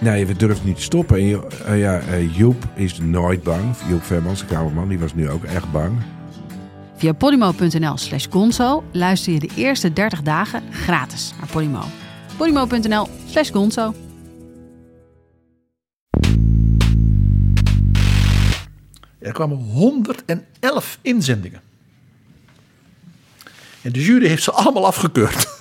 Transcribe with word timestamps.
Nee, 0.00 0.26
we 0.26 0.36
durven 0.36 0.66
niet 0.66 0.76
te 0.76 0.82
stoppen. 0.82 1.18
En 1.18 1.42
eh, 1.66 1.78
ja, 1.78 2.00
eh, 2.00 2.36
Joep 2.36 2.64
is 2.74 2.98
nooit 2.98 3.42
bang. 3.42 3.76
Joep 3.88 4.02
Vermans, 4.02 4.40
de 4.40 4.46
kamerman, 4.46 4.88
die 4.88 4.98
was 4.98 5.14
nu 5.14 5.30
ook 5.30 5.44
echt 5.44 5.72
bang. 5.72 5.98
Via 6.96 7.12
podimo.nl 7.12 7.96
slash 7.96 8.26
gonzo 8.30 8.84
luister 8.92 9.32
je 9.32 9.38
de 9.38 9.50
eerste 9.54 9.92
30 9.92 10.22
dagen 10.22 10.62
gratis 10.72 11.32
naar 11.38 11.48
Podimo. 11.48 11.84
podimo.nl 12.36 13.08
slash 13.26 13.50
gonzo. 13.50 13.94
Er 19.18 19.32
kwamen 19.32 19.56
111 19.56 20.98
inzendingen. 21.02 21.60
En 23.82 23.92
de 23.92 24.04
jury 24.04 24.26
heeft 24.26 24.42
ze 24.42 24.52
allemaal 24.52 24.86
afgekeurd. 24.86 25.57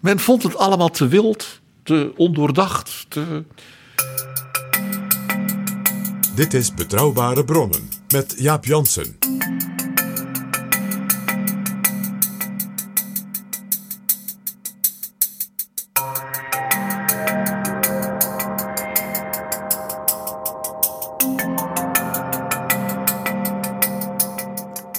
Men 0.00 0.18
vond 0.18 0.42
het 0.42 0.56
allemaal 0.56 0.90
te 0.90 1.08
wild, 1.08 1.60
te 1.82 2.12
ondoordacht, 2.16 3.06
te... 3.08 3.44
Dit 6.34 6.54
is 6.54 6.74
Betrouwbare 6.74 7.44
Bronnen 7.44 7.88
met 8.08 8.34
Jaap 8.38 8.64
Jansen. 8.64 9.18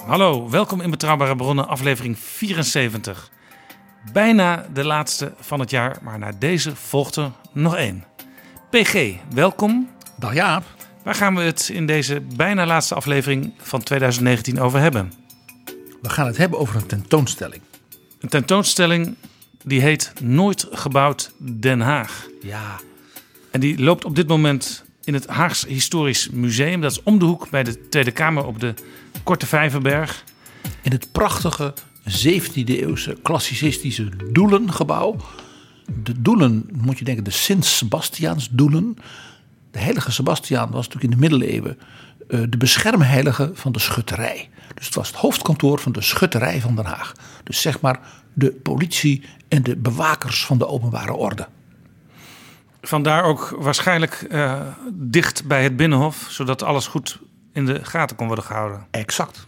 Hallo, 0.06 0.50
welkom 0.50 0.82
in 0.82 0.90
Betrouwbare 0.90 1.36
Bronnen, 1.36 1.68
aflevering 1.68 2.20
74. 2.20 3.32
Bijna 4.14 4.66
de 4.74 4.84
laatste 4.84 5.34
van 5.40 5.60
het 5.60 5.70
jaar, 5.70 5.98
maar 6.02 6.20
na 6.20 6.32
deze 6.40 6.76
volgt 6.76 7.16
er 7.16 7.32
nog 7.54 7.76
één. 7.76 8.04
PG, 8.70 9.16
welkom. 9.34 9.90
Dag 10.16 10.34
Jaap. 10.34 10.64
Waar 11.04 11.16
gaan 11.16 11.36
we 11.36 11.42
het 11.42 11.70
in 11.74 11.86
deze 11.86 12.22
bijna 12.36 12.66
laatste 12.66 12.96
aflevering 12.96 13.54
van 13.58 13.84
2019 13.84 14.60
over 14.60 14.80
hebben? 14.80 15.14
We 16.02 16.10
gaan 16.10 16.28
het 16.28 16.38
hebben 16.38 16.60
over 16.60 16.76
een 16.76 16.86
tentoonstelling. 16.86 17.62
Een 18.20 18.30
tentoonstelling 18.30 19.16
die 19.64 19.82
heet 19.82 20.14
Nooit 20.22 20.68
gebouwd 20.72 21.32
Den 21.38 21.80
Haag. 21.82 22.28
Ja, 22.42 22.80
En 23.52 23.60
die 23.60 23.80
loopt 23.84 24.06
op 24.06 24.16
dit 24.16 24.28
moment 24.28 24.84
in 25.04 25.14
het 25.14 25.28
Haags 25.28 25.66
Historisch 25.66 26.30
Museum. 26.30 26.82
Dat 26.82 26.92
is 26.92 27.04
om 27.04 27.20
de 27.20 27.26
hoek 27.26 27.50
bij 27.50 27.64
de 27.64 27.88
Tweede 27.90 28.12
Kamer 28.12 28.46
op 28.46 28.60
de 28.60 28.74
Korte 29.24 29.46
Vijverberg. 29.46 30.24
in 30.82 30.92
het 30.92 31.12
prachtige 31.12 31.74
17e 32.12 32.66
eeuwse 32.66 33.18
klassicistische 33.22 34.10
Doelengebouw. 34.32 35.16
De 36.04 36.22
Doelen, 36.22 36.70
moet 36.72 37.00
je 37.00 37.06
denken, 37.06 37.24
de 37.24 37.32
Sint-Sebastiaansdoelen. 37.32 38.98
De 39.72 39.80
heilige 39.80 40.12
Sebastiaan 40.12 40.72
was 40.72 40.88
natuurlijk 40.88 41.14
in 41.14 41.20
de 41.20 41.30
middeleeuwen 41.30 41.78
eh, 42.28 42.40
de 42.50 42.58
beschermheilige 42.58 43.52
van 43.54 43.72
de 43.72 43.80
schutterij. 43.80 44.50
Dus 44.76 44.86
het 44.86 44.96
was 44.96 45.08
het 45.08 45.18
hoofdkantoor 45.18 45.80
van 45.80 45.92
de 45.92 46.02
schutterij 46.02 46.62
van 46.62 46.76
Den 46.76 46.86
Haag. 46.86 47.14
Dus 47.44 47.62
zeg 47.62 47.82
maar 47.82 48.00
de 48.34 48.52
politie 48.52 49.24
en 49.48 49.64
de 49.64 49.76
bewakers 49.76 50.46
van 50.46 50.58
de 50.58 50.68
openbare 50.68 51.14
orde. 51.14 51.48
Vandaar 52.82 53.24
ook 53.24 53.56
waarschijnlijk 53.60 54.26
eh, 54.30 54.62
dicht 54.94 55.46
bij 55.46 55.64
het 55.64 55.76
Binnenhof, 55.76 56.26
zodat 56.30 56.64
alles 56.64 56.88
goed 56.88 57.20
in 57.54 57.66
de 57.66 57.86
gaten 57.86 58.16
kon 58.16 58.28
worden 58.28 58.46
gehouden. 58.46 58.86
Exact. 58.92 59.48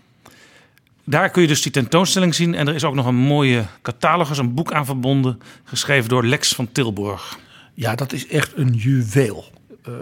Daar 1.05 1.29
kun 1.29 1.41
je 1.41 1.47
dus 1.47 1.61
die 1.61 1.71
tentoonstelling 1.71 2.35
zien. 2.35 2.55
En 2.55 2.67
er 2.67 2.75
is 2.75 2.83
ook 2.83 2.95
nog 2.95 3.05
een 3.05 3.15
mooie 3.15 3.65
catalogus, 3.81 4.37
een 4.37 4.53
boek 4.53 4.71
aan 4.71 4.85
verbonden, 4.85 5.39
geschreven 5.63 6.09
door 6.09 6.25
Lex 6.25 6.55
van 6.55 6.71
Tilburg. 6.71 7.39
Ja, 7.73 7.95
dat 7.95 8.13
is 8.13 8.27
echt 8.27 8.57
een 8.57 8.73
juweel. 8.73 9.51
Eh, 9.83 9.93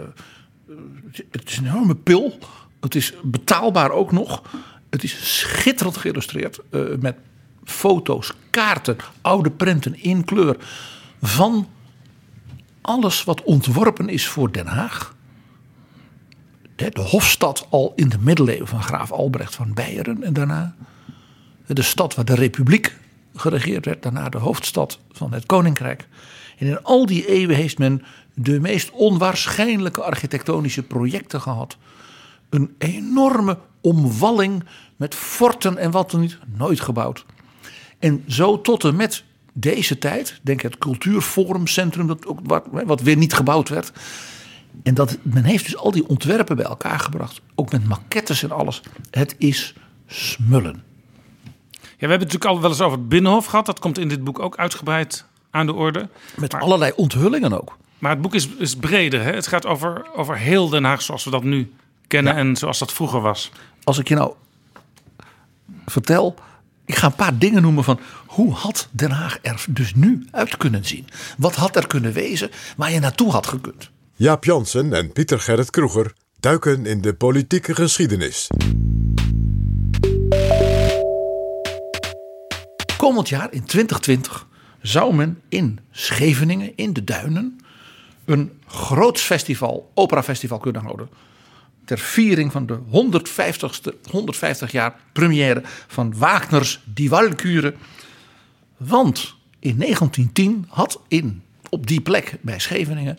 het 1.30 1.50
is 1.50 1.56
een 1.56 1.66
enorme 1.66 1.94
pil. 1.94 2.38
Het 2.80 2.94
is 2.94 3.12
betaalbaar 3.22 3.90
ook 3.90 4.12
nog. 4.12 4.42
Het 4.90 5.02
is 5.02 5.38
schitterend 5.38 5.96
geïllustreerd 5.96 6.60
eh, 6.70 6.80
met 7.00 7.16
foto's, 7.64 8.32
kaarten, 8.50 8.96
oude 9.20 9.50
prenten 9.50 10.02
in 10.02 10.24
kleur 10.24 10.56
van 11.22 11.68
alles 12.80 13.24
wat 13.24 13.42
ontworpen 13.42 14.08
is 14.08 14.26
voor 14.26 14.52
Den 14.52 14.66
Haag. 14.66 15.14
De, 16.76 16.90
de 16.90 17.00
hofstad 17.00 17.66
al 17.70 17.92
in 17.96 18.08
de 18.08 18.18
middeleeuwen 18.20 18.68
van 18.68 18.82
graaf 18.82 19.12
Albrecht 19.12 19.54
van 19.54 19.74
Beieren 19.74 20.22
en 20.22 20.32
daarna 20.32 20.74
de 21.74 21.82
stad 21.82 22.14
waar 22.14 22.24
de 22.24 22.34
republiek 22.34 22.96
geregeerd 23.34 23.84
werd, 23.84 24.02
daarna 24.02 24.28
de 24.28 24.38
hoofdstad 24.38 24.98
van 25.12 25.32
het 25.32 25.46
koninkrijk. 25.46 26.08
En 26.58 26.66
in 26.66 26.82
al 26.82 27.06
die 27.06 27.28
eeuwen 27.28 27.56
heeft 27.56 27.78
men 27.78 28.02
de 28.34 28.60
meest 28.60 28.90
onwaarschijnlijke 28.90 30.02
architectonische 30.02 30.82
projecten 30.82 31.40
gehad. 31.40 31.76
Een 32.50 32.74
enorme 32.78 33.58
omwalling 33.80 34.64
met 34.96 35.14
forten 35.14 35.78
en 35.78 35.90
wat 35.90 36.10
dan 36.10 36.20
niet, 36.20 36.38
nooit 36.56 36.80
gebouwd. 36.80 37.24
En 37.98 38.24
zo 38.28 38.60
tot 38.60 38.84
en 38.84 38.96
met 38.96 39.24
deze 39.52 39.98
tijd, 39.98 40.40
denk 40.42 40.60
het 40.60 40.78
cultuurforumcentrum, 40.78 42.06
dat 42.06 42.26
ook 42.26 42.40
wat, 42.42 42.64
wat 42.70 43.00
weer 43.00 43.16
niet 43.16 43.32
gebouwd 43.32 43.68
werd. 43.68 43.92
En 44.82 44.94
dat, 44.94 45.18
men 45.22 45.44
heeft 45.44 45.64
dus 45.64 45.76
al 45.76 45.90
die 45.90 46.08
ontwerpen 46.08 46.56
bij 46.56 46.64
elkaar 46.64 46.98
gebracht, 46.98 47.40
ook 47.54 47.72
met 47.72 47.88
maquettes 47.88 48.42
en 48.42 48.50
alles. 48.50 48.82
Het 49.10 49.34
is 49.38 49.74
smullen. 50.06 50.91
Ja, 52.02 52.08
we 52.08 52.14
hebben 52.14 52.28
het 52.28 52.38
natuurlijk 52.38 52.64
al 52.64 52.70
wel 52.70 52.78
eens 52.78 52.88
over 52.90 52.98
het 52.98 53.08
Binnenhof 53.08 53.46
gehad. 53.46 53.66
Dat 53.66 53.78
komt 53.78 53.98
in 53.98 54.08
dit 54.08 54.24
boek 54.24 54.38
ook 54.38 54.56
uitgebreid 54.56 55.24
aan 55.50 55.66
de 55.66 55.72
orde. 55.72 56.08
Met 56.36 56.54
allerlei 56.54 56.92
onthullingen 56.96 57.60
ook. 57.60 57.76
Maar 57.98 58.10
het 58.10 58.20
boek 58.20 58.34
is, 58.34 58.48
is 58.48 58.76
breder. 58.76 59.22
Hè? 59.22 59.32
Het 59.32 59.46
gaat 59.46 59.66
over, 59.66 60.06
over 60.16 60.36
heel 60.38 60.68
Den 60.68 60.84
Haag 60.84 61.02
zoals 61.02 61.24
we 61.24 61.30
dat 61.30 61.42
nu 61.42 61.72
kennen 62.06 62.32
Ja. 62.32 62.38
en 62.38 62.56
zoals 62.56 62.78
dat 62.78 62.92
vroeger 62.92 63.20
was. 63.20 63.50
Als 63.84 63.98
ik 63.98 64.08
je 64.08 64.14
nou 64.14 64.32
vertel, 65.86 66.34
ik 66.84 66.94
ga 66.94 67.06
een 67.06 67.14
paar 67.14 67.38
dingen 67.38 67.62
noemen 67.62 67.84
van 67.84 68.00
hoe 68.26 68.52
had 68.54 68.88
Den 68.90 69.10
Haag 69.10 69.38
er 69.42 69.64
dus 69.68 69.94
nu 69.94 70.26
uit 70.30 70.56
kunnen 70.56 70.84
zien? 70.84 71.06
Wat 71.38 71.54
had 71.54 71.76
er 71.76 71.86
kunnen 71.86 72.12
wezen 72.12 72.50
waar 72.76 72.92
je 72.92 73.00
naartoe 73.00 73.30
had 73.32 73.46
gekund? 73.46 73.90
Jaap 74.14 74.44
Jansen 74.44 74.92
en 74.92 75.12
Pieter 75.12 75.40
Gerrit 75.40 75.70
Kroeger 75.70 76.12
duiken 76.40 76.86
in 76.86 77.00
de 77.00 77.14
politieke 77.14 77.74
geschiedenis. 77.74 78.48
Komend 83.02 83.28
jaar 83.28 83.52
in 83.52 83.64
2020 83.64 84.46
zou 84.82 85.14
men 85.14 85.40
in 85.48 85.78
Scheveningen, 85.90 86.72
in 86.76 86.92
de 86.92 87.04
Duinen, 87.04 87.60
een 88.24 88.52
groot 88.66 89.20
festival, 89.20 89.90
operafestival 89.94 90.58
kunnen 90.58 90.82
houden. 90.82 91.08
Ter 91.84 91.98
viering 91.98 92.52
van 92.52 92.66
de 92.66 92.78
150ste, 92.78 94.10
150 94.10 94.72
jaar 94.72 94.96
première 95.12 95.62
van 95.86 96.18
Wagners 96.18 96.80
Die 96.84 97.10
Walküre. 97.10 97.74
Want 98.76 99.34
in 99.58 99.78
1910 99.78 100.64
had 100.68 101.00
in, 101.08 101.42
op 101.68 101.86
die 101.86 102.00
plek 102.00 102.38
bij 102.40 102.58
Scheveningen 102.58 103.18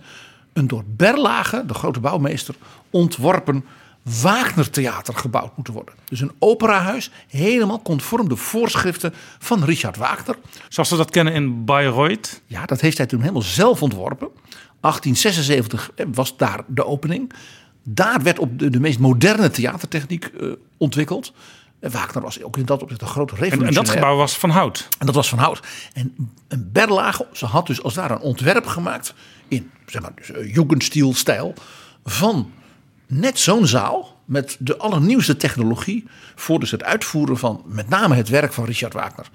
een 0.53 0.67
door 0.67 0.83
Berlage, 0.87 1.63
de 1.65 1.73
grote 1.73 1.99
bouwmeester, 1.99 2.55
ontworpen 2.89 3.65
Wagnertheater 4.03 5.15
gebouwd 5.15 5.55
moeten 5.55 5.73
worden. 5.73 5.95
Dus 6.05 6.21
een 6.21 6.31
operahuis, 6.39 7.11
helemaal 7.27 7.81
conform 7.81 8.29
de 8.29 8.35
voorschriften 8.35 9.13
van 9.39 9.63
Richard 9.63 9.97
Wagner. 9.97 10.35
Zoals 10.69 10.89
we 10.89 10.95
dat 10.97 11.11
kennen 11.11 11.33
in 11.33 11.65
Bayreuth. 11.65 12.41
Ja, 12.45 12.65
dat 12.65 12.81
heeft 12.81 12.97
hij 12.97 13.05
toen 13.05 13.21
helemaal 13.21 13.41
zelf 13.41 13.81
ontworpen. 13.81 14.27
1876 14.79 15.91
was 16.13 16.37
daar 16.37 16.63
de 16.67 16.85
opening. 16.85 17.33
Daar 17.83 18.21
werd 18.21 18.39
op 18.39 18.59
de, 18.59 18.69
de 18.69 18.79
meest 18.79 18.99
moderne 18.99 19.49
theatertechniek 19.49 20.25
eh, 20.25 20.47
ontwikkeld. 20.77 21.33
En 21.79 21.91
Wagner 21.91 22.23
was 22.23 22.43
ook 22.43 22.57
in 22.57 22.65
dat 22.65 22.81
opzicht 22.81 23.01
een 23.01 23.07
groot 23.07 23.31
En, 23.31 23.37
revolutionair. 23.37 23.77
en 23.77 23.83
dat 23.83 23.93
gebouw 23.93 24.15
was 24.15 24.37
van 24.37 24.49
hout. 24.49 24.87
En 24.99 25.05
dat 25.05 25.15
was 25.15 25.29
van 25.29 25.39
hout. 25.39 25.59
En, 25.93 26.15
en 26.47 26.69
Berlage, 26.71 27.27
ze 27.31 27.45
had 27.45 27.67
dus 27.67 27.83
als 27.83 27.93
daar 27.93 28.11
een 28.11 28.19
ontwerp 28.19 28.65
gemaakt 28.65 29.13
in 29.47 29.71
zeg 29.85 30.01
maar, 30.01 30.11
dus, 30.15 30.31
eh, 30.31 30.53
Jugendstil-stijl 30.53 31.53
van 32.03 32.51
net 33.07 33.39
zo'n 33.39 33.67
zaal 33.67 34.21
met 34.25 34.55
de 34.59 34.77
allernieuwste 34.77 35.37
technologie 35.37 36.05
voor 36.35 36.59
dus 36.59 36.71
het 36.71 36.83
uitvoeren 36.83 37.37
van 37.37 37.63
met 37.65 37.89
name 37.89 38.15
het 38.15 38.29
werk 38.29 38.53
van 38.53 38.65
Richard 38.65 38.93
Wagner. 38.93 39.29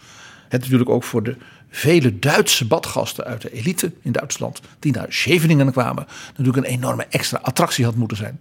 Het 0.48 0.60
natuurlijk 0.60 0.90
ook 0.90 1.04
voor 1.04 1.22
de 1.22 1.36
vele 1.70 2.18
Duitse 2.18 2.66
badgasten 2.66 3.24
uit 3.24 3.42
de 3.42 3.52
elite 3.52 3.92
in 4.02 4.12
Duitsland. 4.12 4.60
die 4.78 4.92
naar 4.92 5.06
Scheveningen 5.08 5.72
kwamen. 5.72 6.06
natuurlijk 6.28 6.56
een 6.56 6.72
enorme 6.72 7.06
extra 7.10 7.38
attractie 7.42 7.84
had 7.84 7.94
moeten 7.94 8.16
zijn. 8.16 8.40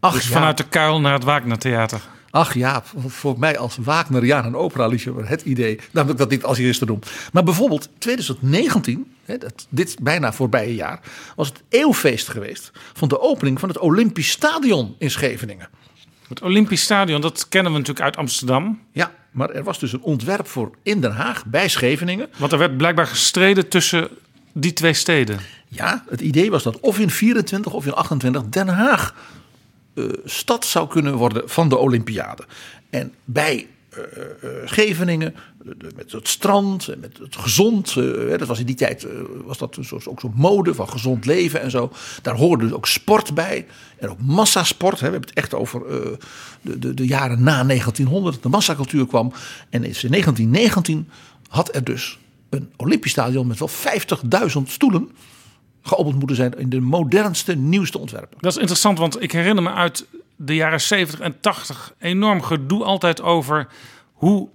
Ach, 0.00 0.12
Dus 0.12 0.26
vanuit 0.26 0.56
de 0.56 0.68
kuil 0.68 1.00
naar 1.00 1.12
het 1.12 1.24
Wagner 1.24 1.58
Theater. 1.58 2.00
Ach 2.30 2.54
ja, 2.54 2.82
voor 3.06 3.38
mij 3.38 3.58
als 3.58 3.76
Wagneriaan 3.80 4.44
en 4.44 4.56
opera-liefhebber 4.56 5.28
het 5.28 5.42
idee. 5.42 5.76
Nou, 5.76 6.06
dat 6.06 6.10
ik 6.10 6.16
dat 6.16 6.30
niet 6.30 6.44
als 6.44 6.58
eerste 6.58 6.86
doen. 6.86 7.02
Maar 7.32 7.42
bijvoorbeeld 7.42 7.88
2019, 7.98 9.11
hè, 9.32 9.38
dat, 9.38 9.66
dit 9.68 9.96
bijna 10.00 10.32
voorbije 10.32 10.74
jaar, 10.74 11.00
was 11.36 11.48
het 11.48 11.62
eeuwfeest 11.68 12.28
geweest 12.28 12.70
van 12.92 13.08
de 13.08 13.20
opening 13.20 13.60
van 13.60 13.68
het 13.68 13.78
Olympisch 13.78 14.30
Stadion 14.30 14.94
in 14.98 15.10
Scheveningen. 15.10 15.68
Het 16.28 16.42
Olympisch 16.42 16.82
Stadion, 16.82 17.20
dat 17.20 17.48
kennen 17.48 17.72
we 17.72 17.78
natuurlijk 17.78 18.06
uit 18.06 18.16
Amsterdam. 18.16 18.80
Ja, 18.92 19.14
maar 19.30 19.50
er 19.50 19.62
was 19.62 19.78
dus 19.78 19.92
een 19.92 20.02
ontwerp 20.02 20.48
voor 20.48 20.70
in 20.82 21.00
Den 21.00 21.12
Haag 21.12 21.46
bij 21.46 21.68
Scheveningen. 21.68 22.28
Want 22.38 22.52
er 22.52 22.58
werd 22.58 22.76
blijkbaar 22.76 23.06
gestreden 23.06 23.68
tussen 23.68 24.08
die 24.52 24.72
twee 24.72 24.92
steden. 24.92 25.40
Ja, 25.68 26.04
het 26.08 26.20
idee 26.20 26.50
was 26.50 26.62
dat 26.62 26.80
of 26.80 26.98
in 26.98 27.10
24 27.10 27.72
of 27.72 27.86
in 27.86 27.92
28 27.92 28.42
Den 28.48 28.68
Haag 28.68 29.14
eh, 29.94 30.04
stad 30.24 30.64
zou 30.64 30.88
kunnen 30.88 31.14
worden 31.14 31.48
van 31.48 31.68
de 31.68 31.76
Olympiade. 31.76 32.44
En 32.90 33.14
bij 33.24 33.66
Scheveningen, 34.64 35.34
eh, 35.34 35.70
de- 35.78 35.90
met 35.96 36.12
het 36.12 36.28
strand 36.28 36.88
en 36.88 37.00
met 37.00 37.18
het 37.18 37.36
gezond. 37.36 37.96
eh, 37.96 38.38
dat 38.38 38.48
was 38.48 38.58
in 38.58 38.66
die 38.66 38.74
tijd 38.74 39.04
eh, 39.04 39.10
was 39.44 39.58
dat 39.58 39.78
ook 40.08 40.20
zo'n 40.20 40.32
mode 40.36 40.74
van 40.74 40.88
gezond 40.88 41.26
leven 41.26 41.60
en 41.60 41.70
zo. 41.70 41.92
Daar 42.22 42.36
hoorde 42.36 42.64
dus 42.64 42.72
ook 42.74 42.86
sport 42.86 43.34
bij. 43.34 43.66
En 43.98 44.08
ook 44.10 44.20
massasport. 44.20 44.94
We 44.98 45.02
hebben 45.02 45.20
het 45.20 45.32
echt 45.32 45.54
over 45.54 45.86
eh, 45.86 46.10
de, 46.60 46.78
de, 46.78 46.94
de 46.94 47.06
jaren 47.06 47.42
na 47.42 47.64
1900. 47.64 48.42
De 48.42 48.48
massacultuur 48.48 49.06
kwam. 49.06 49.32
En 49.70 49.84
in 49.84 49.92
1919 49.92 51.08
had 51.48 51.74
er 51.74 51.84
dus 51.84 52.18
een 52.50 52.70
Olympisch 52.76 53.10
stadion 53.10 53.46
met 53.46 53.58
wel 53.58 53.68
50.000 53.68 54.62
stoelen 54.64 55.10
geopend 55.82 56.18
moeten 56.18 56.36
zijn 56.36 56.58
in 56.58 56.68
de 56.68 56.80
modernste, 56.80 57.54
nieuwste 57.56 57.98
ontwerpen. 57.98 58.36
Dat 58.40 58.52
is 58.52 58.58
interessant, 58.58 58.98
want 58.98 59.22
ik 59.22 59.32
herinner 59.32 59.62
me 59.62 59.70
uit 59.72 60.06
de 60.44 60.54
jaren 60.54 60.80
70 60.80 61.20
en 61.20 61.40
80 61.40 61.94
enorm 61.98 62.42
gedoe 62.42 62.84
altijd 62.84 63.22
over 63.22 63.66
hoe, 64.12 64.48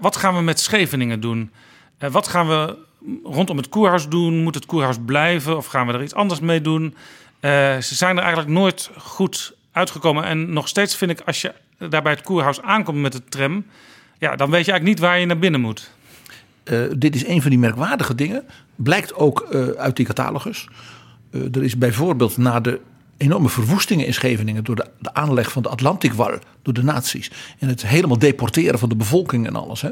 wat 0.00 0.16
gaan 0.16 0.34
we 0.34 0.42
met 0.42 0.60
Scheveningen 0.60 1.20
doen? 1.20 1.50
Eh, 1.98 2.10
wat 2.10 2.28
gaan 2.28 2.48
we 2.48 2.76
rondom 3.24 3.56
het 3.56 3.68
koerhuis 3.68 4.08
doen? 4.08 4.42
Moet 4.42 4.54
het 4.54 4.66
koerhuis 4.66 4.96
blijven 5.06 5.56
of 5.56 5.66
gaan 5.66 5.86
we 5.86 5.92
er 5.92 6.02
iets 6.02 6.14
anders 6.14 6.40
mee 6.40 6.60
doen? 6.60 6.94
Eh, 7.40 7.50
ze 7.78 7.94
zijn 7.94 8.16
er 8.16 8.22
eigenlijk 8.22 8.52
nooit 8.52 8.90
goed 8.96 9.54
uitgekomen. 9.72 10.24
En 10.24 10.52
nog 10.52 10.68
steeds 10.68 10.96
vind 10.96 11.10
ik, 11.10 11.20
als 11.20 11.40
je 11.40 11.52
daar 11.78 12.02
bij 12.02 12.12
het 12.12 12.22
koerhuis 12.22 12.60
aankomt 12.60 12.98
met 12.98 13.12
de 13.12 13.24
tram, 13.24 13.64
ja, 14.18 14.36
dan 14.36 14.50
weet 14.50 14.64
je 14.64 14.70
eigenlijk 14.72 14.84
niet 14.84 15.08
waar 15.08 15.18
je 15.18 15.26
naar 15.26 15.38
binnen 15.38 15.60
moet. 15.60 15.90
Eh, 16.64 16.80
dit 16.96 17.14
is 17.14 17.26
een 17.26 17.40
van 17.40 17.50
die 17.50 17.58
merkwaardige 17.58 18.14
dingen. 18.14 18.44
Blijkt 18.74 19.14
ook 19.14 19.54
uit 19.76 19.96
die 19.96 20.06
catalogus. 20.06 20.68
Er 21.30 21.62
is 21.62 21.78
bijvoorbeeld 21.78 22.36
na 22.36 22.60
de 22.60 22.80
enorme 23.22 23.48
verwoestingen 23.48 24.06
in 24.06 24.14
Scheveningen... 24.14 24.64
door 24.64 24.76
de, 24.76 24.86
de 24.98 25.14
aanleg 25.14 25.52
van 25.52 25.62
de 25.62 25.68
Atlantikwal 25.68 26.38
door 26.62 26.74
de 26.74 26.82
nazi's... 26.82 27.30
en 27.58 27.68
het 27.68 27.86
helemaal 27.86 28.18
deporteren 28.18 28.78
van 28.78 28.88
de 28.88 28.96
bevolking 28.96 29.46
en 29.46 29.56
alles... 29.56 29.80
Hè, 29.80 29.90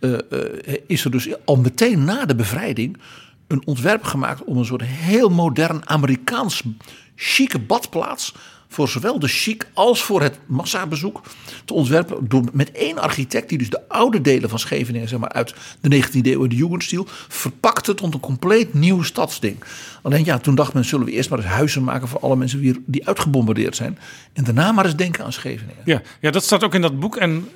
eh, 0.00 0.12
eh, 0.12 0.80
is 0.86 1.04
er 1.04 1.10
dus 1.10 1.28
al 1.44 1.56
meteen 1.56 2.04
na 2.04 2.24
de 2.24 2.34
bevrijding... 2.34 2.96
een 3.46 3.66
ontwerp 3.66 4.04
gemaakt 4.04 4.44
om 4.44 4.56
een 4.56 4.64
soort 4.64 4.82
heel 4.84 5.28
modern 5.28 5.88
Amerikaans 5.88 6.62
chique 7.14 7.58
badplaats... 7.58 8.34
voor 8.68 8.88
zowel 8.88 9.18
de 9.18 9.28
chic 9.28 9.66
als 9.72 10.02
voor 10.02 10.22
het 10.22 10.38
massabezoek 10.46 11.22
te 11.64 11.74
ontwerpen... 11.74 12.28
Door, 12.28 12.44
met 12.52 12.72
één 12.72 12.98
architect 12.98 13.48
die 13.48 13.58
dus 13.58 13.70
de 13.70 13.88
oude 13.88 14.20
delen 14.20 14.48
van 14.48 14.58
Scheveningen... 14.58 15.08
Zeg 15.08 15.18
maar, 15.18 15.32
uit 15.32 15.54
de 15.80 16.04
19e 16.04 16.20
eeuw 16.22 16.46
de 16.46 16.56
Jugendstil... 16.56 17.06
verpakte 17.28 17.94
tot 17.94 18.14
een 18.14 18.20
compleet 18.20 18.74
nieuw 18.74 19.02
stadsding. 19.02 19.56
Alleen 20.02 20.24
ja, 20.24 20.38
toen 20.38 20.54
dacht 20.54 20.72
men... 20.72 20.84
zullen 20.84 21.06
we 21.06 21.12
eerst 21.12 21.30
maar 21.30 21.38
eens 21.38 21.48
huizen 21.48 21.84
maken 21.84 22.08
voor 22.08 22.20
alle 22.20 22.36
mensen... 22.36 22.60
die, 22.60 22.82
die 22.86 23.06
uitgebombardeerd 23.06 23.76
zijn. 23.76 23.98
En 24.32 24.44
daarna 24.44 24.72
maar 24.72 24.84
eens 24.84 24.96
denken 24.96 25.24
aan 25.24 25.32
Scheveningen. 25.32 25.82
Ja, 25.84 26.02
ja, 26.20 26.30
dat 26.30 26.44
staat 26.44 26.64
ook 26.64 26.74
in 26.74 26.80
dat 26.80 27.00
boek. 27.00 27.16
En 27.16 27.48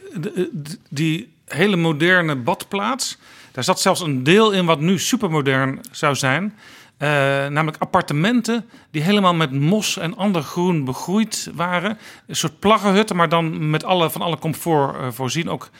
die 0.88 1.32
hele 1.44 1.76
moderne 1.76 2.36
badplaats, 2.36 3.18
daar 3.52 3.64
zat 3.64 3.80
zelfs 3.80 4.00
een 4.00 4.22
deel 4.22 4.50
in 4.52 4.66
wat 4.66 4.80
nu 4.80 4.98
supermodern 4.98 5.80
zou 5.90 6.14
zijn. 6.14 6.54
Eh, 7.02 7.08
namelijk 7.48 7.76
appartementen 7.78 8.64
die 8.90 9.02
helemaal 9.02 9.34
met 9.34 9.52
mos 9.52 9.96
en 9.96 10.16
ander 10.16 10.42
groen 10.42 10.84
begroeid 10.84 11.50
waren. 11.54 11.98
Een 12.26 12.36
soort 12.36 12.58
plaggenhutten, 12.58 13.16
maar 13.16 13.28
dan 13.28 13.70
met 13.70 13.84
alle, 13.84 14.10
van 14.10 14.20
alle 14.20 14.38
comfort 14.38 14.96
eh, 14.96 15.06
voorzien. 15.10 15.50
Ook 15.50 15.70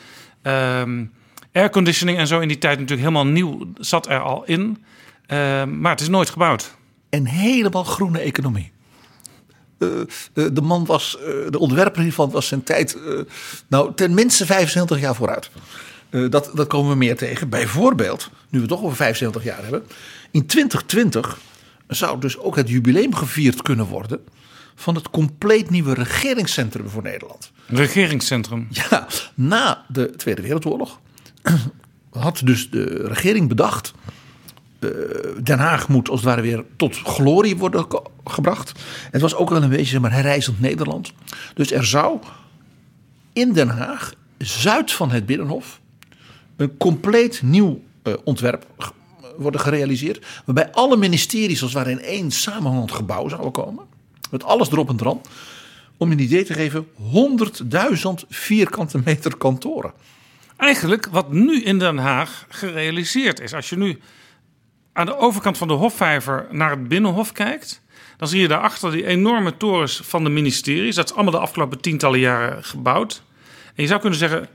ehm, 0.42 1.04
airconditioning 1.52 2.18
en 2.18 2.26
zo 2.26 2.40
in 2.40 2.48
die 2.48 2.58
tijd 2.58 2.78
natuurlijk 2.78 3.08
helemaal 3.08 3.32
nieuw 3.32 3.72
zat 3.74 4.08
er 4.08 4.20
al 4.20 4.44
in. 4.44 4.84
Eh, 5.26 5.64
maar 5.64 5.90
het 5.90 6.00
is 6.00 6.08
nooit 6.08 6.30
gebouwd. 6.30 6.76
En 7.10 7.26
helemaal 7.26 7.84
groene 7.84 8.18
economie. 8.18 8.72
Eh, 9.78 9.88
de 10.32 10.62
man 10.62 10.84
was, 10.84 11.18
de 11.50 11.58
ontwerper 11.58 12.02
hiervan 12.02 12.30
was 12.30 12.46
zijn 12.46 12.62
tijd, 12.62 12.98
nou 13.68 13.94
ten 13.94 14.14
minste 14.14 14.46
75 14.46 15.00
jaar 15.00 15.14
vooruit. 15.14 15.50
Eh, 16.12 16.30
dat, 16.30 16.50
dat 16.54 16.66
komen 16.66 16.90
we 16.90 16.96
meer 16.96 17.16
tegen. 17.16 17.48
Bijvoorbeeld, 17.48 18.30
nu 18.48 18.60
we 18.60 18.66
toch 18.66 18.82
over 18.82 18.96
75 18.96 19.44
jaar 19.44 19.62
hebben. 19.62 19.82
In 20.30 20.46
2020 20.46 21.38
zou 21.88 22.20
dus 22.20 22.38
ook 22.38 22.56
het 22.56 22.68
jubileum 22.68 23.14
gevierd 23.14 23.62
kunnen 23.62 23.86
worden 23.86 24.20
van 24.74 24.94
het 24.94 25.10
compleet 25.10 25.70
nieuwe 25.70 25.94
regeringscentrum 25.94 26.88
voor 26.88 27.02
Nederland. 27.02 27.52
Regeringscentrum. 27.66 28.66
Ja, 28.70 29.06
na 29.34 29.84
de 29.88 30.10
Tweede 30.16 30.42
Wereldoorlog 30.42 31.00
had 32.10 32.40
dus 32.44 32.70
de 32.70 32.84
regering 33.06 33.48
bedacht. 33.48 33.92
eh, 34.78 34.88
Den 35.42 35.58
Haag 35.58 35.88
moet 35.88 36.08
als 36.08 36.20
het 36.20 36.28
ware 36.28 36.42
weer 36.42 36.64
tot 36.76 36.96
glorie 36.96 37.56
worden 37.56 37.84
ge- 37.88 38.02
gebracht. 38.24 38.72
Het 39.10 39.20
was 39.20 39.34
ook 39.34 39.48
wel 39.50 39.62
een 39.62 39.68
beetje 39.68 39.84
zeg 39.86 40.00
maar, 40.00 40.12
herrijzend 40.12 40.60
Nederland. 40.60 41.12
Dus 41.54 41.72
er 41.72 41.86
zou 41.86 42.18
in 43.32 43.52
Den 43.52 43.68
Haag, 43.68 44.14
zuid 44.38 44.92
van 44.92 45.10
het 45.10 45.26
Binnenhof, 45.26 45.80
een 46.56 46.76
compleet 46.76 47.42
nieuw 47.42 47.80
eh, 48.02 48.14
ontwerp 48.24 48.66
worden 49.36 49.60
gerealiseerd. 49.60 50.26
Waarbij 50.44 50.72
alle 50.72 50.96
ministeries 50.96 51.62
als 51.62 51.74
het 51.74 51.84
ware 51.84 51.90
in 51.90 52.04
één 52.04 52.30
samenhangend 52.30 52.92
gebouw 52.92 53.28
zouden 53.28 53.52
komen. 53.52 53.84
Met 54.30 54.44
alles 54.44 54.70
erop 54.70 54.88
en 54.88 54.96
dran. 54.96 55.20
Om 55.96 56.10
een 56.10 56.18
idee 56.18 56.44
te 56.44 56.54
geven, 56.54 56.86
100.000 56.86 58.28
vierkante 58.28 59.00
meter 59.04 59.36
kantoren. 59.36 59.92
Eigenlijk 60.56 61.06
wat 61.10 61.32
nu 61.32 61.62
in 61.62 61.78
Den 61.78 61.98
Haag 61.98 62.46
gerealiseerd 62.48 63.40
is. 63.40 63.54
Als 63.54 63.68
je 63.68 63.76
nu 63.76 63.98
aan 64.92 65.06
de 65.06 65.16
overkant 65.16 65.58
van 65.58 65.68
de 65.68 65.74
Hofvijver 65.74 66.46
naar 66.50 66.70
het 66.70 66.88
Binnenhof 66.88 67.32
kijkt, 67.32 67.82
dan 68.16 68.28
zie 68.28 68.40
je 68.40 68.48
daarachter 68.48 68.90
die 68.90 69.06
enorme 69.06 69.56
torens 69.56 70.00
van 70.04 70.24
de 70.24 70.30
ministeries. 70.30 70.94
Dat 70.94 71.04
is 71.04 71.14
allemaal 71.14 71.32
de 71.32 71.38
afgelopen 71.38 71.80
tientallen 71.80 72.18
jaren 72.18 72.64
gebouwd. 72.64 73.22
En 73.74 73.82
je 73.82 73.86
zou 73.86 74.00
kunnen 74.00 74.18
zeggen, 74.18 74.48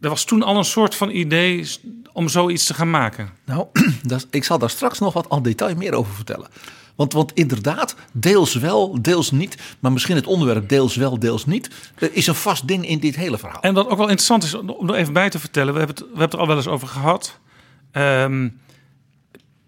er 0.00 0.08
was 0.08 0.24
toen 0.24 0.42
al 0.42 0.56
een 0.56 0.64
soort 0.64 0.94
van 0.94 1.10
idee 1.10 1.68
om 2.12 2.28
zoiets 2.28 2.64
te 2.64 2.74
gaan 2.74 2.90
maken. 2.90 3.30
Nou, 3.44 3.66
dat, 4.02 4.26
ik 4.30 4.44
zal 4.44 4.58
daar 4.58 4.70
straks 4.70 4.98
nog 4.98 5.12
wat 5.12 5.28
al 5.28 5.42
detail 5.42 5.76
meer 5.76 5.94
over 5.94 6.14
vertellen. 6.14 6.48
Want, 6.94 7.12
want 7.12 7.32
inderdaad, 7.32 7.94
deels 8.12 8.54
wel, 8.54 9.02
deels 9.02 9.30
niet. 9.30 9.56
Maar 9.78 9.92
misschien 9.92 10.16
het 10.16 10.26
onderwerp 10.26 10.68
deels 10.68 10.96
wel, 10.96 11.18
deels 11.18 11.46
niet. 11.46 11.70
Er 11.94 12.14
is 12.14 12.26
een 12.26 12.34
vast 12.34 12.68
ding 12.68 12.86
in 12.86 12.98
dit 12.98 13.16
hele 13.16 13.38
verhaal. 13.38 13.60
En 13.60 13.74
wat 13.74 13.88
ook 13.88 13.98
wel 13.98 14.08
interessant 14.08 14.44
is 14.44 14.54
om 14.54 14.88
er 14.88 14.94
even 14.94 15.12
bij 15.12 15.30
te 15.30 15.38
vertellen, 15.38 15.72
we 15.72 15.78
hebben 15.78 15.96
het, 15.96 16.04
we 16.04 16.18
hebben 16.18 16.24
het 16.24 16.34
er 16.34 16.40
al 16.40 16.46
wel 16.46 16.56
eens 16.56 16.68
over 16.68 16.88
gehad. 16.88 17.38
Ehm 17.92 18.48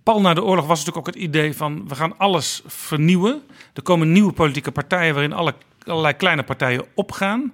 pal 0.02 0.20
na 0.20 0.34
de 0.34 0.44
oorlog 0.44 0.66
was 0.66 0.78
natuurlijk 0.78 1.08
ook 1.08 1.14
het 1.14 1.22
idee 1.22 1.56
van 1.56 1.88
we 1.88 1.94
gaan 1.94 2.18
alles 2.18 2.62
vernieuwen. 2.66 3.42
Er 3.74 3.82
komen 3.82 4.12
nieuwe 4.12 4.32
politieke 4.32 4.70
partijen 4.70 5.14
waarin 5.14 5.32
alle, 5.32 5.54
allerlei 5.84 6.14
kleine 6.14 6.42
partijen 6.42 6.84
opgaan. 6.94 7.52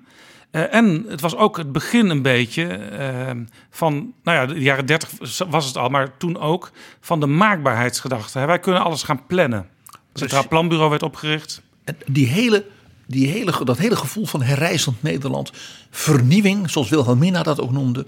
Eh, 0.51 0.75
en 0.75 1.05
het 1.09 1.21
was 1.21 1.37
ook 1.37 1.57
het 1.57 1.73
begin 1.73 2.09
een 2.09 2.23
beetje 2.23 2.67
ehm, 2.67 3.45
van, 3.71 4.13
nou 4.23 4.39
ja, 4.39 4.47
de 4.55 4.61
jaren 4.61 4.87
30 4.87 5.11
was 5.49 5.67
het 5.67 5.77
al, 5.77 5.89
maar 5.89 6.17
toen 6.17 6.39
ook, 6.39 6.71
van 7.01 7.21
de 7.21 7.27
maakbaarheidsgedachte. 7.27 8.47
Wij 8.47 8.59
kunnen 8.59 8.83
alles 8.83 9.03
gaan 9.03 9.27
plannen. 9.27 9.67
Het 9.87 10.19
Centraal 10.19 10.49
Planbureau 10.49 10.91
werd 10.91 11.03
opgericht. 11.03 11.63
En 11.85 11.97
die 12.07 12.27
hele, 12.27 12.65
die 13.07 13.29
hele, 13.29 13.65
dat 13.65 13.79
hele 13.79 13.97
gevoel 13.97 14.27
van 14.27 14.43
herrijzend 14.43 15.03
Nederland, 15.03 15.53
vernieuwing, 15.91 16.71
zoals 16.71 16.89
Wilhelmina 16.89 17.43
dat 17.43 17.61
ook 17.61 17.73
noemde. 17.73 18.07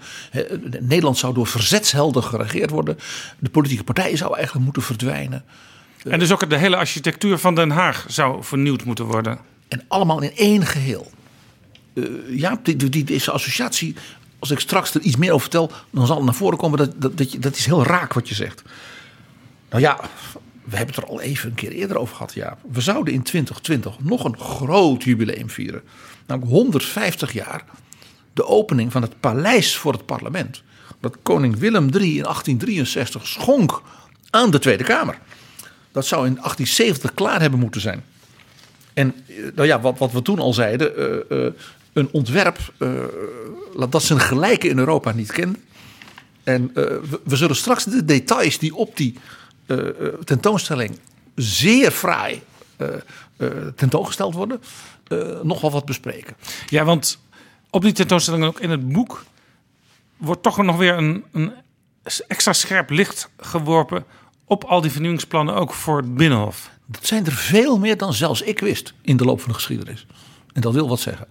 Nederland 0.81 1.19
zou 1.19 1.35
door 1.35 1.47
verzetshelden 1.47 2.23
geregeerd 2.23 2.71
worden. 2.71 2.99
De 3.39 3.51
politieke 3.51 3.85
partijen 3.85 4.17
zouden 4.17 4.39
eigenlijk 4.39 4.65
moeten 4.65 4.83
verdwijnen. 4.83 5.45
En 6.05 6.19
dus 6.19 6.33
ook 6.33 6.51
de 6.51 6.57
hele 6.57 6.77
architectuur 6.77 7.39
van 7.39 7.55
Den 7.55 7.71
Haag 7.71 8.05
zou 8.09 8.45
vernieuwd 8.45 8.85
moeten 8.85 9.05
worden. 9.05 9.39
En 9.69 9.85
allemaal 9.89 10.23
in 10.23 10.37
één 10.37 10.67
geheel. 10.67 11.11
Eh, 11.93 12.05
ja, 12.29 12.61
die, 12.63 13.05
deze 13.05 13.31
associatie, 13.31 13.95
als 14.39 14.51
ik 14.51 14.59
straks 14.59 14.95
er 14.95 15.01
iets 15.01 15.17
meer 15.17 15.31
over 15.33 15.41
vertel, 15.41 15.73
dan 15.91 16.07
zal 16.07 16.17
het 16.17 16.25
naar 16.25 16.35
voren 16.35 16.59
komen 16.59 16.79
dat, 16.79 16.93
dat, 16.97 17.19
dat, 17.19 17.33
je, 17.33 17.39
dat 17.39 17.57
is 17.57 17.67
heel 17.67 17.85
raak 17.85 18.13
wat 18.13 18.29
je 18.29 18.35
zegt. 18.35 18.63
Nou 19.71 19.83
ja, 19.83 20.01
we 20.65 20.77
hebben 20.77 20.95
het 20.95 21.05
er 21.05 21.11
al 21.11 21.21
even 21.21 21.49
een 21.49 21.55
keer 21.55 21.71
eerder 21.71 21.99
over 21.99 22.15
gehad. 22.17 22.35
Ja. 22.35 22.59
We 22.73 22.81
zouden 22.81 23.15
in 23.15 23.23
2020 23.23 24.01
nog 24.01 24.25
een 24.25 24.39
groot 24.39 25.03
jubileum 25.03 25.51
vieren. 25.51 25.83
Namelijk 26.27 26.53
150 26.53 27.33
jaar 27.33 27.65
de 28.33 28.47
opening 28.47 28.93
van 28.93 29.03
het 29.03 29.21
paleis 29.21 29.77
voor 29.77 29.93
het 29.93 30.07
parlement. 30.07 30.63
dat 31.01 31.17
koning 31.23 31.57
Willem 31.57 31.89
III 31.95 32.17
in 32.17 32.23
1863 32.23 33.27
schonk 33.27 33.83
aan 34.31 34.51
de 34.51 34.59
Tweede 34.59 34.85
Kamer. 34.85 35.19
Dat 35.93 36.07
zou 36.07 36.27
in 36.27 36.35
1870 36.35 37.15
klaar 37.15 37.41
hebben 37.41 37.61
moeten 37.61 37.81
zijn. 37.81 38.05
En 38.95 39.15
eh, 39.27 39.35
nou 39.55 39.69
ja, 39.69 39.81
wat, 39.81 39.99
wat 39.99 40.13
we 40.13 40.23
toen 40.23 40.39
al 40.39 40.53
zeiden, 40.53 40.97
eh, 40.97 41.47
een 42.01 42.09
ontwerp 42.13 42.59
eh, 42.79 42.91
dat 43.91 44.03
zijn 44.03 44.21
gelijke 44.21 44.69
in 44.69 44.79
Europa 44.79 45.13
niet 45.13 45.33
kende. 45.33 45.59
En 46.43 46.71
eh, 46.75 46.85
we, 46.85 47.21
we 47.25 47.37
zullen 47.37 47.57
straks 47.57 47.85
de 47.85 48.05
details 48.05 48.59
die 48.59 48.75
op 48.75 48.97
die 48.97 49.19
eh, 49.67 49.79
tentoonstelling 50.25 50.99
zeer 51.35 51.91
fraai 51.91 52.43
tentoongesteld 53.77 54.35
worden, 54.35 54.61
nog 55.43 55.61
wel 55.61 55.71
wat 55.71 55.85
bespreken. 55.85 56.37
Ja, 56.69 56.85
want 56.85 57.19
op 57.71 57.83
die 57.83 57.93
tentoonstelling 57.93 58.43
en 58.43 58.49
ook 58.49 58.61
in 58.61 58.71
het 58.71 58.89
boek 58.89 59.25
wordt 60.17 60.43
toch 60.43 60.57
nog 60.63 60.77
weer 60.77 60.97
een, 60.97 61.25
een 61.33 61.53
extra 62.29 62.53
scherp 62.53 62.91
licht 62.91 63.31
geworpen 63.39 64.05
op 64.45 64.65
al 64.65 64.81
die 64.81 64.91
vernieuwingsplannen, 64.91 65.55
ook 65.55 65.73
voor 65.73 65.97
het 65.97 66.15
Binnenhof. 66.15 66.71
Dat 66.87 67.07
zijn 67.07 67.27
er 67.27 67.33
veel 67.33 67.79
meer 67.79 67.97
dan 67.97 68.13
zelfs 68.13 68.43
ik 68.43 68.59
wist 68.59 68.95
in 69.03 69.17
de 69.17 69.25
loop 69.25 69.41
van 69.41 69.49
de 69.49 69.55
geschiedenis. 69.55 70.07
En 70.53 70.61
dat 70.61 70.73
wil 70.73 70.89
wat 70.89 71.01
zeggen. 71.01 71.27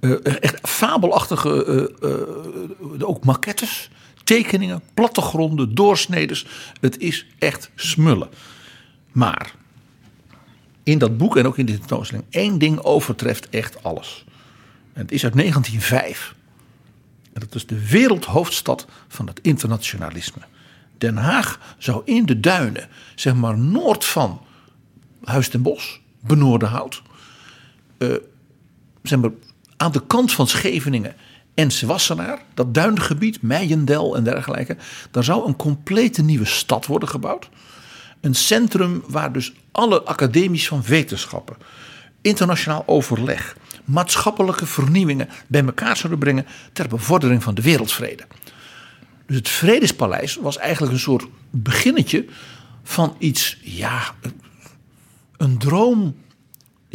Eh, 0.00 0.12
echt 0.40 0.68
fabelachtige, 0.68 1.64
eh, 1.64 2.10
eh, 3.00 3.08
ook 3.08 3.24
maquettes, 3.24 3.90
tekeningen, 4.24 4.82
plattegronden, 4.94 5.74
doorsneders. 5.74 6.46
Het 6.80 6.98
is 6.98 7.26
echt 7.38 7.70
smullen. 7.74 8.28
Maar 9.12 9.54
in 10.82 10.98
dat 10.98 11.16
boek 11.16 11.36
en 11.36 11.46
ook 11.46 11.58
in 11.58 11.66
de 11.66 11.78
tentoonstelling, 11.78 12.26
één 12.30 12.58
ding 12.58 12.78
overtreft 12.78 13.48
echt 13.48 13.82
alles. 13.82 14.24
En 14.92 15.02
het 15.02 15.12
is 15.12 15.24
uit 15.24 15.34
1905. 15.34 16.34
En 17.32 17.40
dat 17.40 17.54
is 17.54 17.66
de 17.66 17.88
wereldhoofdstad 17.88 18.86
van 19.08 19.26
het 19.26 19.40
internationalisme. 19.42 20.42
Den 20.98 21.16
Haag 21.16 21.74
zou 21.78 22.02
in 22.04 22.26
de 22.26 22.40
duinen, 22.40 22.88
zeg 23.14 23.34
maar 23.34 23.58
noord 23.58 24.04
van 24.04 24.40
Huis 25.24 25.48
ten 25.48 25.62
Bosch, 25.62 25.98
Benoordenhout, 26.20 27.02
eh, 27.98 28.08
zeg 29.02 29.18
maar 29.18 29.30
aan 29.76 29.92
de 29.92 30.06
kant 30.06 30.32
van 30.32 30.46
Scheveningen 30.46 31.14
en 31.54 31.86
Wassenaar, 31.86 32.42
dat 32.54 32.74
duingebied, 32.74 33.42
Meijendel 33.42 34.16
en 34.16 34.24
dergelijke, 34.24 34.76
daar 35.10 35.24
zou 35.24 35.46
een 35.46 35.56
complete 35.56 36.22
nieuwe 36.22 36.44
stad 36.44 36.86
worden 36.86 37.08
gebouwd. 37.08 37.48
Een 38.20 38.34
centrum 38.34 39.02
waar 39.08 39.32
dus 39.32 39.52
alle 39.72 40.02
academies 40.02 40.68
van 40.68 40.82
wetenschappen, 40.82 41.56
internationaal 42.20 42.82
overleg, 42.86 43.56
maatschappelijke 43.84 44.66
vernieuwingen 44.66 45.28
bij 45.46 45.64
elkaar 45.64 45.96
zouden 45.96 46.18
brengen 46.18 46.46
ter 46.72 46.88
bevordering 46.88 47.42
van 47.42 47.54
de 47.54 47.62
wereldvrede. 47.62 48.26
Dus 49.26 49.36
het 49.36 49.48
Vredespaleis 49.48 50.36
was 50.36 50.56
eigenlijk 50.56 50.92
een 50.92 50.98
soort 50.98 51.26
beginnetje 51.50 52.24
van 52.82 53.16
iets, 53.18 53.58
ja, 53.62 54.14
een 55.36 55.58
droom. 55.58 56.16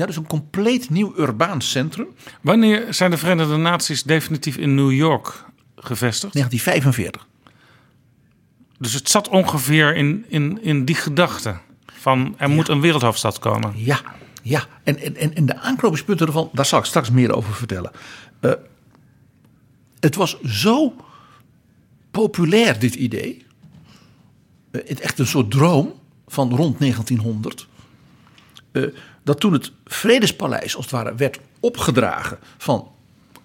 Ja, 0.02 0.08
dus 0.08 0.16
een 0.16 0.28
compleet 0.28 0.90
nieuw 0.90 1.14
urbaan 1.18 1.62
centrum. 1.62 2.08
Wanneer 2.42 2.94
zijn 2.94 3.12
de 3.12 3.18
Verenigde 3.18 3.58
Naties 3.58 4.04
definitief 4.04 4.58
in 4.58 4.76
New 4.76 4.92
York 4.92 5.46
gevestigd? 5.76 6.34
1945. 6.34 7.28
Dus 8.80 8.94
het 8.94 9.10
zat 9.10 9.28
ongeveer 9.30 9.96
in, 9.96 10.26
in, 10.28 10.62
in 10.64 10.86
die 10.86 10.96
gedachte 10.96 11.58
van 11.86 12.36
er 12.38 12.50
moet 12.50 12.68
een 12.68 12.82
wereldhoofdstad 12.82 13.40
komen. 13.40 13.74
Ja, 13.76 14.00
ja. 14.44 14.66
En, 14.84 15.16
en, 15.16 15.36
en- 15.36 15.46
de 15.46 15.58
aanknopingspunten 15.60 16.28
ervan, 16.28 16.50
daar 16.54 16.66
zal 16.66 16.80
ik 16.80 16.86
straks 16.86 17.10
meer 17.10 17.36
over 17.36 17.54
vertellen. 17.54 17.92
Eh, 18.40 18.52
het 20.00 20.16
was 20.16 20.42
zo 20.42 20.96
populair, 22.12 22.80
dit 22.80 22.96
idee. 22.96 23.46
Het 24.72 25.00
echt 25.00 25.20
een 25.20 25.28
soort 25.28 25.52
droom 25.52 25.94
van 26.28 26.56
rond 26.56 26.80
1900. 26.80 27.68
eh, 28.72 28.84
dat 29.24 29.40
toen 29.40 29.54
het 29.54 29.72
Vredespaleis 29.86 30.76
als 30.76 30.86
het 30.86 30.94
ware 30.94 31.16
werd 31.16 31.40
opgedragen 31.60 32.40
van 32.58 32.92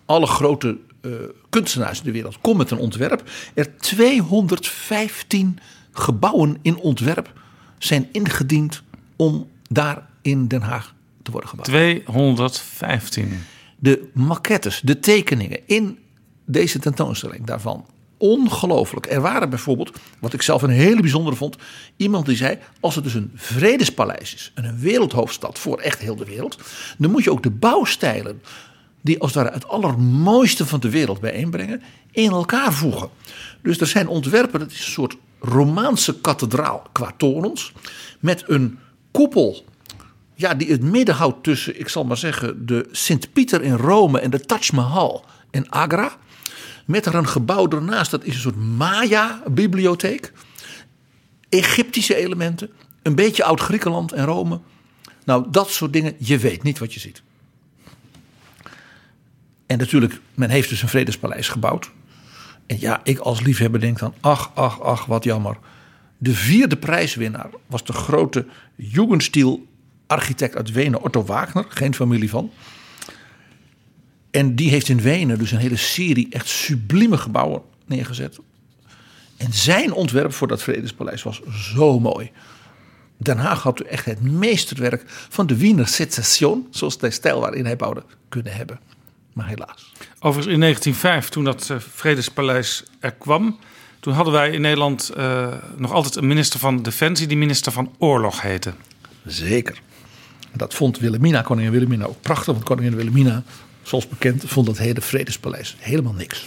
alle 0.04 0.26
grote 0.26 0.78
eh, 1.00 1.10
kunstenaars 1.50 1.98
in 1.98 2.04
de 2.04 2.12
wereld, 2.12 2.40
kom 2.40 2.56
met 2.56 2.70
een 2.70 2.78
ontwerp, 2.78 3.30
er 3.54 3.76
215 3.78 5.58
gebouwen 5.92 6.58
in 6.62 6.76
ontwerp 6.76 7.32
zijn 7.78 8.08
ingediend 8.12 8.82
om 9.16 9.48
daar 9.68 10.06
in 10.22 10.48
Den 10.48 10.62
Haag 10.62 10.94
te 11.22 11.30
worden 11.30 11.50
gebouwd. 11.50 11.68
215. 11.68 13.44
De 13.78 14.08
maquettes, 14.12 14.80
de 14.80 15.00
tekeningen 15.00 15.60
in 15.66 15.98
deze 16.44 16.78
tentoonstelling 16.78 17.46
daarvan. 17.46 17.86
Ongelooflijk. 18.18 19.06
Er 19.06 19.20
waren 19.20 19.50
bijvoorbeeld, 19.50 19.90
wat 20.18 20.32
ik 20.32 20.42
zelf 20.42 20.62
een 20.62 20.70
hele 20.70 21.00
bijzondere 21.00 21.36
vond, 21.36 21.56
iemand 21.96 22.26
die 22.26 22.36
zei: 22.36 22.58
als 22.80 22.94
het 22.94 23.04
dus 23.04 23.14
een 23.14 23.30
vredespaleis 23.34 24.34
is 24.34 24.52
en 24.54 24.64
een 24.64 24.78
wereldhoofdstad 24.78 25.58
voor 25.58 25.78
echt 25.78 25.98
heel 25.98 26.16
de 26.16 26.24
wereld, 26.24 26.58
dan 26.98 27.10
moet 27.10 27.24
je 27.24 27.30
ook 27.30 27.42
de 27.42 27.50
bouwstijlen, 27.50 28.42
die 29.00 29.20
als 29.20 29.34
het 29.34 29.42
ware 29.42 29.54
het 29.54 29.68
allermooiste 29.68 30.66
van 30.66 30.80
de 30.80 30.90
wereld 30.90 31.20
bijeenbrengen, 31.20 31.82
in 32.10 32.30
elkaar 32.30 32.72
voegen. 32.72 33.08
Dus 33.62 33.80
er 33.80 33.86
zijn 33.86 34.08
ontwerpen, 34.08 34.60
dat 34.60 34.70
is 34.70 34.78
een 34.78 34.92
soort 34.92 35.16
Romaanse 35.40 36.20
kathedraal 36.20 36.82
qua 36.92 37.12
torens, 37.16 37.72
met 38.20 38.44
een 38.46 38.78
koepel 39.10 39.64
ja, 40.36 40.54
die 40.54 40.70
het 40.70 40.82
midden 40.82 41.14
houdt 41.14 41.42
tussen, 41.42 41.80
ik 41.80 41.88
zal 41.88 42.04
maar 42.04 42.16
zeggen, 42.16 42.66
de 42.66 42.88
Sint-Pieter 42.90 43.62
in 43.62 43.76
Rome 43.76 44.20
en 44.20 44.30
de 44.30 44.40
Taj 44.40 44.70
Mahal 44.74 45.24
in 45.50 45.70
Agra. 45.70 46.16
Met 46.86 47.06
er 47.06 47.14
een 47.14 47.28
gebouw 47.28 47.68
ernaast, 47.68 48.10
dat 48.10 48.24
is 48.24 48.34
een 48.34 48.40
soort 48.40 48.56
Maya-bibliotheek. 48.56 50.32
Egyptische 51.48 52.14
elementen, 52.14 52.70
een 53.02 53.14
beetje 53.14 53.44
oud-Griekenland 53.44 54.12
en 54.12 54.24
Rome. 54.24 54.60
Nou, 55.24 55.46
dat 55.50 55.70
soort 55.70 55.92
dingen, 55.92 56.14
je 56.18 56.38
weet 56.38 56.62
niet 56.62 56.78
wat 56.78 56.94
je 56.94 57.00
ziet. 57.00 57.22
En 59.66 59.78
natuurlijk, 59.78 60.20
men 60.34 60.50
heeft 60.50 60.68
dus 60.68 60.82
een 60.82 60.88
vredespaleis 60.88 61.48
gebouwd. 61.48 61.90
En 62.66 62.80
ja, 62.80 63.00
ik 63.04 63.18
als 63.18 63.40
liefhebber 63.40 63.80
denk 63.80 63.98
dan, 63.98 64.14
ach, 64.20 64.50
ach, 64.54 64.80
ach, 64.80 65.06
wat 65.06 65.24
jammer. 65.24 65.58
De 66.18 66.34
vierde 66.34 66.76
prijswinnaar 66.76 67.50
was 67.66 67.84
de 67.84 67.92
grote 67.92 68.46
Jugendstil 68.74 69.66
architect 70.06 70.56
uit 70.56 70.72
Wenen, 70.72 71.02
Otto 71.02 71.24
Wagner, 71.24 71.64
geen 71.68 71.94
familie 71.94 72.30
van. 72.30 72.50
En 74.36 74.54
die 74.54 74.70
heeft 74.70 74.88
in 74.88 75.00
Wenen 75.00 75.38
dus 75.38 75.52
een 75.52 75.58
hele 75.58 75.76
serie 75.76 76.26
echt 76.30 76.48
sublieme 76.48 77.16
gebouwen 77.16 77.62
neergezet. 77.86 78.38
En 79.36 79.52
zijn 79.52 79.92
ontwerp 79.92 80.32
voor 80.32 80.48
dat 80.48 80.62
Vredespaleis 80.62 81.22
was 81.22 81.40
zo 81.72 82.00
mooi. 82.00 82.30
Den 83.16 83.38
Haag 83.38 83.62
had 83.62 83.80
echt 83.80 84.04
het 84.04 84.22
meesterwerk 84.22 85.02
van 85.06 85.46
de 85.46 85.56
Wiener 85.56 85.88
Secession, 85.88 86.66
zoals 86.70 86.98
de 86.98 87.10
stijl 87.10 87.40
waarin 87.40 87.64
hij 87.64 87.76
bouwde, 87.76 88.02
kunnen 88.28 88.52
hebben. 88.52 88.80
Maar 89.32 89.48
helaas. 89.48 89.92
Overigens 90.18 90.54
in 90.54 90.60
1905, 90.60 91.28
toen 91.28 91.44
dat 91.44 91.70
eh, 91.70 91.76
Vredespaleis 91.78 92.84
er 93.00 93.12
kwam, 93.12 93.58
toen 94.00 94.14
hadden 94.14 94.32
wij 94.32 94.50
in 94.50 94.60
Nederland 94.60 95.08
eh, 95.08 95.54
nog 95.76 95.92
altijd 95.92 96.16
een 96.16 96.26
minister 96.26 96.60
van 96.60 96.82
Defensie 96.82 97.26
die 97.26 97.36
minister 97.36 97.72
van 97.72 97.94
Oorlog 97.98 98.42
heette. 98.42 98.72
Zeker. 99.24 99.80
Dat 100.52 100.74
vond 100.74 100.98
Wilhelmina, 100.98 101.42
koningin 101.42 101.72
Wilhelmina, 101.72 102.04
ook 102.04 102.20
prachtig. 102.20 102.52
Want 102.52 102.64
koningin 102.64 102.96
Wilhelmina, 102.96 103.42
zoals 103.86 104.08
bekend, 104.08 104.42
vond 104.46 104.66
dat 104.66 104.78
hele 104.78 105.00
Vredespaleis 105.00 105.76
helemaal 105.78 106.12
niks. 106.12 106.46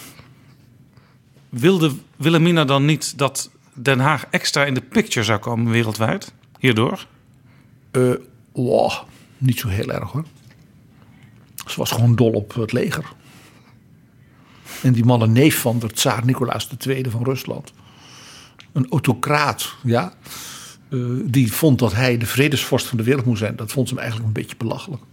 Wilde 1.50 1.92
Wilhelmina 2.16 2.66
dan 2.66 2.86
niet 2.86 3.18
dat 3.18 3.50
Den 3.74 4.00
Haag 4.00 4.26
extra 4.30 4.66
in 4.66 4.74
de 4.74 4.82
picture 4.82 5.26
zou 5.26 5.40
komen 5.40 5.72
wereldwijd? 5.72 6.34
Hierdoor? 6.60 7.08
Eh, 7.92 8.12
wow, 8.52 8.92
niet 9.38 9.60
zo 9.60 9.68
heel 9.68 9.92
erg 9.92 10.12
hoor. 10.12 10.26
Ze 11.66 11.78
was 11.78 11.92
gewoon 11.92 12.16
dol 12.16 12.32
op 12.32 12.54
het 12.54 12.72
leger. 12.72 13.14
En 14.82 14.94
die 14.94 15.06
malle 15.06 15.28
neef 15.28 15.60
van 15.60 15.80
de 15.80 15.88
tsaar 15.88 16.26
Nicolaas 16.26 16.70
II 16.88 17.06
van 17.10 17.24
Rusland. 17.24 17.74
Een 18.72 18.90
autocraat, 18.90 19.76
ja. 19.84 20.14
eh, 20.90 21.00
die 21.24 21.54
vond 21.54 21.80
dat 21.80 21.94
hij 21.94 22.18
de 22.18 22.26
vredesvorst 22.26 22.88
van 22.88 22.98
de 22.98 23.04
wereld 23.04 23.26
moest 23.26 23.40
zijn. 23.40 23.56
Dat 23.56 23.72
vond 23.72 23.88
ze 23.88 23.94
hem 23.94 24.04
eigenlijk 24.04 24.36
een 24.36 24.42
beetje 24.42 24.58
belachelijk. 24.58 25.04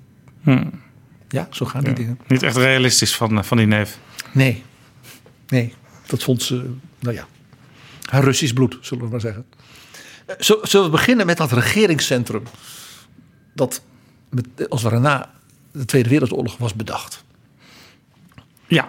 Ja, 1.29 1.49
zo 1.51 1.67
gaan 1.67 1.85
die 1.85 1.93
dingen. 1.93 2.19
Niet 2.27 2.43
echt 2.43 2.57
realistisch 2.57 3.17
van, 3.17 3.39
eh, 3.39 3.45
van 3.45 3.57
die 3.57 3.67
neef. 3.67 3.99
Nee, 4.33 4.63
nee, 5.49 5.75
dat 6.07 6.23
vond 6.23 6.43
ze, 6.43 6.71
nou 6.99 7.15
ja, 7.15 7.27
haar 8.05 8.25
Russisch 8.25 8.53
bloed, 8.53 8.79
zullen 8.81 9.05
we 9.05 9.11
maar 9.11 9.21
zeggen. 9.21 9.45
Eh, 10.27 10.35
Zullen 10.39 10.87
we 10.87 10.91
beginnen 10.91 11.27
met 11.27 11.37
dat 11.37 11.53
regeringscentrum 11.53 12.43
dat 13.55 13.83
met, 14.31 14.71
als 14.71 14.83
we 14.83 14.99
na 14.99 15.31
de 15.73 15.85
Tweede 15.85 16.09
Wereldoorlog 16.09 16.57
was 16.57 16.75
bedacht. 16.75 17.25
Ja, 18.67 18.89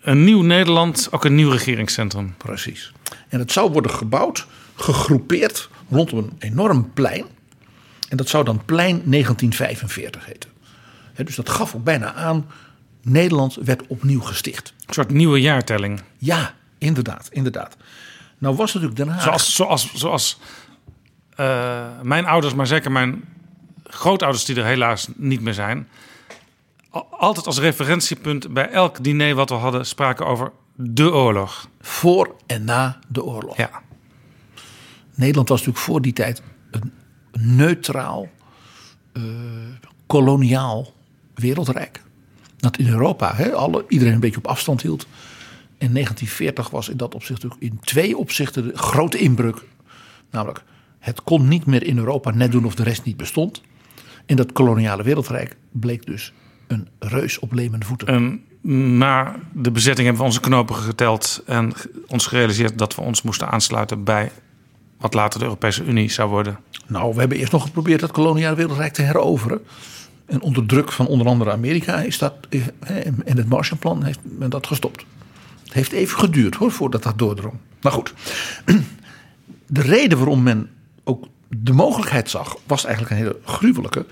een 0.00 0.24
nieuw 0.24 0.42
Nederland, 0.42 1.08
ook 1.10 1.24
een 1.24 1.34
nieuw 1.34 1.50
regeringscentrum. 1.50 2.34
Precies. 2.36 2.92
En 3.28 3.38
het 3.38 3.52
zou 3.52 3.72
worden 3.72 3.90
gebouwd, 3.90 4.46
gegroepeerd 4.74 5.68
rondom 5.90 6.18
een 6.18 6.32
enorm 6.38 6.92
plein. 6.92 7.24
En 8.08 8.16
dat 8.16 8.28
zou 8.28 8.44
dan 8.44 8.64
plein 8.64 9.02
1945 9.04 10.24
heten. 10.26 10.50
Dus 11.26 11.36
dat 11.36 11.48
gaf 11.48 11.74
ook 11.74 11.84
bijna 11.84 12.14
aan, 12.14 12.46
Nederland 13.02 13.54
werd 13.54 13.86
opnieuw 13.86 14.20
gesticht. 14.20 14.72
Een 14.86 14.94
soort 14.94 15.10
nieuwe 15.10 15.40
jaartelling. 15.40 16.00
Ja, 16.18 16.54
inderdaad, 16.78 17.28
inderdaad. 17.30 17.76
Nou 18.38 18.56
was 18.56 18.74
natuurlijk 18.74 19.00
Den 19.00 19.08
Haag... 19.08 19.22
Zoals, 19.22 19.54
zoals, 19.54 19.94
zoals 19.94 20.40
eh, 21.36 21.86
mijn 22.02 22.26
ouders, 22.26 22.54
maar 22.54 22.66
zeker 22.66 22.92
mijn 22.92 23.24
grootouders 23.84 24.44
die 24.44 24.56
er 24.56 24.64
helaas 24.64 25.08
niet 25.16 25.40
meer 25.40 25.54
zijn... 25.54 25.88
altijd 27.10 27.46
als 27.46 27.58
referentiepunt 27.58 28.52
bij 28.52 28.70
elk 28.70 29.04
diner 29.04 29.34
wat 29.34 29.48
we 29.48 29.54
hadden... 29.54 29.86
spraken 29.86 30.26
over 30.26 30.52
de 30.74 31.12
oorlog. 31.12 31.68
voor 31.80 32.34
en 32.46 32.64
na 32.64 32.98
de 33.08 33.24
oorlog. 33.24 33.56
Ja. 33.56 33.70
Nederland 35.14 35.48
was 35.48 35.58
natuurlijk 35.58 35.86
voor 35.86 36.02
die 36.02 36.12
tijd 36.12 36.42
een 36.70 36.92
neutraal, 37.32 38.28
eh, 39.12 39.22
koloniaal 40.06 40.92
wereldrijk. 41.38 42.02
Dat 42.56 42.78
in 42.78 42.88
Europa 42.88 43.34
hè, 43.34 43.52
alle, 43.52 43.84
iedereen 43.88 44.14
een 44.14 44.20
beetje 44.20 44.38
op 44.38 44.46
afstand 44.46 44.82
hield. 44.82 45.06
En 45.78 45.92
1940 45.92 46.70
was 46.70 46.88
in 46.88 46.96
dat 46.96 47.14
opzicht 47.14 47.44
in 47.58 47.78
twee 47.80 48.16
opzichten 48.16 48.66
de 48.66 48.78
grote 48.78 49.18
inbreuk. 49.18 49.64
Namelijk, 50.30 50.62
het 50.98 51.22
kon 51.22 51.48
niet 51.48 51.66
meer 51.66 51.82
in 51.82 51.98
Europa 51.98 52.30
net 52.30 52.52
doen 52.52 52.64
of 52.64 52.74
de 52.74 52.82
rest 52.82 53.04
niet 53.04 53.16
bestond. 53.16 53.62
En 54.26 54.36
dat 54.36 54.52
koloniale 54.52 55.02
wereldrijk 55.02 55.56
bleek 55.70 56.06
dus 56.06 56.32
een 56.66 56.88
reus 56.98 57.38
op 57.38 57.52
lemen 57.52 57.84
voeten. 57.84 58.08
En 58.08 58.42
na 58.96 59.36
de 59.52 59.70
bezetting 59.70 60.06
hebben 60.06 60.24
we 60.24 60.30
onze 60.30 60.40
knopen 60.40 60.74
geteld... 60.74 61.42
en 61.46 61.72
ons 62.06 62.26
gerealiseerd 62.26 62.78
dat 62.78 62.94
we 62.94 63.00
ons 63.00 63.22
moesten 63.22 63.50
aansluiten... 63.50 64.04
bij 64.04 64.30
wat 64.98 65.14
later 65.14 65.38
de 65.38 65.44
Europese 65.44 65.84
Unie 65.84 66.10
zou 66.10 66.30
worden. 66.30 66.58
Nou, 66.86 67.14
we 67.14 67.20
hebben 67.20 67.38
eerst 67.38 67.52
nog 67.52 67.62
geprobeerd 67.62 68.00
dat 68.00 68.10
koloniale 68.10 68.56
wereldrijk 68.56 68.92
te 68.92 69.02
heroveren. 69.02 69.60
En 70.28 70.40
onder 70.42 70.66
druk 70.66 70.92
van 70.92 71.06
onder 71.06 71.26
andere 71.26 71.50
Amerika 71.50 72.00
is 72.00 72.18
dat, 72.18 72.34
eh, 72.48 73.06
en 73.06 73.36
het 73.36 73.48
Marshallplan 73.48 74.02
heeft 74.02 74.18
men 74.22 74.50
dat 74.50 74.66
gestopt. 74.66 75.04
Het 75.64 75.72
heeft 75.72 75.92
even 75.92 76.18
geduurd 76.18 76.54
hoor, 76.54 76.72
voordat 76.72 77.02
dat 77.02 77.18
doordrong. 77.18 77.54
Maar 77.80 77.92
goed, 77.92 78.14
de 79.66 79.80
reden 79.80 80.18
waarom 80.18 80.42
men 80.42 80.70
ook 81.04 81.26
de 81.48 81.72
mogelijkheid 81.72 82.30
zag, 82.30 82.56
was 82.66 82.84
eigenlijk 82.84 83.14
een 83.14 83.26
hele 83.26 83.38
gruwelijke. 83.44 84.06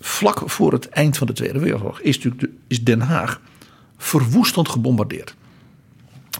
Vlak 0.00 0.42
voor 0.50 0.72
het 0.72 0.88
eind 0.88 1.16
van 1.16 1.26
de 1.26 1.32
Tweede 1.32 1.58
Wereldoorlog 1.58 2.00
is, 2.00 2.18
natuurlijk 2.18 2.52
is 2.66 2.84
Den 2.84 3.00
Haag 3.00 3.40
verwoestend 3.96 4.68
gebombardeerd. 4.68 5.34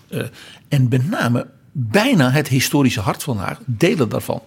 Eh, 0.08 0.24
en 0.68 0.88
met 0.88 1.10
name 1.10 1.46
bijna 1.72 2.30
het 2.30 2.48
historische 2.48 3.00
hart 3.00 3.22
van 3.22 3.36
Den 3.36 3.44
Haag, 3.46 3.58
delen 3.64 4.08
daarvan, 4.08 4.42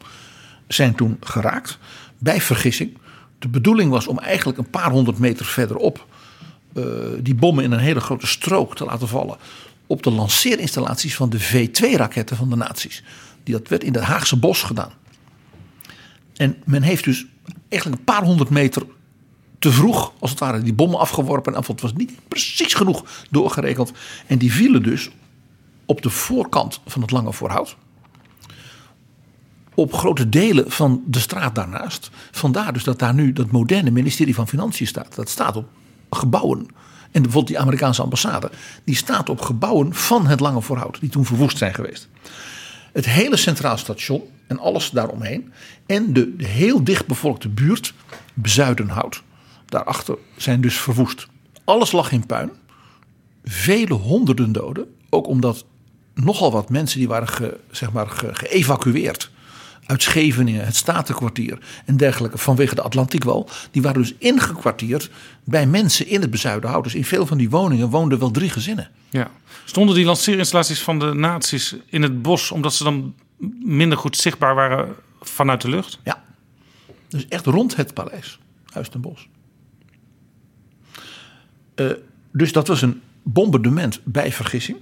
zijn 0.68 0.96
toen 0.96 1.18
geraakt. 1.20 1.78
Bij 2.18 2.42
vergissing. 2.42 2.98
De 3.40 3.48
bedoeling 3.48 3.92
was 3.92 4.08
om 4.08 4.20
eigenlijk 4.20 4.58
een 4.58 4.70
paar 4.70 4.92
honderd 4.92 5.20
meter 5.20 5.46
verderop 5.46 6.06
eh, 6.74 6.84
die 7.20 7.36
bommen 7.36 7.64
in 7.64 7.72
een 7.72 7.80
hele 7.80 8.00
grote 8.00 8.28
strook 8.28 8.76
te 8.76 8.86
laten 8.86 9.08
vallen. 9.08 9.38
Op 9.88 10.04
de 10.04 10.12
lanceerinstallaties 10.12 11.16
van 11.16 11.30
de 11.30 11.42
V2-raketten 11.42 12.38
van 12.38 12.50
de 12.50 12.56
nazi's. 12.56 13.04
Die, 13.44 13.54
dat 13.54 13.68
werd 13.68 13.84
in 13.84 13.94
het 13.94 14.04
Haagse 14.04 14.38
bos 14.38 14.64
gedaan. 14.64 14.92
En 16.36 16.58
men 16.66 16.82
heeft 16.82 17.04
dus 17.04 17.26
eigenlijk 17.70 18.00
een 18.00 18.14
paar 18.14 18.24
honderd 18.24 18.50
meter 18.50 18.84
te 19.60 19.72
vroeg, 19.72 20.14
als 20.20 20.30
het 20.30 20.40
ware, 20.40 20.62
die 20.62 20.74
bommen 20.74 21.00
afgeworpen. 21.00 21.56
En 21.56 21.64
het 21.68 21.82
was 21.82 21.94
niet 21.94 22.12
precies 22.28 22.74
genoeg 22.74 23.04
doorgerekend. 23.30 23.92
En 24.26 24.38
die 24.38 24.54
vielen 24.54 24.84
dus 24.84 25.10
op 25.86 26.02
de 26.02 26.10
voorkant 26.10 26.82
van 26.86 27.02
het 27.02 27.12
Lange 27.12 27.34
Voorhout. 27.34 27.76
Op 29.80 29.94
grote 29.94 30.30
delen 30.30 30.72
van 30.72 31.04
de 31.06 31.20
straat 31.20 31.56
daarnaast. 31.56 32.10
Vandaar 32.32 32.74
dus 32.74 32.84
dat 32.84 33.00
daar 33.00 33.14
nu 33.14 33.34
dat 33.34 33.52
moderne 33.52 33.92
ministerie 33.92 34.36
van 34.36 34.48
Financiën 34.48 34.88
staat. 34.88 35.16
Dat 35.16 35.30
staat 35.30 35.56
op 35.56 35.68
gebouwen. 36.10 36.60
En 37.12 37.22
bijvoorbeeld 37.22 37.48
die 37.48 37.60
Amerikaanse 37.60 38.02
ambassade. 38.02 38.52
Die 38.84 38.96
staat 38.96 39.30
op 39.30 39.42
gebouwen 39.42 39.94
van 39.94 40.28
het 40.28 40.40
Lange 40.40 40.62
Voorhout. 40.62 41.00
Die 41.00 41.10
toen 41.10 41.26
verwoest 41.26 41.58
zijn 41.58 41.74
geweest. 41.74 42.08
Het 42.94 43.06
hele 43.06 43.38
Centraal 43.38 43.78
Station 43.78 44.22
en 44.48 44.60
alles 44.60 44.90
daaromheen. 44.90 45.52
En 45.86 46.14
de, 46.14 46.34
heel 46.38 46.84
dichtbevolkte 46.84 47.50
buurt, 47.50 47.94
Bezuidenhout. 48.34 49.24
Daarachter 49.66 50.18
zijn 50.38 50.62
dus 50.62 50.78
verwoest. 50.78 51.28
Alles 51.64 51.92
lag 51.92 52.12
in 52.12 52.26
puin. 52.26 52.52
Vele 53.44 53.94
honderden 53.94 54.52
doden. 54.52 54.86
Ook 55.10 55.28
omdat 55.28 55.66
nogal 56.14 56.52
wat 56.52 56.70
mensen 56.70 57.00
die 57.00 57.08
waren 57.08 57.54
zeg 57.72 57.92
maar, 57.92 58.08
ge- 58.08 58.34
geëvacueerd 58.36 59.32
uit 59.88 60.04
Scheveningen, 60.04 60.66
het 60.66 60.76
Statenkwartier 60.76 61.60
en 61.86 61.98
dergelijke 61.98 62.38
vanwege 62.38 62.76
de 62.76 62.82
Atlantiekwal. 62.82 63.50
Die 63.72 63.82
waren 63.82 64.02
dus 64.02 64.14
ingekwartierd 64.18 65.10
bij 65.44 65.68
mensen 65.68 66.08
in 66.08 66.22
het 66.22 66.30
Bezuidenhout. 66.30 66.84
Dus 66.84 66.96
in 66.96 67.06
veel 67.06 67.26
van 67.26 67.38
die 67.38 67.50
woningen 67.50 67.90
woonden 67.90 68.20
wel 68.20 68.32
drie 68.32 68.50
gezinnen. 68.50 68.90
Ja. 69.10 69.32
Stonden 69.66 69.96
die 69.96 70.06
lanceerinstallaties 70.06 70.82
van 70.82 71.00
de 71.00 71.14
nazi's 71.14 71.76
in 71.86 72.02
het 72.02 72.22
bos... 72.22 72.52
omdat 72.52 72.74
ze 72.74 72.84
dan 72.84 73.16
minder 73.64 73.98
goed 73.98 74.18
zichtbaar 74.18 74.56
waren 74.56 74.96
vanuit 75.22 75.62
de 75.62 75.70
lucht? 75.70 76.00
Ja. 76.04 76.24
Dus 77.08 77.28
echt 77.28 77.46
rond 77.46 77.76
het 77.76 77.94
paleis, 77.94 78.40
Huis 78.66 78.90
ten 78.90 79.02
Bosch. 79.02 79.26
Eh, 81.76 81.92
dus 82.32 82.52
dat 82.52 82.68
was 82.68 82.82
een 82.82 83.02
bombardement 83.24 84.02
bij 84.04 84.32
vergissing. 84.32 84.78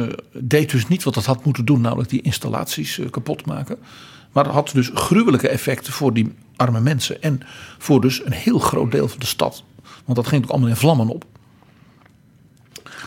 Eh, 0.00 0.12
deed 0.32 0.70
dus 0.70 0.88
niet 0.88 1.02
wat 1.02 1.14
het 1.14 1.24
had 1.24 1.44
moeten 1.44 1.64
doen, 1.64 1.80
namelijk 1.80 2.08
die 2.08 2.22
installaties 2.22 2.98
eh, 2.98 3.10
kapot 3.10 3.46
maken. 3.46 3.78
Maar 4.32 4.44
het 4.44 4.52
had 4.52 4.70
dus 4.74 4.90
gruwelijke 4.94 5.48
effecten 5.48 5.92
voor 5.92 6.12
die 6.12 6.34
arme 6.56 6.80
mensen. 6.80 7.22
En 7.22 7.40
voor 7.78 8.00
dus 8.00 8.24
een 8.24 8.32
heel 8.32 8.58
groot 8.58 8.90
deel 8.90 9.08
van 9.08 9.18
de 9.18 9.26
stad. 9.26 9.64
Want 10.04 10.16
dat 10.16 10.26
ging 10.26 10.44
ook 10.44 10.50
allemaal 10.50 10.68
in 10.68 10.76
vlammen 10.76 11.08
op. 11.08 11.24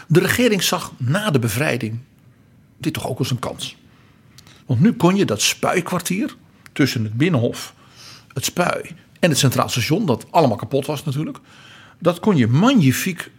De 0.08 0.19
regering 0.19 0.63
zag 0.63 0.91
na 0.97 1.32
de 1.32 1.39
bevrijding 1.39 1.99
dit 2.77 2.93
toch 2.93 3.08
ook 3.08 3.19
als 3.19 3.32
een 3.32 3.39
kans. 3.39 3.75
Want 4.65 4.79
nu 4.79 4.93
kon 4.93 5.15
je 5.15 5.25
dat 5.25 5.41
spuikwartier 5.41 6.36
tussen 6.73 7.03
het 7.03 7.13
Binnenhof, 7.13 7.73
het 8.34 8.45
Spui 8.45 8.95
en 9.19 9.29
het 9.29 9.38
Centraal 9.38 9.69
Station, 9.69 10.06
dat 10.06 10.25
allemaal 10.29 10.58
kapot 10.58 10.86
was 10.86 11.03
natuurlijk. 11.03 11.38
Dat 11.99 12.19
kon 12.19 12.38
je 12.38 12.47
magnifiek 12.47 13.32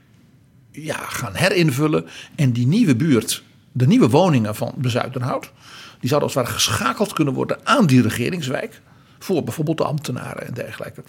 ja, 0.83 0.97
gaan 0.97 1.35
herinvullen. 1.35 2.07
En 2.35 2.53
die 2.53 2.67
nieuwe 2.67 2.97
buurt, 2.97 3.43
de 3.73 3.87
nieuwe 3.87 4.09
woningen 4.09 4.55
van 4.55 4.73
Bezuidenhout, 4.77 5.53
die 6.01 6.09
zouden 6.09 6.29
als 6.29 6.35
het 6.35 6.45
ware 6.45 6.57
geschakeld 6.57 7.13
kunnen 7.13 7.35
worden 7.35 7.59
aan 7.65 7.87
die 7.87 8.03
regeringswijk. 8.03 8.81
Voor 9.19 9.45
bijvoorbeeld 9.45 9.79
de 9.79 9.85
ambtenaren 9.85 10.47
en 10.47 10.55
dergelijke. 10.55 11.03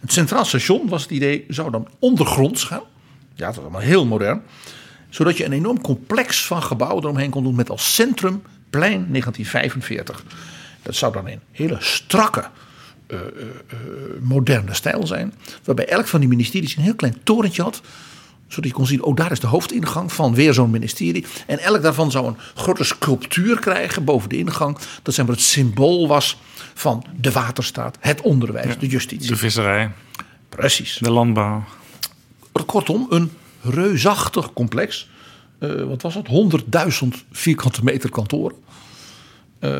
Het 0.00 0.12
Centraal 0.12 0.44
Station 0.44 0.88
was 0.88 1.02
het 1.02 1.10
idee, 1.10 1.44
zou 1.48 1.70
dan 1.70 1.88
ondergronds 1.98 2.64
gaan. 2.64 2.82
Ja, 3.34 3.46
dat 3.46 3.54
was 3.54 3.64
allemaal 3.64 3.80
heel 3.80 4.06
modern. 4.06 4.42
Zodat 5.08 5.36
je 5.36 5.44
een 5.44 5.52
enorm 5.52 5.80
complex 5.80 6.46
van 6.46 6.62
gebouwen 6.62 7.02
eromheen 7.02 7.30
kon 7.30 7.42
doen 7.42 7.54
met 7.54 7.70
als 7.70 7.94
centrum 7.94 8.42
plein 8.70 9.06
1945. 9.10 10.24
Dat 10.82 10.94
zou 10.94 11.12
dan 11.12 11.26
een 11.26 11.40
hele 11.50 11.76
strakke, 11.80 12.44
eh, 13.06 13.18
eh, 13.18 13.24
eh, 13.26 13.78
moderne 14.20 14.74
stijl 14.74 15.06
zijn. 15.06 15.34
Waarbij 15.64 15.88
elk 15.88 16.06
van 16.06 16.20
die 16.20 16.28
ministeries 16.28 16.76
een 16.76 16.82
heel 16.82 16.94
klein 16.94 17.16
torentje 17.22 17.62
had. 17.62 17.80
Zodat 18.52 18.70
je 18.70 18.76
kon 18.76 18.86
zien, 18.86 19.02
oh 19.02 19.16
daar 19.16 19.30
is 19.32 19.40
de 19.40 19.46
hoofdingang 19.46 20.12
van 20.12 20.34
weer 20.34 20.54
zo'n 20.54 20.70
ministerie. 20.70 21.24
En 21.46 21.58
elk 21.58 21.82
daarvan 21.82 22.10
zou 22.10 22.26
een 22.26 22.36
grote 22.54 22.84
sculptuur 22.84 23.58
krijgen 23.60 24.04
boven 24.04 24.28
de 24.28 24.36
ingang. 24.36 24.78
Dat 25.02 25.14
zeg 25.14 25.26
maar 25.26 25.34
het 25.34 25.44
symbool 25.44 26.08
was 26.08 26.36
van 26.74 27.04
de 27.20 27.32
waterstaat, 27.32 27.96
het 28.00 28.20
onderwijs, 28.20 28.78
de 28.78 28.86
justitie. 28.86 29.28
De 29.28 29.36
visserij, 29.36 29.90
Precies. 30.48 30.98
de 31.00 31.10
landbouw. 31.10 31.64
Kortom, 32.66 33.06
een 33.10 33.32
reusachtig 33.60 34.52
complex. 34.52 35.08
Eh, 35.58 35.82
wat 35.82 36.02
was 36.02 36.14
het? 36.14 36.26
100.000 36.26 37.24
vierkante 37.30 37.84
meter 37.84 38.10
kantoren. 38.10 38.56
Eh, 39.58 39.78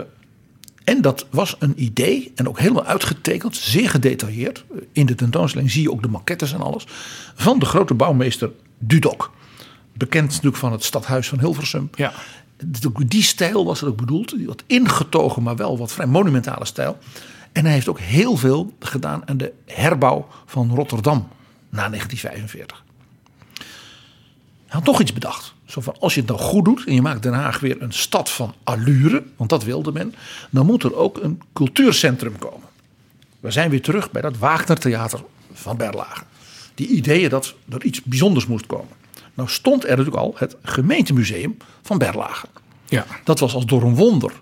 en 0.84 1.02
dat 1.02 1.26
was 1.30 1.56
een 1.58 1.82
idee 1.82 2.32
en 2.34 2.48
ook 2.48 2.58
helemaal 2.58 2.84
uitgetekend, 2.84 3.56
zeer 3.56 3.90
gedetailleerd. 3.90 4.64
In 4.92 5.06
de 5.06 5.14
tentoonstelling 5.14 5.70
zie 5.70 5.82
je 5.82 5.90
ook 5.90 6.02
de 6.02 6.08
maquettes 6.08 6.52
en 6.52 6.60
alles. 6.60 6.84
Van 7.34 7.58
de 7.58 7.66
grote 7.66 7.94
bouwmeester 7.94 8.50
Dudok. 8.78 9.30
Bekend 9.94 10.28
natuurlijk 10.28 10.56
van 10.56 10.72
het 10.72 10.84
stadhuis 10.84 11.28
van 11.28 11.38
Hilversum. 11.38 11.90
Ja. 11.94 12.12
Die 13.06 13.22
stijl 13.22 13.64
was 13.64 13.80
het 13.80 13.88
ook 13.88 13.96
bedoeld. 13.96 14.36
Die 14.36 14.46
wat 14.46 14.62
ingetogen, 14.66 15.42
maar 15.42 15.56
wel 15.56 15.78
wat 15.78 15.92
vrij 15.92 16.06
monumentale 16.06 16.64
stijl. 16.64 16.98
En 17.52 17.64
hij 17.64 17.72
heeft 17.72 17.88
ook 17.88 18.00
heel 18.00 18.36
veel 18.36 18.72
gedaan 18.78 19.28
aan 19.28 19.36
de 19.36 19.52
herbouw 19.66 20.28
van 20.46 20.74
Rotterdam 20.74 21.28
na 21.68 21.88
1945. 21.88 22.84
Hij 24.66 24.80
had 24.80 24.84
nog 24.84 25.00
iets 25.00 25.12
bedacht. 25.12 25.54
Zo 25.72 25.80
van, 25.80 25.94
als 26.00 26.14
je 26.14 26.20
het 26.20 26.28
nou 26.28 26.40
goed 26.40 26.64
doet 26.64 26.84
en 26.86 26.94
je 26.94 27.02
maakt 27.02 27.22
Den 27.22 27.32
Haag 27.32 27.60
weer 27.60 27.82
een 27.82 27.92
stad 27.92 28.30
van 28.30 28.54
allure, 28.64 29.22
want 29.36 29.50
dat 29.50 29.64
wilde 29.64 29.92
men, 29.92 30.14
dan 30.50 30.66
moet 30.66 30.82
er 30.82 30.96
ook 30.96 31.22
een 31.22 31.42
cultuurcentrum 31.52 32.38
komen. 32.38 32.68
We 33.40 33.50
zijn 33.50 33.70
weer 33.70 33.82
terug 33.82 34.10
bij 34.10 34.22
dat 34.22 34.38
Wagner 34.38 34.78
Theater 34.78 35.24
van 35.52 35.76
Berlage. 35.76 36.22
Die 36.74 36.86
ideeën 36.86 37.28
dat 37.28 37.54
er 37.68 37.84
iets 37.84 38.02
bijzonders 38.02 38.46
moest 38.46 38.66
komen. 38.66 38.96
Nou 39.34 39.48
stond 39.48 39.82
er 39.84 39.88
natuurlijk 39.88 40.16
al 40.16 40.34
het 40.36 40.56
gemeentemuseum 40.62 41.56
van 41.82 41.98
Berlage. 41.98 42.46
Ja. 42.88 43.06
Dat 43.24 43.38
was 43.38 43.54
als 43.54 43.66
door 43.66 43.82
een 43.82 43.94
wonder 43.94 44.32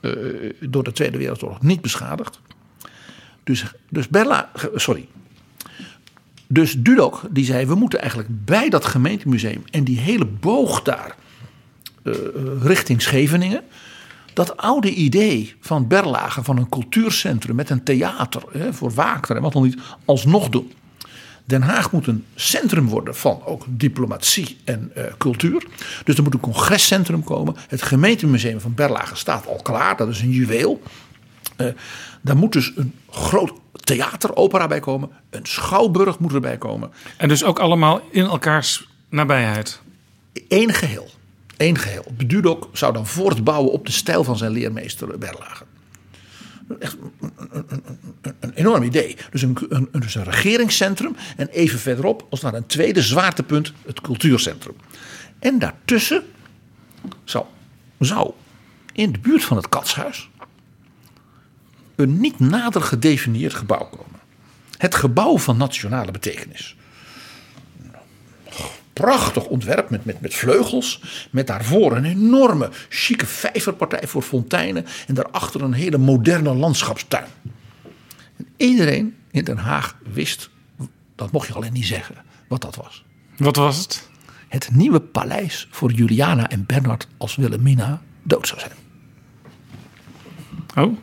eh, 0.00 0.12
door 0.60 0.84
de 0.84 0.92
Tweede 0.92 1.18
Wereldoorlog 1.18 1.62
niet 1.62 1.80
beschadigd. 1.80 2.40
Dus, 3.44 3.64
dus 3.88 4.08
Berla, 4.08 4.50
sorry. 4.74 5.08
Dus 6.48 6.74
Dudok 6.78 7.22
die 7.30 7.44
zei, 7.44 7.66
we 7.66 7.74
moeten 7.74 8.00
eigenlijk 8.00 8.44
bij 8.44 8.68
dat 8.68 8.84
gemeentemuseum 8.84 9.64
en 9.70 9.84
die 9.84 9.98
hele 9.98 10.26
boog 10.26 10.82
daar 10.82 11.14
eh, 12.02 12.12
richting 12.62 13.02
Scheveningen. 13.02 13.62
Dat 14.32 14.56
oude 14.56 14.94
idee 14.94 15.54
van 15.60 15.86
Berlage, 15.86 16.44
van 16.44 16.56
een 16.56 16.68
cultuurcentrum 16.68 17.56
met 17.56 17.70
een 17.70 17.82
theater 17.82 18.42
hè, 18.52 18.72
voor 18.72 18.92
Wagner 18.92 19.36
en 19.36 19.42
wat 19.42 19.52
dan 19.52 19.62
niet, 19.62 19.78
alsnog 20.04 20.48
doen. 20.48 20.72
Den 21.44 21.62
Haag 21.62 21.92
moet 21.92 22.06
een 22.06 22.24
centrum 22.34 22.88
worden 22.88 23.16
van 23.16 23.42
ook 23.44 23.64
diplomatie 23.68 24.56
en 24.64 24.90
eh, 24.94 25.04
cultuur. 25.18 25.66
Dus 26.04 26.16
er 26.16 26.22
moet 26.22 26.34
een 26.34 26.40
congrescentrum 26.40 27.24
komen. 27.24 27.56
Het 27.68 27.82
gemeentemuseum 27.82 28.60
van 28.60 28.74
Berlage 28.74 29.16
staat 29.16 29.46
al 29.46 29.60
klaar, 29.62 29.96
dat 29.96 30.08
is 30.08 30.20
een 30.20 30.30
juweel. 30.30 30.82
Eh, 31.56 31.66
daar 32.20 32.36
moet 32.36 32.52
dus 32.52 32.72
een 32.76 32.94
groot 33.10 33.52
theater, 33.86 34.36
opera 34.36 34.66
bij 34.66 34.80
komen. 34.80 35.10
Een 35.30 35.46
schouwburg 35.46 36.18
moet 36.18 36.32
erbij 36.32 36.58
komen. 36.58 36.90
En 37.16 37.28
dus 37.28 37.44
ook 37.44 37.58
allemaal 37.58 38.00
in 38.10 38.24
elkaars 38.24 38.88
nabijheid. 39.08 39.80
Eén 40.48 40.72
geheel. 40.72 41.10
Eén 41.56 41.78
geheel. 41.78 42.04
Bedudok 42.16 42.68
zou 42.72 42.92
dan 42.92 43.06
voortbouwen 43.06 43.72
op 43.72 43.86
de 43.86 43.92
stijl 43.92 44.24
van 44.24 44.36
zijn 44.36 44.50
leermeester 44.50 45.18
Berlage. 45.18 45.64
Echt 46.78 46.96
een, 47.20 47.32
een, 47.50 47.64
een, 47.68 48.34
een 48.40 48.52
enorm 48.52 48.82
idee. 48.82 49.16
Dus 49.30 49.42
een, 49.42 49.56
een, 49.68 49.88
dus 49.92 50.14
een 50.14 50.24
regeringscentrum 50.24 51.16
en 51.36 51.48
even 51.48 51.78
verderop, 51.78 52.26
als 52.30 52.40
naar 52.40 52.54
een 52.54 52.66
tweede 52.66 53.02
zwaartepunt, 53.02 53.72
het 53.86 54.00
cultuurcentrum. 54.00 54.76
En 55.38 55.58
daartussen 55.58 56.22
zou, 57.24 57.44
zou 57.98 58.30
in 58.92 59.12
de 59.12 59.18
buurt 59.18 59.44
van 59.44 59.56
het 59.56 59.68
katshuis 59.68 60.28
een 61.96 62.20
niet 62.20 62.38
nader 62.38 62.82
gedefinieerd 62.82 63.54
gebouw 63.54 63.84
komen. 63.84 64.20
Het 64.78 64.94
gebouw 64.94 65.38
van 65.38 65.56
nationale 65.56 66.10
betekenis 66.10 66.76
prachtig 69.00 69.46
ontwerp 69.46 69.90
met, 69.90 70.04
met, 70.04 70.20
met 70.20 70.34
vleugels. 70.34 71.00
Met 71.30 71.46
daarvoor 71.46 71.96
een 71.96 72.04
enorme 72.04 72.70
chique 72.88 73.26
vijverpartij 73.26 74.06
voor 74.06 74.22
fonteinen. 74.22 74.86
En 75.06 75.14
daarachter 75.14 75.62
een 75.62 75.72
hele 75.72 75.98
moderne 75.98 76.54
landschapstuin. 76.54 77.26
En 78.36 78.46
iedereen 78.56 79.16
in 79.30 79.44
Den 79.44 79.56
Haag 79.56 79.96
wist, 80.12 80.50
dat 81.14 81.32
mocht 81.32 81.46
je 81.46 81.54
alleen 81.54 81.72
niet 81.72 81.86
zeggen, 81.86 82.14
wat 82.48 82.60
dat 82.60 82.76
was. 82.76 83.04
Wat 83.36 83.56
was 83.56 83.78
het? 83.78 84.08
Het 84.48 84.70
nieuwe 84.72 85.00
paleis 85.00 85.68
voor 85.70 85.92
Juliana 85.92 86.50
en 86.50 86.66
Bernard 86.66 87.08
als 87.16 87.36
Wilhelmina 87.36 88.02
dood 88.22 88.48
zou 88.48 88.60
zijn. 88.60 88.72
Oh, 90.74 90.98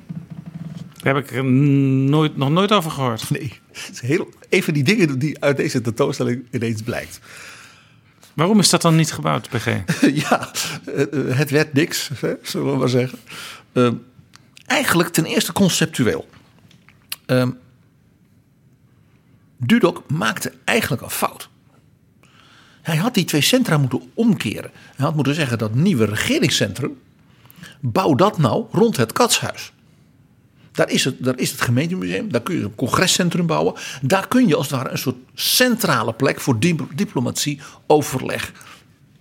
daar 1.04 1.16
heb 1.16 1.24
ik 1.24 1.36
er 1.36 1.44
nooit, 1.44 2.38
nog 2.38 2.50
nooit 2.50 2.72
over 2.72 2.92
gehoord. 2.92 3.30
Nee, 3.30 3.60
het 3.72 3.89
is 3.94 4.00
heel, 4.02 4.30
even 4.50 4.74
die 4.74 4.84
dingen 4.84 5.20
die 5.20 5.44
uit 5.44 5.58
deze 5.58 5.82
tentoonstelling 5.82 6.46
ineens 6.52 6.82
blijkt. 6.82 7.20
Waarom 8.34 8.60
is 8.60 8.70
dat 8.70 8.82
dan 8.82 8.96
niet 8.96 9.12
gebouwd, 9.12 9.50
PG? 9.50 9.68
ja, 10.28 10.52
het 11.36 11.50
werd 11.50 11.74
niks, 11.74 12.12
zullen 12.42 12.72
we 12.72 12.78
maar 12.78 12.89
zeggen. 12.89 13.20
Uh, 13.74 13.92
eigenlijk 14.66 15.10
ten 15.10 15.26
eerste 15.26 15.54
conceptueel. 15.54 16.28
Uh, 17.28 17.48
Dudok 19.58 20.04
maakte 20.12 20.54
eigenlijk 20.63 21.02
een 21.02 21.10
fout. 21.10 21.50
Hij 22.82 22.96
had 22.96 23.13
die 23.13 23.26
twee 23.26 23.42
centra 23.42 23.78
moeten 23.78 24.12
omkeren. 24.13 24.72
Hij 24.96 25.06
had 25.06 25.16
moeten 25.16 25.36
zeggen 25.36 25.58
dat 25.58 25.74
nieuwe 25.74 26.06
regeringscentrum. 26.06 26.98
bouw 27.80 28.16
dat 28.16 28.38
nou 28.38 28.66
rond 28.72 28.98
het 28.98 29.12
katshuis. 29.12 29.73
Daar 30.74 30.90
is, 30.90 31.04
het, 31.04 31.16
daar 31.24 31.38
is 31.38 31.52
het 31.52 31.62
gemeentemuseum, 31.62 32.32
daar 32.32 32.42
kun 32.42 32.56
je 32.56 32.64
een 32.64 32.76
congrescentrum 32.76 33.46
bouwen. 33.46 33.74
Daar 34.02 34.28
kun 34.28 34.48
je 34.48 34.56
als 34.56 34.70
het 34.70 34.76
ware 34.76 34.90
een 34.90 34.98
soort 34.98 35.16
centrale 35.34 36.14
plek 36.14 36.40
voor 36.40 36.60
diplomatie, 36.96 37.60
overleg 37.88 38.52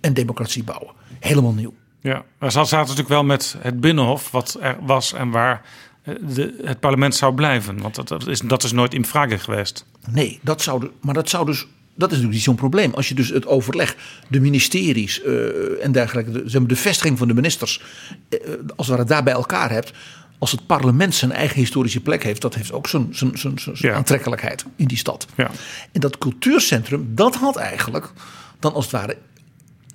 en 0.01 0.13
democratie 0.13 0.63
bouwen. 0.63 0.93
Helemaal 1.19 1.53
nieuw. 1.53 1.73
Ja, 2.01 2.23
maar 2.39 2.51
ze 2.51 2.57
zaten 2.57 2.77
natuurlijk 2.77 3.09
wel 3.09 3.23
met 3.23 3.55
het 3.59 3.79
binnenhof, 3.79 4.31
wat 4.31 4.57
er 4.61 4.77
was 4.81 5.13
en 5.13 5.29
waar 5.29 5.61
eh, 6.03 6.15
de, 6.21 6.61
het 6.63 6.79
parlement 6.79 7.15
zou 7.15 7.33
blijven. 7.33 7.81
Want 7.81 7.95
dat, 7.95 8.07
dat, 8.07 8.27
is, 8.27 8.39
dat 8.39 8.63
is 8.63 8.71
nooit 8.71 8.93
in 8.93 9.05
vraag 9.05 9.43
geweest. 9.43 9.85
Nee, 10.09 10.39
dat 10.41 10.61
zou 10.61 10.79
de, 10.79 10.91
maar 11.01 11.13
dat 11.13 11.29
zou 11.29 11.45
dus 11.45 11.67
dat 11.95 12.11
is 12.11 12.17
natuurlijk 12.17 12.33
niet 12.33 12.43
zo'n 12.43 12.55
probleem. 12.55 12.93
Als 12.93 13.07
je 13.07 13.15
dus 13.15 13.29
het 13.29 13.45
overleg, 13.45 13.95
de 14.27 14.39
ministeries 14.39 15.21
uh, 15.25 15.83
en 15.83 15.91
dergelijke, 15.91 16.31
de, 16.31 16.43
zeg 16.45 16.59
maar 16.59 16.69
de 16.69 16.75
vestiging 16.75 17.17
van 17.17 17.27
de 17.27 17.33
ministers, 17.33 17.81
uh, 18.29 18.39
als 18.75 18.87
we 18.87 18.95
het 18.95 19.07
daar 19.07 19.23
bij 19.23 19.33
elkaar 19.33 19.71
hebt, 19.71 19.91
als 20.37 20.51
het 20.51 20.65
parlement 20.65 21.15
zijn 21.15 21.31
eigen 21.31 21.57
historische 21.57 21.99
plek 21.99 22.23
heeft, 22.23 22.41
dat 22.41 22.55
heeft 22.55 22.71
ook 22.71 22.87
zijn, 22.87 23.07
zijn, 23.11 23.37
zijn, 23.37 23.59
zijn 23.59 23.77
ja. 23.79 23.93
aantrekkelijkheid 23.93 24.65
in 24.75 24.87
die 24.87 24.97
stad. 24.97 25.27
Ja. 25.35 25.51
En 25.91 25.99
dat 25.99 26.17
cultuurcentrum, 26.17 27.15
dat 27.15 27.35
had 27.35 27.55
eigenlijk 27.55 28.11
dan 28.59 28.73
als 28.73 28.83
het 28.83 28.93
ware 28.93 29.17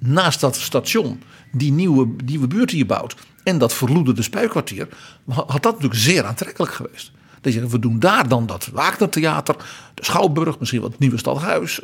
naast 0.01 0.41
dat 0.41 0.57
station, 0.57 1.23
die 1.53 1.73
nieuwe, 1.73 2.15
nieuwe 2.25 2.47
buurt 2.47 2.69
die 2.69 2.79
je 2.79 2.87
bouwt 2.87 3.17
en 3.45 3.59
dat 3.59 3.75
verloederde 3.75 4.23
spuikwartier, 4.23 4.89
had 5.27 5.63
dat 5.63 5.75
natuurlijk 5.75 6.01
zeer 6.01 6.25
aantrekkelijk 6.25 6.73
geweest. 6.73 7.11
Dat 7.41 7.53
je, 7.53 7.67
we 7.67 7.79
doen 7.79 7.99
daar 7.99 8.29
dan 8.29 8.47
dat 8.47 8.69
Wagnertheater, 8.73 9.57
de 9.95 10.05
Schouwburg, 10.05 10.59
misschien 10.59 10.81
wat 10.81 10.91
het 10.91 11.01
nieuwe 11.01 11.19
stadhuis. 11.19 11.81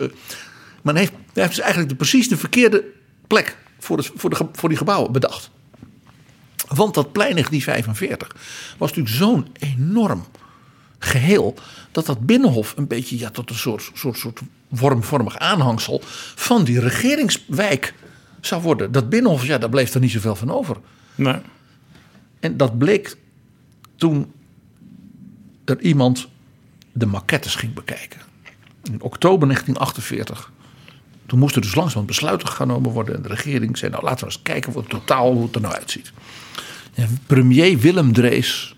Maar 0.83 0.95
hij 0.95 1.03
heeft, 1.03 1.13
heeft 1.33 1.49
dus 1.49 1.59
eigenlijk 1.59 1.89
de, 1.89 1.97
precies 1.97 2.29
de 2.29 2.37
verkeerde 2.37 2.85
plek 3.27 3.57
voor, 3.79 4.11
voor, 4.15 4.31
de, 4.31 4.49
voor 4.53 4.69
die 4.69 4.79
gebouwen 4.79 5.13
bedacht. 5.13 5.51
Want 6.69 6.95
dat 6.95 7.13
plein 7.13 7.33
1945 7.33 8.37
was 8.79 8.93
natuurlijk 8.93 9.17
zo'n 9.17 9.47
enorm 9.59 10.25
geheel. 10.99 11.55
dat 11.93 12.07
dat 12.07 12.27
binnenhof 12.27 12.75
een 12.77 12.87
beetje 12.87 13.19
ja, 13.19 13.31
tot 13.31 13.51
een 13.51 13.57
soort, 13.57 13.91
soort, 13.95 14.19
soort 14.19 14.41
wormvormig 14.69 15.39
aanhangsel. 15.39 16.01
van 16.35 16.65
die 16.65 16.81
regeringswijk 16.81 17.95
zou 18.41 18.63
worden. 18.63 18.93
Dat 18.93 19.09
binnenhof, 19.09 19.47
ja, 19.47 19.59
daar 19.59 19.69
bleef 19.69 19.95
er 19.95 20.01
niet 20.01 20.11
zoveel 20.11 20.37
van 20.37 20.51
over. 20.51 20.77
Nee. 21.15 21.37
En 22.41 22.57
dat 22.57 22.79
bleek 22.79 23.17
toen 23.97 24.33
er 25.65 25.81
iemand 25.81 26.29
de 26.93 27.07
maquettes 27.07 27.55
ging 27.55 27.75
bekijken. 27.75 28.21
In 28.83 29.03
oktober 29.03 29.47
1948. 29.49 30.53
Toen 31.27 31.39
moesten 31.39 31.63
dus 31.63 31.75
langzaam 31.75 32.07
besluiten 32.07 32.49
genomen 32.49 32.91
worden. 32.91 33.15
En 33.15 33.23
de 33.23 33.29
regering 33.29 33.79
zei: 33.79 33.91
Nou, 33.91 34.05
laten 34.05 34.27
we 34.27 34.33
eens 34.33 34.43
kijken 34.43 34.73
wat 34.73 34.89
totaal 34.89 35.33
hoe 35.33 35.43
het 35.43 35.55
er 35.55 35.61
nou 35.61 35.75
uitziet. 35.75 36.13
Premier 37.27 37.79
Willem 37.79 38.13
Drees, 38.13 38.77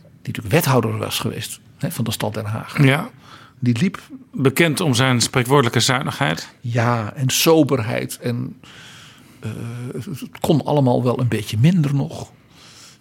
die 0.00 0.10
natuurlijk 0.22 0.54
wethouder 0.54 0.98
was 0.98 1.18
geweest 1.18 1.60
hè, 1.78 1.90
van 1.90 2.04
de 2.04 2.12
stad 2.12 2.34
Den 2.34 2.44
Haag. 2.44 2.84
Ja. 2.84 3.10
Die 3.58 3.78
liep. 3.78 4.00
Bekend 4.32 4.80
om 4.80 4.94
zijn 4.94 5.20
spreekwoordelijke 5.20 5.80
zuinigheid. 5.80 6.54
Ja, 6.60 7.12
en 7.12 7.30
soberheid. 7.30 8.18
En 8.18 8.60
uh, 9.44 9.50
het 9.94 10.40
kon 10.40 10.64
allemaal 10.64 11.02
wel 11.02 11.20
een 11.20 11.28
beetje 11.28 11.58
minder 11.58 11.94
nog. 11.94 12.32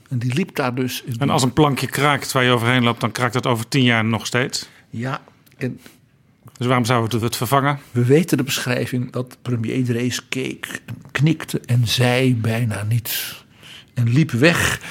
En 0.09 0.19
die 0.19 0.33
liep 0.33 0.55
daar 0.55 0.75
dus. 0.75 1.03
En 1.17 1.29
als 1.29 1.43
een 1.43 1.53
plankje 1.53 1.87
kraakt 1.87 2.31
waar 2.31 2.43
je 2.43 2.51
overheen 2.51 2.83
loopt, 2.83 3.01
dan 3.01 3.11
kraakt 3.11 3.33
het 3.33 3.47
over 3.47 3.67
tien 3.67 3.83
jaar 3.83 4.05
nog 4.05 4.25
steeds. 4.25 4.69
Ja, 4.89 5.21
en 5.57 5.79
dus 6.57 6.67
waarom 6.67 6.85
zouden 6.85 7.19
we 7.19 7.25
het 7.25 7.35
vervangen? 7.35 7.79
We 7.91 8.05
weten 8.05 8.37
de 8.37 8.43
beschrijving 8.43 9.11
dat 9.11 9.37
premier 9.41 9.83
Drees 9.83 10.27
keek, 10.29 10.81
knikte 11.11 11.61
en 11.65 11.87
zei 11.87 12.35
bijna 12.35 12.83
niets. 12.83 13.45
En 13.99 14.13
liep 14.13 14.31
weg. 14.31 14.81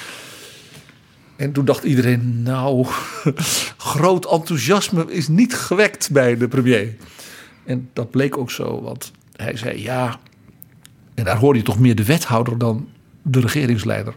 En 1.37 1.53
toen 1.53 1.65
dacht 1.65 1.85
iedereen, 1.85 2.43
nou, 2.43 2.87
groot 3.77 4.31
enthousiasme 4.31 5.13
is 5.13 5.29
niet 5.29 5.55
gewekt 5.55 6.11
bij 6.11 6.37
de 6.37 6.49
premier. 6.49 6.97
En 7.65 7.91
dat 7.93 8.11
bleek 8.11 8.37
ook 8.39 8.51
zo, 8.51 8.83
want 8.83 9.13
hij 9.37 9.57
zei 9.57 9.83
ja. 9.83 10.19
En 11.15 11.25
daar 11.25 11.37
hoorde 11.37 11.59
je 11.59 11.65
toch 11.65 11.79
meer 11.79 11.95
de 11.95 12.05
wethouder 12.05 12.59
dan 12.59 12.89
de 13.23 13.41
regeringsleider. 13.41 14.15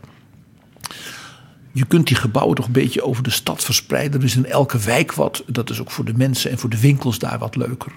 Je 1.71 1.85
kunt 1.85 2.07
die 2.07 2.17
gebouwen 2.17 2.55
toch 2.55 2.65
een 2.65 2.71
beetje 2.71 3.03
over 3.03 3.23
de 3.23 3.29
stad 3.29 3.63
verspreiden. 3.63 4.19
Dus 4.19 4.35
in 4.35 4.45
elke 4.45 4.79
wijk 4.79 5.13
wat. 5.13 5.43
Dat 5.47 5.69
is 5.69 5.79
ook 5.79 5.91
voor 5.91 6.05
de 6.05 6.13
mensen 6.13 6.51
en 6.51 6.57
voor 6.57 6.69
de 6.69 6.79
winkels 6.79 7.19
daar 7.19 7.39
wat 7.39 7.55
leuker. 7.55 7.91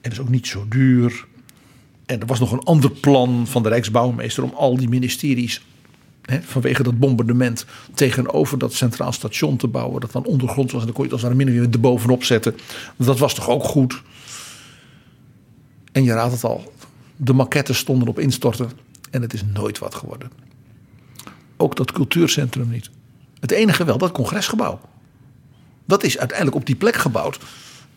En 0.00 0.10
dat 0.10 0.12
is 0.12 0.20
ook 0.20 0.28
niet 0.28 0.46
zo 0.46 0.66
duur. 0.68 1.26
En 2.06 2.20
er 2.20 2.26
was 2.26 2.40
nog 2.40 2.52
een 2.52 2.64
ander 2.64 2.90
plan 2.90 3.46
van 3.46 3.62
de 3.62 3.68
Rijksbouwmeester 3.68 4.42
om 4.42 4.52
al 4.54 4.76
die 4.76 4.88
ministeries 4.88 5.62
Vanwege 6.42 6.82
dat 6.82 6.98
bombardement 6.98 7.66
tegenover 7.94 8.58
dat 8.58 8.72
centraal 8.72 9.12
station 9.12 9.56
te 9.56 9.66
bouwen. 9.66 10.00
Dat 10.00 10.12
dan 10.12 10.24
ondergrond 10.24 10.70
was 10.72 10.80
en 10.80 10.86
dan 10.86 10.94
kon 10.96 11.04
je 11.04 11.10
het 11.14 11.22
als 11.22 11.32
het 11.32 11.44
ware 11.44 11.68
er 11.70 11.80
bovenop 11.80 12.24
zetten. 12.24 12.56
Dat 12.96 13.18
was 13.18 13.34
toch 13.34 13.48
ook 13.48 13.64
goed? 13.64 14.02
En 15.92 16.04
je 16.04 16.12
raadt 16.12 16.32
het 16.32 16.44
al. 16.44 16.72
De 17.16 17.32
maquettes 17.32 17.78
stonden 17.78 18.08
op 18.08 18.18
instorten 18.18 18.70
en 19.10 19.22
het 19.22 19.32
is 19.32 19.42
nooit 19.52 19.78
wat 19.78 19.94
geworden. 19.94 20.30
Ook 21.56 21.76
dat 21.76 21.92
cultuurcentrum 21.92 22.68
niet. 22.68 22.90
Het 23.40 23.50
enige 23.50 23.84
wel, 23.84 23.98
dat 23.98 24.12
congresgebouw. 24.12 24.80
Dat 25.84 26.02
is 26.02 26.18
uiteindelijk 26.18 26.56
op 26.56 26.66
die 26.66 26.76
plek 26.76 26.96
gebouwd. 26.96 27.38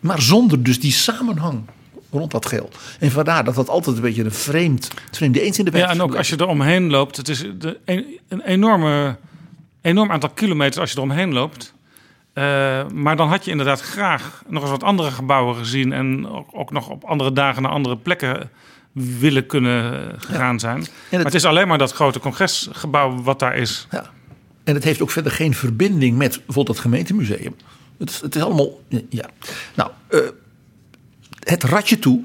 Maar 0.00 0.22
zonder 0.22 0.62
dus 0.62 0.80
die 0.80 0.92
samenhang 0.92 1.62
rond 2.18 2.30
dat 2.30 2.46
geel. 2.46 2.70
En 3.00 3.10
vandaar 3.10 3.44
dat 3.44 3.54
dat 3.54 3.68
altijd 3.68 3.96
een 3.96 4.02
beetje 4.02 4.24
een 4.24 4.32
vreemd, 4.32 4.90
vreemde 5.10 5.40
eens 5.40 5.58
in 5.58 5.64
de 5.64 5.70
weg 5.70 5.82
Ja, 5.82 5.90
en 5.90 6.02
ook 6.02 6.16
als 6.16 6.28
je 6.28 6.36
er 6.36 6.46
omheen 6.46 6.90
loopt, 6.90 7.16
het 7.16 7.28
is 7.28 7.44
de, 7.58 7.78
een, 7.84 8.18
een 8.28 8.40
enorme, 8.40 9.16
enorm 9.80 10.10
aantal 10.10 10.30
kilometers 10.30 10.78
als 10.78 10.90
je 10.90 10.96
er 10.96 11.02
omheen 11.02 11.32
loopt. 11.32 11.74
Uh, 12.34 12.88
maar 12.88 13.16
dan 13.16 13.28
had 13.28 13.44
je 13.44 13.50
inderdaad 13.50 13.80
graag 13.80 14.42
nog 14.48 14.62
eens 14.62 14.70
wat 14.70 14.82
andere 14.82 15.10
gebouwen 15.10 15.56
gezien 15.56 15.92
en 15.92 16.28
ook, 16.28 16.48
ook 16.52 16.70
nog 16.70 16.88
op 16.88 17.04
andere 17.04 17.32
dagen 17.32 17.62
naar 17.62 17.70
andere 17.70 17.96
plekken 17.96 18.50
willen 18.92 19.46
kunnen 19.46 20.10
gegaan 20.18 20.60
zijn. 20.60 20.86
Maar 21.10 21.24
het 21.24 21.34
is 21.34 21.44
alleen 21.44 21.68
maar 21.68 21.78
dat 21.78 21.92
grote 21.92 22.18
congresgebouw 22.18 23.22
wat 23.22 23.38
daar 23.38 23.56
is. 23.56 23.86
Ja. 23.90 24.10
En 24.64 24.74
het 24.74 24.84
heeft 24.84 25.02
ook 25.02 25.10
verder 25.10 25.32
geen 25.32 25.54
verbinding 25.54 26.16
met 26.16 26.30
bijvoorbeeld 26.30 26.68
het 26.68 26.78
gemeentemuseum. 26.78 27.56
Het 27.98 28.10
is, 28.10 28.20
het 28.20 28.34
is 28.34 28.42
allemaal. 28.42 28.80
Ja. 29.08 29.26
Nou, 29.74 29.90
eh, 30.08 30.20
het 31.48 31.64
ratje 31.64 31.98
toe. 31.98 32.22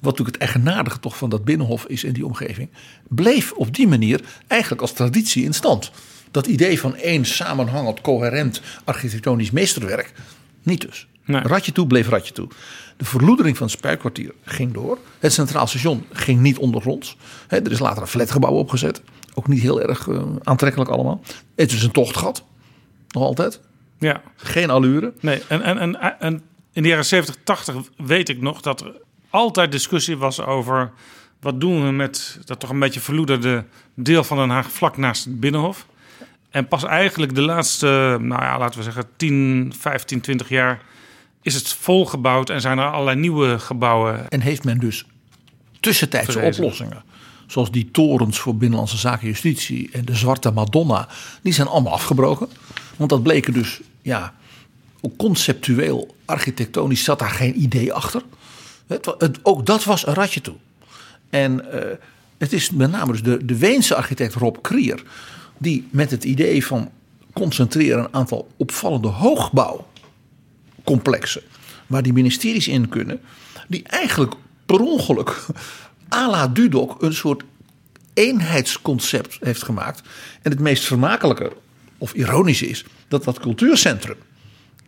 Wat 0.00 0.18
natuurlijk 0.18 0.42
het 0.42 0.52
eigenaardige 0.52 1.00
toch 1.00 1.16
van 1.16 1.30
dat 1.30 1.44
binnenhof 1.44 1.84
is 1.84 2.04
in 2.04 2.12
die 2.12 2.26
omgeving. 2.26 2.68
bleef 3.08 3.52
op 3.52 3.74
die 3.74 3.88
manier 3.88 4.20
eigenlijk 4.46 4.80
als 4.80 4.92
traditie 4.92 5.44
in 5.44 5.52
stand. 5.52 5.90
Dat 6.30 6.46
idee 6.46 6.80
van 6.80 6.96
één 6.96 7.24
samenhangend, 7.24 8.00
coherent 8.00 8.60
architectonisch 8.84 9.50
meesterwerk. 9.50 10.12
Niet 10.62 10.80
dus. 10.80 11.06
Nee. 11.24 11.40
Ratje 11.42 11.72
toe 11.72 11.86
bleef 11.86 12.08
ratje 12.08 12.32
toe. 12.32 12.48
De 12.96 13.04
verloedering 13.04 13.56
van 13.56 13.66
het 13.66 13.76
spuikkwartier 13.76 14.34
ging 14.44 14.72
door. 14.72 14.98
Het 15.18 15.32
Centraal 15.32 15.66
Station 15.66 16.04
ging 16.12 16.40
niet 16.40 16.58
ondergronds. 16.58 17.16
Er 17.48 17.70
is 17.70 17.78
later 17.78 18.02
een 18.02 18.08
flatgebouw 18.08 18.52
opgezet. 18.52 19.02
Ook 19.34 19.48
niet 19.48 19.62
heel 19.62 19.82
erg 19.82 20.08
eh, 20.08 20.22
aantrekkelijk 20.42 20.90
allemaal. 20.90 21.20
Het 21.54 21.72
is 21.72 21.82
een 21.82 21.90
tochtgat. 21.90 22.44
Nog 23.08 23.22
altijd. 23.22 23.60
Ja. 23.98 24.22
Geen 24.36 24.70
allure. 24.70 25.12
Nee, 25.20 25.42
en, 25.48 25.62
en, 25.62 25.78
en, 25.78 26.20
en 26.20 26.42
in 26.74 26.82
de 26.82 26.88
jaren 26.88 27.04
70, 27.04 27.36
80 27.44 27.74
weet 27.96 28.28
ik 28.28 28.40
nog 28.40 28.60
dat 28.60 28.80
er 28.80 28.92
altijd 29.30 29.72
discussie 29.72 30.16
was 30.16 30.40
over 30.40 30.92
wat 31.40 31.60
doen 31.60 31.84
we 31.84 31.90
met 31.92 32.38
dat 32.44 32.60
toch 32.60 32.70
een 32.70 32.78
beetje 32.78 33.00
verloederde 33.00 33.64
deel 33.94 34.24
van 34.24 34.36
Den 34.36 34.50
Haag 34.50 34.70
vlak 34.70 34.96
naast 34.96 35.24
het 35.24 35.40
Binnenhof. 35.40 35.86
En 36.50 36.68
pas 36.68 36.84
eigenlijk 36.84 37.34
de 37.34 37.40
laatste, 37.40 38.16
nou 38.20 38.42
ja, 38.42 38.58
laten 38.58 38.78
we 38.78 38.84
zeggen 38.84 39.04
10, 39.16 39.72
15, 39.78 40.20
20 40.20 40.48
jaar 40.48 40.82
is 41.42 41.54
het 41.54 41.68
volgebouwd 41.68 42.50
en 42.50 42.60
zijn 42.60 42.78
er 42.78 42.90
allerlei 42.90 43.16
nieuwe 43.16 43.58
gebouwen. 43.58 44.28
En 44.28 44.40
heeft 44.40 44.64
men 44.64 44.78
dus 44.78 45.04
tussentijdse 45.80 46.40
oplossingen. 46.40 47.02
Zoals 47.46 47.70
die 47.70 47.90
torens 47.90 48.38
voor 48.38 48.56
Binnenlandse 48.56 48.96
Zaken 48.96 49.20
en 49.20 49.28
Justitie 49.28 49.88
en 49.92 50.04
de 50.04 50.14
Zwarte 50.14 50.50
Madonna. 50.50 51.08
Die 51.42 51.52
zijn 51.52 51.66
allemaal 51.66 51.92
afgebroken. 51.92 52.48
Want 52.96 53.10
dat 53.10 53.22
bleken 53.22 53.52
dus, 53.52 53.80
ja, 54.02 54.34
conceptueel, 55.16 56.14
architectonisch 56.24 57.04
zat 57.04 57.18
daar 57.18 57.30
geen 57.30 57.62
idee 57.62 57.92
achter. 57.92 58.22
Het, 58.86 59.38
ook 59.42 59.66
dat 59.66 59.84
was 59.84 60.06
een 60.06 60.14
ratje 60.14 60.40
toe. 60.40 60.54
En 61.30 61.72
eh, 61.72 61.96
het 62.38 62.52
is 62.52 62.70
met 62.70 62.90
name 62.90 63.12
dus 63.12 63.22
de, 63.22 63.44
de 63.44 63.58
Weense 63.58 63.94
architect 63.94 64.34
Rob 64.34 64.56
Krier. 64.60 65.02
Die 65.58 65.88
met 65.90 66.10
het 66.10 66.24
idee 66.24 66.66
van 66.66 66.90
concentreren 67.32 67.98
een 67.98 68.14
aantal 68.14 68.48
opvallende 68.56 69.08
hoogbouwcomplexen. 69.08 71.42
Waar 71.86 72.02
die 72.02 72.12
ministeries 72.12 72.68
in 72.68 72.88
kunnen. 72.88 73.20
Die 73.68 73.82
eigenlijk 73.82 74.34
per 74.66 74.80
ongeluk 74.80 75.46
à 76.14 76.30
la 76.30 76.48
Dudok 76.48 77.02
een 77.02 77.14
soort 77.14 77.42
eenheidsconcept 78.14 79.36
heeft 79.40 79.62
gemaakt. 79.62 80.02
En 80.42 80.50
het 80.50 80.60
meest 80.60 80.84
vermakelijke 80.84 81.52
of 81.98 82.14
ironische 82.14 82.66
is 82.66 82.84
dat 83.08 83.24
dat 83.24 83.40
cultuurcentrum. 83.40 84.16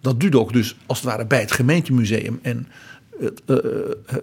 Dat 0.06 0.20
Dudok 0.20 0.52
dus 0.52 0.76
als 0.86 0.98
het 0.98 1.06
ware 1.06 1.26
bij 1.26 1.40
het 1.40 1.52
gemeentemuseum 1.52 2.38
en 2.42 2.68
het, 3.20 3.42
eh, 3.46 3.56
eh, 3.56 3.72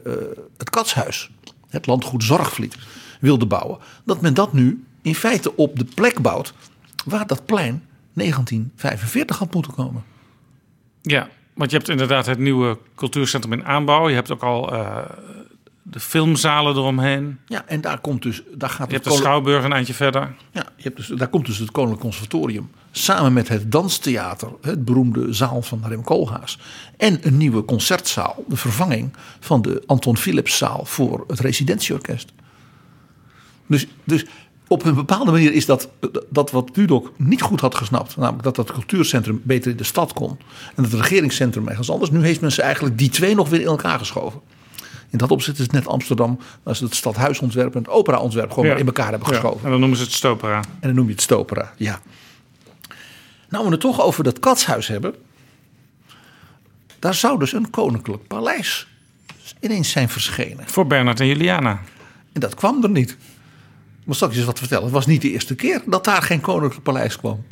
eh, 0.03 0.13
het 0.57 0.69
katshuis, 0.69 1.29
het 1.69 1.87
landgoed 1.87 2.23
Zorgvliet, 2.23 2.77
wilde 3.19 3.45
bouwen. 3.45 3.77
Dat 4.05 4.21
men 4.21 4.33
dat 4.33 4.53
nu 4.53 4.83
in 5.01 5.15
feite 5.15 5.55
op 5.55 5.79
de 5.79 5.85
plek 5.95 6.21
bouwt 6.21 6.53
waar 7.05 7.27
dat 7.27 7.45
plein 7.45 7.83
1945 8.13 9.37
had 9.37 9.53
moeten 9.53 9.73
komen. 9.73 10.03
Ja, 11.01 11.29
want 11.53 11.71
je 11.71 11.77
hebt 11.77 11.89
inderdaad 11.89 12.25
het 12.25 12.39
nieuwe 12.39 12.77
cultuurcentrum 12.95 13.53
in 13.53 13.65
aanbouw. 13.65 14.09
Je 14.09 14.15
hebt 14.15 14.31
ook 14.31 14.43
al 14.43 14.73
de 15.83 15.99
filmzalen 15.99 16.75
eromheen. 16.75 17.39
Ja, 17.45 17.63
en 17.65 17.81
daar 17.81 17.99
komt 17.99 18.21
dus, 18.21 18.41
daar 18.53 18.69
gaat 18.69 18.87
Je 18.87 18.93
hebt 18.93 19.05
de 19.05 19.13
Schouwburg 19.13 19.63
een 19.63 19.73
eindje 19.73 19.93
verder. 19.93 20.35
Ja, 20.51 20.65
je 20.75 20.83
hebt 20.83 20.97
dus, 20.97 21.07
daar 21.07 21.27
komt 21.27 21.45
dus 21.45 21.57
het 21.57 21.71
Koninklijk 21.71 22.01
Conservatorium 22.01 22.69
samen 22.91 23.33
met 23.33 23.47
het 23.47 23.71
Danstheater, 23.71 24.49
het 24.61 24.85
beroemde 24.85 25.33
zaal 25.33 25.61
van 25.61 25.81
Rem 25.87 26.03
Koolhaas. 26.03 26.59
En 26.97 27.19
een 27.21 27.37
nieuwe 27.37 27.65
concertzaal, 27.65 28.43
de 28.47 28.55
vervanging 28.55 29.13
van 29.39 29.61
de 29.61 29.83
Anton 29.85 30.17
Philipszaal 30.17 30.85
voor 30.85 31.23
het 31.27 31.39
residentieorkest. 31.39 32.31
Dus, 33.67 33.87
dus 34.03 34.25
op 34.67 34.85
een 34.85 34.95
bepaalde 34.95 35.31
manier 35.31 35.53
is 35.53 35.65
dat, 35.65 35.89
dat 36.29 36.51
wat 36.51 36.69
Dudok 36.73 37.11
niet 37.17 37.41
goed 37.41 37.61
had 37.61 37.75
gesnapt. 37.75 38.17
Namelijk 38.17 38.43
dat 38.43 38.55
dat 38.55 38.71
cultuurcentrum 38.71 39.41
beter 39.43 39.71
in 39.71 39.77
de 39.77 39.83
stad 39.83 40.13
kon. 40.13 40.37
En 40.75 40.83
het 40.83 40.93
regeringscentrum 40.93 41.67
ergens 41.67 41.91
anders. 41.91 42.11
Nu 42.11 42.23
heeft 42.23 42.41
men 42.41 42.51
ze 42.51 42.61
eigenlijk 42.61 42.97
die 42.97 43.09
twee 43.09 43.35
nog 43.35 43.49
weer 43.49 43.61
in 43.61 43.67
elkaar 43.67 43.99
geschoven. 43.99 44.41
In 45.13 45.19
dat 45.19 45.31
opzicht 45.31 45.57
is 45.57 45.63
het 45.63 45.71
net 45.71 45.87
Amsterdam. 45.87 46.39
Als 46.63 46.77
ze 46.77 46.83
het 46.83 46.95
stadhuisontwerp 46.95 47.73
en 47.75 47.79
het 47.81 47.89
operaontwerp 47.89 48.51
gewoon 48.51 48.69
Ja. 48.69 48.75
in 48.75 48.85
elkaar 48.85 49.09
hebben 49.09 49.27
Ja, 49.27 49.33
geschoven. 49.33 49.63
en 49.65 49.69
dan 49.71 49.79
noemen 49.79 49.97
ze 49.97 50.03
het 50.03 50.13
Stopera. 50.13 50.57
En 50.57 50.63
dan 50.79 50.95
noem 50.95 51.05
je 51.05 51.11
het 51.11 51.21
Stopera, 51.21 51.73
ja. 51.77 51.99
Nou, 53.49 53.65
we 53.65 53.71
het 53.71 53.79
toch 53.79 54.01
over 54.01 54.23
dat 54.23 54.39
katshuis 54.39 54.87
hebben. 54.87 55.15
Daar 56.99 57.13
zou 57.13 57.39
dus 57.39 57.53
een 57.53 57.69
koninklijk 57.69 58.27
paleis 58.27 58.87
ineens 59.59 59.89
zijn 59.91 60.09
verschenen. 60.09 60.67
Voor 60.69 60.87
Bernard 60.87 61.19
en 61.19 61.27
Juliana. 61.27 61.81
En 62.31 62.39
dat 62.39 62.55
kwam 62.55 62.83
er 62.83 62.89
niet. 62.89 63.17
Maar 64.05 64.15
zal 64.15 64.27
ik 64.27 64.33
je 64.33 64.39
eens 64.39 64.49
wat 64.49 64.59
vertellen. 64.59 64.83
Het 64.83 64.93
was 64.93 65.05
niet 65.05 65.21
de 65.21 65.31
eerste 65.31 65.55
keer 65.55 65.81
dat 65.85 66.03
daar 66.03 66.21
geen 66.21 66.41
koninklijk 66.41 66.83
paleis 66.83 67.17
kwam. 67.17 67.45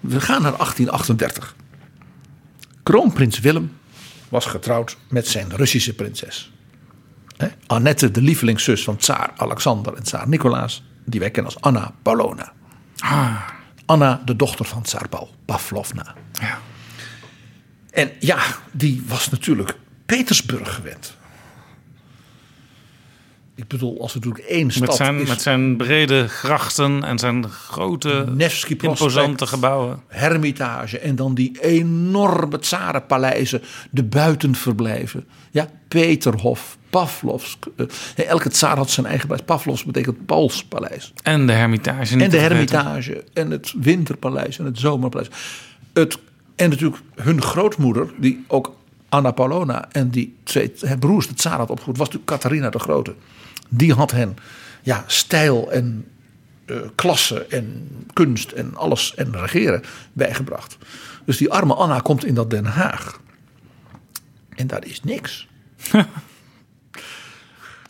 We 0.00 0.20
gaan 0.20 0.42
naar 0.42 0.52
1838. 0.56 1.54
Kroonprins 2.82 3.38
Willem 3.40 3.78
was 4.30 4.46
getrouwd 4.46 4.96
met 5.08 5.28
zijn 5.28 5.56
Russische 5.56 5.94
prinses. 5.94 6.52
Hè, 7.36 7.48
Annette, 7.66 8.10
de 8.10 8.22
lievelingszus 8.22 8.84
van 8.84 8.96
tsaar 8.96 9.32
Alexander 9.36 9.94
en 9.94 10.02
tsaar 10.02 10.28
Nicolaas. 10.28 10.82
Die 11.04 11.20
wij 11.20 11.30
kennen 11.30 11.52
als 11.52 11.62
Anna 11.62 11.94
Paulowna. 12.02 12.52
Anna, 13.86 14.22
de 14.24 14.36
dochter 14.36 14.64
van 14.64 14.82
tsaar 14.82 15.08
Paul, 15.08 15.34
Pavlovna. 15.44 16.14
Ja. 16.32 16.58
En 17.90 18.10
ja, 18.18 18.38
die 18.72 19.04
was 19.06 19.30
natuurlijk 19.30 19.76
Petersburg 20.06 20.74
gewend. 20.74 21.16
Ik 23.60 23.68
bedoel, 23.68 24.00
als 24.00 24.14
er 24.14 24.20
natuurlijk 24.20 24.44
één 24.44 24.70
stad 24.70 24.86
Met 24.86 24.96
zijn, 24.96 25.20
is... 25.20 25.28
met 25.28 25.42
zijn 25.42 25.76
brede 25.76 26.28
grachten 26.28 27.04
en 27.04 27.18
zijn 27.18 27.48
grote, 27.48 28.26
imposante 28.78 29.46
gebouwen. 29.46 30.02
Hermitage 30.08 30.98
en 30.98 31.16
dan 31.16 31.34
die 31.34 31.58
enorme 31.60 32.58
tsarenpaleizen, 32.58 33.62
de 33.90 34.02
buitenverblijven. 34.02 35.24
Ja, 35.50 35.68
Peterhof, 35.88 36.78
Pavlovsk. 36.90 37.66
eh, 37.76 38.28
elke 38.28 38.48
tsaar 38.48 38.76
had 38.76 38.90
zijn 38.90 39.06
eigen 39.06 39.26
paleis. 39.26 39.46
Pavlovsk 39.46 39.86
betekent 39.86 40.26
Pauls 40.26 40.64
paleis. 40.64 41.12
En 41.22 41.46
de 41.46 41.52
Hermitage. 41.52 42.18
En 42.18 42.30
de. 42.30 42.36
Hermitage 42.38 43.24
en 43.32 43.50
het 43.50 43.74
Winterpaleis 43.76 44.58
en 44.58 44.64
het 44.64 44.78
Zomerpaleis. 44.78 45.28
Het, 45.92 46.18
en 46.56 46.70
natuurlijk 46.70 47.02
hun 47.14 47.42
grootmoeder, 47.42 48.10
die 48.16 48.44
ook 48.46 48.72
Anna 49.08 49.30
Paulona 49.30 49.88
en 49.92 50.10
die 50.10 50.36
twee 50.42 50.72
broers, 50.98 51.28
de 51.28 51.34
tsaar 51.34 51.58
had 51.58 51.70
opgevoed, 51.70 51.96
was 51.96 52.06
natuurlijk 52.06 52.32
Catharina 52.32 52.70
de 52.70 52.78
Grote. 52.78 53.14
Die 53.70 53.94
had 53.94 54.10
hen 54.10 54.36
ja, 54.82 55.04
stijl 55.06 55.72
en 55.72 56.06
eh, 56.64 56.76
klasse 56.94 57.46
en 57.46 57.88
kunst 58.12 58.50
en 58.50 58.76
alles 58.76 59.14
en 59.14 59.36
regeren 59.36 59.82
bijgebracht. 60.12 60.78
Dus 61.24 61.36
die 61.36 61.50
arme 61.50 61.74
Anna 61.74 61.98
komt 61.98 62.24
in 62.24 62.34
dat 62.34 62.50
Den 62.50 62.64
Haag. 62.64 63.20
En 64.56 64.66
daar 64.66 64.84
is 64.84 65.02
niks. 65.02 65.48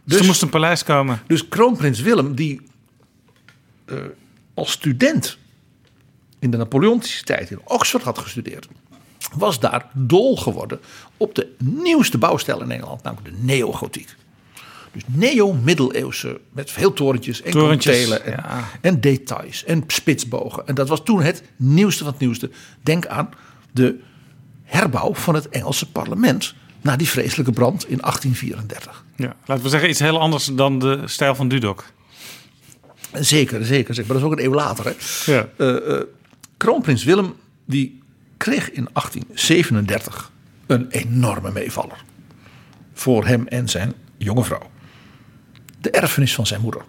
Dus 0.05 0.19
er 0.21 0.27
moest 0.27 0.43
een 0.43 0.49
paleis 0.49 0.85
komen. 0.85 1.23
Dus 1.27 1.49
kroonprins 1.49 2.01
Willem, 2.01 2.35
die 2.35 2.61
eh, 3.85 3.97
als 4.55 4.71
student 4.71 5.39
in 6.39 6.51
de 6.51 6.57
Napoleontische 6.57 7.25
tijd 7.25 7.51
in 7.51 7.61
Oxford 7.65 8.03
had 8.03 8.19
gestudeerd, 8.19 8.69
was 9.35 9.61
daar 9.61 9.87
dol 9.93 10.37
geworden 10.37 10.81
op 11.17 11.35
de 11.35 11.55
nieuwste 11.59 12.19
bouwstijl 12.19 12.63
in 12.63 12.71
Engeland, 12.71 13.03
namelijk 13.03 13.37
de 13.37 13.43
neogotiek. 13.43 14.17
Dus 14.93 15.03
neo-middeleeuwse, 15.07 16.41
met 16.53 16.71
veel 16.71 16.93
torentjes 16.93 17.43
en 17.43 17.51
Torentjes, 17.51 17.95
kantelen 17.95 18.25
en, 18.25 18.33
ja. 18.33 18.69
en 18.81 19.01
details 19.01 19.65
en 19.65 19.85
spitsbogen. 19.87 20.67
En 20.67 20.75
dat 20.75 20.89
was 20.89 21.05
toen 21.05 21.23
het 21.23 21.43
nieuwste 21.57 22.05
van 22.05 22.13
het 22.13 22.21
nieuwste. 22.21 22.51
Denk 22.83 23.07
aan 23.07 23.31
de 23.73 23.99
herbouw 24.65 25.15
van 25.15 25.35
het 25.35 25.49
Engelse 25.49 25.91
parlement 25.91 26.55
na 26.81 26.97
die 26.97 27.09
vreselijke 27.09 27.53
brand 27.53 27.89
in 27.89 27.99
1834. 27.99 29.05
Ja. 29.17 29.37
Laten 29.45 29.65
we 29.65 29.71
zeggen 29.71 29.89
iets 29.89 29.99
heel 29.99 30.21
anders 30.21 30.45
dan 30.45 30.79
de 30.79 31.03
stijl 31.05 31.35
van 31.35 31.49
Dudok. 31.49 31.85
Zeker, 33.13 33.65
zeker, 33.65 33.95
zeker. 33.95 33.95
Maar 33.95 34.07
dat 34.07 34.17
is 34.17 34.23
ook 34.23 34.33
een 34.33 34.45
eeuw 34.45 34.55
later. 34.55 34.85
Hè? 34.85 34.93
Ja. 35.33 35.49
Eh, 35.57 35.97
eh, 35.97 36.03
kroonprins 36.57 37.05
Willem 37.05 37.35
die 37.65 38.03
kreeg 38.37 38.71
in 38.71 38.89
1837 38.93 40.31
een 40.67 40.89
enorme 40.91 41.51
meevaller. 41.53 42.05
Voor 42.95 43.27
hem 43.27 43.47
en 43.47 43.69
zijn 43.69 43.95
jonge 44.17 44.45
vrouw. 44.45 44.71
De 45.81 45.91
erfenis 45.91 46.35
van 46.35 46.47
zijn 46.47 46.61
moeder. 46.61 46.83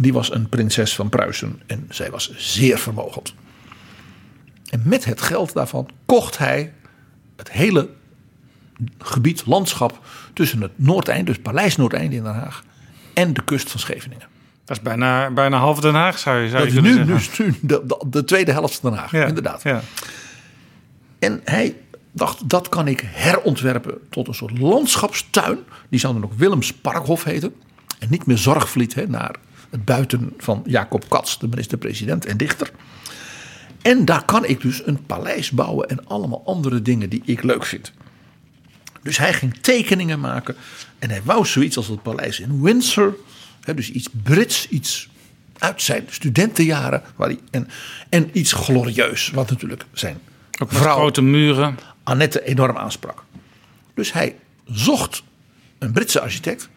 Die 0.00 0.12
was 0.12 0.32
een 0.32 0.48
prinses 0.48 0.94
van 0.94 1.08
Pruisen 1.08 1.62
en 1.66 1.86
zij 1.88 2.10
was 2.10 2.32
zeer 2.36 2.78
vermogend. 2.78 3.34
En 4.70 4.82
met 4.84 5.04
het 5.04 5.22
geld 5.22 5.52
daarvan 5.52 5.88
kocht 6.06 6.38
hij 6.38 6.72
het 7.36 7.52
hele 7.52 7.88
gebied, 8.98 9.46
landschap 9.46 10.00
tussen 10.32 10.60
het 10.60 10.72
Noordeinde, 10.76 11.24
dus 11.24 11.38
Paleis 11.38 11.76
Noordeinde 11.76 12.16
in 12.16 12.22
Den 12.22 12.34
Haag, 12.34 12.64
en 13.14 13.32
de 13.32 13.44
kust 13.44 13.70
van 13.70 13.80
Scheveningen. 13.80 14.26
Dat 14.64 14.76
is 14.76 14.82
bijna, 14.82 15.30
bijna 15.30 15.58
half 15.58 15.80
Den 15.80 15.94
Haag, 15.94 16.18
zou 16.18 16.38
je, 16.38 16.48
zou 16.48 16.62
Dat 16.64 16.72
je 16.72 16.78
is 16.78 16.84
kunnen 16.84 17.06
nu, 17.06 17.20
zeggen. 17.20 17.44
nu, 17.44 17.50
nu 17.50 17.58
de, 17.60 17.82
de, 17.86 18.04
de 18.10 18.24
tweede 18.24 18.52
helft 18.52 18.78
van 18.78 18.90
Den 18.90 18.98
Haag, 19.00 19.10
Ja, 19.10 19.26
inderdaad. 19.26 19.62
Ja. 19.62 19.80
En 21.18 21.40
hij 21.44 21.76
dacht, 22.12 22.48
dat 22.48 22.68
kan 22.68 22.88
ik 22.88 23.04
herontwerpen 23.06 23.98
tot 24.10 24.28
een 24.28 24.34
soort 24.34 24.58
landschapstuin. 24.58 25.58
Die 25.88 26.00
zou 26.00 26.12
dan 26.14 26.24
ook 26.24 26.32
Willems 26.32 26.72
Parkhof 26.72 27.24
heten. 27.24 27.54
En 28.04 28.10
niet 28.10 28.26
meer 28.26 28.38
Zorgvliet, 28.38 28.94
hè, 28.94 29.06
naar 29.06 29.36
het 29.70 29.84
buiten 29.84 30.32
van 30.38 30.62
Jacob 30.66 31.08
Katz, 31.08 31.36
de 31.36 31.48
minister-president 31.48 32.26
en 32.26 32.36
dichter. 32.36 32.70
En 33.82 34.04
daar 34.04 34.24
kan 34.24 34.44
ik 34.44 34.60
dus 34.60 34.86
een 34.86 35.06
paleis 35.06 35.50
bouwen 35.50 35.88
en 35.88 36.06
allemaal 36.06 36.42
andere 36.46 36.82
dingen 36.82 37.08
die 37.08 37.22
ik 37.24 37.42
leuk 37.42 37.64
vind. 37.64 37.92
Dus 39.02 39.18
hij 39.18 39.32
ging 39.32 39.56
tekeningen 39.56 40.20
maken. 40.20 40.56
En 40.98 41.10
hij 41.10 41.22
wou 41.22 41.46
zoiets 41.46 41.76
als 41.76 41.88
het 41.88 42.02
paleis 42.02 42.40
in 42.40 42.62
Windsor. 42.62 43.16
Hè, 43.60 43.74
dus 43.74 43.90
iets 43.90 44.08
Brits, 44.22 44.68
iets 44.68 45.08
uit 45.58 45.82
zijn 45.82 46.06
studentenjaren. 46.10 47.02
Waar 47.16 47.28
hij, 47.28 47.38
en, 47.50 47.68
en 48.08 48.30
iets 48.32 48.52
glorieus, 48.52 49.30
wat 49.30 49.50
natuurlijk 49.50 49.84
zijn 49.92 50.18
Ook 50.58 50.72
vrouw 50.72 50.96
grote 50.96 51.22
muren. 51.22 51.78
Annette 52.02 52.44
enorm 52.44 52.76
aansprak. 52.76 53.24
Dus 53.94 54.12
hij 54.12 54.36
zocht 54.64 55.22
een 55.78 55.92
Britse 55.92 56.20
architect. 56.20 56.68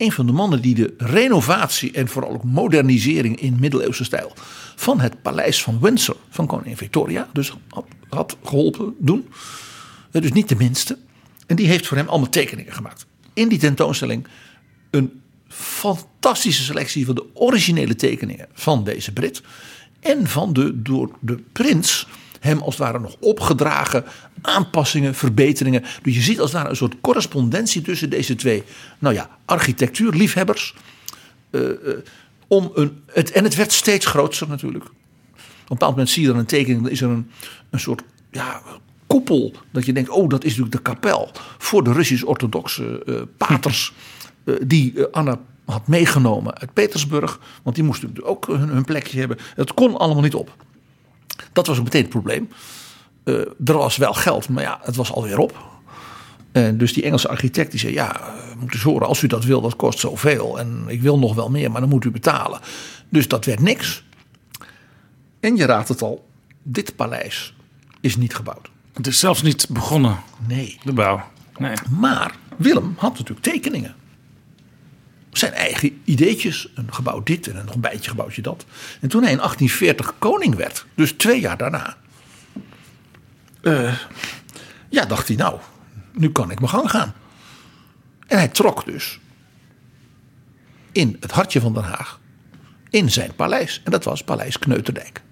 Een 0.00 0.12
van 0.12 0.26
de 0.26 0.32
mannen 0.32 0.62
die 0.62 0.74
de 0.74 0.94
renovatie 0.98 1.92
en 1.92 2.08
vooral 2.08 2.30
ook 2.32 2.44
modernisering 2.44 3.40
in 3.40 3.56
middeleeuwse 3.60 4.04
stijl 4.04 4.32
van 4.76 5.00
het 5.00 5.22
paleis 5.22 5.62
van 5.62 5.80
Windsor 5.80 6.16
van 6.30 6.46
koningin 6.46 6.76
Victoria 6.76 7.28
dus 7.32 7.54
had, 7.68 7.84
had 8.08 8.36
geholpen 8.44 8.94
doen. 8.98 9.28
Dus 10.10 10.32
niet 10.32 10.48
de 10.48 10.56
minste. 10.56 10.98
En 11.46 11.56
die 11.56 11.66
heeft 11.66 11.86
voor 11.86 11.96
hem 11.96 12.08
allemaal 12.08 12.28
tekeningen 12.28 12.72
gemaakt. 12.72 13.06
In 13.32 13.48
die 13.48 13.58
tentoonstelling 13.58 14.26
een 14.90 15.20
fantastische 15.48 16.62
selectie 16.62 17.06
van 17.06 17.14
de 17.14 17.24
originele 17.34 17.94
tekeningen 17.94 18.48
van 18.52 18.84
deze 18.84 19.12
Brit. 19.12 19.42
En 20.00 20.26
van 20.26 20.52
de 20.52 20.82
door 20.82 21.10
de 21.20 21.42
prins 21.52 22.06
hem 22.40 22.58
als 22.58 22.76
het 22.76 22.84
ware 22.84 22.98
nog 22.98 23.16
opgedragen 23.20 24.04
aanpassingen, 24.40 25.14
verbeteringen. 25.14 25.84
Dus 26.02 26.14
je 26.14 26.20
ziet 26.20 26.40
als 26.40 26.50
het 26.50 26.58
ware 26.58 26.70
een 26.70 26.76
soort 26.76 27.00
correspondentie 27.00 27.82
tussen 27.82 28.10
deze 28.10 28.34
twee, 28.34 28.62
nou 28.98 29.14
ja, 29.14 29.30
architectuurliefhebbers. 29.44 30.74
Eh, 31.50 31.70
eh, 31.70 31.76
om 32.46 32.70
een, 32.74 33.02
het, 33.06 33.32
en 33.32 33.44
het 33.44 33.54
werd 33.54 33.72
steeds 33.72 34.06
groter 34.06 34.48
natuurlijk. 34.48 34.84
Op 34.84 34.90
een 35.76 35.78
bepaald 35.78 35.90
moment 35.90 36.10
zie 36.10 36.22
je 36.22 36.28
dan 36.28 36.38
een 36.38 36.46
tekening, 36.46 36.82
dan 36.82 36.90
is 36.90 37.00
er 37.00 37.08
een, 37.08 37.30
een 37.70 37.80
soort 37.80 38.02
ja, 38.30 38.62
koepel. 39.06 39.52
Dat 39.70 39.86
je 39.86 39.92
denkt, 39.92 40.10
oh, 40.10 40.28
dat 40.28 40.44
is 40.44 40.50
natuurlijk 40.50 40.76
de 40.76 40.90
kapel 40.90 41.30
voor 41.58 41.84
de 41.84 41.92
Russisch-orthodoxe 41.92 43.02
eh, 43.06 43.14
paters. 43.36 43.92
die 44.66 45.04
Anna 45.04 45.38
had 45.64 45.88
meegenomen 45.88 46.58
uit 46.58 46.72
Petersburg. 46.72 47.40
Want 47.62 47.76
die 47.76 47.84
moesten 47.84 48.08
natuurlijk 48.08 48.36
ook 48.36 48.46
hun, 48.46 48.68
hun 48.68 48.84
plekje 48.84 49.18
hebben. 49.18 49.38
Het 49.54 49.74
kon 49.74 49.96
allemaal 49.96 50.22
niet 50.22 50.34
op. 50.34 50.56
Dat 51.52 51.66
was 51.66 51.78
ook 51.78 51.84
meteen 51.84 52.00
het 52.00 52.10
probleem. 52.10 52.48
Eh, 53.24 53.34
er 53.64 53.76
was 53.76 53.96
wel 53.96 54.12
geld, 54.14 54.48
maar 54.48 54.62
ja, 54.62 54.80
het 54.82 54.96
was 54.96 55.12
alweer 55.12 55.38
op. 55.38 55.68
En 56.52 56.78
dus 56.78 56.92
die 56.92 57.02
Engelse 57.02 57.28
architect 57.28 57.70
die 57.70 57.80
zei: 57.80 57.92
Ja, 57.92 58.34
moet 58.58 58.72
eens 58.74 58.82
horen, 58.82 59.06
als 59.06 59.22
u 59.22 59.26
dat 59.26 59.44
wil, 59.44 59.60
dat 59.60 59.76
kost 59.76 59.98
zoveel. 59.98 60.58
En 60.58 60.84
ik 60.86 61.02
wil 61.02 61.18
nog 61.18 61.34
wel 61.34 61.50
meer, 61.50 61.70
maar 61.70 61.80
dan 61.80 61.90
moet 61.90 62.04
u 62.04 62.10
betalen. 62.10 62.60
Dus 63.08 63.28
dat 63.28 63.44
werd 63.44 63.60
niks. 63.60 64.04
En 65.40 65.56
je 65.56 65.66
raadt 65.66 65.88
het 65.88 66.02
al, 66.02 66.28
dit 66.62 66.96
paleis 66.96 67.54
is 68.00 68.16
niet 68.16 68.34
gebouwd. 68.34 68.70
Het 68.92 69.06
is 69.06 69.18
zelfs 69.18 69.42
niet 69.42 69.66
begonnen, 69.70 70.16
Nee. 70.46 70.78
de 70.84 70.92
bouw. 70.92 71.22
Nee. 71.58 71.74
Maar 71.98 72.34
Willem 72.56 72.94
had 72.96 73.12
natuurlijk 73.12 73.40
tekeningen. 73.46 73.94
Zijn 75.32 75.52
eigen 75.52 76.00
ideetjes. 76.04 76.68
Een 76.74 76.94
gebouw 76.94 77.22
dit 77.22 77.46
en 77.48 77.56
een 77.56 77.80
beetje 77.80 78.10
gebouwtje 78.10 78.42
dat. 78.42 78.64
En 79.00 79.08
toen 79.08 79.22
hij 79.22 79.30
in 79.30 79.36
1840 79.36 80.14
koning 80.18 80.54
werd, 80.54 80.86
dus 80.94 81.12
twee 81.12 81.40
jaar 81.40 81.56
daarna. 81.56 81.96
eh, 83.62 83.94
ja, 84.88 85.04
dacht 85.04 85.28
hij 85.28 85.36
nou, 85.36 85.58
nu 86.12 86.30
kan 86.32 86.50
ik 86.50 86.58
mijn 86.58 86.70
gang 86.72 86.90
gaan. 86.90 87.14
En 88.26 88.38
hij 88.38 88.48
trok 88.48 88.84
dus 88.84 89.18
in 90.92 91.16
het 91.20 91.30
hartje 91.30 91.60
van 91.60 91.74
Den 91.74 91.82
Haag. 91.82 92.20
In 92.90 93.10
zijn 93.10 93.34
paleis. 93.34 93.80
En 93.84 93.90
dat 93.90 94.04
was 94.04 94.24
Paleis 94.24 94.58
Kneuterdijk. 94.58 95.22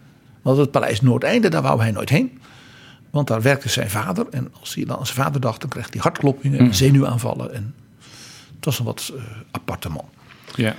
Want 0.42 0.58
het 0.58 0.70
Paleis 0.70 1.00
Noordeinde, 1.00 1.48
daar 1.48 1.62
wou 1.62 1.80
hij 1.80 1.90
nooit 1.90 2.08
heen. 2.08 2.40
Want 3.10 3.26
daar 3.26 3.42
werkte 3.42 3.68
zijn 3.68 3.90
vader. 3.90 4.26
En 4.30 4.52
als 4.60 4.74
hij 4.74 4.84
dan 4.84 4.98
aan 4.98 5.06
zijn 5.06 5.18
vader 5.18 5.40
dacht, 5.40 5.60
dan 5.60 5.70
kreeg 5.70 5.86
hij 5.90 6.00
hartkloppingen, 6.00 6.74
zenuwaanvallen. 6.74 7.54
En 7.54 7.74
het 8.58 8.64
was 8.64 8.78
een 8.78 8.84
wat 8.84 9.12
eh, 9.16 9.22
aparte 9.50 9.88
man. 9.88 10.08
Ja. 10.54 10.76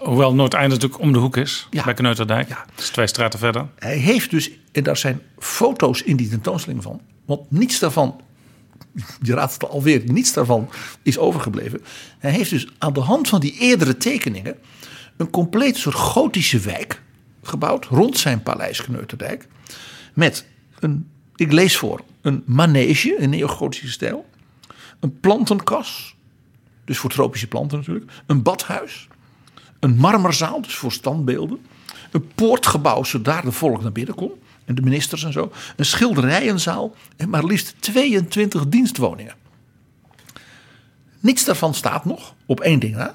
Hoewel 0.00 0.34
Noordeinde 0.34 0.74
natuurlijk 0.74 1.00
om 1.00 1.12
de 1.12 1.18
hoek 1.18 1.36
is, 1.36 1.66
Ja. 1.70 1.84
bij 1.84 1.94
Kneuterdijk. 1.94 2.48
Ja. 2.48 2.64
Is 2.78 2.88
twee 2.88 3.06
straten 3.06 3.38
verder. 3.38 3.66
Hij 3.78 3.96
heeft 3.96 4.30
dus, 4.30 4.50
en 4.72 4.82
daar 4.82 4.96
zijn 4.96 5.20
foto's 5.38 6.02
in 6.02 6.16
die 6.16 6.28
tentoonstelling 6.28 6.82
van. 6.82 7.00
Want 7.24 7.50
niets 7.50 7.78
daarvan, 7.78 8.20
je 9.22 9.34
raadt 9.34 9.52
het 9.52 9.68
alweer, 9.68 10.02
niets 10.04 10.32
daarvan 10.32 10.70
is 11.02 11.18
overgebleven. 11.18 11.82
Hij 12.18 12.30
heeft 12.30 12.50
dus 12.50 12.68
aan 12.78 12.92
de 12.92 13.00
hand 13.00 13.28
van 13.28 13.40
die 13.40 13.58
eerdere 13.58 13.96
tekeningen 13.96 14.56
een 15.16 15.30
compleet 15.30 15.76
soort 15.76 15.94
gotische 15.94 16.58
wijk 16.58 17.02
gebouwd 17.42 17.84
rond 17.84 18.18
zijn 18.18 18.42
paleis 18.42 18.82
Kneuterdijk. 18.82 19.46
Met 20.14 20.46
een, 20.78 21.08
ik 21.36 21.52
lees 21.52 21.76
voor, 21.76 22.00
een 22.22 22.42
manege 22.46 23.16
in 23.16 23.30
neogotische 23.30 23.90
stijl. 23.90 24.28
Een 25.00 25.20
plantenkas, 25.20 26.14
dus 26.90 26.98
voor 26.98 27.10
tropische 27.10 27.46
planten 27.46 27.78
natuurlijk. 27.78 28.10
Een 28.26 28.42
badhuis. 28.42 29.08
Een 29.78 29.96
marmerzaal, 29.96 30.62
dus 30.62 30.74
voor 30.74 30.92
standbeelden. 30.92 31.58
Een 32.10 32.28
poortgebouw, 32.34 33.04
zodat 33.04 33.42
de 33.42 33.52
volk 33.52 33.82
naar 33.82 33.92
binnen 33.92 34.14
kon. 34.14 34.32
En 34.64 34.74
de 34.74 34.82
ministers 34.82 35.24
en 35.24 35.32
zo. 35.32 35.52
Een 35.76 35.84
schilderijenzaal. 35.84 36.94
En 37.16 37.28
maar 37.28 37.44
liefst 37.44 37.74
22 37.78 38.68
dienstwoningen. 38.68 39.34
Niets 41.20 41.44
daarvan 41.44 41.74
staat 41.74 42.04
nog 42.04 42.34
op 42.46 42.60
één 42.60 42.78
ding 42.78 42.96
na. 42.96 43.14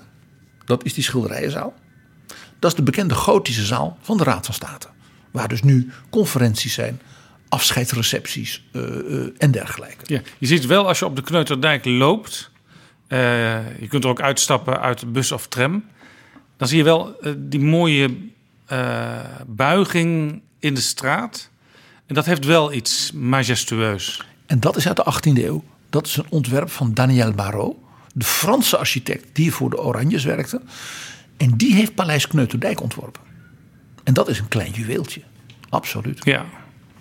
Dat 0.65 0.85
is 0.85 0.93
die 0.93 1.03
schilderijenzaal. 1.03 1.73
Dat 2.59 2.71
is 2.71 2.77
de 2.77 2.83
bekende 2.83 3.15
gotische 3.15 3.65
zaal 3.65 3.97
van 4.01 4.17
de 4.17 4.23
Raad 4.23 4.45
van 4.45 4.55
State. 4.55 4.87
Waar 5.31 5.47
dus 5.47 5.63
nu 5.63 5.91
conferenties 6.09 6.73
zijn, 6.73 7.01
afscheidsrecepties 7.49 8.63
eh, 8.71 8.81
eh, 8.81 9.27
en 9.37 9.51
dergelijke. 9.51 10.13
Ja. 10.13 10.21
Je 10.37 10.47
ziet 10.47 10.65
wel 10.65 10.87
als 10.87 10.99
je 10.99 11.05
op 11.05 11.15
de 11.15 11.21
Kneuterdijk 11.21 11.85
loopt. 11.85 12.53
Eh, 13.07 13.79
je 13.79 13.87
kunt 13.87 14.03
er 14.03 14.09
ook 14.09 14.21
uitstappen 14.21 14.81
uit 14.81 14.99
de 14.99 15.05
bus 15.05 15.31
of 15.31 15.47
tram. 15.47 15.83
Dan 16.57 16.67
zie 16.67 16.77
je 16.77 16.83
wel 16.83 17.19
eh, 17.21 17.31
die 17.37 17.59
mooie 17.59 18.17
eh, 18.65 19.19
buiging 19.47 20.41
in 20.59 20.73
de 20.73 20.81
straat. 20.81 21.49
En 22.05 22.15
dat 22.15 22.25
heeft 22.25 22.45
wel 22.45 22.73
iets 22.73 23.11
majestueus. 23.11 24.25
En 24.45 24.59
dat 24.59 24.75
is 24.75 24.87
uit 24.87 24.95
de 24.95 25.13
18e 25.13 25.43
eeuw. 25.43 25.63
Dat 25.89 26.05
is 26.05 26.17
een 26.17 26.25
ontwerp 26.29 26.69
van 26.69 26.93
Daniel 26.93 27.31
Barrault, 27.31 27.77
de 28.13 28.25
Franse 28.25 28.77
architect 28.77 29.25
die 29.33 29.53
voor 29.53 29.69
de 29.69 29.81
Oranjes 29.81 30.23
werkte. 30.23 30.61
En 31.37 31.57
die 31.57 31.73
heeft 31.73 31.95
Paleis 31.95 32.27
Kneuterdijk 32.27 32.81
ontworpen. 32.81 33.21
En 34.03 34.13
dat 34.13 34.29
is 34.29 34.39
een 34.39 34.47
klein 34.47 34.71
juweeltje. 34.71 35.21
Absoluut. 35.69 36.25
Ja. 36.25 36.45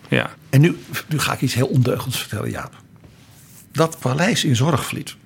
ja. 0.09 0.31
En 0.51 0.61
nu, 0.61 0.79
nu 1.09 1.19
ga 1.19 1.33
ik 1.33 1.40
iets 1.40 1.55
heel 1.55 1.67
ondeugends 1.67 2.19
vertellen, 2.19 2.51
Jaap. 2.51 2.83
Dat 3.73 3.99
paleis 3.99 4.45
in 4.45 4.57
Zorgvliet. 4.57 5.17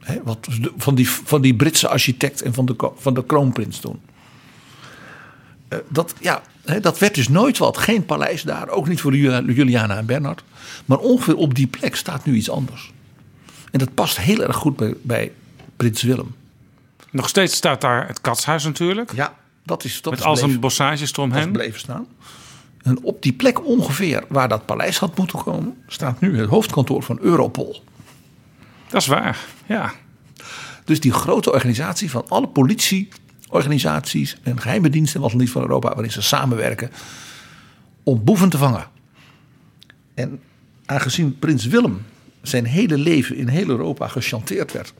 Hè, 0.00 0.18
wat 0.24 0.46
van, 0.76 0.94
die, 0.94 1.10
van 1.10 1.40
die 1.40 1.54
Britse 1.54 1.88
architect 1.88 2.42
en 2.42 2.54
van 2.54 2.66
de, 2.66 2.90
van 2.96 3.14
de 3.14 3.24
kroonprins 3.24 3.78
toen. 3.78 4.00
Eh, 5.68 5.78
dat, 5.88 6.14
ja, 6.20 6.42
hè, 6.64 6.80
dat 6.80 6.98
werd 6.98 7.14
dus 7.14 7.28
nooit 7.28 7.58
wat. 7.58 7.78
Geen 7.78 8.04
paleis 8.04 8.42
daar. 8.42 8.68
Ook 8.68 8.88
niet 8.88 9.00
voor 9.00 9.16
Ju- 9.16 9.52
Juliana 9.52 9.96
en 9.96 10.06
Bernhard. 10.06 10.42
Maar 10.84 10.98
ongeveer 10.98 11.36
op 11.36 11.54
die 11.54 11.66
plek 11.66 11.96
staat 11.96 12.24
nu 12.24 12.34
iets 12.34 12.50
anders. 12.50 12.92
En 13.70 13.78
dat 13.78 13.94
past 13.94 14.20
heel 14.20 14.42
erg 14.42 14.56
goed 14.56 14.76
bij, 14.76 14.94
bij 15.02 15.32
prins 15.76 16.02
Willem. 16.02 16.34
Nog 17.10 17.28
steeds 17.28 17.56
staat 17.56 17.80
daar 17.80 18.06
het 18.06 18.20
katshuis 18.20 18.64
natuurlijk. 18.64 19.12
Ja, 19.14 19.34
dat 19.64 19.84
is 19.84 20.02
dat 20.02 20.10
met 20.12 20.20
is 20.20 20.26
al 20.26 20.32
bleef- 20.32 20.46
zijn 20.48 20.60
bossages 20.60 20.98
dat 21.00 21.08
is 21.08 21.16
eromheen. 21.16 21.52
bleven 21.52 21.80
staan. 21.80 22.06
En 22.82 22.98
op 23.02 23.22
die 23.22 23.32
plek 23.32 23.66
ongeveer 23.66 24.24
waar 24.28 24.48
dat 24.48 24.66
paleis 24.66 24.98
had 24.98 25.16
moeten 25.16 25.42
komen... 25.42 25.76
staat 25.86 26.20
nu 26.20 26.38
het 26.38 26.48
hoofdkantoor 26.48 27.02
van 27.02 27.18
Europol. 27.20 27.82
Dat 28.90 29.00
is 29.00 29.06
waar. 29.06 29.46
Ja. 29.66 29.92
Dus 30.84 31.00
die 31.00 31.12
grote 31.12 31.52
organisatie 31.52 32.10
van 32.10 32.24
alle 32.28 32.48
politieorganisaties 32.48 34.36
en 34.42 34.60
geheime 34.60 34.90
diensten 34.90 35.20
was 35.20 35.34
niet 35.34 35.50
van 35.50 35.62
Europa, 35.62 35.88
waarin 35.88 36.12
ze 36.12 36.22
samenwerken 36.22 36.90
om 38.02 38.24
boeven 38.24 38.48
te 38.48 38.58
vangen. 38.58 38.86
En 40.14 40.40
aangezien 40.86 41.38
prins 41.38 41.66
Willem 41.66 42.02
zijn 42.42 42.64
hele 42.64 42.98
leven 42.98 43.36
in 43.36 43.48
heel 43.48 43.68
Europa 43.68 44.08
gechanteerd 44.08 44.72
werd 44.72 44.94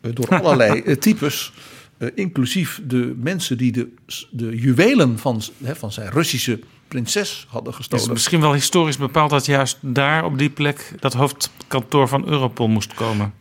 eh, 0.00 0.10
door 0.14 0.28
allerlei 0.40 0.80
eh, 0.80 0.96
types, 0.96 1.52
eh, 1.98 2.08
inclusief 2.14 2.80
de 2.86 3.14
mensen 3.16 3.58
die 3.58 3.72
de, 3.72 3.88
de 4.30 4.56
juwelen 4.56 5.18
van, 5.18 5.42
hè, 5.64 5.76
van 5.76 5.92
zijn 5.92 6.10
Russische 6.10 6.60
prinses 6.88 7.46
hadden 7.48 7.72
Het 7.72 7.80
is 7.80 7.88
gestolen. 7.88 8.12
misschien 8.12 8.40
wel 8.40 8.52
historisch 8.52 8.96
bepaald 8.96 9.30
dat 9.30 9.46
juist 9.46 9.78
daar 9.80 10.24
op 10.24 10.38
die 10.38 10.50
plek 10.50 10.92
dat 11.00 11.12
hoofdkantoor 11.12 12.08
van 12.08 12.26
Europol 12.26 12.68
moest 12.68 12.94
komen. 12.94 13.32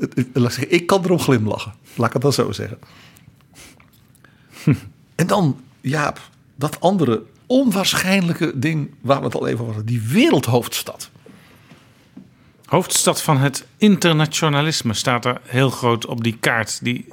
Ik 0.68 0.88
kan 0.88 1.04
erom 1.04 1.20
glimlachen. 1.20 1.74
Laat 1.96 2.08
ik 2.08 2.14
het 2.14 2.22
dan 2.22 2.34
zo 2.34 2.52
zeggen. 2.52 2.78
En 5.16 5.28
dan, 5.28 5.60
Jaap, 5.82 6.20
dat 6.56 6.80
andere 6.80 7.24
onwaarschijnlijke 7.46 8.60
ding 8.60 8.91
waar 9.02 9.20
we 9.20 9.26
het 9.26 9.36
al 9.36 9.48
even 9.48 9.60
over 9.60 9.74
hadden. 9.74 9.86
Die 9.86 10.02
wereldhoofdstad. 10.02 11.10
Hoofdstad 12.66 13.22
van 13.22 13.38
het 13.38 13.66
internationalisme 13.78 14.93
staat 14.93 15.26
er 15.26 15.41
heel 15.43 15.70
groot 15.70 16.06
op 16.06 16.24
die 16.24 16.38
kaart 16.39 16.80
die 16.84 17.06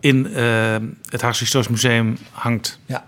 in 0.00 0.26
eh, 0.34 0.76
het 1.08 1.22
Haagse 1.22 1.42
Historisch 1.42 1.70
Museum 1.70 2.16
hangt. 2.30 2.78
Ja, 2.86 3.06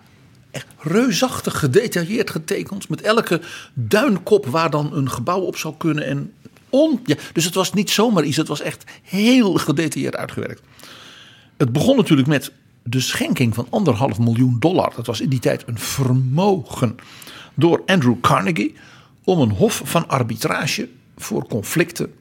echt 0.56 0.66
reusachtig 0.78 1.58
gedetailleerd 1.58 2.30
getekend. 2.30 2.88
Met 2.88 3.00
elke 3.00 3.40
duinkop 3.74 4.46
waar 4.46 4.70
dan 4.70 4.92
een 4.92 5.10
gebouw 5.10 5.40
op 5.40 5.56
zou 5.56 5.74
kunnen. 5.76 6.06
En 6.06 6.32
on, 6.70 7.00
ja, 7.04 7.16
dus 7.32 7.44
het 7.44 7.54
was 7.54 7.72
niet 7.72 7.90
zomaar 7.90 8.24
iets, 8.24 8.36
het 8.36 8.48
was 8.48 8.60
echt 8.60 8.84
heel 9.02 9.54
gedetailleerd 9.54 10.16
uitgewerkt. 10.16 10.62
Het 11.56 11.72
begon 11.72 11.96
natuurlijk 11.96 12.28
met 12.28 12.52
de 12.82 13.00
schenking 13.00 13.54
van 13.54 13.66
anderhalf 13.70 14.18
miljoen 14.18 14.56
dollar. 14.58 14.92
Dat 14.96 15.06
was 15.06 15.20
in 15.20 15.28
die 15.28 15.38
tijd 15.38 15.62
een 15.66 15.78
vermogen 15.78 16.96
door 17.54 17.82
Andrew 17.86 18.20
Carnegie 18.20 18.74
om 19.24 19.40
een 19.40 19.50
hof 19.50 19.82
van 19.84 20.08
arbitrage 20.08 20.88
voor 21.16 21.48
conflicten 21.48 22.12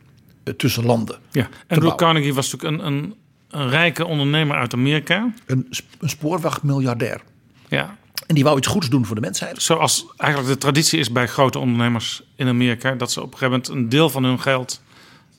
eh, 0.43 0.53
tussen 0.53 0.85
landen. 0.85 1.17
Ja, 1.31 1.49
Andrew. 1.67 1.95
Carnegie 1.95 2.33
was 2.33 2.51
natuurlijk 2.51 2.81
een, 2.81 2.93
een, 2.93 3.13
een 3.49 3.69
rijke 3.69 4.05
ondernemer 4.05 4.57
uit 4.57 4.73
Amerika. 4.73 5.33
Een, 5.45 5.67
een 5.99 6.09
spoorwegmiljardair. 6.09 7.21
Ja, 7.67 7.97
En 8.25 8.35
die 8.35 8.43
wou 8.43 8.57
iets 8.57 8.67
goeds 8.67 8.89
doen 8.89 9.05
voor 9.05 9.15
de 9.15 9.21
mensheid. 9.21 9.61
zoals 9.61 10.05
eigenlijk 10.17 10.53
de 10.53 10.57
traditie 10.59 10.99
is 10.99 11.11
bij 11.11 11.27
grote 11.27 11.59
ondernemers 11.59 12.23
in 12.35 12.47
Amerika, 12.47 12.91
dat 12.91 13.11
ze 13.11 13.21
op 13.21 13.31
een 13.31 13.37
gegeven 13.37 13.51
moment 13.51 13.67
een 13.83 13.89
deel 13.89 14.09
van 14.09 14.23
hun 14.23 14.39
geld 14.41 14.81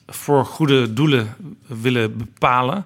voor 0.07 0.45
goede 0.45 0.93
doelen 0.93 1.35
willen 1.67 2.17
bepalen. 2.17 2.85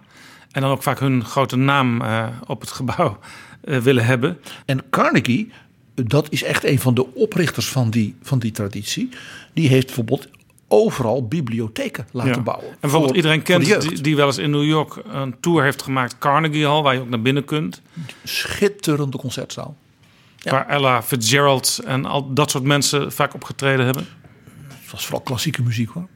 En 0.51 0.61
dan 0.61 0.71
ook 0.71 0.83
vaak 0.83 0.99
hun 0.99 1.25
grote 1.25 1.55
naam 1.55 2.01
eh, 2.01 2.27
op 2.47 2.61
het 2.61 2.71
gebouw 2.71 3.19
eh, 3.63 3.77
willen 3.77 4.05
hebben. 4.05 4.37
En 4.65 4.83
Carnegie, 4.89 5.51
dat 5.95 6.27
is 6.29 6.43
echt 6.43 6.63
een 6.63 6.79
van 6.79 6.93
de 6.93 7.13
oprichters 7.15 7.67
van 7.69 7.89
die, 7.89 8.15
van 8.21 8.39
die 8.39 8.51
traditie. 8.51 9.09
Die 9.53 9.67
heeft 9.67 9.85
bijvoorbeeld 9.85 10.27
overal 10.67 11.27
bibliotheken 11.27 12.07
laten 12.11 12.31
Ja. 12.33 12.41
bouwen. 12.41 12.67
En 12.69 12.77
bijvoorbeeld 12.79 13.11
Voor- 13.11 13.21
iedereen 13.21 13.41
kent 13.41 13.81
die, 13.89 14.01
die 14.01 14.15
wel 14.15 14.27
eens 14.27 14.37
in 14.37 14.49
New 14.51 14.63
York 14.65 14.95
een 15.11 15.35
tour 15.39 15.63
heeft 15.63 15.81
gemaakt, 15.81 16.17
Carnegie 16.17 16.65
Hall, 16.67 16.81
waar 16.81 16.93
je 16.93 16.99
ook 16.99 17.09
naar 17.09 17.21
binnen 17.21 17.45
kunt. 17.45 17.81
Schitterende 18.23 19.17
concertzaal. 19.17 19.75
Ja. 20.43 20.51
Waar 20.51 20.67
Ella 20.67 21.03
Fitzgerald 21.03 21.79
en 21.85 22.05
al 22.05 22.33
dat 22.33 22.51
soort 22.51 22.63
mensen 22.63 23.11
vaak 23.11 23.33
opgetreden 23.33 23.85
hebben. 23.85 24.07
Het 24.67 24.91
was 24.91 25.05
vooral 25.05 25.21
klassieke 25.21 25.61
muziek 25.61 25.89
hoor. 25.89 26.07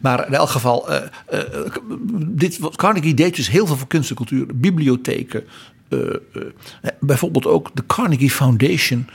Maar 0.00 0.26
in 0.26 0.34
elk 0.34 0.48
geval, 0.48 0.90
eh, 0.90 1.02
eh, 1.28 1.72
dit, 2.26 2.58
wat 2.58 2.76
Carnegie 2.76 3.14
deed 3.14 3.36
dus 3.36 3.48
heel 3.48 3.66
veel 3.66 3.76
voor 3.76 3.86
kunst 3.86 4.10
en 4.10 4.16
cultuur. 4.16 4.46
Bibliotheken. 4.54 5.44
eh, 5.88 5.98
bijvoorbeeld 7.00 7.46
ook 7.46 7.70
de 7.74 7.86
Carnegie 7.86 8.30
Foundation 8.30 9.08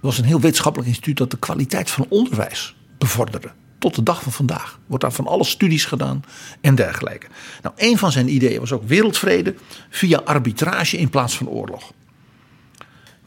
was 0.00 0.18
een 0.18 0.24
heel 0.24 0.40
wetenschappelijk 0.40 0.88
instituut 0.88 1.16
dat 1.16 1.30
de 1.30 1.38
kwaliteit 1.38 1.90
van 1.90 2.06
onderwijs 2.08 2.76
bevorderde. 2.98 3.50
Tot 3.78 3.94
de 3.94 4.02
dag 4.02 4.22
van 4.22 4.32
vandaag 4.32 4.78
wordt 4.86 5.04
daar 5.04 5.12
van 5.12 5.26
alle 5.26 5.44
studies 5.44 5.84
gedaan 5.84 6.22
en 6.60 6.74
dergelijke. 6.74 7.26
Nou, 7.62 7.74
een 7.78 7.98
van 7.98 8.12
zijn 8.12 8.34
ideeën 8.34 8.60
was 8.60 8.72
ook 8.72 8.88
wereldvrede 8.88 9.54
via 9.90 10.18
arbitrage 10.24 10.96
in 10.96 11.08
plaats 11.08 11.36
van 11.36 11.48
oorlog. 11.48 11.92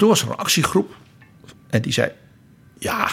Toen 0.02 0.10
was 0.10 0.22
er 0.22 0.30
een 0.30 0.36
actiegroep 0.36 0.96
en 1.70 1.82
die 1.82 1.94
zei: 1.94 2.12
Ja, 2.80 3.10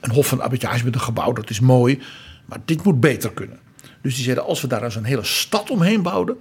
een 0.00 0.10
hof 0.10 0.26
van 0.26 0.40
arbitrage 0.40 0.84
met 0.84 0.94
een 0.94 1.00
gebouw, 1.00 1.32
dat 1.32 1.50
is 1.50 1.60
mooi, 1.60 2.02
maar 2.44 2.58
dit 2.64 2.84
moet 2.84 3.00
beter 3.00 3.32
kunnen. 3.32 3.58
Dus 4.02 4.14
die 4.14 4.24
zeiden: 4.24 4.44
Als 4.44 4.60
we 4.60 4.66
daar 4.66 4.82
eens 4.82 4.96
een 4.96 5.04
hele 5.04 5.24
stad 5.24 5.70
omheen 5.70 6.02
bouwden, 6.02 6.36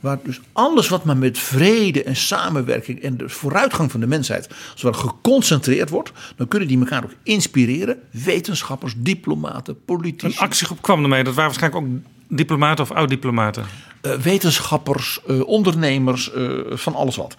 waar 0.00 0.18
dus 0.22 0.40
alles 0.52 0.88
wat 0.88 1.04
maar 1.04 1.16
met 1.16 1.38
vrede 1.38 2.02
en 2.02 2.16
samenwerking 2.16 3.02
en 3.02 3.16
de 3.16 3.28
vooruitgang 3.28 3.90
van 3.90 4.00
de 4.00 4.06
mensheid, 4.06 4.48
ware 4.80 4.96
geconcentreerd 4.96 5.90
wordt, 5.90 6.12
dan 6.36 6.48
kunnen 6.48 6.68
die 6.68 6.78
elkaar 6.78 7.04
ook 7.04 7.14
inspireren. 7.22 7.98
Wetenschappers, 8.10 8.94
diplomaten, 8.96 9.74
Een 9.74 9.84
politici, 9.84 10.38
actiegroep 10.38 10.82
kwam 10.82 11.02
ermee. 11.02 11.24
Dat 11.24 11.34
waren 11.34 11.50
waarschijnlijk 11.50 11.84
ook 11.86 12.00
diplomaten 12.28 12.84
of 12.84 12.90
oud-diplomaten. 12.90 13.64
eh, 14.00 14.12
wetenschappers, 14.12 15.20
eh, 15.26 15.46
ondernemers, 15.46 16.32
eh, 16.32 16.50
van 16.70 16.94
alles 16.94 17.16
wat. 17.16 17.36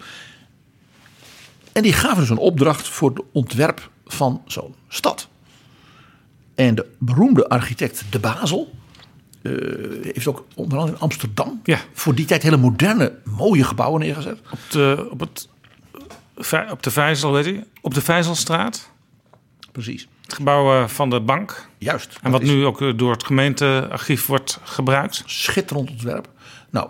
En 1.80 1.86
die 1.86 1.94
gaven 1.94 2.18
dus 2.18 2.28
een 2.30 2.36
opdracht 2.38 2.88
voor 2.88 3.10
het 3.10 3.22
ontwerp 3.32 3.90
van 4.06 4.42
zo'n 4.46 4.74
stad. 4.88 5.28
En 6.54 6.74
de 6.74 6.86
beroemde 6.98 7.48
architect 7.48 8.04
De 8.10 8.18
Basel 8.18 8.74
eh, 9.42 9.52
heeft 10.02 10.26
ook 10.26 10.44
onder 10.54 10.78
andere 10.78 10.96
in 10.96 11.02
Amsterdam 11.02 11.60
Ja. 11.64 11.78
voor 11.92 12.14
die 12.14 12.24
tijd 12.24 12.42
hele 12.42 12.56
moderne, 12.56 13.18
mooie 13.24 13.64
gebouwen 13.64 14.00
neergezet. 14.00 14.38
Op 14.52 14.58
de, 14.70 15.08
op 15.10 15.20
het, 15.20 15.48
Vij- 16.36 16.70
op 16.70 16.82
de 16.82 16.90
Vijzel, 16.90 17.32
weet 17.32 17.44
je, 17.44 17.66
op 17.80 17.94
de 17.94 18.00
Vijzelstraat. 18.00 18.90
Precies, 19.72 20.08
Het 20.22 20.34
gebouw 20.34 20.82
eh, 20.82 20.88
van 20.88 21.10
de 21.10 21.20
bank. 21.20 21.68
juist. 21.78 22.18
En 22.22 22.30
wat 22.30 22.42
is 22.42 22.48
nu 22.48 22.64
ook 22.64 22.80
eh, 22.82 22.92
door 22.96 23.12
het 23.12 23.24
gemeentearchief 23.24 24.26
wordt 24.26 24.58
gebruikt. 24.62 25.22
schitterend 25.26 25.90
ontwerp. 25.90 26.28
Nou, 26.70 26.88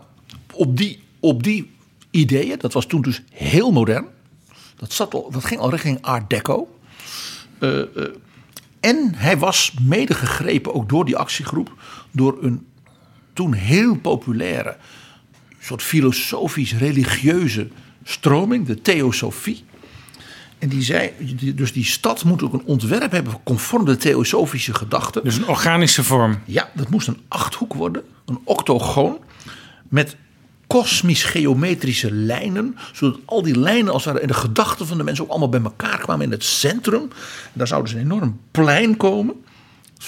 op 0.52 0.76
die, 0.76 1.02
op 1.20 1.42
die 1.42 1.70
ideeën, 2.10 2.58
dat 2.58 2.72
was 2.72 2.86
toen 2.86 3.02
dus 3.02 3.22
heel 3.30 3.70
modern. 3.72 4.06
Dat, 4.80 4.92
zat 4.92 5.14
al, 5.14 5.30
dat 5.30 5.44
ging 5.44 5.60
al 5.60 5.70
richting 5.70 5.98
Art 6.00 6.30
Deco. 6.30 6.78
Eh, 7.58 7.80
eh, 7.80 7.86
en 8.80 9.12
hij 9.14 9.38
was 9.38 9.74
mede 9.82 10.14
gegrepen 10.14 10.74
ook 10.74 10.88
door 10.88 11.04
die 11.04 11.16
actiegroep. 11.16 11.72
Door 12.10 12.38
een 12.40 12.66
toen 13.32 13.52
heel 13.52 13.96
populaire 13.96 14.76
soort 15.60 15.82
filosofisch-religieuze 15.82 17.68
stroming, 18.04 18.66
de 18.66 18.80
Theosofie. 18.80 19.64
En 20.58 20.68
die 20.68 20.82
zei, 20.82 21.12
dus 21.54 21.72
die 21.72 21.84
stad 21.84 22.24
moet 22.24 22.42
ook 22.42 22.52
een 22.52 22.64
ontwerp 22.64 23.10
hebben 23.10 23.42
conform 23.42 23.84
de 23.84 23.96
theosofische 23.96 24.74
gedachten. 24.74 25.24
Dus 25.24 25.36
een 25.36 25.48
organische 25.48 26.04
vorm. 26.04 26.38
Ja, 26.44 26.70
dat 26.74 26.90
moest 26.90 27.08
een 27.08 27.20
achthoek 27.28 27.74
worden, 27.74 28.02
een 28.26 28.40
octogoon 28.44 29.18
met 29.88 30.16
kosmisch-geometrische 30.70 32.12
lijnen, 32.12 32.76
zodat 32.92 33.20
al 33.24 33.42
die 33.42 33.58
lijnen 33.58 33.92
als 33.92 34.06
en 34.06 34.26
de 34.26 34.34
gedachten 34.34 34.86
van 34.86 34.98
de 34.98 35.04
mensen 35.04 35.24
ook 35.24 35.30
allemaal 35.30 35.48
bij 35.48 35.62
elkaar 35.62 35.98
kwamen 35.98 36.24
in 36.24 36.30
het 36.30 36.44
centrum. 36.44 37.02
En 37.02 37.52
daar 37.52 37.66
zou 37.66 37.82
dus 37.82 37.92
een 37.92 37.98
enorm 38.00 38.40
plein 38.50 38.96
komen, 38.96 39.34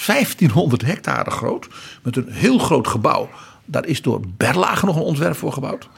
1500 0.05 0.81
hectare 0.81 1.29
groot, 1.29 1.67
met 2.03 2.15
een 2.15 2.31
heel 2.31 2.57
groot 2.57 2.87
gebouw. 2.87 3.29
Daar 3.65 3.85
is 3.85 4.01
door 4.01 4.21
Berlage 4.37 4.85
nog 4.85 4.95
een 4.95 5.01
ontwerp 5.01 5.35
voor 5.35 5.53
gebouwd. 5.53 5.89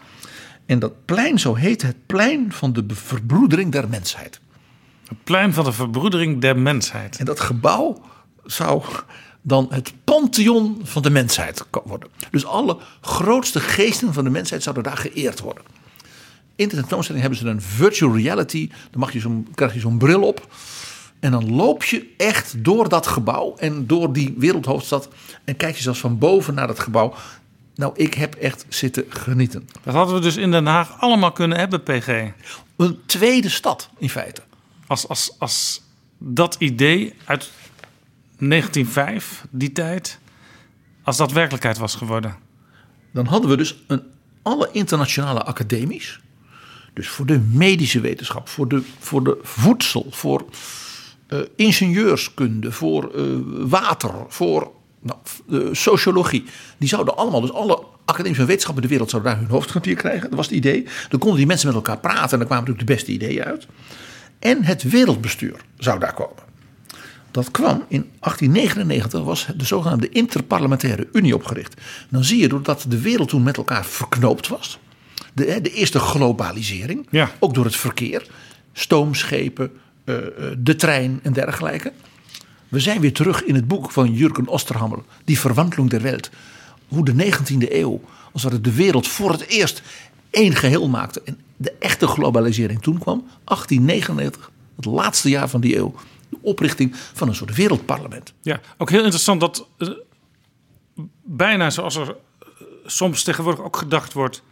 En 0.65 0.79
dat 0.79 1.05
plein, 1.05 1.39
zo 1.39 1.55
heet 1.55 1.81
het 1.81 2.05
plein 2.05 2.51
van 2.51 2.73
de 2.73 2.83
verbroedering 2.87 3.71
der 3.71 3.89
mensheid. 3.89 4.39
Het 5.07 5.23
plein 5.23 5.53
van 5.53 5.63
de 5.63 5.71
verbroedering 5.71 6.41
der 6.41 6.57
mensheid. 6.57 7.17
En 7.17 7.25
dat 7.25 7.39
gebouw 7.39 8.01
zou 8.45 8.83
dan 9.47 9.67
het 9.69 9.93
pantheon 10.03 10.81
van 10.83 11.01
de 11.01 11.09
mensheid 11.09 11.69
ko- 11.69 11.83
worden. 11.85 12.09
Dus 12.31 12.45
alle 12.45 12.77
grootste 13.01 13.59
geesten 13.59 14.13
van 14.13 14.23
de 14.23 14.29
mensheid 14.29 14.63
zouden 14.63 14.83
daar 14.83 14.97
geëerd 14.97 15.39
worden. 15.39 15.63
In 16.55 16.67
de 16.67 16.75
tentoonstelling 16.75 17.23
hebben 17.23 17.41
ze 17.41 17.47
een 17.47 17.61
virtual 17.61 18.15
reality. 18.15 18.67
Dan 18.91 18.99
mag 18.99 19.13
je 19.13 19.19
zo'n, 19.19 19.47
krijg 19.55 19.73
je 19.73 19.79
zo'n 19.79 19.97
bril 19.97 20.21
op. 20.21 20.47
En 21.19 21.31
dan 21.31 21.55
loop 21.55 21.83
je 21.83 22.13
echt 22.17 22.63
door 22.63 22.89
dat 22.89 23.07
gebouw 23.07 23.55
en 23.57 23.87
door 23.87 24.13
die 24.13 24.33
wereldhoofdstad. 24.37 25.09
En 25.43 25.57
kijk 25.57 25.75
je 25.75 25.81
zelfs 25.81 25.99
van 25.99 26.17
boven 26.17 26.53
naar 26.53 26.67
dat 26.67 26.79
gebouw. 26.79 27.13
Nou, 27.75 27.93
ik 27.95 28.13
heb 28.13 28.35
echt 28.35 28.65
zitten 28.69 29.05
genieten. 29.09 29.69
Dat 29.83 29.93
hadden 29.93 30.15
we 30.15 30.21
dus 30.21 30.35
in 30.37 30.51
Den 30.51 30.65
Haag 30.65 31.01
allemaal 31.01 31.31
kunnen 31.31 31.57
hebben, 31.57 31.83
PG. 31.83 32.07
Een 32.75 32.99
tweede 33.05 33.49
stad 33.49 33.89
in 33.97 34.09
feite. 34.09 34.41
Als, 34.87 35.07
als, 35.07 35.35
als 35.39 35.81
dat 36.17 36.55
idee 36.59 37.13
uit 37.25 37.51
1905, 38.49 39.45
die 39.49 39.71
tijd, 39.71 40.19
als 41.03 41.17
dat 41.17 41.31
werkelijkheid 41.31 41.77
was 41.77 41.95
geworden. 41.95 42.35
Dan 43.11 43.25
hadden 43.25 43.49
we 43.49 43.57
dus 43.57 43.83
een, 43.87 44.01
alle 44.41 44.69
internationale 44.71 45.43
academies. 45.43 46.19
Dus 46.93 47.07
voor 47.07 47.25
de 47.25 47.39
medische 47.39 47.99
wetenschap, 47.99 48.49
voor 48.49 48.67
de, 48.67 48.81
voor 48.99 49.23
de 49.23 49.37
voedsel, 49.41 50.07
voor 50.09 50.45
eh, 51.27 51.39
ingenieurskunde, 51.55 52.71
voor 52.71 53.11
eh, 53.13 53.23
water, 53.47 54.11
voor 54.27 54.71
nou, 55.01 55.19
sociologie. 55.75 56.43
Die 56.77 56.89
zouden 56.89 57.17
allemaal, 57.17 57.41
dus 57.41 57.51
alle 57.53 57.83
academische 58.05 58.45
wetenschappen 58.45 58.83
in 58.83 58.89
de 58.89 58.93
wereld 58.93 59.09
zouden 59.09 59.31
daar 59.31 59.41
hun 59.41 59.49
hoofdkwartier 59.49 59.95
krijgen. 59.95 60.29
Dat 60.29 60.37
was 60.37 60.45
het 60.45 60.55
idee. 60.55 60.87
Dan 61.09 61.19
konden 61.19 61.37
die 61.37 61.47
mensen 61.47 61.67
met 61.67 61.75
elkaar 61.75 61.99
praten 61.99 62.31
en 62.31 62.37
dan 62.37 62.47
kwamen 62.47 62.65
natuurlijk 62.65 62.87
de 62.87 62.93
beste 62.93 63.11
ideeën 63.11 63.43
uit. 63.43 63.67
En 64.39 64.63
het 64.63 64.83
wereldbestuur 64.83 65.55
zou 65.77 65.99
daar 65.99 66.13
komen. 66.13 66.44
Dat 67.35 67.51
kwam 67.51 67.83
in 67.87 68.09
1899, 68.19 69.23
was 69.23 69.47
de 69.57 69.65
zogenaamde 69.65 70.09
Interparlementaire 70.09 71.07
Unie 71.13 71.35
opgericht. 71.35 71.81
Dan 72.09 72.23
zie 72.23 72.39
je 72.39 72.47
doordat 72.47 72.85
de 72.87 73.01
wereld 73.01 73.29
toen 73.29 73.43
met 73.43 73.57
elkaar 73.57 73.85
verknoopt 73.85 74.47
was. 74.47 74.79
De, 75.33 75.59
de 75.61 75.71
eerste 75.73 75.99
globalisering, 75.99 77.07
Ja. 77.09 77.31
ook 77.39 77.53
door 77.53 77.65
het 77.65 77.75
verkeer. 77.75 78.27
Stoomschepen, 78.73 79.71
eh, 80.03 80.15
de 80.57 80.75
trein 80.75 81.19
en 81.23 81.33
dergelijke. 81.33 81.91
We 82.69 82.79
zijn 82.79 83.01
weer 83.01 83.13
terug 83.13 83.43
in 83.43 83.55
het 83.55 83.67
boek 83.67 83.91
van 83.91 84.13
Jurgen 84.13 84.47
Osterhammer, 84.47 84.99
Die 85.25 85.39
Verwandlung 85.39 85.89
der 85.89 86.01
Welt. 86.01 86.29
Hoe 86.87 87.05
de 87.05 87.13
19e 87.13 87.79
eeuw, 87.79 88.01
als 88.33 88.43
het 88.43 88.63
de 88.63 88.73
wereld 88.73 89.07
voor 89.07 89.31
het 89.31 89.47
eerst 89.47 89.81
één 90.29 90.55
geheel 90.55 90.89
maakte. 90.89 91.21
En 91.25 91.39
de 91.57 91.73
echte 91.79 92.07
globalisering 92.07 92.81
toen 92.81 92.97
kwam, 92.97 93.23
1899, 93.43 94.51
het 94.75 94.85
laatste 94.85 95.29
jaar 95.29 95.49
van 95.49 95.61
die 95.61 95.77
eeuw. 95.77 95.95
De 96.29 96.37
oprichting 96.41 96.95
van 97.13 97.27
een 97.27 97.35
soort 97.35 97.55
wereldparlement. 97.55 98.33
Ja, 98.41 98.59
ook 98.77 98.89
heel 98.89 98.99
interessant 99.03 99.39
dat 99.39 99.67
eh, 99.77 99.89
bijna 101.23 101.69
zoals 101.69 101.95
er 101.95 102.09
eh, 102.09 102.47
soms 102.85 103.23
tegenwoordig 103.23 103.63
ook 103.63 103.77
gedacht 103.77 104.13
wordt. 104.13 104.43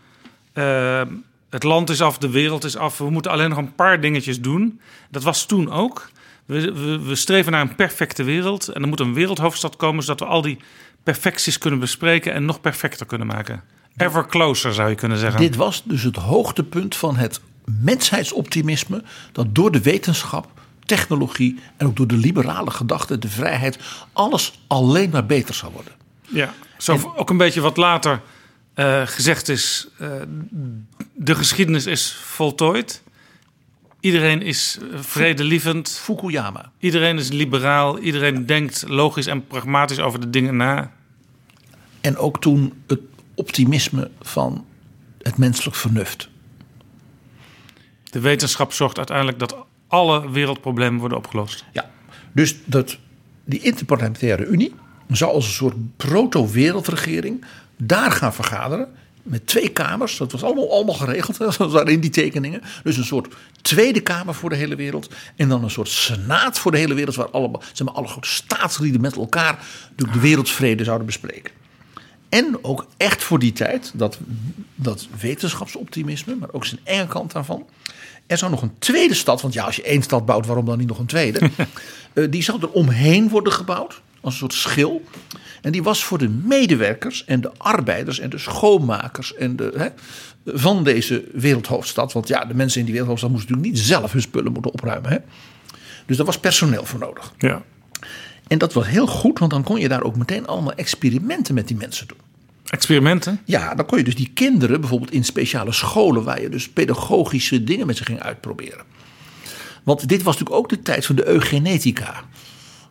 eh, 0.53 1.01
het 1.49 1.63
land 1.63 1.89
is 1.89 2.01
af, 2.01 2.17
de 2.17 2.29
wereld 2.29 2.63
is 2.63 2.77
af. 2.77 2.97
We 2.97 3.09
moeten 3.09 3.31
alleen 3.31 3.49
nog 3.49 3.57
een 3.57 3.75
paar 3.75 4.01
dingetjes 4.01 4.41
doen. 4.41 4.79
Dat 5.09 5.23
was 5.23 5.45
toen 5.45 5.71
ook. 5.71 6.09
We, 6.45 6.71
we, 6.73 6.99
we 6.99 7.15
streven 7.15 7.51
naar 7.51 7.61
een 7.61 7.75
perfecte 7.75 8.23
wereld. 8.23 8.67
En 8.67 8.81
er 8.81 8.87
moet 8.87 8.99
een 8.99 9.13
wereldhoofdstad 9.13 9.75
komen, 9.75 10.03
zodat 10.03 10.19
we 10.19 10.25
al 10.25 10.41
die 10.41 10.57
perfecties 11.03 11.57
kunnen 11.57 11.79
bespreken 11.79 12.33
en 12.33 12.45
nog 12.45 12.61
perfecter 12.61 13.05
kunnen 13.05 13.27
maken. 13.27 13.63
Ever 13.97 14.25
closer 14.27 14.73
zou 14.73 14.89
je 14.89 14.95
kunnen 14.95 15.17
zeggen. 15.17 15.39
Dit 15.39 15.55
was 15.55 15.83
dus 15.85 16.03
het 16.03 16.15
hoogtepunt 16.15 16.95
van 16.95 17.15
het 17.15 17.41
mensheidsoptimisme. 17.65 19.03
Dat 19.31 19.55
door 19.55 19.71
de 19.71 19.81
wetenschap, 19.81 20.47
technologie 20.85 21.59
en 21.77 21.87
ook 21.87 21.95
door 21.95 22.07
de 22.07 22.17
liberale 22.17 22.71
gedachte, 22.71 23.19
de 23.19 23.29
vrijheid, 23.29 23.77
alles 24.13 24.59
alleen 24.67 25.09
maar 25.09 25.25
beter 25.25 25.55
zou 25.55 25.73
worden. 25.73 25.93
Ja, 26.27 26.53
zo 26.77 27.13
ook 27.15 27.29
een 27.29 27.37
beetje 27.37 27.61
wat 27.61 27.77
later 27.77 28.21
eh, 28.73 29.01
gezegd 29.05 29.49
is. 29.49 29.87
eh, 29.97 30.09
de 31.13 31.35
geschiedenis 31.35 31.85
is 31.85 32.13
voltooid. 32.13 33.03
Iedereen 33.99 34.41
is 34.41 34.77
vredelievend. 34.95 35.89
Fukuyama. 35.89 36.71
Iedereen 36.79 37.17
is 37.17 37.29
liberaal. 37.29 37.99
Iedereen 37.99 38.45
denkt 38.45 38.83
logisch 38.87 39.25
en 39.27 39.47
pragmatisch 39.47 39.99
over 39.99 40.19
de 40.19 40.29
dingen 40.29 40.55
na. 40.55 40.91
En 42.01 42.17
ook 42.17 42.41
toen 42.41 42.83
het 42.87 42.99
optimisme 43.35 44.11
van 44.21 44.65
het 45.21 45.37
menselijk 45.37 45.75
vernuft. 45.75 46.29
De 48.03 48.19
wetenschap 48.19 48.73
zorgt 48.73 48.97
uiteindelijk 48.97 49.39
dat 49.39 49.55
alle 49.93 50.31
wereldproblemen 50.31 50.99
worden 50.99 51.17
opgelost. 51.17 51.65
Ja, 51.71 51.89
dus 52.31 52.55
dat, 52.65 52.97
die 53.45 53.59
interparlementaire 53.59 54.45
unie 54.45 54.73
zou 55.07 55.31
als 55.31 55.45
een 55.45 55.51
soort 55.51 55.75
proto-wereldregering 55.97 57.45
daar 57.77 58.11
gaan 58.11 58.33
vergaderen. 58.33 58.87
Met 59.23 59.47
twee 59.47 59.69
kamers, 59.69 60.17
dat 60.17 60.31
was 60.31 60.43
allemaal, 60.43 60.71
allemaal 60.71 60.95
geregeld, 60.95 61.37
dat 61.57 61.71
waren 61.71 61.91
in 61.91 61.99
die 61.99 62.09
tekeningen. 62.09 62.61
Dus 62.83 62.97
een 62.97 63.03
soort 63.03 63.33
tweede 63.61 63.99
kamer 63.99 64.33
voor 64.33 64.49
de 64.49 64.55
hele 64.55 64.75
wereld. 64.75 65.09
En 65.35 65.49
dan 65.49 65.63
een 65.63 65.69
soort 65.69 65.89
senaat 65.89 66.59
voor 66.59 66.71
de 66.71 66.77
hele 66.77 66.93
wereld, 66.93 67.15
waar 67.15 67.29
allemaal, 67.29 67.63
zeg 67.73 67.87
maar, 67.87 67.95
alle 67.95 68.07
grote 68.07 68.29
staatslieden 68.29 69.01
met 69.01 69.15
elkaar 69.15 69.65
de, 69.95 70.11
de 70.11 70.19
wereldvrede 70.19 70.83
zouden 70.83 71.05
bespreken. 71.05 71.53
En 72.29 72.57
ook 72.61 72.87
echt 72.97 73.23
voor 73.23 73.39
die 73.39 73.53
tijd, 73.53 73.91
dat, 73.95 74.19
dat 74.75 75.07
wetenschapsoptimisme, 75.19 76.35
maar 76.35 76.49
ook 76.51 76.65
zijn 76.65 76.81
enge 76.83 77.07
kant 77.07 77.31
daarvan. 77.31 77.65
Er 78.27 78.37
zou 78.37 78.51
nog 78.51 78.61
een 78.61 78.77
tweede 78.79 79.13
stad, 79.13 79.41
want 79.41 79.53
ja, 79.53 79.63
als 79.63 79.75
je 79.75 79.83
één 79.83 80.01
stad 80.01 80.25
bouwt, 80.25 80.45
waarom 80.45 80.65
dan 80.65 80.77
niet 80.77 80.87
nog 80.87 80.99
een 80.99 81.05
tweede? 81.05 81.39
Eh, 82.13 82.27
die 82.29 82.43
zou 82.43 82.61
er 82.61 82.69
omheen 82.69 83.29
worden 83.29 83.53
gebouwd, 83.53 84.01
als 84.21 84.33
een 84.33 84.39
soort 84.39 84.53
schil. 84.53 85.03
En 85.61 85.71
die 85.71 85.83
was 85.83 86.03
voor 86.03 86.17
de 86.17 86.29
medewerkers 86.29 87.25
en 87.25 87.41
de 87.41 87.51
arbeiders 87.57 88.19
en 88.19 88.29
de 88.29 88.37
schoonmakers 88.37 89.35
en 89.35 89.55
de, 89.55 89.73
hè, 89.75 89.87
van 90.45 90.83
deze 90.83 91.23
wereldhoofdstad. 91.31 92.13
Want 92.13 92.27
ja, 92.27 92.45
de 92.45 92.53
mensen 92.53 92.79
in 92.79 92.85
die 92.85 92.93
wereldhoofdstad 92.93 93.31
moesten 93.31 93.51
natuurlijk 93.51 93.77
niet 93.77 93.87
zelf 93.87 94.11
hun 94.11 94.21
spullen 94.21 94.51
moeten 94.51 94.73
opruimen. 94.73 95.09
Hè? 95.09 95.17
Dus 96.05 96.17
daar 96.17 96.25
was 96.25 96.39
personeel 96.39 96.85
voor 96.85 96.99
nodig. 96.99 97.33
Ja. 97.37 97.61
En 98.47 98.57
dat 98.57 98.73
was 98.73 98.87
heel 98.87 99.07
goed, 99.07 99.39
want 99.39 99.51
dan 99.51 99.63
kon 99.63 99.79
je 99.79 99.87
daar 99.87 100.03
ook 100.03 100.15
meteen 100.15 100.47
allemaal 100.47 100.73
experimenten 100.73 101.53
met 101.53 101.67
die 101.67 101.77
mensen 101.77 102.07
doen. 102.07 102.17
Experimenten. 102.73 103.39
Ja, 103.45 103.75
dan 103.75 103.85
kon 103.85 103.97
je 103.97 104.03
dus 104.03 104.15
die 104.15 104.31
kinderen 104.33 104.79
bijvoorbeeld 104.79 105.11
in 105.11 105.23
speciale 105.25 105.71
scholen 105.71 106.23
waar 106.23 106.41
je 106.41 106.49
dus 106.49 106.69
pedagogische 106.69 107.63
dingen 107.63 107.87
met 107.87 107.97
ze 107.97 108.05
ging 108.05 108.19
uitproberen. 108.21 108.83
Want 109.83 110.07
dit 110.07 110.23
was 110.23 110.33
natuurlijk 110.37 110.63
ook 110.63 110.69
de 110.69 110.81
tijd 110.81 111.05
van 111.05 111.15
de 111.15 111.27
eugenetica. 111.27 112.23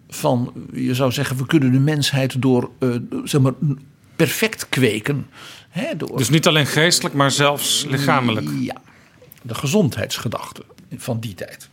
Van, 0.09 0.53
je 0.73 0.95
zou 0.95 1.13
zeggen, 1.13 1.37
we 1.37 1.47
kunnen 1.47 1.73
de 1.73 1.79
mensheid 1.79 2.43
door, 2.43 2.71
eh, 2.79 2.89
zeg 3.25 3.41
maar, 3.41 3.53
perfect 4.17 4.69
kweken. 4.69 5.27
Hè, 5.69 5.97
door, 5.97 6.17
Dus 6.17 6.29
niet 6.31 6.47
alleen 6.47 6.67
geestelijk, 6.67 7.15
maar 7.15 7.31
zelfs 7.31 7.85
lichamelijk. 7.89 8.49
ja, 8.61 8.77
de 9.43 9.55
gezondheidsgedachte 9.55 10.63
van 10.97 11.21
die 11.21 11.35
tijd. 11.35 11.69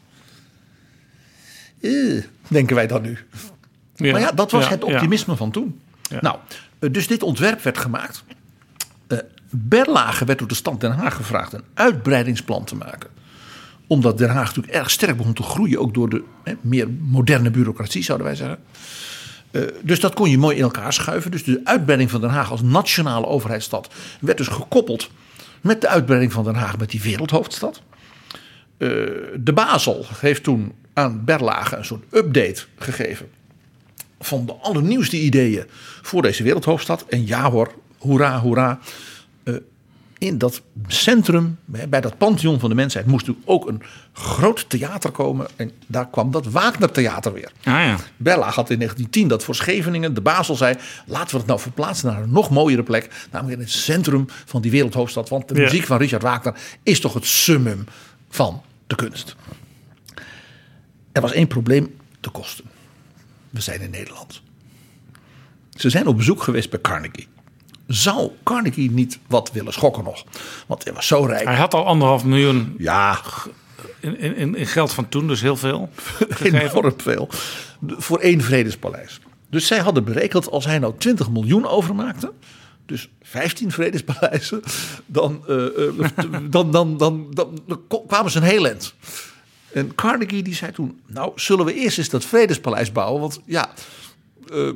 Eh, 1.81 2.23
denken 2.47 2.75
wij 2.75 2.87
dan 2.87 3.01
nu. 3.01 3.17
Maar 3.97 4.19
ja, 4.19 4.31
dat 4.31 4.51
was 4.51 4.63
Ja, 4.63 4.69
het 4.69 4.83
ja. 4.85 4.93
optimisme 4.93 5.35
van 5.35 5.51
toen. 5.51 5.79
Nou, 6.21 6.37
dus 6.79 7.07
dit 7.07 7.23
ontwerp 7.23 7.61
werd 7.61 7.77
gemaakt. 7.77 8.23
Eh 9.07 9.17
Berlage 9.51 10.25
werd 10.25 10.39
door 10.39 10.47
de 10.47 10.55
stad 10.55 10.81
Den 10.81 10.91
Haag 10.91 11.15
gevraagd 11.15 11.53
een 11.53 11.63
uitbreidingsplan 11.73 12.63
te 12.63 12.75
maken. 12.75 13.09
Omdat 13.87 14.17
Den 14.17 14.29
Haag 14.29 14.47
natuurlijk 14.47 14.75
erg 14.75 14.89
sterk 14.89 15.17
begon 15.17 15.33
te 15.33 15.43
groeien, 15.43 15.79
ook 15.79 15.93
door 15.93 16.09
de 16.09 16.23
hè, 16.43 16.53
meer 16.61 16.87
moderne 16.89 17.51
bureaucratie, 17.51 18.03
zouden 18.03 18.27
wij 18.27 18.35
zeggen. 18.35 18.59
Eh, 19.51 19.61
dus 19.81 19.99
dat 19.99 20.13
kon 20.13 20.29
je 20.29 20.37
mooi 20.37 20.55
in 20.55 20.63
elkaar 20.63 20.93
schuiven. 20.93 21.31
Dus 21.31 21.43
de 21.43 21.61
uitbreiding 21.63 22.11
van 22.11 22.21
Den 22.21 22.29
Haag 22.29 22.51
als 22.51 22.61
nationale 22.61 23.25
overheidsstad 23.25 23.93
werd 24.21 24.37
dus 24.37 24.47
gekoppeld 24.47 25.09
met 25.61 25.81
de 25.81 25.87
uitbreiding 25.87 26.31
van 26.31 26.43
Den 26.43 26.55
Haag 26.55 26.77
met 26.77 26.89
die 26.89 27.01
wereldhoofdstad. 27.01 27.81
Eh, 28.77 28.89
de 29.35 29.53
Basel 29.53 30.05
heeft 30.19 30.43
toen 30.43 30.73
aan 30.93 31.25
Berlage 31.25 31.75
een 31.75 31.85
soort 31.85 32.03
update 32.11 32.65
gegeven 32.77 33.29
van 34.19 34.45
de 34.45 34.53
allernieuwste 34.53 35.19
ideeën 35.19 35.63
voor 36.01 36.21
deze 36.21 36.43
wereldhoofdstad. 36.43 37.05
En 37.09 37.27
ja 37.27 37.51
hoor, 37.51 37.71
hoera, 37.97 38.39
hoera. 38.39 38.79
Eh, 39.43 39.53
in 40.17 40.37
dat 40.37 40.61
centrum, 40.87 41.57
bij 41.65 42.01
dat 42.01 42.17
pantheon 42.17 42.59
van 42.59 42.69
de 42.69 42.75
mensheid, 42.75 43.05
moest 43.05 43.27
natuurlijk 43.27 43.51
ook 43.51 43.67
een 43.67 43.81
groot 44.13 44.69
theater 44.69 45.11
komen. 45.11 45.47
En 45.55 45.71
daar 45.87 46.07
kwam 46.09 46.31
dat 46.31 46.45
Wagner 46.45 46.91
Theater 46.91 47.33
weer. 47.33 47.51
Ah 47.63 47.73
ja. 47.73 47.97
Berlage 48.17 48.55
had 48.55 48.69
in 48.69 48.77
1910 48.77 49.27
dat 49.27 49.43
voor 49.43 49.55
Scheveningen. 49.55 50.13
De 50.13 50.21
Basel 50.21 50.55
zei, 50.55 50.75
laten 51.05 51.31
we 51.31 51.37
het 51.37 51.45
nou 51.47 51.59
verplaatsen 51.59 52.07
naar 52.11 52.21
een 52.21 52.31
nog 52.31 52.49
mooiere 52.49 52.83
plek. 52.83 53.27
Namelijk 53.31 53.57
in 53.57 53.63
het 53.63 53.73
centrum 53.73 54.25
van 54.45 54.61
die 54.61 54.71
wereldhoofdstad. 54.71 55.29
Want 55.29 55.47
de 55.47 55.55
Ja. 55.55 55.61
muziek 55.61 55.83
van 55.85 55.97
Richard 55.97 56.21
Wagner 56.21 56.55
is 56.83 56.99
toch 56.99 57.13
het 57.13 57.25
summum 57.25 57.85
van 58.29 58.61
de 58.87 58.95
kunst. 58.95 59.35
Er 61.11 61.21
was 61.21 61.31
één 61.33 61.47
probleem, 61.47 61.95
de 62.19 62.29
kosten. 62.29 62.65
We 63.49 63.61
zijn 63.61 63.81
in 63.81 63.89
Nederland. 63.89 64.41
Ze 65.69 65.89
zijn 65.89 66.07
op 66.07 66.17
bezoek 66.17 66.43
geweest 66.43 66.69
bij 66.69 66.81
Carnegie. 66.81 67.27
Zou 67.87 68.31
Carnegie 68.43 68.91
niet 68.91 69.19
wat 69.27 69.51
willen 69.51 69.73
schokken 69.73 70.03
nog? 70.03 70.25
Want 70.67 70.83
hij 70.83 70.93
was 70.93 71.07
zo 71.07 71.23
rijk. 71.23 71.45
Hij 71.45 71.55
had 71.55 71.73
al 71.73 71.85
anderhalf 71.85 72.25
miljoen 72.25 72.75
Ja, 72.77 73.21
in, 73.99 74.35
in, 74.35 74.55
in 74.55 74.67
geld 74.67 74.93
van 74.93 75.09
toen, 75.09 75.27
dus 75.27 75.41
heel 75.41 75.57
veel. 75.57 75.89
enorm 76.43 76.93
veel. 76.97 77.29
Voor 77.87 78.19
één 78.19 78.41
vredespaleis. 78.41 79.19
Dus 79.49 79.67
zij 79.67 79.79
hadden 79.79 80.03
berekend 80.03 80.49
als 80.49 80.65
hij 80.65 80.79
nou 80.79 80.93
20 80.97 81.29
miljoen 81.29 81.67
overmaakte. 81.67 82.31
Dus 82.85 83.09
15 83.21 83.71
vredespaleizen. 83.71 84.61
Dan, 85.05 85.43
eh, 85.47 85.65
eh, 85.65 85.93
dan, 86.49 86.71
dan, 86.71 86.97
dan, 86.97 87.27
dan, 87.31 87.59
dan 87.67 87.81
kwamen 88.07 88.31
ze 88.31 88.37
een 88.37 88.43
heel 88.43 88.65
eind. 88.67 88.93
En 89.73 89.95
Carnegie 89.95 90.43
die 90.43 90.55
zei 90.55 90.71
toen: 90.71 91.01
Nou, 91.05 91.31
zullen 91.35 91.65
we 91.65 91.73
eerst 91.73 91.97
eens 91.97 92.09
dat 92.09 92.25
vredespaleis 92.25 92.91
bouwen? 92.91 93.21
Want 93.21 93.41
ja. 93.45 93.69
eh, 94.51 94.69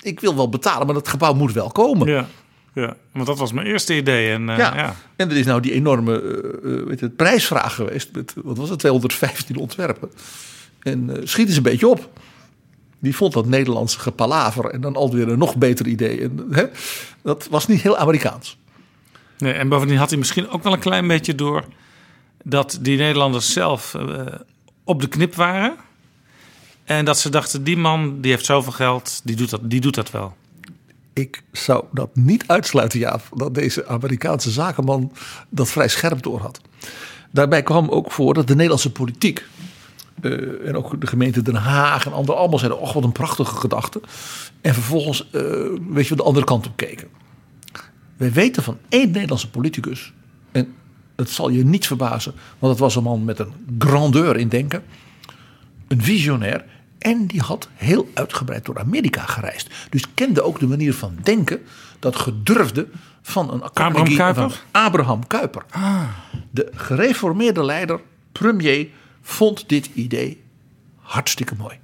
ik 0.00 0.20
wil 0.20 0.36
wel 0.36 0.48
betalen, 0.48 0.86
maar 0.86 0.94
dat 0.94 1.08
gebouw 1.08 1.34
moet 1.34 1.52
wel 1.52 1.70
komen. 1.70 2.08
Ja, 2.08 2.28
ja, 2.74 2.96
want 3.12 3.26
dat 3.26 3.38
was 3.38 3.52
mijn 3.52 3.66
eerste 3.66 3.96
idee. 3.96 4.30
En, 4.32 4.48
eh, 4.48 4.56
Ja. 4.58 4.74
ja. 4.74 4.96
en 5.16 5.30
er 5.30 5.36
is 5.36 5.46
nou 5.46 5.60
die 5.60 5.72
enorme 5.72 6.20
eh, 6.64 6.86
weet 6.88 7.00
het, 7.00 7.16
prijsvraag 7.16 7.74
geweest. 7.74 8.08
Met, 8.12 8.34
wat 8.44 8.56
was 8.56 8.68
het, 8.70 8.78
215 8.78 9.56
ontwerpen. 9.56 10.10
En 10.80 11.20
schiet 11.24 11.48
eens 11.48 11.56
een 11.56 11.62
beetje 11.62 11.88
op. 11.88 12.10
Die 12.98 13.16
vond 13.16 13.32
dat 13.32 13.46
Nederlandse 13.46 13.98
gepalaver 13.98 14.64
en 14.64 14.80
dan 14.80 14.96
alweer 14.96 15.28
een 15.28 15.38
nog 15.38 15.56
beter 15.56 15.86
idee. 15.86 16.20
En, 16.20 16.46
hè, 16.50 16.64
dat 17.22 17.46
was 17.50 17.66
niet 17.66 17.82
heel 17.82 17.96
Amerikaans. 17.96 18.58
Nee, 19.38 19.52
en 19.52 19.68
bovendien 19.68 19.96
had 19.98 20.08
hij 20.10 20.18
misschien 20.18 20.48
ook 20.48 20.62
wel 20.62 20.72
een 20.72 20.78
klein 20.78 21.06
beetje 21.06 21.34
door 21.34 21.64
dat 22.44 22.78
die 22.80 22.98
Nederlanders 22.98 23.52
zelf 23.52 23.94
eh, 23.94 24.26
op 24.84 25.00
de 25.00 25.08
knip 25.08 25.34
waren. 25.34 25.74
En 26.84 27.04
dat 27.04 27.18
ze 27.18 27.30
dachten, 27.30 27.64
die 27.64 27.76
man 27.76 28.20
die 28.20 28.30
heeft 28.30 28.44
zoveel 28.44 28.72
geld, 28.72 29.20
die 29.24 29.36
doet 29.36 29.50
dat, 29.50 29.60
die 29.64 29.80
doet 29.80 29.94
dat 29.94 30.10
wel. 30.10 30.36
Ik 31.12 31.42
zou 31.52 31.84
dat 31.92 32.16
niet 32.16 32.44
uitsluiten, 32.46 32.98
Jaap, 32.98 33.22
dat 33.34 33.54
deze 33.54 33.86
Amerikaanse 33.86 34.50
zakenman 34.50 35.12
dat 35.48 35.70
vrij 35.70 35.88
scherp 35.88 36.22
door 36.22 36.40
had. 36.40 36.60
Daarbij 37.30 37.62
kwam 37.62 37.88
ook 37.88 38.12
voor 38.12 38.34
dat 38.34 38.46
de 38.46 38.54
Nederlandse 38.54 38.92
politiek 38.92 39.44
eh, 40.22 40.68
en 40.68 40.76
ook 40.76 41.00
de 41.00 41.06
gemeente 41.06 41.42
Den 41.42 41.54
Haag 41.54 42.06
en 42.06 42.12
anderen 42.12 42.40
allemaal 42.40 42.58
zeiden: 42.58 42.80
Och, 42.80 42.92
wat 42.92 43.04
een 43.04 43.12
prachtige 43.12 43.56
gedachte. 43.56 44.00
En 44.60 44.74
vervolgens, 44.74 45.30
eh, 45.30 45.42
weet 45.88 46.06
je, 46.06 46.14
de 46.14 46.22
andere 46.22 46.46
kant 46.46 46.66
op 46.66 46.76
keken. 46.76 47.08
Wij 48.16 48.32
weten 48.32 48.62
van 48.62 48.78
één 48.88 49.10
Nederlandse 49.10 49.50
politicus, 49.50 50.12
en 50.52 50.74
dat 51.24 51.30
zal 51.30 51.48
je 51.48 51.64
niet 51.64 51.86
verbazen, 51.86 52.34
want 52.58 52.72
het 52.72 52.80
was 52.80 52.96
een 52.96 53.02
man 53.02 53.24
met 53.24 53.38
een 53.38 53.52
grandeur 53.78 54.36
in 54.36 54.48
denken. 54.48 54.82
Een 55.88 56.02
visionair. 56.02 56.64
En 56.98 57.26
die 57.26 57.40
had 57.40 57.68
heel 57.74 58.08
uitgebreid 58.14 58.64
door 58.64 58.78
Amerika 58.78 59.22
gereisd. 59.22 59.70
Dus 59.90 60.14
kende 60.14 60.42
ook 60.42 60.58
de 60.58 60.66
manier 60.66 60.94
van 60.94 61.16
denken, 61.22 61.60
dat 61.98 62.16
gedurfde 62.16 62.88
van 63.22 63.52
een 63.52 63.60
van 63.72 64.04
Kuyper? 64.16 64.62
Abraham 64.70 65.26
Kuyper. 65.26 65.64
De 66.50 66.70
gereformeerde 66.74 67.64
leider, 67.64 68.00
premier, 68.32 68.88
vond 69.22 69.68
dit 69.68 69.90
idee 69.94 70.42
hartstikke 70.96 71.54
mooi. 71.58 71.78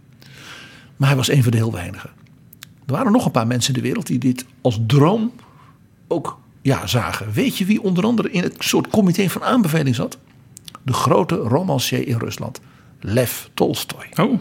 Maar 0.97 1.09
hij 1.09 1.17
was 1.17 1.29
een 1.29 1.43
van 1.43 1.51
de 1.51 1.57
heel 1.57 1.73
weinigen. 1.73 2.11
Er 2.61 2.95
waren 2.95 3.13
nog 3.13 3.25
een 3.25 3.31
paar 3.31 3.47
mensen 3.47 3.75
in 3.75 3.81
de 3.81 3.87
wereld 3.87 4.07
die 4.07 4.19
dit 4.19 4.45
als 4.61 4.79
droom 4.87 5.33
ook 6.09 6.39
ja, 6.69 6.87
zagen. 6.87 7.33
Weet 7.33 7.59
je 7.59 7.65
wie 7.65 7.83
onder 7.83 8.05
andere 8.05 8.31
in 8.31 8.43
het 8.43 8.55
soort 8.59 8.89
comité 8.89 9.29
van 9.29 9.45
aanbeveling 9.45 9.95
zat? 9.95 10.19
De 10.83 10.93
grote 10.93 11.35
romancier 11.35 12.07
in 12.07 12.19
Rusland, 12.19 12.61
Lev 13.01 13.45
Tolstoy. 13.55 14.07
Oh, 14.15 14.41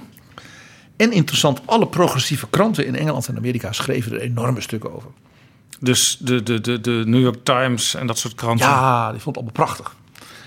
En 0.95 1.11
interessant, 1.11 1.61
alle 1.65 1.87
progressieve 1.87 2.49
kranten 2.49 2.85
in 2.85 2.95
Engeland 2.95 3.27
en 3.27 3.37
Amerika 3.37 3.71
schreven 3.71 4.11
er 4.11 4.21
enorme 4.21 4.61
stukken 4.61 4.95
over. 4.95 5.09
dus 5.79 6.17
de, 6.19 6.43
de, 6.43 6.61
de, 6.61 6.81
de 6.81 7.03
New 7.05 7.21
York 7.21 7.43
Times 7.43 7.93
en 7.93 8.07
dat 8.07 8.17
soort 8.17 8.35
kranten. 8.35 8.67
Ja, 8.67 9.11
die 9.11 9.21
vond 9.21 9.35
het 9.35 9.45
allemaal 9.45 9.65
prachtig. 9.65 9.95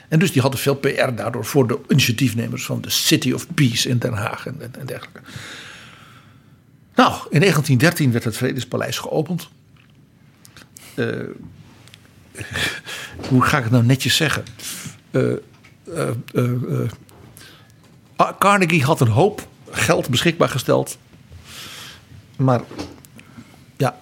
En 0.08 0.18
dus 0.18 0.32
die 0.32 0.42
hadden 0.42 0.60
veel 0.60 0.74
PR 0.74 1.14
daardoor 1.14 1.44
voor 1.44 1.66
de 1.66 1.78
initiatiefnemers 1.88 2.64
van 2.64 2.80
de 2.80 2.90
City 2.90 3.32
of 3.32 3.46
Peace 3.54 3.88
in 3.88 3.98
Den 3.98 4.12
Haag 4.12 4.46
en, 4.46 4.56
en, 4.60 4.74
en 4.78 4.86
dergelijke. 4.86 5.20
Nou, 6.94 7.12
in 7.12 7.40
1913 7.40 8.12
werd 8.12 8.24
het 8.24 8.36
Vredespaleis 8.36 8.98
geopend. 8.98 9.48
Eh, 10.94 11.06
hoe 13.28 13.42
ga 13.42 13.56
ik 13.56 13.62
het 13.62 13.72
nou 13.72 13.84
netjes 13.84 14.16
zeggen? 14.16 14.44
Eh, 15.10 15.32
eh, 15.94 16.08
eh, 18.16 18.28
Carnegie 18.38 18.84
had 18.84 19.00
een 19.00 19.08
hoop 19.08 19.48
geld 19.70 20.08
beschikbaar 20.08 20.48
gesteld. 20.48 20.98
Maar 22.36 22.60
ja, 23.76 23.98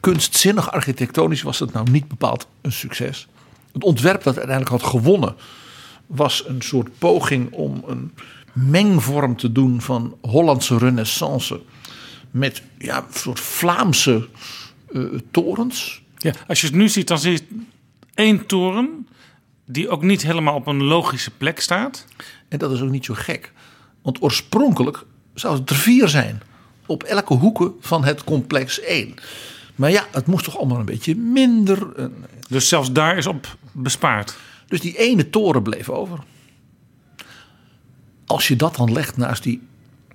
kunstzinnig 0.00 0.72
architectonisch 0.72 1.42
was 1.42 1.58
het 1.58 1.72
nou 1.72 1.90
niet 1.90 2.08
bepaald 2.08 2.46
een 2.60 2.72
succes. 2.72 3.28
Het 3.72 3.84
ontwerp 3.84 4.22
dat 4.22 4.36
uiteindelijk 4.36 4.82
had 4.82 4.90
gewonnen 4.90 5.34
was 6.06 6.44
een 6.46 6.62
soort 6.62 6.98
poging 6.98 7.52
om 7.52 7.82
een 7.86 8.12
mengvorm 8.52 9.36
te 9.36 9.52
doen 9.52 9.80
van 9.80 10.16
Hollandse 10.20 10.78
renaissance 10.78 11.60
met 12.30 12.62
ja, 12.78 12.96
een 12.96 13.14
soort 13.14 13.40
Vlaamse 13.40 14.28
torens. 15.30 16.02
Ja, 16.18 16.32
als 16.46 16.60
je 16.60 16.66
het 16.66 16.76
nu 16.76 16.88
ziet, 16.88 17.08
dan 17.08 17.18
zie 17.18 17.32
je 17.32 17.64
één 18.14 18.46
toren 18.46 19.06
die 19.66 19.88
ook 19.88 20.02
niet 20.02 20.22
helemaal 20.22 20.54
op 20.54 20.66
een 20.66 20.82
logische 20.82 21.30
plek 21.30 21.60
staat. 21.60 22.04
En 22.48 22.58
dat 22.58 22.72
is 22.72 22.80
ook 22.80 22.90
niet 22.90 23.04
zo 23.04 23.14
gek. 23.14 23.52
Want 24.02 24.22
oorspronkelijk 24.22 25.04
zou 25.34 25.58
het 25.58 25.70
er 25.70 25.76
vier 25.76 26.08
zijn. 26.08 26.42
Op 26.86 27.02
elke 27.02 27.34
hoeken 27.34 27.72
van 27.80 28.04
het 28.04 28.24
complex 28.24 28.80
één. 28.80 29.14
Maar 29.74 29.90
ja, 29.90 30.06
het 30.12 30.26
moest 30.26 30.44
toch 30.44 30.58
allemaal 30.58 30.78
een 30.78 30.84
beetje 30.84 31.16
minder. 31.16 32.10
Dus 32.48 32.68
zelfs 32.68 32.92
daar 32.92 33.16
is 33.16 33.26
op 33.26 33.56
bespaard. 33.72 34.36
Dus 34.66 34.80
die 34.80 34.98
ene 34.98 35.30
toren 35.30 35.62
bleef 35.62 35.88
over. 35.88 36.18
Als 38.26 38.48
je 38.48 38.56
dat 38.56 38.76
dan 38.76 38.92
legt 38.92 39.16
naast 39.16 39.42
die 39.42 39.60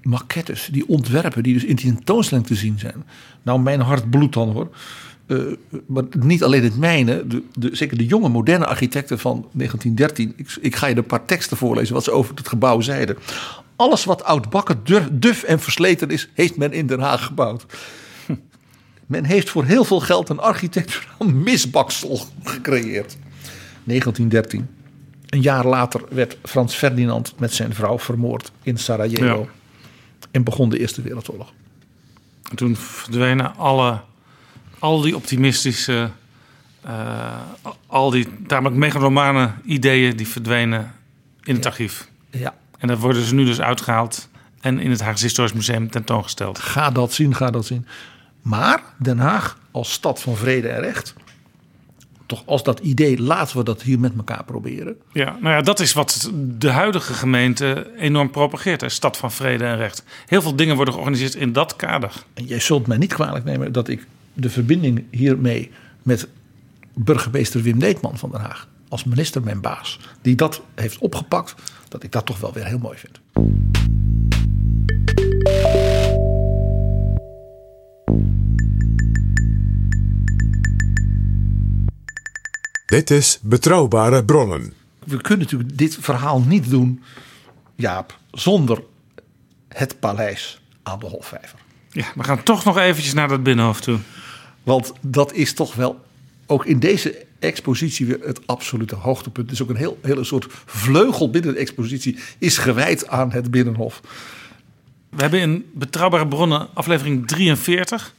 maquettes, 0.01 0.70
die 0.72 0.88
ontwerpen, 0.88 1.43
die 1.43 1.54
dus 1.54 1.64
in 1.64 1.76
die 1.76 1.93
tentoonstelling 1.93 2.47
te 2.47 2.56
zien 2.56 2.80
zijn. 2.80 3.04
Nou, 3.41 3.60
mijn 3.60 3.82
hart 3.82 4.10
bloedt 4.10 4.34
dan 4.34 4.49
hoor. 4.49 4.70
Eh, 5.26 5.38
maar 5.86 6.03
niet 6.19 6.43
alleen 6.43 6.63
het 6.63 6.78
mijne, 6.78 7.28
de, 7.28 7.43
de, 7.53 7.76
zeker 7.76 7.97
de 7.97 8.05
jonge 8.05 8.30
moderne 8.30 8.65
architecten 8.65 9.19
van 9.19 9.47
1913. 9.51 10.34
Ik, 10.36 10.57
ik 10.61 10.76
ga 10.76 10.88
je 10.88 10.95
een 10.95 11.05
paar 11.05 11.26
teksten 11.26 11.57
voorlezen 11.57 11.93
wat 11.93 12.03
ze 12.03 12.11
over 12.11 12.36
het 12.36 12.47
gebouw 12.47 12.82
zeiden. 12.82 13.17
Alles 13.76 14.05
wat 14.05 14.24
oudbakken, 14.24 14.80
duf, 14.84 15.07
duf 15.11 15.43
en 15.43 15.59
versleten 15.59 16.09
is, 16.09 16.30
heeft 16.34 16.57
men 16.57 16.74
in 16.74 16.88
Den 16.88 16.99
Haag 16.99 17.26
gebouwd. 17.26 17.65
Men 19.05 19.24
heeft 19.24 19.49
voor 19.49 19.63
heel 19.65 19.84
veel 19.84 19.99
geld 19.99 20.30
een 20.30 20.39
architecturaal 20.39 21.30
misbaksel 21.34 22.19
gecreëerd. 22.43 23.17
1913. 23.84 24.67
Een 25.30 25.41
jaar 25.41 25.65
later 25.65 26.01
werd 26.09 26.38
Frans 26.43 26.76
Ferdinand 26.76 27.34
met 27.39 27.53
zijn 27.53 27.74
vrouw 27.74 27.99
vermoord 27.99 28.51
in 28.63 28.78
Sarajevo. 28.78 29.26
Ja. 29.26 29.45
En 30.32 30.43
begon 30.43 30.69
de 30.69 30.80
Eerste 30.80 31.01
Wereldoorlog. 31.01 31.53
En 32.49 32.55
toen 32.55 32.76
verdwenen 32.76 33.55
alle, 33.55 34.01
al 34.84 35.02
die 35.02 35.16
optimistische, 35.16 36.10
eh, 36.82 37.36
al 37.88 38.10
die 38.10 38.28
tamelijk 38.48 38.76
megalomane 38.76 39.52
ideeën, 39.66 40.16
die 40.16 40.28
verdwenen 40.28 40.92
in 41.44 41.56
het 41.56 41.66
archief. 41.66 42.08
Ja, 42.32 42.54
En 42.78 42.88
daar 42.88 42.98
worden 42.98 43.24
ze 43.24 43.34
nu 43.34 43.46
dus 43.46 43.62
uitgehaald 43.62 44.30
en 44.62 44.80
in 44.80 44.90
het 44.90 45.02
Haagse 45.02 45.24
Historisch 45.24 45.54
Museum 45.54 45.90
tentoongesteld. 45.92 46.60
ga 46.60 46.92
dat 46.92 47.14
zien, 47.14 47.36
ga 47.36 47.52
dat 47.52 47.66
zien. 47.66 47.88
Maar 48.42 48.84
Den 48.98 49.20
Haag 49.20 49.58
als 49.72 49.92
stad 49.92 50.22
van 50.22 50.36
vrede 50.36 50.68
en 50.68 50.82
recht. 50.82 51.14
Toch 52.26 52.44
als 52.46 52.64
dat 52.64 52.80
idee, 52.80 53.22
laten 53.22 53.58
we 53.58 53.64
dat 53.64 53.82
hier 53.82 54.00
met 54.00 54.14
elkaar 54.18 54.44
proberen. 54.44 54.96
Ja, 55.12 55.38
nou 55.42 55.56
ja, 55.56 55.62
dat 55.62 55.80
is 55.80 55.94
wat 55.94 56.32
de 56.58 56.70
huidige 56.72 57.14
gemeente 57.14 57.92
enorm 57.98 58.30
propageert. 58.30 58.82
Hè? 58.82 58.90
Stad 58.90 59.18
van 59.18 59.32
vrede 59.32 59.64
en 59.64 59.78
recht. 59.78 60.04
Heel 60.26 60.42
veel 60.42 60.56
dingen 60.56 60.76
worden 60.76 60.94
georganiseerd 60.94 61.36
in 61.36 61.54
dat 61.54 61.76
kader. 61.76 62.24
En 62.34 62.46
jij 62.46 62.60
zult 62.60 62.88
mij 62.88 62.98
niet 62.98 63.14
kwalijk 63.14 63.46
nemen 63.46 63.72
dat 63.72 63.88
ik 63.88 64.08
de 64.34 64.50
verbinding 64.50 65.04
hiermee 65.12 65.72
met 66.02 66.28
burgemeester 66.94 67.62
Wim 67.62 67.80
Deetman 67.80 68.18
van 68.18 68.32
Den 68.32 68.42
Haag, 68.42 68.68
als 68.90 69.04
minister 69.04 69.44
mijn 69.44 69.62
baas, 69.62 70.00
die 70.22 70.36
dat 70.36 70.62
heeft 70.76 70.98
opgepakt, 70.98 71.56
dat 71.88 72.04
ik 72.04 72.12
dat 72.12 72.26
toch 72.26 72.40
wel 72.40 72.54
weer 72.54 72.66
heel 72.66 72.78
mooi 72.78 72.98
vind. 72.98 73.22
Dit 82.86 83.12
is 83.12 83.40
Betrouwbare 83.42 84.26
Bronnen. 84.26 84.74
We 85.06 85.22
kunnen 85.22 85.44
natuurlijk 85.44 85.78
dit 85.78 85.98
verhaal 86.00 86.42
niet 86.42 86.70
doen, 86.70 87.04
Jaap, 87.76 88.18
zonder 88.32 88.84
het 89.68 90.00
paleis 90.00 90.62
aan 90.84 91.00
de 91.00 91.06
Hofvijver. 91.06 91.62
Ja, 91.94 92.06
we 92.16 92.24
gaan 92.24 92.44
toch 92.44 92.64
nog 92.64 92.78
eventjes 92.78 93.14
naar 93.14 93.28
dat 93.28 93.44
binnenhof 93.44 93.82
toe. 93.82 93.98
Want 94.64 94.94
dat 95.02 95.34
is 95.34 95.54
toch 95.54 95.76
wel 95.76 96.06
ook 96.46 96.66
in 96.66 96.80
deze 96.80 97.26
expositie 97.39 98.06
weer 98.06 98.20
het 98.22 98.48
absolute 98.48 98.96
hoogtepunt. 98.96 99.52
Is 99.52 99.62
ook 99.62 99.70
een 99.70 99.76
heel, 99.76 100.00
hele 100.02 100.24
soort 100.24 100.48
vleugel 100.66 101.30
binnen 101.30 101.54
de 101.54 101.60
expositie 101.60 102.18
is 102.38 102.58
gewijd 102.58 103.08
aan 103.08 103.32
het 103.32 103.52
Binnenhof. 103.52 104.02
We 105.10 105.22
hebben 105.22 105.39
in 105.39 105.66
Betrouwbare 105.74 106.28
Bronnen 106.28 106.68
aflevering 106.74 107.28
43. 107.28 108.14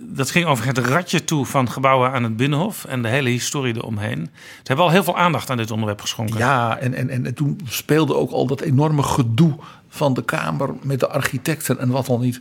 Dat 0.00 0.30
ging 0.30 0.46
over 0.46 0.66
het 0.66 0.78
ratje 0.78 1.24
toe 1.24 1.46
van 1.46 1.70
gebouwen 1.70 2.12
aan 2.12 2.22
het 2.22 2.36
Binnenhof 2.36 2.84
en 2.84 3.02
de 3.02 3.08
hele 3.08 3.28
historie 3.28 3.76
eromheen. 3.76 4.28
Ze 4.34 4.62
hebben 4.62 4.84
al 4.84 4.90
heel 4.90 5.04
veel 5.04 5.18
aandacht 5.18 5.50
aan 5.50 5.56
dit 5.56 5.70
onderwerp 5.70 6.00
geschonken. 6.00 6.38
Ja, 6.38 6.78
en, 6.78 6.94
en, 6.94 7.10
en 7.10 7.34
toen 7.34 7.60
speelde 7.64 8.14
ook 8.14 8.30
al 8.30 8.46
dat 8.46 8.60
enorme 8.60 9.02
gedoe 9.02 9.54
van 9.88 10.14
de 10.14 10.24
Kamer 10.24 10.74
met 10.82 11.00
de 11.00 11.08
architecten 11.08 11.78
en 11.78 11.88
wat 11.88 12.06
dan 12.06 12.20
niet. 12.20 12.40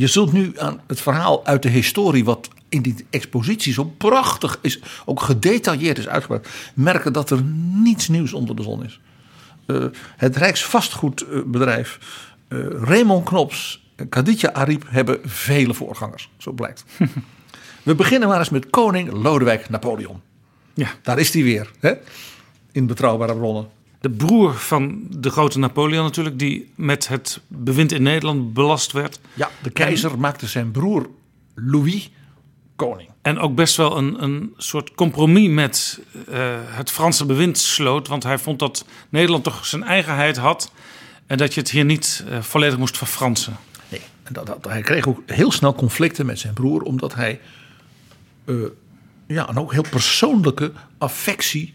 Je 0.00 0.06
zult 0.06 0.32
nu 0.32 0.52
aan 0.58 0.80
het 0.86 1.00
verhaal 1.00 1.46
uit 1.46 1.62
de 1.62 1.68
historie, 1.68 2.24
wat 2.24 2.48
in 2.68 2.82
die 2.82 3.06
expositie 3.10 3.72
zo 3.72 3.84
prachtig 3.84 4.58
is, 4.62 4.80
ook 5.04 5.20
gedetailleerd 5.20 5.98
is 5.98 6.08
uitgebracht, 6.08 6.48
merken 6.74 7.12
dat 7.12 7.30
er 7.30 7.42
niets 7.82 8.08
nieuws 8.08 8.32
onder 8.32 8.56
de 8.56 8.62
zon 8.62 8.84
is. 8.84 9.00
Eh, 9.66 9.84
het 10.16 10.36
Rijksvastgoedbedrijf 10.36 11.98
eh 12.48 12.58
Raymond 12.68 13.24
Knops 13.24 13.86
en 13.96 14.08
Khadija 14.08 14.52
Ariep 14.52 14.84
hebben 14.86 15.18
vele 15.24 15.74
voorgangers, 15.74 16.30
zo 16.38 16.52
blijkt. 16.52 16.84
We 17.82 17.94
beginnen 17.94 18.28
maar 18.28 18.38
eens 18.38 18.50
met 18.50 18.70
koning 18.70 19.12
Lodewijk 19.12 19.68
Napoleon. 19.68 20.20
Ja. 20.74 20.88
Daar 21.02 21.18
is 21.18 21.32
hij 21.32 21.42
weer, 21.42 21.70
hè? 21.80 21.92
in 22.72 22.86
betrouwbare 22.86 23.36
bronnen. 23.36 23.68
De 24.00 24.10
broer 24.10 24.54
van 24.54 25.06
de 25.10 25.30
grote 25.30 25.58
Napoleon 25.58 26.04
natuurlijk, 26.04 26.38
die 26.38 26.72
met 26.74 27.08
het 27.08 27.40
bewind 27.46 27.92
in 27.92 28.02
Nederland 28.02 28.52
belast 28.52 28.92
werd. 28.92 29.20
Ja, 29.34 29.50
de 29.62 29.70
keizer 29.70 30.18
maakte 30.18 30.46
zijn 30.46 30.70
broer 30.70 31.08
Louis 31.54 32.10
koning. 32.76 33.08
En 33.22 33.38
ook 33.38 33.54
best 33.54 33.76
wel 33.76 33.96
een, 33.96 34.22
een 34.22 34.54
soort 34.56 34.94
compromis 34.94 35.48
met 35.48 36.00
eh, 36.28 36.56
het 36.62 36.90
Franse 36.90 37.26
bewind 37.26 37.58
sloot. 37.58 38.08
Want 38.08 38.22
hij 38.22 38.38
vond 38.38 38.58
dat 38.58 38.84
Nederland 39.08 39.44
toch 39.44 39.66
zijn 39.66 39.82
eigenheid 39.82 40.36
had. 40.36 40.72
En 41.26 41.36
dat 41.36 41.54
je 41.54 41.60
het 41.60 41.70
hier 41.70 41.84
niet 41.84 42.24
eh, 42.28 42.42
volledig 42.42 42.78
moest 42.78 42.98
verfransen. 42.98 43.56
Nee, 43.88 44.00
en 44.22 44.32
dat, 44.32 44.46
dat, 44.46 44.64
hij 44.64 44.82
kreeg 44.82 45.08
ook 45.08 45.22
heel 45.26 45.52
snel 45.52 45.74
conflicten 45.74 46.26
met 46.26 46.38
zijn 46.38 46.54
broer, 46.54 46.82
omdat 46.82 47.14
hij 47.14 47.40
eh, 48.44 48.54
ja, 49.26 49.48
een 49.48 49.58
ook 49.58 49.72
heel 49.72 49.84
persoonlijke 49.90 50.72
affectie 50.98 51.74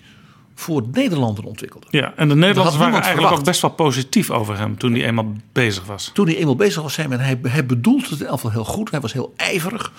voor 0.55 0.83
Nederlander 0.91 1.43
ontwikkelde. 1.43 1.87
Ja, 1.89 2.13
en 2.15 2.27
de 2.27 2.35
Nederlanders 2.35 2.77
waren 2.77 3.01
eigenlijk 3.01 3.33
ook 3.33 3.43
best 3.43 3.61
wel 3.61 3.71
positief 3.71 4.31
over 4.31 4.57
hem 4.57 4.77
toen 4.77 4.93
hij 4.93 5.05
eenmaal 5.05 5.33
bezig 5.51 5.85
was. 5.85 6.11
Toen 6.13 6.25
hij 6.25 6.37
eenmaal 6.37 6.55
bezig 6.55 6.81
was, 6.81 6.95
hij, 6.95 7.39
hij 7.41 7.65
bedoelde 7.65 8.07
het 8.09 8.19
in 8.19 8.25
elk 8.25 8.35
geval 8.35 8.51
heel 8.51 8.65
goed. 8.65 8.91
Hij 8.91 8.99
was 8.99 9.13
heel 9.13 9.33
ijverig. 9.35 9.91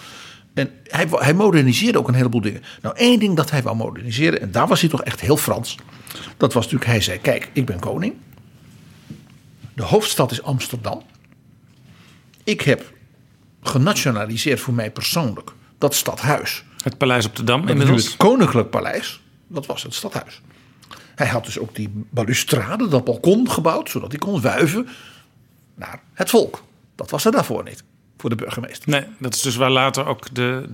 En 0.54 0.70
hij, 0.84 1.06
hij 1.10 1.34
moderniseerde 1.34 1.98
ook 1.98 2.08
een 2.08 2.14
heleboel 2.14 2.40
dingen. 2.40 2.62
Nou, 2.82 2.96
één 2.96 3.18
ding 3.18 3.36
dat 3.36 3.50
hij 3.50 3.62
wou 3.62 3.76
moderniseren, 3.76 4.40
en 4.40 4.50
daar 4.50 4.66
was 4.66 4.80
hij 4.80 4.90
toch 4.90 5.02
echt 5.02 5.20
heel 5.20 5.36
Frans. 5.36 5.76
Dat 6.36 6.52
was 6.52 6.64
natuurlijk, 6.64 6.90
hij 6.90 7.00
zei: 7.00 7.20
Kijk, 7.20 7.50
ik 7.52 7.66
ben 7.66 7.78
koning. 7.78 8.14
De 9.74 9.82
hoofdstad 9.82 10.30
is 10.30 10.42
Amsterdam. 10.42 11.02
Ik 12.44 12.60
heb 12.60 12.92
genationaliseerd 13.62 14.60
voor 14.60 14.74
mij 14.74 14.90
persoonlijk 14.90 15.52
dat 15.78 15.94
stadhuis. 15.94 16.64
Het 16.82 16.98
paleis 16.98 17.26
op 17.26 17.36
de 17.36 17.44
Dam 17.44 17.68
inmiddels. 17.68 18.04
het 18.04 18.16
Koninklijk 18.16 18.70
Paleis, 18.70 19.20
dat 19.46 19.66
was 19.66 19.82
het 19.82 19.94
stadhuis. 19.94 20.40
Hij 21.14 21.26
had 21.26 21.44
dus 21.44 21.58
ook 21.58 21.74
die 21.74 21.90
balustrade, 22.10 22.88
dat 22.88 23.04
balkon 23.04 23.50
gebouwd, 23.50 23.90
zodat 23.90 24.10
hij 24.10 24.18
kon 24.18 24.40
wuiven 24.40 24.88
naar 25.74 26.00
het 26.12 26.30
volk. 26.30 26.64
Dat 26.94 27.10
was 27.10 27.24
er 27.24 27.32
daarvoor 27.32 27.64
niet, 27.64 27.84
voor 28.18 28.30
de 28.30 28.36
burgemeester. 28.36 28.90
Nee, 28.90 29.04
dat 29.18 29.34
is 29.34 29.40
dus 29.40 29.56
waar 29.56 29.70
later 29.70 30.06
ook 30.06 30.34
de, 30.34 30.68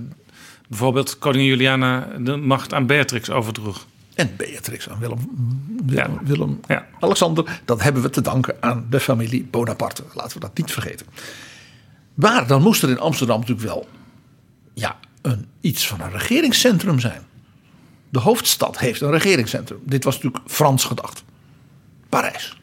bijvoorbeeld 0.68 1.18
koningin 1.18 1.48
Juliana 1.48 2.08
de 2.18 2.36
macht 2.36 2.74
aan 2.74 2.86
Beatrix 2.86 3.30
overdroeg. 3.30 3.86
En 4.14 4.34
Beatrix 4.36 4.88
aan 4.88 4.98
Willem, 4.98 5.18
Ja. 5.86 6.06
Willem, 6.06 6.18
Willem 6.24 6.60
Ja. 6.68 6.86
Alexander, 7.00 7.60
dat 7.64 7.82
hebben 7.82 8.02
we 8.02 8.10
te 8.10 8.20
danken 8.20 8.56
aan 8.60 8.86
de 8.90 9.00
familie 9.00 9.44
Bonaparte. 9.50 10.02
Laten 10.14 10.32
we 10.32 10.40
dat 10.40 10.56
niet 10.56 10.72
vergeten. 10.72 11.06
Maar 12.14 12.46
dan 12.46 12.62
moest 12.62 12.82
er 12.82 12.90
in 12.90 12.98
Amsterdam 12.98 13.40
natuurlijk 13.40 13.66
wel 13.66 13.88
ja, 14.74 14.98
een, 15.22 15.46
iets 15.60 15.86
van 15.86 16.00
een 16.00 16.10
regeringscentrum 16.10 16.98
zijn. 16.98 17.22
De 18.12 18.18
hoofdstad 18.18 18.78
heeft 18.78 19.00
een 19.00 19.10
regeringscentrum. 19.10 19.78
Dit 19.84 20.04
was 20.04 20.14
natuurlijk 20.14 20.50
Frans 20.50 20.84
gedacht. 20.84 21.24
Parijs. 22.08 22.56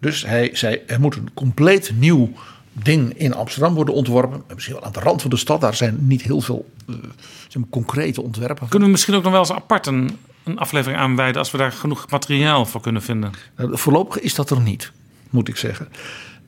Dus 0.00 0.24
hij 0.24 0.50
zei, 0.52 0.82
er 0.86 1.00
moet 1.00 1.16
een 1.16 1.30
compleet 1.34 1.92
nieuw 1.94 2.32
ding 2.72 3.18
in 3.18 3.34
Amsterdam 3.34 3.74
worden 3.74 3.94
ontworpen. 3.94 4.42
Misschien 4.54 4.74
wel 4.74 4.84
aan 4.84 4.92
de 4.92 5.00
rand 5.00 5.20
van 5.20 5.30
de 5.30 5.36
stad. 5.36 5.60
Daar 5.60 5.74
zijn 5.74 5.96
niet 6.00 6.22
heel 6.22 6.40
veel 6.40 6.70
maar, 6.86 7.68
concrete 7.70 8.22
ontwerpen. 8.22 8.68
Kunnen 8.68 8.88
we 8.88 8.92
misschien 8.92 9.14
ook 9.14 9.22
nog 9.22 9.32
wel 9.32 9.40
eens 9.40 9.52
apart 9.52 9.86
een, 9.86 10.18
een 10.42 10.58
aflevering 10.58 11.00
aanwijden 11.00 11.38
als 11.38 11.50
we 11.50 11.58
daar 11.58 11.72
genoeg 11.72 12.10
materiaal 12.10 12.66
voor 12.66 12.80
kunnen 12.80 13.02
vinden? 13.02 13.32
Nou, 13.56 13.78
voorlopig 13.78 14.20
is 14.20 14.34
dat 14.34 14.50
er 14.50 14.60
niet, 14.60 14.92
moet 15.30 15.48
ik 15.48 15.56
zeggen. 15.56 15.88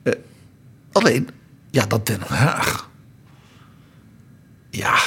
Eh, 0.03 0.13
alleen, 0.91 1.29
ja, 1.71 1.85
dat 1.85 2.05
Den 2.05 2.21
Haag. 2.21 2.89
Ja, 4.69 4.97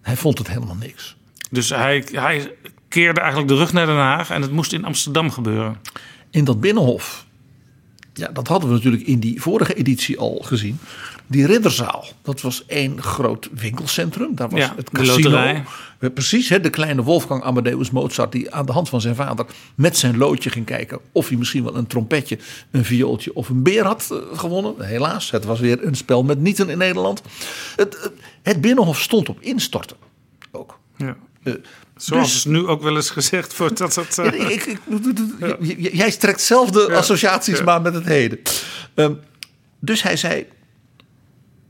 hij 0.00 0.16
vond 0.16 0.38
het 0.38 0.48
helemaal 0.48 0.76
niks. 0.76 1.16
Dus 1.52 1.68
hij, 1.68 2.04
hij 2.12 2.54
keerde 2.88 3.20
eigenlijk 3.20 3.50
de 3.50 3.56
rug 3.56 3.72
naar 3.72 3.86
Den 3.86 3.94
Haag 3.94 4.30
en 4.30 4.42
het 4.42 4.52
moest 4.52 4.72
in 4.72 4.84
Amsterdam 4.84 5.30
gebeuren. 5.30 5.76
In 6.30 6.44
dat 6.44 6.60
binnenhof, 6.60 7.26
ja, 8.14 8.28
dat 8.28 8.48
hadden 8.48 8.68
we 8.68 8.74
natuurlijk 8.74 9.02
in 9.06 9.18
die 9.18 9.40
vorige 9.42 9.74
editie 9.74 10.18
al 10.18 10.40
gezien. 10.44 10.78
Die 11.26 11.46
ridderzaal, 11.46 12.04
dat 12.22 12.40
was 12.40 12.66
één 12.66 13.02
groot 13.02 13.48
winkelcentrum. 13.54 14.34
Daar 14.34 14.48
was 14.48 14.60
Ja, 14.60 14.72
het 14.76 14.90
casino. 14.90 15.30
Precies, 16.14 16.48
hè, 16.48 16.60
de 16.60 16.70
kleine 16.70 17.02
Wolfgang 17.02 17.42
Amadeus 17.42 17.90
Mozart... 17.90 18.32
die 18.32 18.54
aan 18.54 18.66
de 18.66 18.72
hand 18.72 18.88
van 18.88 19.00
zijn 19.00 19.14
vader 19.14 19.46
met 19.74 19.96
zijn 19.96 20.16
loodje 20.16 20.50
ging 20.50 20.66
kijken... 20.66 20.98
of 21.12 21.28
hij 21.28 21.36
misschien 21.36 21.64
wel 21.64 21.76
een 21.76 21.86
trompetje, 21.86 22.38
een 22.70 22.84
viooltje 22.84 23.34
of 23.34 23.48
een 23.48 23.62
beer 23.62 23.84
had 23.84 24.08
eh, 24.10 24.38
gewonnen. 24.38 24.74
Helaas, 24.86 25.30
het 25.30 25.44
was 25.44 25.60
weer 25.60 25.86
een 25.86 25.94
spel 25.94 26.22
met 26.22 26.38
nieten 26.40 26.68
in 26.68 26.78
Nederland. 26.78 27.22
Het, 27.76 27.98
het- 28.02 28.12
het 28.42 28.60
Binnenhof 28.60 29.00
stond 29.00 29.28
op 29.28 29.40
instorten 29.40 29.96
ook. 30.50 30.78
Ja. 30.96 31.16
Eh, 31.42 31.54
Zoals 31.96 32.32
dus- 32.32 32.44
nu 32.44 32.66
ook 32.66 32.82
wel 32.82 32.96
eens 32.96 33.10
gezegd 33.10 33.56
wordt 33.56 33.78
dat 33.78 33.94
het... 33.94 34.14
Ja, 34.16 34.32
ik, 34.32 34.78
Jij 35.92 36.10
trekt 36.10 36.40
zelf 36.40 36.70
de 36.70 36.94
associaties 36.94 37.62
maar 37.62 37.82
met 37.82 37.94
het 37.94 38.04
heden. 38.04 38.38
Ehm, 38.94 39.12
dus 39.78 40.02
hij 40.02 40.16
zei, 40.16 40.46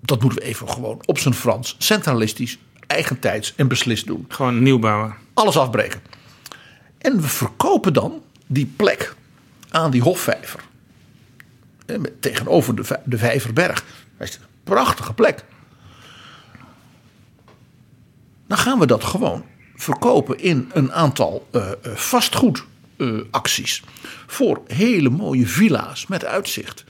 dat 0.00 0.22
moeten 0.22 0.42
we 0.42 0.44
even 0.48 0.68
gewoon 0.68 1.02
op 1.04 1.18
zijn 1.18 1.34
Frans, 1.34 1.76
centralistisch, 1.78 2.58
eigentijds 2.86 3.54
en 3.56 3.68
beslist 3.68 4.06
doen. 4.06 4.24
Gewoon 4.28 4.62
nieuw 4.62 4.78
bouwen. 4.78 5.14
Alles 5.34 5.56
afbreken. 5.56 6.00
En 6.98 7.20
we 7.20 7.28
verkopen 7.28 7.92
dan 7.92 8.22
die 8.46 8.72
plek 8.76 9.14
aan 9.68 9.90
die 9.90 10.02
Hofvijver. 10.02 10.60
Eh, 11.86 11.96
Tegenover 12.20 12.76
de, 12.76 13.00
de 13.04 13.18
Vijverberg. 13.18 13.84
Dat 14.18 14.28
is 14.28 14.34
een 14.34 14.42
prachtige 14.64 15.12
plek. 15.12 15.44
Dan 18.46 18.58
gaan 18.58 18.78
we 18.78 18.86
dat 18.86 19.04
gewoon 19.04 19.44
verkopen 19.82 20.38
in 20.40 20.70
een 20.72 20.92
aantal 20.92 21.46
eh, 21.50 21.70
eh, 21.70 21.92
vastgoedacties. 21.94 23.82
voor 24.26 24.60
hele 24.66 25.10
mooie 25.10 25.46
villa's 25.46 26.06
met 26.06 26.24
uitzicht. 26.24 26.84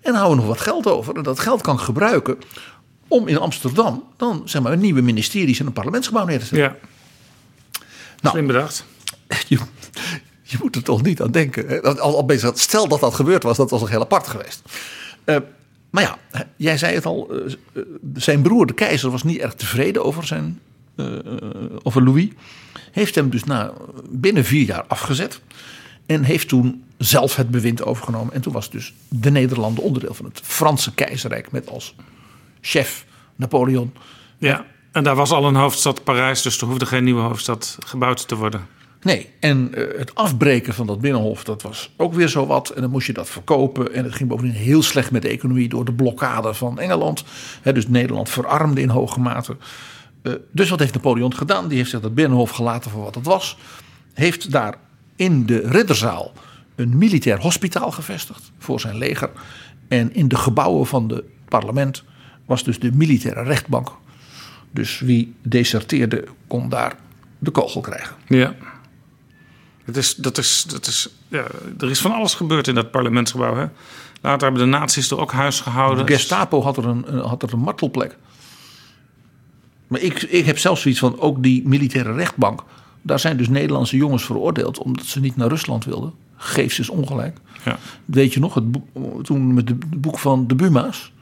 En 0.00 0.14
houden 0.14 0.36
we 0.36 0.44
nog 0.44 0.54
wat 0.54 0.60
geld 0.64 0.86
over. 0.86 1.16
En 1.16 1.22
dat 1.22 1.40
geld 1.40 1.60
kan 1.60 1.74
ik 1.74 1.80
gebruiken 1.80 2.38
om 3.08 3.28
in 3.28 3.38
Amsterdam 3.38 4.04
dan 4.16 4.42
zeg 4.44 4.62
maar 4.62 4.72
een 4.72 4.80
nieuwe 4.80 5.00
ministeries 5.00 5.60
en 5.60 5.66
een 5.66 5.72
parlementsgebouw 5.72 6.24
neer 6.24 6.38
te 6.38 6.44
zetten. 6.44 6.78
Ja. 6.80 6.88
Nou. 8.20 8.34
Slim 8.34 8.46
bedacht. 8.46 8.84
Je, 9.48 9.58
je 10.42 10.56
moet 10.62 10.76
er 10.76 10.82
toch 10.82 11.02
niet 11.02 11.22
aan 11.22 11.30
denken. 11.30 11.68
hè? 11.68 11.82
Al, 11.82 12.16
al, 12.16 12.30
stel 12.54 12.88
dat 12.88 13.00
dat 13.00 13.14
gebeurd 13.14 13.42
was, 13.42 13.56
dat 13.56 13.70
was 13.70 13.80
nog 13.80 13.90
heel 13.90 14.00
apart 14.00 14.26
geweest. 14.26 14.62
Eh, 15.24 15.36
maar 15.90 16.02
ja, 16.02 16.18
jij 16.56 16.78
zei 16.78 16.94
het 16.94 17.06
al. 17.06 17.30
eh, 17.30 17.52
eh, 17.72 17.82
zijn 18.14 18.42
broer, 18.42 18.66
de 18.66 18.72
keizer, 18.74 19.10
was 19.10 19.22
niet 19.22 19.38
erg 19.38 19.54
tevreden 19.54 20.04
over, 20.04 20.26
zijn, 20.26 20.60
eh, 20.96 21.06
over 21.82 22.04
Louis. 22.04 22.28
Heeft 22.92 23.14
hem 23.14 23.30
dus 23.30 23.44
na, 23.44 23.72
binnen 24.08 24.44
vier 24.44 24.66
jaar 24.66 24.84
afgezet. 24.86 25.40
En 26.06 26.22
heeft 26.22 26.48
toen 26.48 26.84
zelf 26.98 27.36
het 27.36 27.50
bewind 27.50 27.84
overgenomen. 27.84 28.34
En 28.34 28.40
toen 28.40 28.52
was 28.52 28.70
dus 28.70 28.92
de 29.08 29.30
Nederlanden 29.30 29.84
onderdeel 29.84 30.14
van 30.14 30.24
het 30.24 30.40
Franse 30.42 30.94
keizerrijk. 30.94 31.50
Met 31.50 31.70
als 31.70 31.94
chef 32.60 33.06
Napoleon. 33.36 33.92
Ja. 34.38 34.64
En 34.92 35.04
daar 35.04 35.16
was 35.16 35.30
al 35.30 35.46
een 35.46 35.54
hoofdstad 35.54 36.04
Parijs, 36.04 36.42
dus 36.42 36.60
er 36.60 36.66
hoefde 36.66 36.86
geen 36.86 37.04
nieuwe 37.04 37.20
hoofdstad 37.20 37.78
gebouwd 37.86 38.28
te 38.28 38.36
worden. 38.36 38.66
Nee, 39.04 39.28
en 39.40 39.74
eh, 39.74 39.98
het 39.98 40.14
afbreken 40.14 40.74
van 40.74 40.86
dat 40.86 41.00
binnenhof, 41.00 41.44
dat 41.44 41.62
was 41.62 41.90
ook 41.96 42.14
weer 42.14 42.28
zo 42.28 42.46
wat. 42.46 42.70
En 42.70 42.80
dan 42.80 42.90
moest 42.90 43.06
je 43.06 43.12
dat 43.12 43.28
verkopen. 43.28 43.92
En 43.92 44.04
het 44.04 44.14
ging 44.14 44.28
bovendien 44.28 44.54
heel 44.54 44.82
slecht 44.82 45.10
met 45.10 45.22
de 45.22 45.28
economie 45.28 45.68
door 45.68 45.84
de 45.84 45.92
blokkade 45.92 46.54
van 46.54 46.78
Engeland. 46.78 47.24
Dus 47.62 47.88
Nederland 47.88 48.28
verarmde 48.28 48.80
in 48.80 48.88
hoge 48.88 49.20
mate. 49.20 49.56
Eh, 50.24 50.32
dus 50.52 50.68
wat 50.70 50.78
heeft 50.78 50.94
Napoleon 50.94 51.34
gedaan? 51.34 51.68
Die 51.68 51.76
heeft 51.78 51.90
zich 51.90 52.00
dat 52.00 52.14
binnenhof 52.14 52.50
gelaten 52.50 52.90
voor 52.90 53.02
wat 53.02 53.14
het 53.14 53.26
was. 53.26 53.56
Heeft 54.14 54.50
daar 54.50 54.74
in 55.16 55.46
de 55.46 55.58
ridderzaal 55.58 56.32
een 56.74 56.98
militair 56.98 57.40
hospitaal 57.40 57.90
gevestigd 57.90 58.52
voor 58.58 58.80
zijn 58.80 58.96
leger. 58.98 59.30
En 59.88 60.14
in 60.14 60.28
de 60.28 60.36
gebouwen 60.36 60.86
van 60.86 61.08
het 61.08 61.24
parlement 61.48 62.04
was 62.46 62.64
dus 62.64 62.78
de 62.78 62.92
militaire 62.92 63.42
rechtbank. 63.42 63.88
Dus 64.70 64.98
wie 65.00 65.34
deserteerde 65.42 66.24
kon 66.46 66.68
daar 66.68 66.96
de 67.38 67.50
kogel 67.50 67.80
krijgen. 67.80 68.16
Ja. 68.28 68.54
Het 69.84 69.96
is, 69.96 70.14
dat 70.14 70.38
is, 70.38 70.64
dat 70.68 70.86
is, 70.86 71.08
ja, 71.28 71.44
er 71.78 71.90
is 71.90 72.00
van 72.00 72.12
alles 72.12 72.34
gebeurd 72.34 72.68
in 72.68 72.74
dat 72.74 72.90
parlementsgebouw. 72.90 73.54
Hè? 73.56 73.66
Later 74.20 74.42
hebben 74.48 74.70
de 74.70 74.78
nazi's 74.78 75.10
er 75.10 75.18
ook 75.18 75.32
huis 75.32 75.60
gehouden. 75.60 76.06
De 76.06 76.12
Gestapo 76.12 76.62
had 76.62 76.76
er 76.76 76.86
een, 76.86 77.04
een- 77.14 77.24
had 77.24 77.42
er 77.42 77.52
een 77.52 77.58
martelplek. 77.58 78.16
Maar 79.94 80.02
ik, 80.02 80.22
ik 80.22 80.46
heb 80.46 80.58
zelfs 80.58 80.82
zoiets 80.82 81.00
van, 81.00 81.20
ook 81.20 81.42
die 81.42 81.68
militaire 81.68 82.12
rechtbank. 82.12 82.64
Daar 83.02 83.18
zijn 83.18 83.36
dus 83.36 83.48
Nederlandse 83.48 83.96
jongens 83.96 84.24
veroordeeld 84.24 84.78
omdat 84.78 85.04
ze 85.04 85.20
niet 85.20 85.36
naar 85.36 85.48
Rusland 85.48 85.84
wilden. 85.84 86.12
Geef 86.36 86.72
ze 86.72 86.78
eens 86.78 86.88
ongelijk. 86.88 87.38
Ja. 87.64 87.78
Weet 88.04 88.34
je 88.34 88.40
nog, 88.40 88.54
het 88.54 88.70
boek, 88.70 88.86
toen 89.24 89.54
met 89.54 89.68
het 89.68 90.00
boek 90.00 90.18
van 90.18 90.46
de 90.46 90.54
Buma's. 90.54 91.12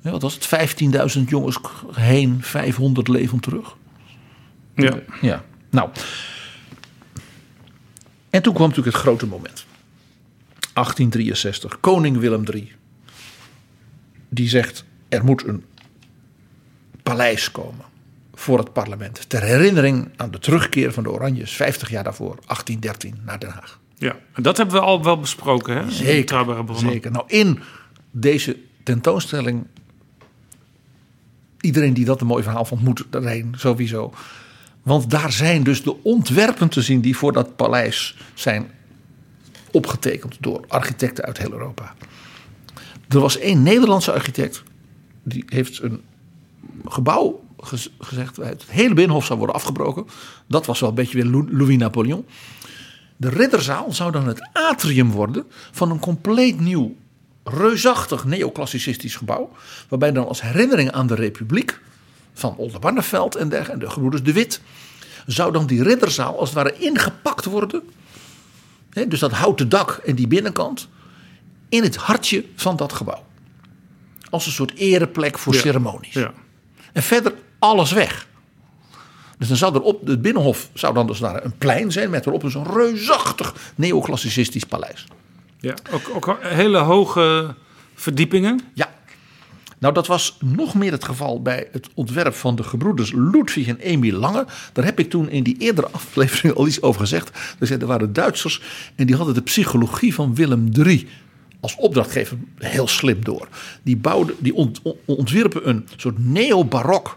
Ja, 0.00 0.10
wat 0.10 0.22
was 0.22 0.34
het? 0.34 1.16
15.000 1.16 1.22
jongens 1.26 1.58
heen, 1.92 2.42
500 2.42 3.08
levend 3.08 3.42
terug. 3.42 3.76
Ja. 4.74 4.98
Ja, 5.20 5.44
nou. 5.70 5.90
En 8.30 8.42
toen 8.42 8.54
kwam 8.54 8.68
natuurlijk 8.68 8.96
het 8.96 9.04
grote 9.04 9.26
moment. 9.26 9.66
1863, 10.72 11.80
koning 11.80 12.18
Willem 12.18 12.44
III. 12.52 12.72
Die 14.28 14.48
zegt, 14.48 14.84
er 15.08 15.24
moet 15.24 15.46
een 15.46 15.64
paleis 17.04 17.50
komen 17.50 17.84
voor 18.34 18.58
het 18.58 18.72
parlement. 18.72 19.28
Ter 19.28 19.42
herinnering 19.42 20.08
aan 20.16 20.30
de 20.30 20.38
terugkeer 20.38 20.92
van 20.92 21.02
de 21.02 21.10
Oranjes 21.10 21.52
50 21.52 21.90
jaar 21.90 22.04
daarvoor, 22.04 22.34
1813, 22.46 23.14
naar 23.24 23.38
Den 23.38 23.50
Haag. 23.50 23.80
ja. 23.96 24.16
En 24.32 24.42
dat 24.42 24.56
hebben 24.56 24.74
we 24.74 24.80
al 24.80 25.02
wel 25.04 25.18
besproken. 25.18 25.76
Hè? 25.76 25.90
Zeker. 25.90 26.76
Zeker. 26.76 27.10
Nou, 27.10 27.24
in 27.26 27.60
deze 28.10 28.56
tentoonstelling. 28.82 29.66
Iedereen 31.60 31.94
die 31.94 32.04
dat 32.04 32.20
een 32.20 32.26
mooi 32.26 32.42
verhaal 32.42 32.64
vond, 32.64 32.82
moet 32.82 33.04
erheen, 33.10 33.54
sowieso. 33.56 34.12
Want 34.82 35.10
daar 35.10 35.32
zijn 35.32 35.62
dus 35.62 35.82
de 35.82 36.02
ontwerpen 36.02 36.68
te 36.68 36.82
zien 36.82 37.00
die 37.00 37.16
voor 37.16 37.32
dat 37.32 37.56
paleis 37.56 38.16
zijn 38.34 38.70
opgetekend 39.70 40.36
door 40.40 40.64
architecten 40.68 41.24
uit 41.24 41.38
heel 41.38 41.52
Europa. 41.52 41.94
Er 43.08 43.20
was 43.20 43.38
één 43.38 43.62
Nederlandse 43.62 44.12
architect, 44.12 44.62
die 45.22 45.44
heeft 45.46 45.82
een 45.82 46.02
gebouw 46.84 47.42
gez- 47.60 47.88
gezegd, 48.00 48.36
het 48.36 48.64
hele 48.68 48.94
binnenhof 48.94 49.24
zou 49.24 49.38
worden 49.38 49.56
afgebroken. 49.56 50.06
Dat 50.48 50.66
was 50.66 50.80
wel 50.80 50.88
een 50.88 50.94
beetje 50.94 51.22
weer 51.22 51.30
Lou- 51.30 51.48
Louis 51.56 51.76
Napoleon. 51.76 52.26
De 53.16 53.28
ridderzaal 53.28 53.92
zou 53.92 54.12
dan 54.12 54.26
het 54.26 54.48
atrium 54.52 55.10
worden 55.10 55.44
van 55.72 55.90
een 55.90 55.98
compleet 55.98 56.60
nieuw, 56.60 56.96
reusachtig 57.44 58.24
neoclassicistisch 58.24 59.16
gebouw. 59.16 59.50
Waarbij 59.88 60.12
dan 60.12 60.26
als 60.28 60.42
herinnering 60.42 60.90
aan 60.90 61.06
de 61.06 61.14
republiek 61.14 61.80
van 62.34 62.56
Oldenbarneveld 62.56 63.34
en 63.36 63.48
dergelijke, 63.48 63.72
en 63.82 63.86
de 63.86 63.92
gebroeders 63.92 64.22
De 64.22 64.32
Wit, 64.32 64.60
zou 65.26 65.52
dan 65.52 65.66
die 65.66 65.82
ridderzaal 65.82 66.38
als 66.38 66.48
het 66.48 66.58
ware 66.58 66.78
ingepakt 66.78 67.44
worden. 67.44 67.82
Dus 69.08 69.18
dat 69.20 69.32
houten 69.32 69.68
dak 69.68 69.90
en 70.04 70.14
die 70.14 70.26
binnenkant 70.26 70.88
in 71.68 71.82
het 71.82 71.96
hartje 71.96 72.44
van 72.56 72.76
dat 72.76 72.92
gebouw. 72.92 73.24
Als 74.30 74.46
een 74.46 74.52
soort 74.52 74.74
ereplek 74.74 75.38
voor 75.38 75.52
ceremonies. 75.60 76.12
Ja. 76.14 76.32
En 76.94 77.02
verder 77.02 77.34
alles 77.58 77.92
weg. 77.92 78.26
Dus 79.38 79.48
dan 79.48 79.56
zou 79.56 79.74
er 79.74 79.80
op 79.80 80.06
het 80.06 80.22
binnenhof 80.22 80.68
zou 80.74 80.94
dan 80.94 81.06
dus 81.06 81.18
daar 81.18 81.44
een 81.44 81.58
plein 81.58 81.92
zijn 81.92 82.10
met 82.10 82.26
erop 82.26 82.40
dus 82.40 82.54
een 82.54 82.72
reusachtig 82.72 83.54
neoclassicistisch 83.74 84.64
paleis. 84.64 85.06
Ja. 85.60 85.74
Ook, 85.92 86.10
ook 86.14 86.38
hele 86.40 86.78
hoge 86.78 87.54
verdiepingen. 87.94 88.60
Ja. 88.74 88.92
Nou, 89.78 89.94
dat 89.94 90.06
was 90.06 90.36
nog 90.40 90.74
meer 90.74 90.92
het 90.92 91.04
geval 91.04 91.42
bij 91.42 91.68
het 91.72 91.88
ontwerp 91.94 92.34
van 92.34 92.56
de 92.56 92.62
gebroeders 92.62 93.12
Ludwig 93.12 93.66
en 93.66 93.78
Emil 93.78 94.18
Lange. 94.18 94.46
Daar 94.72 94.84
heb 94.84 94.98
ik 94.98 95.10
toen 95.10 95.28
in 95.28 95.42
die 95.42 95.56
eerdere 95.58 95.88
aflevering 95.90 96.54
al 96.54 96.66
iets 96.66 96.82
over 96.82 97.00
gezegd. 97.00 97.30
Er 97.58 97.80
er 97.80 97.86
waren 97.86 98.12
Duitsers 98.12 98.62
en 98.94 99.06
die 99.06 99.16
hadden 99.16 99.34
de 99.34 99.42
psychologie 99.42 100.14
van 100.14 100.34
Willem 100.34 100.68
III 100.72 101.08
als 101.64 101.76
opdrachtgever 101.76 102.36
heel 102.58 102.86
slim 102.86 103.24
door. 103.24 103.48
Die, 103.82 103.96
bouwden, 103.96 104.36
die 104.38 104.54
ont- 104.54 104.80
ont- 104.82 104.98
ontwierpen 105.04 105.68
een 105.68 105.88
soort 105.96 106.18
neo-barok 106.18 107.16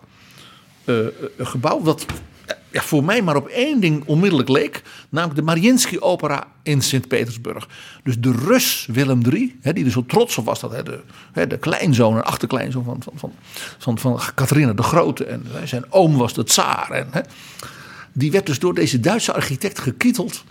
eh, 0.83 1.05
eh, 1.05 1.11
gebouw. 1.37 1.81
Dat 1.81 2.05
eh, 2.45 2.55
ja, 2.71 2.81
voor 2.81 3.03
mij 3.03 3.21
maar 3.21 3.35
op 3.35 3.47
één 3.47 3.79
ding 3.79 4.03
onmiddellijk 4.05 4.49
leek. 4.49 4.81
Namelijk 5.09 5.39
de 5.39 5.45
Mariinsky 5.45 5.97
Opera 5.99 6.47
in 6.63 6.81
Sint-Petersburg. 6.81 7.67
Dus 8.03 8.19
de 8.19 8.31
Rus 8.31 8.87
Willem 8.91 9.21
III, 9.31 9.57
hè, 9.61 9.73
die 9.73 9.85
er 9.85 9.91
zo 9.91 10.05
trots 10.05 10.37
op 10.37 10.45
was. 10.45 10.59
Dat, 10.59 10.85
de, 10.85 10.99
hè, 11.31 11.47
de 11.47 11.57
kleinzoon 11.57 12.23
achterkleinzoon 12.23 12.83
van, 12.83 13.03
van, 13.03 13.13
van, 13.15 13.33
van, 13.77 13.99
van 13.99 14.75
de 14.75 14.83
Grote. 14.83 15.25
En 15.25 15.45
zijn 15.63 15.91
oom 15.91 16.17
was 16.17 16.33
de 16.33 16.43
tsaar. 16.43 16.91
En, 16.91 17.07
hè, 17.11 17.21
die 18.13 18.31
werd 18.31 18.45
dus 18.45 18.59
door 18.59 18.73
deze 18.73 18.99
Duitse 18.99 19.33
architect 19.33 19.79
gekieteld 19.79 20.43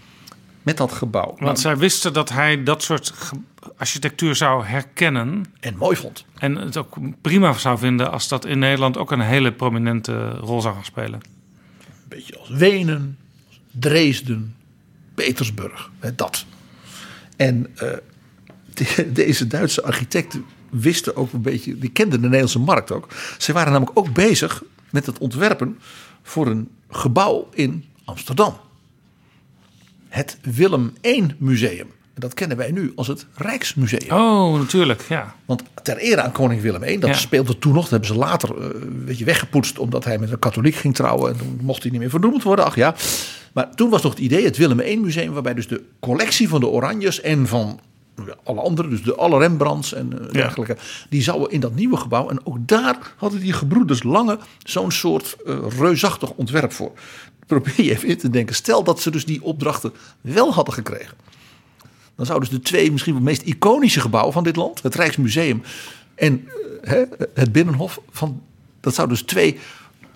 met 0.66 0.76
dat 0.76 0.92
gebouw. 0.92 1.34
Want 1.38 1.60
zij 1.60 1.76
wisten 1.76 2.12
dat 2.12 2.28
hij 2.28 2.62
dat 2.62 2.82
soort 2.82 3.12
architectuur 3.76 4.34
zou 4.36 4.64
herkennen. 4.64 5.44
En 5.60 5.76
mooi 5.76 5.96
vond. 5.96 6.24
En 6.38 6.56
het 6.56 6.76
ook 6.76 6.96
prima 7.20 7.52
zou 7.52 7.78
vinden 7.78 8.10
als 8.10 8.28
dat 8.28 8.44
in 8.44 8.58
Nederland 8.58 8.96
ook 8.96 9.10
een 9.10 9.20
hele 9.20 9.52
prominente 9.52 10.28
rol 10.30 10.60
zou 10.60 10.74
gaan 10.74 10.84
spelen. 10.84 11.14
Een 11.14 12.08
beetje 12.08 12.38
als 12.38 12.48
Wenen, 12.48 13.18
als 13.48 13.60
Dresden, 13.70 14.54
Petersburg. 15.14 15.90
Hè, 15.98 16.14
dat. 16.14 16.44
En 17.36 17.66
eh, 17.76 17.88
de- 18.74 19.12
deze 19.12 19.46
Duitse 19.46 19.82
architecten 19.82 20.44
wisten 20.70 21.16
ook 21.16 21.32
een 21.32 21.42
beetje, 21.42 21.78
die 21.78 21.90
kenden 21.90 22.18
de 22.20 22.24
Nederlandse 22.26 22.58
markt 22.58 22.92
ook. 22.92 23.08
Ze 23.38 23.52
waren 23.52 23.72
namelijk 23.72 23.98
ook 23.98 24.12
bezig 24.12 24.62
met 24.90 25.06
het 25.06 25.18
ontwerpen 25.18 25.78
voor 26.22 26.46
een 26.46 26.68
gebouw 26.90 27.48
in 27.52 27.84
Amsterdam. 28.04 28.56
Het 30.16 30.38
Willem 30.42 30.92
I 31.06 31.26
Museum. 31.38 31.86
En 32.14 32.20
dat 32.22 32.34
kennen 32.34 32.56
wij 32.56 32.70
nu 32.70 32.92
als 32.94 33.06
het 33.06 33.26
Rijksmuseum. 33.34 34.10
Oh, 34.10 34.58
natuurlijk, 34.58 35.04
ja. 35.08 35.34
Want 35.44 35.62
ter 35.82 35.96
ere 35.96 36.22
aan 36.22 36.32
koning 36.32 36.60
Willem 36.62 36.82
I, 36.82 36.98
dat 36.98 37.10
Ja. 37.10 37.16
speelde 37.16 37.58
toen 37.58 37.72
nog. 37.72 37.82
Dat 37.82 37.90
hebben 37.90 38.08
ze 38.08 38.14
later 38.16 38.58
eh, 38.58 38.64
een 38.82 39.04
beetje 39.04 39.24
weggepoetst 39.24 39.78
omdat 39.78 40.04
hij 40.04 40.18
met 40.18 40.30
een 40.30 40.38
katholiek 40.38 40.74
ging 40.74 40.94
trouwen. 40.94 41.32
En 41.32 41.38
toen 41.38 41.58
mocht 41.62 41.82
hij 41.82 41.90
niet 41.90 42.00
meer 42.00 42.10
vernoemd 42.10 42.42
worden. 42.42 42.64
Ach 42.64 42.74
ja. 42.74 42.94
Maar 43.52 43.74
toen 43.74 43.90
was 43.90 44.02
nog 44.02 44.12
het 44.12 44.20
idee, 44.20 44.44
het 44.44 44.56
Willem 44.56 44.80
I 44.80 44.98
museum, 45.00 45.32
waarbij 45.32 45.54
dus 45.54 45.68
de 45.68 45.82
collectie 46.00 46.48
van 46.48 46.60
de 46.60 46.66
Oranjes 46.68 47.20
en 47.20 47.46
van 47.46 47.80
alle 48.44 48.60
anderen, 48.60 48.90
dus 48.90 49.02
de 49.02 49.14
alle 49.14 49.38
Rembrandts 49.38 49.92
en 49.92 50.26
eh, 50.26 50.32
dergelijke, 50.32 50.76
die 51.08 51.22
zouden 51.22 51.50
in 51.50 51.60
dat 51.60 51.74
nieuwe 51.74 51.96
gebouw. 51.96 52.28
En 52.30 52.46
ook 52.46 52.56
daar 52.60 52.96
hadden 53.16 53.40
die 53.40 53.52
gebroeders 53.52 54.02
Lange 54.02 54.38
zo'n 54.62 54.90
soort 54.90 55.36
eh, 55.46 55.58
reusachtig 55.78 56.30
ontwerp 56.30 56.72
voor. 56.72 56.92
Probeer 57.46 57.82
je 57.82 57.90
even 57.90 58.08
in 58.08 58.18
te 58.18 58.30
denken. 58.30 58.54
Stel 58.54 58.84
dat 58.84 59.00
ze 59.00 59.10
dus 59.10 59.24
die 59.24 59.42
opdrachten 59.42 59.92
wel 60.20 60.52
hadden 60.52 60.74
gekregen. 60.74 61.16
Dan 62.16 62.26
zouden 62.26 62.48
dus 62.48 62.58
de 62.58 62.64
twee 62.64 62.92
misschien 62.92 63.14
wel 63.14 63.22
meest 63.22 63.42
iconische 63.42 64.00
gebouwen 64.00 64.32
van 64.32 64.44
dit 64.44 64.56
land, 64.56 64.82
het 64.82 64.94
Rijksmuseum 64.94 65.62
en 66.14 66.48
eh, 66.82 66.90
hè, 66.90 67.04
het 67.34 67.52
Binnenhof, 67.52 68.00
van, 68.10 68.42
dat 68.80 68.94
zouden 68.94 69.16
dus 69.16 69.26
twee 69.26 69.58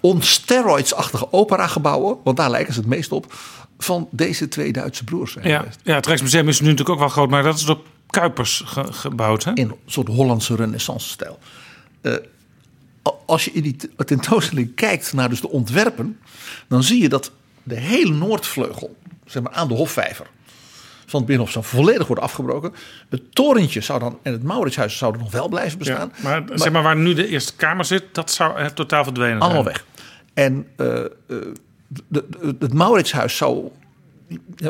on 0.01 0.23
steroids-achtige 0.23 1.33
operagebouwen, 1.33 2.17
want 2.25 2.37
daar 2.37 2.51
lijken 2.51 2.73
ze 2.75 2.81
het 2.81 2.89
meest 2.89 3.13
op, 3.13 3.35
van 3.79 4.09
deze 4.11 4.49
twee 4.49 4.73
Duitse 4.73 5.05
broers 5.05 5.33
zijn 5.33 5.49
Ja, 5.49 5.59
geweest. 5.59 5.81
ja, 5.83 5.95
het 5.95 6.07
Rijksmuseum 6.07 6.49
is 6.49 6.61
nu 6.61 6.65
natuurlijk 6.69 6.91
ook 6.91 6.99
wel 6.99 7.09
groot, 7.09 7.31
maar 7.31 7.43
dat 7.43 7.57
is 7.57 7.65
door 7.65 7.81
Kuipers 8.07 8.63
ge- 8.67 8.93
gebouwd. 8.93 9.45
Hè? 9.45 9.53
In 9.55 9.69
een 9.69 9.77
soort 9.87 10.09
Hollandse 10.09 10.55
renaissance-stijl. 10.55 11.39
A- 12.07 12.19
als 13.27 13.45
je 13.45 13.51
in 13.53 13.63
die 13.63 13.77
tentoonstelling 14.07 14.75
kijkt 14.75 15.13
naar 15.13 15.29
dus 15.29 15.41
de 15.41 15.49
ontwerpen, 15.51 16.19
dan 16.69 16.83
zie 16.83 17.03
je 17.03 17.09
dat 17.09 17.33
de 17.63 17.75
hele 17.77 18.13
Noordvleugel, 18.15 18.97
zeg 19.25 19.43
maar 19.43 19.53
aan 19.53 19.69
de 19.69 19.75
Hofvijver, 19.75 20.27
van 21.07 21.19
het 21.21 21.29
Binnenhof 21.29 21.51
zou 21.53 21.65
volledig 21.65 22.07
worden 22.07 22.25
afgebroken. 22.25 22.73
Het 23.09 23.35
torentje 23.35 23.81
zou 23.81 23.99
dan 24.01 24.19
en 24.23 24.33
het 24.33 24.43
Mauritshuis 24.43 24.97
zouden 24.99 25.21
nog 25.21 25.31
wel 25.33 25.49
blijven 25.49 25.71
Ja, 25.73 25.77
bestaan. 25.79 26.13
maar, 26.23 26.43
zeg 26.59 26.73
maar 26.73 26.83
waar 26.83 26.97
nu 26.97 27.15
de 27.15 27.27
Eerste 27.29 27.55
Kamer 27.55 27.85
zit, 27.85 28.05
dat 28.13 28.31
zou 28.31 28.57
eh, 28.59 28.67
totaal 28.67 29.05
verdwenen 29.05 29.31
zijn. 29.39 29.43
Allemaal 29.43 29.65
weg. 29.65 29.85
En 30.35 30.67
eh, 30.77 30.99
eh, 31.05 31.07
de- 31.27 32.05
de- 32.09 32.57
het 32.59 32.73
Mauritshuis 32.75 33.37
zou. 33.37 33.69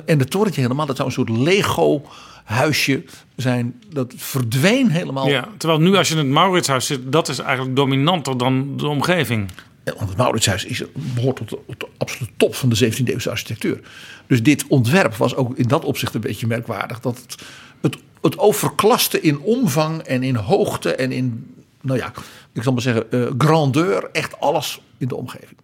En 0.05 0.19
het 0.19 0.31
torentje 0.31 0.61
helemaal, 0.61 0.87
dat 0.87 0.97
zou 0.97 1.09
een 1.09 1.15
soort 1.15 1.29
Lego-huisje 1.29 3.05
zijn. 3.37 3.83
Dat 3.89 4.13
verdween 4.17 4.91
helemaal. 4.91 5.29
Ja, 5.29 5.49
terwijl 5.57 5.81
nu 5.81 5.97
als 5.97 6.09
je 6.09 6.15
in 6.15 6.21
het 6.21 6.29
Mauritshuis 6.29 6.87
zit, 6.87 7.13
dat 7.13 7.29
is 7.29 7.39
eigenlijk 7.39 7.77
dominanter 7.77 8.39
dan 8.39 8.77
de 8.77 8.89
omgeving. 8.89 9.51
Want 9.85 10.09
het 10.09 10.17
Mauritshuis 10.17 10.65
is, 10.65 10.83
behoort 10.95 11.37
tot 11.37 11.49
de, 11.49 11.59
tot 11.67 11.81
de 11.81 11.87
absolute 11.99 12.33
top 12.37 12.55
van 12.55 12.69
de 12.69 12.93
17e 12.93 13.05
eeuwse 13.05 13.31
architectuur. 13.31 13.81
Dus 14.27 14.43
dit 14.43 14.65
ontwerp 14.69 15.15
was 15.15 15.35
ook 15.35 15.57
in 15.57 15.69
dat 15.69 15.85
opzicht 15.85 16.15
een 16.15 16.21
beetje 16.21 16.47
merkwaardig. 16.47 17.01
Dat 17.01 17.19
het, 17.19 17.43
het, 17.81 17.97
het 18.23 18.39
overklaste 18.39 19.21
in 19.21 19.41
omvang 19.41 20.01
en 20.03 20.23
in 20.23 20.35
hoogte 20.35 20.95
en 20.95 21.13
in, 21.13 21.55
nou 21.81 21.99
ja, 21.99 22.13
ik 22.53 22.63
zal 22.63 22.73
maar 22.73 22.83
zeggen, 22.83 23.13
eh, 23.13 23.27
grandeur. 23.39 24.09
Echt 24.13 24.41
alles 24.41 24.81
in 24.99 25.09
de 25.09 25.17
omgeving. 25.17 25.57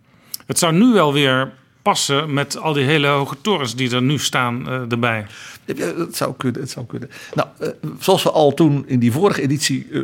Het 0.47 0.59
zou 0.59 0.73
nu 0.73 0.93
wel 0.93 1.13
weer 1.13 1.53
passen 1.87 2.33
met 2.33 2.57
al 2.57 2.73
die 2.73 2.85
hele 2.85 3.07
hoge 3.07 3.37
torens 3.41 3.75
die 3.75 3.95
er 3.95 4.03
nu 4.03 4.19
staan 4.19 4.69
eh, 4.69 4.91
erbij. 4.91 5.27
Ja, 5.65 5.95
het 5.97 6.17
zou 6.17 6.35
kunnen, 6.37 6.61
het 6.61 6.71
zou 6.71 6.87
kunnen. 6.87 7.11
Nou, 7.35 7.49
eh, 7.59 7.69
zoals 7.99 8.23
we 8.23 8.31
al 8.31 8.55
toen 8.55 8.85
in 8.87 8.99
die 8.99 9.13
vorige 9.13 9.43
editie 9.43 9.87
eh, 9.93 10.01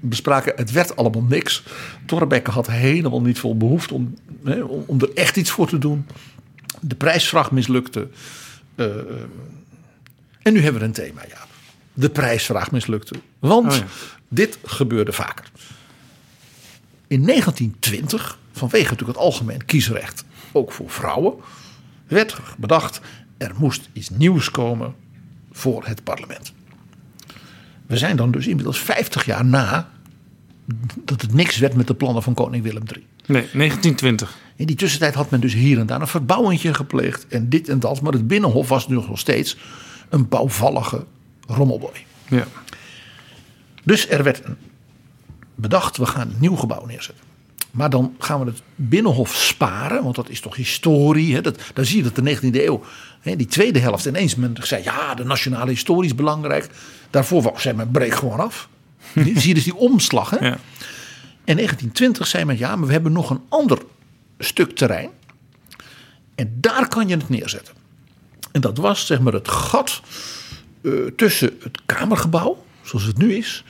bespraken, 0.00 0.52
het 0.56 0.70
werd 0.70 0.96
allemaal 0.96 1.22
niks. 1.22 1.62
Torrebeke 2.06 2.50
had 2.50 2.66
helemaal 2.66 3.20
niet 3.20 3.38
veel 3.38 3.56
behoefte 3.56 3.94
om, 3.94 4.14
hè, 4.44 4.62
om, 4.62 4.84
om 4.86 5.00
er 5.00 5.10
echt 5.14 5.36
iets 5.36 5.50
voor 5.50 5.68
te 5.68 5.78
doen. 5.78 6.06
De 6.80 6.94
prijsvraag 6.94 7.50
mislukte. 7.50 8.08
En 10.42 10.52
nu 10.52 10.60
hebben 10.60 10.80
we 10.80 10.86
een 10.86 10.92
thema, 10.92 11.22
ja. 11.28 11.46
De 11.92 12.10
prijsvraag 12.10 12.70
mislukte. 12.70 13.14
Want 13.38 13.72
Oh 13.72 13.78
ja. 13.78 13.84
dit 14.28 14.58
gebeurde 14.64 15.12
vaker. 15.12 15.50
In 17.06 17.26
1920, 17.26 18.38
vanwege 18.52 18.90
natuurlijk 18.90 19.18
het 19.18 19.26
algemeen 19.26 19.64
kiesrecht, 19.64 20.24
ook 20.52 20.72
voor 20.72 20.90
vrouwen, 20.90 21.34
werd 22.06 22.40
bedacht: 22.58 23.00
er 23.38 23.52
moest 23.56 23.88
iets 23.92 24.10
nieuws 24.10 24.50
komen 24.50 24.94
voor 25.52 25.86
het 25.86 26.04
parlement. 26.04 26.52
We 27.86 27.96
zijn 27.96 28.16
dan 28.16 28.30
dus 28.30 28.46
inmiddels 28.46 28.78
50 28.78 29.24
jaar 29.24 29.44
na 29.44 29.88
dat 31.04 31.22
het 31.22 31.32
niks 31.32 31.58
werd 31.58 31.74
met 31.74 31.86
de 31.86 31.94
plannen 31.94 32.22
van 32.22 32.34
koning 32.34 32.62
Willem 32.62 32.82
III. 32.94 33.06
Nee, 33.26 33.48
1920. 33.52 34.38
In 34.56 34.66
die 34.66 34.76
tussentijd 34.76 35.14
had 35.14 35.30
men 35.30 35.40
dus 35.40 35.52
hier 35.52 35.78
en 35.78 35.86
daar 35.86 36.00
een 36.00 36.06
verbouwingje 36.06 36.74
gepleegd 36.74 37.26
en 37.26 37.48
dit 37.48 37.68
en 37.68 37.80
dat. 37.80 38.00
Maar 38.00 38.12
het 38.12 38.26
Binnenhof 38.26 38.68
was 38.68 38.88
nu 38.88 38.94
nog 38.94 39.18
steeds 39.18 39.56
een 40.08 40.28
bouwvallige 40.28 41.04
rommelboy. 41.46 42.04
Ja. 42.28 42.46
Dus 43.84 44.08
er 44.08 44.22
werd 44.22 44.42
bedacht, 45.54 45.96
we 45.96 46.06
gaan 46.06 46.30
een 46.30 46.36
nieuw 46.38 46.56
gebouw 46.56 46.86
neerzetten. 46.86 47.24
Maar 47.70 47.90
dan 47.90 48.14
gaan 48.18 48.40
we 48.40 48.46
het 48.46 48.62
Binnenhof 48.74 49.34
sparen, 49.34 50.02
want 50.02 50.14
dat 50.16 50.28
is 50.28 50.40
toch 50.40 50.56
historie. 50.56 51.34
Hè? 51.34 51.40
Dat, 51.40 51.60
dan 51.74 51.84
zie 51.84 51.96
je 51.96 52.10
dat 52.10 52.14
de 52.24 52.36
19e 52.36 52.64
eeuw, 52.64 52.82
hè, 53.20 53.36
die 53.36 53.46
tweede 53.46 53.78
helft, 53.78 54.04
ineens 54.04 54.34
men 54.34 54.56
zei... 54.62 54.82
ja, 54.82 55.14
de 55.14 55.24
nationale 55.24 55.70
historie 55.70 56.10
is 56.10 56.14
belangrijk. 56.16 56.68
Daarvoor 57.10 57.42
was- 57.42 57.62
zei 57.62 57.76
men, 57.76 57.90
breek 57.90 58.14
gewoon 58.14 58.40
af. 58.40 58.68
Zie 59.14 59.48
je 59.48 59.54
dus 59.54 59.64
die 59.64 59.74
omslag. 59.76 60.30
Hè? 60.30 60.36
Ja. 60.36 60.58
In 61.44 61.56
1920 61.56 62.26
zei 62.26 62.44
men, 62.44 62.58
ja, 62.58 62.76
maar 62.76 62.86
we 62.86 62.92
hebben 62.92 63.12
nog 63.12 63.30
een 63.30 63.40
ander 63.48 63.78
stuk 64.38 64.76
terrein. 64.76 65.10
En 66.34 66.52
daar 66.60 66.88
kan 66.88 67.08
je 67.08 67.16
het 67.16 67.28
neerzetten. 67.28 67.74
En 68.52 68.60
dat 68.60 68.76
was 68.78 69.06
zeg 69.06 69.20
maar 69.20 69.32
het 69.32 69.48
gat 69.48 70.00
eh, 70.82 70.92
tussen 71.16 71.56
het 71.62 71.78
Kamergebouw, 71.86 72.64
zoals 72.82 73.04
het 73.04 73.18
nu 73.18 73.34
is, 73.34 73.64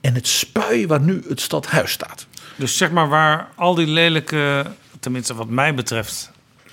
en 0.00 0.14
het 0.14 0.26
spui 0.26 0.86
waar 0.86 1.00
nu 1.00 1.22
het 1.28 1.40
stadhuis 1.40 1.90
staat. 1.92 2.26
Dus 2.56 2.76
zeg 2.76 2.90
maar 2.90 3.08
waar 3.08 3.48
al 3.54 3.74
die 3.74 3.86
lelijke, 3.86 4.66
tenminste 5.00 5.34
wat 5.34 5.48
mij 5.48 5.74
betreft, 5.74 6.30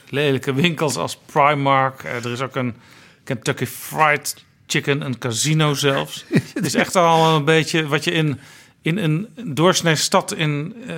lelijke 0.10 0.54
winkels 0.54 0.96
als 0.96 1.18
Primark. 1.26 2.04
eh, 2.04 2.26
Er 2.26 2.32
is 2.32 2.42
ook 2.42 2.56
een 2.56 2.76
Kentucky 3.24 3.66
Fried 3.66 4.44
Chicken, 4.68 5.02
een 5.02 5.18
casino 5.18 5.74
zelfs. 5.74 6.26
Het 6.54 6.66
is 6.66 6.74
echt 6.76 6.96
al 6.96 7.36
een 7.36 7.46
beetje 7.46 7.88
wat 7.88 8.04
je 8.04 8.12
in, 8.12 8.40
in 8.82 8.98
een 8.98 9.28
doorsnee 9.46 9.96
stad 9.96 10.34
in, 10.34 10.76
eh, 10.88 10.96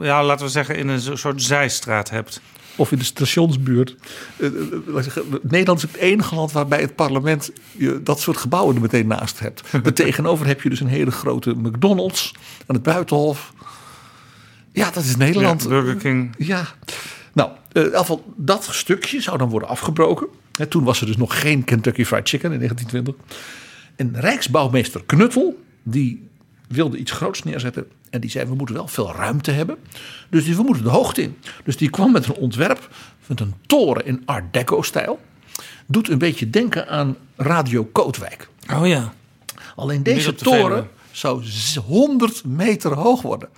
ja, 0.00 0.24
laten 0.24 0.46
we 0.46 0.52
zeggen, 0.52 0.76
in 0.76 0.88
een 0.88 1.18
soort 1.18 1.42
zijstraat 1.42 2.10
hebt. 2.10 2.40
Of 2.78 2.92
in 2.92 2.98
de 2.98 3.04
stationsbuurt. 3.04 3.94
Eh, 4.36 4.48
Nederland 5.42 5.82
is 5.82 5.90
het 5.92 6.00
enige 6.00 6.34
land 6.34 6.52
waarbij 6.52 6.80
het 6.80 6.94
parlement 6.94 7.50
je 7.72 8.02
dat 8.02 8.20
soort 8.20 8.36
gebouwen 8.36 8.74
er 8.74 8.80
meteen 8.80 9.06
naast 9.06 9.40
hebt. 9.40 9.62
Er 9.84 9.94
tegenover 9.94 10.46
heb 10.46 10.62
je 10.62 10.68
dus 10.68 10.80
een 10.80 10.86
hele 10.86 11.10
grote 11.10 11.50
McDonald's 11.50 12.32
aan 12.66 12.74
het 12.74 12.82
buitenhof. 12.82 13.52
Ja, 14.76 14.90
dat 14.90 15.04
is 15.04 15.16
Nederland. 15.16 15.62
Ja, 15.62 15.68
Burger 15.68 15.96
King. 15.96 16.34
Ja, 16.38 16.66
nou, 17.32 17.50
eh, 17.50 17.56
in 17.72 17.84
ieder 17.84 17.98
geval 17.98 18.32
dat 18.36 18.68
stukje 18.70 19.20
zou 19.20 19.38
dan 19.38 19.48
worden 19.48 19.68
afgebroken. 19.68 20.26
Hè, 20.52 20.66
toen 20.66 20.84
was 20.84 21.00
er 21.00 21.06
dus 21.06 21.16
nog 21.16 21.40
geen 21.40 21.64
Kentucky 21.64 22.04
Fried 22.04 22.28
Chicken 22.28 22.52
in 22.52 22.58
1920. 22.58 23.36
En 23.96 24.20
Rijksbouwmeester 24.20 25.02
Knuttel, 25.06 25.62
die 25.82 26.28
wilde 26.68 26.96
iets 26.96 27.12
groots 27.12 27.42
neerzetten. 27.42 27.86
En 28.10 28.20
die 28.20 28.30
zei, 28.30 28.46
we 28.48 28.54
moeten 28.54 28.74
wel 28.74 28.88
veel 28.88 29.12
ruimte 29.12 29.50
hebben. 29.50 29.76
Dus 30.30 30.44
die, 30.44 30.56
we 30.56 30.62
moeten 30.62 30.82
de 30.84 30.88
hoogte 30.90 31.22
in. 31.22 31.36
Dus 31.64 31.76
die 31.76 31.90
kwam 31.90 32.12
met 32.12 32.26
een 32.26 32.34
ontwerp 32.34 32.88
met 33.26 33.40
een 33.40 33.54
toren 33.66 34.06
in 34.06 34.22
Art 34.24 34.52
Deco-stijl. 34.52 35.20
Doet 35.86 36.08
een 36.10 36.18
beetje 36.18 36.50
denken 36.50 36.88
aan 36.88 37.16
Radio 37.36 37.84
Kootwijk. 37.84 38.48
Oh 38.72 38.86
ja. 38.86 39.12
Alleen 39.76 40.02
deze 40.02 40.30
de 40.34 40.34
toren 40.44 40.60
Veluwe. 40.60 40.86
zou 41.10 41.44
z- 41.44 41.76
100 41.76 42.44
meter 42.44 42.94
hoog 42.94 43.22
worden. 43.22 43.48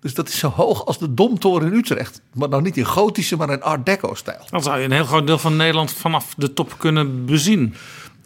Dus 0.00 0.14
dat 0.14 0.28
is 0.28 0.38
zo 0.38 0.48
hoog 0.48 0.86
als 0.86 0.98
de 0.98 1.14
Domtoren 1.14 1.72
in 1.72 1.78
Utrecht. 1.78 2.20
Maar 2.34 2.48
nou 2.48 2.62
niet 2.62 2.76
in 2.76 2.84
gotische, 2.84 3.36
maar 3.36 3.50
in 3.50 3.62
Art 3.62 3.86
Deco-stijl. 3.86 4.44
Dan 4.50 4.62
zou 4.62 4.78
je 4.78 4.84
een 4.84 4.92
heel 4.92 5.04
groot 5.04 5.26
deel 5.26 5.38
van 5.38 5.56
Nederland 5.56 5.92
vanaf 5.92 6.34
de 6.36 6.52
top 6.52 6.74
kunnen 6.78 7.24
bezien. 7.24 7.74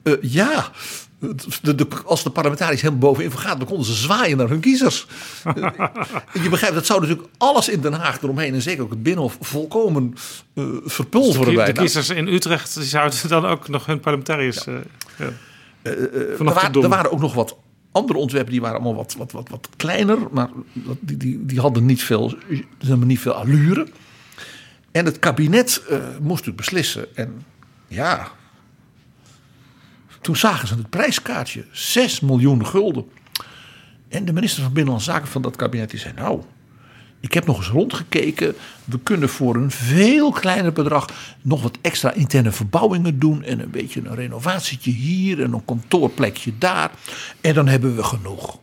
Eh, 0.02 0.12
ja, 0.20 0.68
de, 1.62 1.74
de- 1.74 1.86
als 2.04 2.22
de 2.22 2.30
parlementariërs 2.30 2.80
helemaal 2.80 3.00
bovenin 3.10 3.30
vergaan, 3.30 3.58
dan 3.58 3.66
konden 3.66 3.86
ze 3.86 3.92
zwaaien 3.94 4.36
naar 4.36 4.48
hun 4.48 4.60
kiezers. 4.60 5.06
Je 6.42 6.48
begrijpt, 6.50 6.74
dat 6.74 6.86
zou 6.86 7.00
natuurlijk 7.00 7.28
alles 7.38 7.68
in 7.68 7.80
Den 7.80 7.92
Haag 7.92 8.22
eromheen 8.22 8.54
en 8.54 8.62
zeker 8.62 8.82
ook 8.82 8.90
het 8.90 9.02
Binnenhof 9.02 9.36
volkomen 9.40 10.14
De, 10.54 10.80
verpulveren 10.84 11.54
kie- 11.54 11.64
de 11.64 11.72
kiezers 11.72 12.10
in 12.10 12.28
Utrecht 12.28 12.74
die 12.74 12.84
zouden 12.84 13.28
dan 13.28 13.44
ook 13.46 13.68
nog 13.68 13.86
hun 13.86 14.00
parlementariërs... 14.00 14.66
eh, 14.66 14.74
ja. 15.18 15.28
Er, 15.82 16.36
vanaf 16.36 16.54
de 16.54 16.60
wa- 16.60 16.68
Dom. 16.68 16.82
er 16.82 16.88
waren 16.88 17.12
ook 17.12 17.20
nog 17.20 17.34
wat 17.34 17.56
andere 17.94 18.18
ontwerpen, 18.18 18.52
die 18.52 18.60
waren 18.60 18.76
allemaal 18.76 18.94
wat, 18.94 19.14
wat, 19.18 19.32
wat, 19.32 19.48
wat 19.48 19.68
kleiner, 19.76 20.18
maar 20.30 20.48
die, 21.00 21.16
die, 21.16 21.46
die 21.46 21.60
hadden 21.60 21.86
niet 21.86 22.02
veel, 22.02 22.34
niet 22.96 23.20
veel 23.20 23.32
allure. 23.32 23.86
En 24.90 25.04
het 25.04 25.18
kabinet 25.18 25.82
eh, 25.88 25.98
moest 26.20 26.44
het 26.44 26.56
beslissen. 26.56 27.16
En 27.16 27.44
ja, 27.88 28.28
toen 30.20 30.36
zagen 30.36 30.68
ze 30.68 30.74
het 30.74 30.90
prijskaartje, 30.90 31.64
6 31.72 32.20
miljoen 32.20 32.66
gulden. 32.66 33.04
En 34.08 34.24
de 34.24 34.32
minister 34.32 34.62
van 34.62 34.72
Binnenlandse 34.72 35.10
Zaken 35.10 35.28
van 35.28 35.42
dat 35.42 35.56
kabinet 35.56 35.90
die 35.90 35.98
zei, 35.98 36.14
nou, 36.14 36.42
ik 37.24 37.34
heb 37.34 37.46
nog 37.46 37.56
eens 37.56 37.68
rondgekeken. 37.68 38.54
We 38.84 38.98
kunnen 38.98 39.28
voor 39.28 39.54
een 39.54 39.70
veel 39.70 40.32
kleiner 40.32 40.72
bedrag 40.72 41.08
nog 41.42 41.62
wat 41.62 41.78
extra 41.80 42.12
interne 42.12 42.52
verbouwingen 42.52 43.18
doen. 43.18 43.42
En 43.42 43.60
een 43.60 43.70
beetje 43.70 44.00
een 44.04 44.14
renovatietje 44.14 44.90
hier 44.90 45.42
en 45.42 45.52
een 45.52 45.64
kantoorplekje 45.64 46.52
daar. 46.58 46.90
En 47.40 47.54
dan 47.54 47.68
hebben 47.68 47.96
we 47.96 48.02
genoeg. 48.02 48.58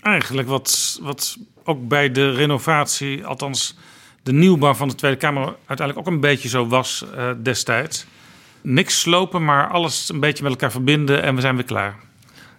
Eigenlijk 0.00 0.48
wat, 0.48 0.98
wat 1.02 1.36
ook 1.64 1.88
bij 1.88 2.12
de 2.12 2.30
renovatie, 2.30 3.26
althans 3.26 3.76
de 4.22 4.32
nieuwbouw 4.32 4.74
van 4.74 4.88
de 4.88 4.94
Tweede 4.94 5.16
Kamer 5.16 5.56
uiteindelijk 5.66 5.98
ook 5.98 6.14
een 6.14 6.20
beetje 6.20 6.48
zo 6.48 6.66
was 6.66 7.04
eh, 7.14 7.30
destijds. 7.42 8.06
Niks 8.60 9.00
slopen, 9.00 9.44
maar 9.44 9.70
alles 9.70 10.08
een 10.08 10.20
beetje 10.20 10.42
met 10.42 10.52
elkaar 10.52 10.70
verbinden 10.70 11.22
en 11.22 11.34
we 11.34 11.40
zijn 11.40 11.54
weer 11.54 11.64
klaar. 11.64 11.96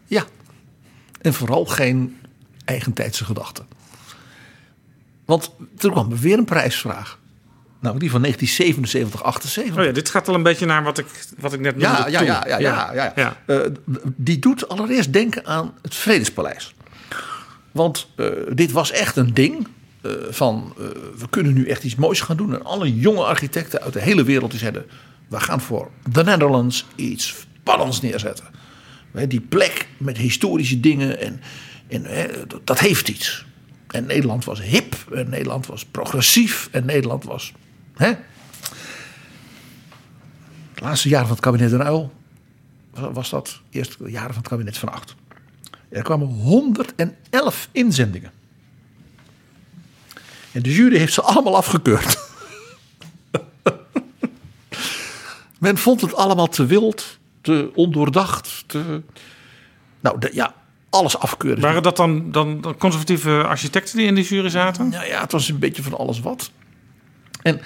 Ja. 0.06 0.26
En 1.22 1.34
vooral 1.34 1.66
geen 1.66 2.20
eigentijdse 2.66 3.26
gedachten. 3.26 3.77
Want 5.28 5.52
er 5.78 5.92
kwam 5.92 6.18
weer 6.18 6.38
een 6.38 6.46
prijsvraag. 6.46 7.20
Nou, 7.80 8.00
die 8.00 8.12
van 8.12 8.22
1977, 8.22 9.24
78. 9.24 9.78
Oh 9.78 9.84
ja, 9.86 9.92
dit 9.92 10.10
gaat 10.10 10.28
al 10.28 10.36
een 10.36 10.44
beetje 10.44 10.66
naar 10.66 10.84
wat 10.84 10.98
ik, 10.98 11.06
wat 11.38 11.54
ik 11.54 11.60
net 11.60 11.76
noemde. 11.76 11.88
Ja, 11.88 12.08
ja, 12.08 12.18
toen. 12.18 12.28
ja, 12.28 12.44
ja, 12.48 12.60
ja, 12.60 12.94
ja. 12.94 13.14
ja. 13.16 13.38
Eh, 13.46 13.72
die 14.06 14.40
doet 14.40 14.70
allereerst 14.70 15.14
denken 15.14 15.46
aan 15.46 15.74
het 15.82 15.96
Vredespaleis. 15.96 16.76
Want 17.72 18.08
eh, 18.16 18.28
dit 18.54 18.72
was 18.72 18.92
echt 18.92 19.16
een 19.16 19.34
ding. 19.34 19.68
eh, 20.02 20.12
van 20.30 20.74
we 21.18 21.30
kunnen 21.30 21.54
nu 21.54 21.68
echt 21.68 21.84
iets 21.84 21.96
moois 21.96 22.22
gaan 22.22 22.38
doen. 22.38 22.54
En 22.54 22.64
alle 22.64 23.00
jonge 23.00 23.24
architecten 23.24 23.82
uit 23.82 23.94
de 23.94 24.02
hele 24.02 24.24
wereld 24.24 24.52
die 24.52 24.60
zeiden: 24.60 24.86
we 25.28 25.40
gaan 25.40 25.62
voor 25.62 25.90
The 26.12 26.24
Netherlands 26.24 26.86
iets 26.96 27.36
spannends 27.60 28.02
neerzetten. 28.02 28.46
Die 29.28 29.42
plek 29.42 29.88
met 29.98 30.18
historische 30.18 30.80
dingen 30.80 31.22
en, 31.22 31.42
en 31.88 32.06
dat 32.64 32.80
heeft 32.80 33.10
iets. 33.10 33.47
En 33.88 34.06
Nederland 34.06 34.46
was 34.46 34.62
hip, 34.62 34.96
en 35.14 35.30
Nederland 35.30 35.66
was 35.66 35.86
progressief, 35.86 36.70
en 36.72 36.86
Nederland 36.86 37.24
was. 37.24 37.54
Hè? 37.94 38.14
De 40.74 40.82
laatste 40.82 41.10
jaren 41.10 41.28
van 41.28 41.36
het 41.36 41.46
kabinet 41.46 41.70
Den 41.70 41.88
Uyl 41.88 42.14
was 42.94 43.30
dat. 43.30 43.62
Eerst 43.70 43.98
jaren 44.06 44.34
van 44.34 44.38
het 44.38 44.48
kabinet 44.48 44.78
van 44.78 44.90
acht. 44.90 45.16
Er 45.90 46.04
kwamen 46.04 46.28
111 46.28 47.70
inzendingen. 47.72 48.32
En 50.52 50.62
de 50.62 50.74
jury 50.74 50.98
heeft 50.98 51.14
ze 51.14 51.22
allemaal 51.22 51.56
afgekeurd. 51.56 52.18
Men 55.60 55.78
vond 55.78 56.02
het 56.02 56.16
allemaal 56.16 56.48
te 56.48 56.66
wild, 56.66 57.18
te 57.42 57.72
ondoordacht, 57.74 58.64
te. 58.68 59.02
Nou 60.00 60.30
ja, 60.32 60.56
alles 60.90 61.18
afkeuren. 61.18 61.62
Waren 61.62 61.84
dat 61.84 61.98
dan, 61.98 62.32
dan, 62.32 62.76
conservatieve 62.78 63.44
architecten 63.44 63.98
die 63.98 64.06
in 64.08 64.16
die 64.16 64.24
jury 64.28 64.50
zaten? 64.50 64.90
Nou 64.90 65.06
ja, 65.06 65.22
het 65.22 65.32
was 65.32 65.50
een 65.50 65.60
beetje 65.60 65.84
van 65.84 65.98
alles 65.98 66.20
wat. 66.20 66.52
En 67.42 67.62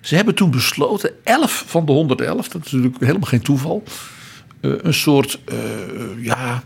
ze 0.00 0.14
hebben 0.16 0.34
toen 0.34 0.50
besloten, 0.50 1.10
11 1.24 1.64
van 1.66 1.86
de 1.86 1.92
111, 1.92 2.48
dat 2.48 2.64
is 2.66 2.72
natuurlijk 2.72 3.00
helemaal 3.04 3.28
geen 3.28 3.42
toeval, 3.42 3.82
eh, 4.60 4.70
een 4.76 4.94
soort 4.94 5.38
eh, 5.44 5.56
ja, 6.24 6.62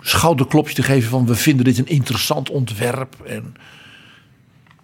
schouderklopje 0.00 0.74
te 0.74 0.82
geven 0.82 1.10
van 1.10 1.26
we 1.26 1.34
vinden 1.34 1.64
dit 1.64 1.78
een 1.78 1.86
interessant 1.86 2.50
ontwerp. 2.50 3.14
En, 3.26 3.54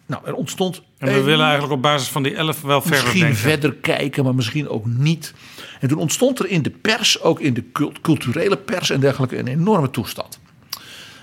nou, 0.06 0.22
er 0.26 0.34
ontstond. 0.34 0.82
En 0.98 1.08
we 1.08 1.14
een- 1.18 1.24
willen 1.24 1.44
eigenlijk 1.44 1.74
op 1.74 1.82
basis 1.82 2.08
van 2.08 2.22
die 2.22 2.34
elf 2.34 2.60
wel 2.62 2.80
verder 2.80 2.98
misschien 3.00 3.20
denken. 3.20 3.38
verder 3.38 3.74
kijken, 3.74 4.24
maar 4.24 4.34
misschien 4.34 4.68
ook 4.68 4.86
niet. 4.86 5.34
En 5.80 5.88
toen 5.88 5.98
ontstond 5.98 6.38
er 6.38 6.46
in 6.46 6.62
de 6.62 6.70
pers, 6.70 7.20
ook 7.20 7.40
in 7.40 7.54
de 7.54 7.64
cult- 7.72 8.00
culturele 8.00 8.56
pers 8.56 8.90
en 8.90 9.00
dergelijke, 9.00 9.38
een 9.38 9.46
enorme 9.46 9.90
toestand. 9.90 10.38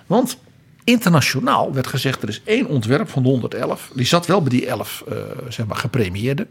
Want 0.06 0.38
internationaal 0.84 1.74
werd 1.74 1.88
gezegd, 1.88 2.22
er 2.22 2.30
is 2.30 2.42
één 2.44 2.68
ontwerp 2.68 3.10
van 3.10 3.24
de 3.24 3.30
111. 3.30 3.92
Die 3.96 4.06
zat 4.06 4.26
wel 4.26 4.42
bij 4.42 4.50
die 4.50 4.66
11 4.66 5.04
eh, 5.08 5.18
zeg 5.50 5.66
maar, 5.66 5.78
gepremieerden. 5.78 6.48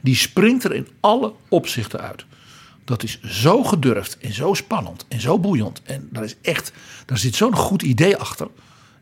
Die 0.00 0.16
springt 0.16 0.64
er 0.64 0.74
in 0.74 0.88
alle 1.00 1.32
opzichten 1.48 2.00
uit. 2.00 2.24
Dat 2.84 3.02
is 3.02 3.20
zo 3.22 3.62
gedurfd 3.62 4.18
en 4.18 4.32
zo 4.32 4.54
spannend 4.54 5.04
en 5.08 5.20
zo 5.20 5.38
boeiend. 5.38 5.82
En 5.82 6.08
daar, 6.10 6.24
is 6.24 6.36
echt, 6.42 6.72
daar 7.06 7.18
zit 7.18 7.34
zo'n 7.34 7.56
goed 7.56 7.82
idee 7.82 8.16
achter. 8.16 8.48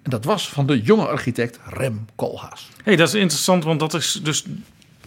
En 0.03 0.11
dat 0.11 0.25
was 0.25 0.49
van 0.49 0.67
de 0.67 0.83
jonge 0.83 1.07
architect 1.07 1.59
Rem 1.67 2.07
Koolhaas. 2.17 2.69
hey, 2.85 2.97
dat 2.97 3.09
is 3.09 3.15
interessant, 3.15 3.65
want 3.65 3.81
dat 3.81 3.95
is 3.95 4.21
dus 4.23 4.45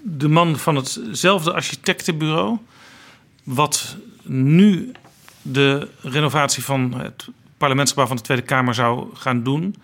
de 0.01 0.27
man 0.27 0.57
van 0.57 0.75
hetzelfde 0.75 1.53
architectenbureau. 1.53 2.57
Wat 3.43 3.97
nu 4.23 4.91
de 5.41 5.87
renovatie 6.01 6.63
van 6.63 6.93
het 6.93 7.27
parlementsgebouw 7.57 8.07
van 8.07 8.17
de 8.17 8.23
Tweede 8.23 8.43
Kamer 8.43 8.73
zou 8.73 9.15
gaan 9.15 9.43
doen. 9.43 9.75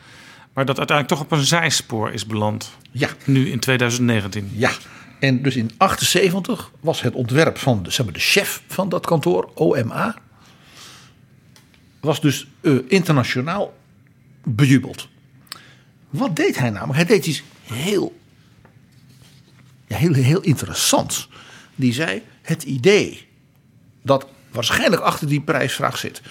Maar 0.54 0.66
dat 0.66 0.78
uiteindelijk 0.78 1.20
toch 1.20 1.28
op 1.32 1.40
een 1.40 1.46
zijspoor 1.46 2.12
is 2.12 2.26
beland. 2.26 2.72
Ja, 2.92 3.10
Nu 3.26 3.52
in 3.52 3.60
2019. 3.60 4.52
Ja, 4.54 4.72
en 5.20 5.42
dus 5.42 5.56
in 5.56 5.72
78 5.78 6.72
was 6.80 7.02
het 7.02 7.14
ontwerp 7.14 7.58
van 7.58 7.84
de, 7.84 7.92
zeg 7.92 8.06
maar, 8.06 8.14
de 8.14 8.20
chef 8.20 8.62
van 8.68 8.90
dat 8.90 9.06
kantoor, 9.06 9.50
OMA, 9.54 10.16
was 12.00 12.22
dus 12.22 12.48
eh, 12.62 12.74
internationaal 12.88 13.78
bejubeld. 14.44 15.08
Wat 16.10 16.36
deed 16.36 16.58
hij 16.58 16.70
namelijk? 16.70 16.96
Hij 16.96 17.06
deed 17.06 17.26
iets 17.26 17.44
heel, 17.64 18.20
ja, 19.88 19.98
heel, 19.98 20.14
heel 20.14 20.42
interessants. 20.42 21.30
Die 21.76 21.94
zei, 21.94 22.22
het 22.42 22.64
idee 22.64 23.28
dat 24.10 24.28
waarschijnlijk 24.52 25.02
achter 25.02 25.28
die 25.28 25.42
prijsvraag 25.42 25.98
zit. 25.98 26.22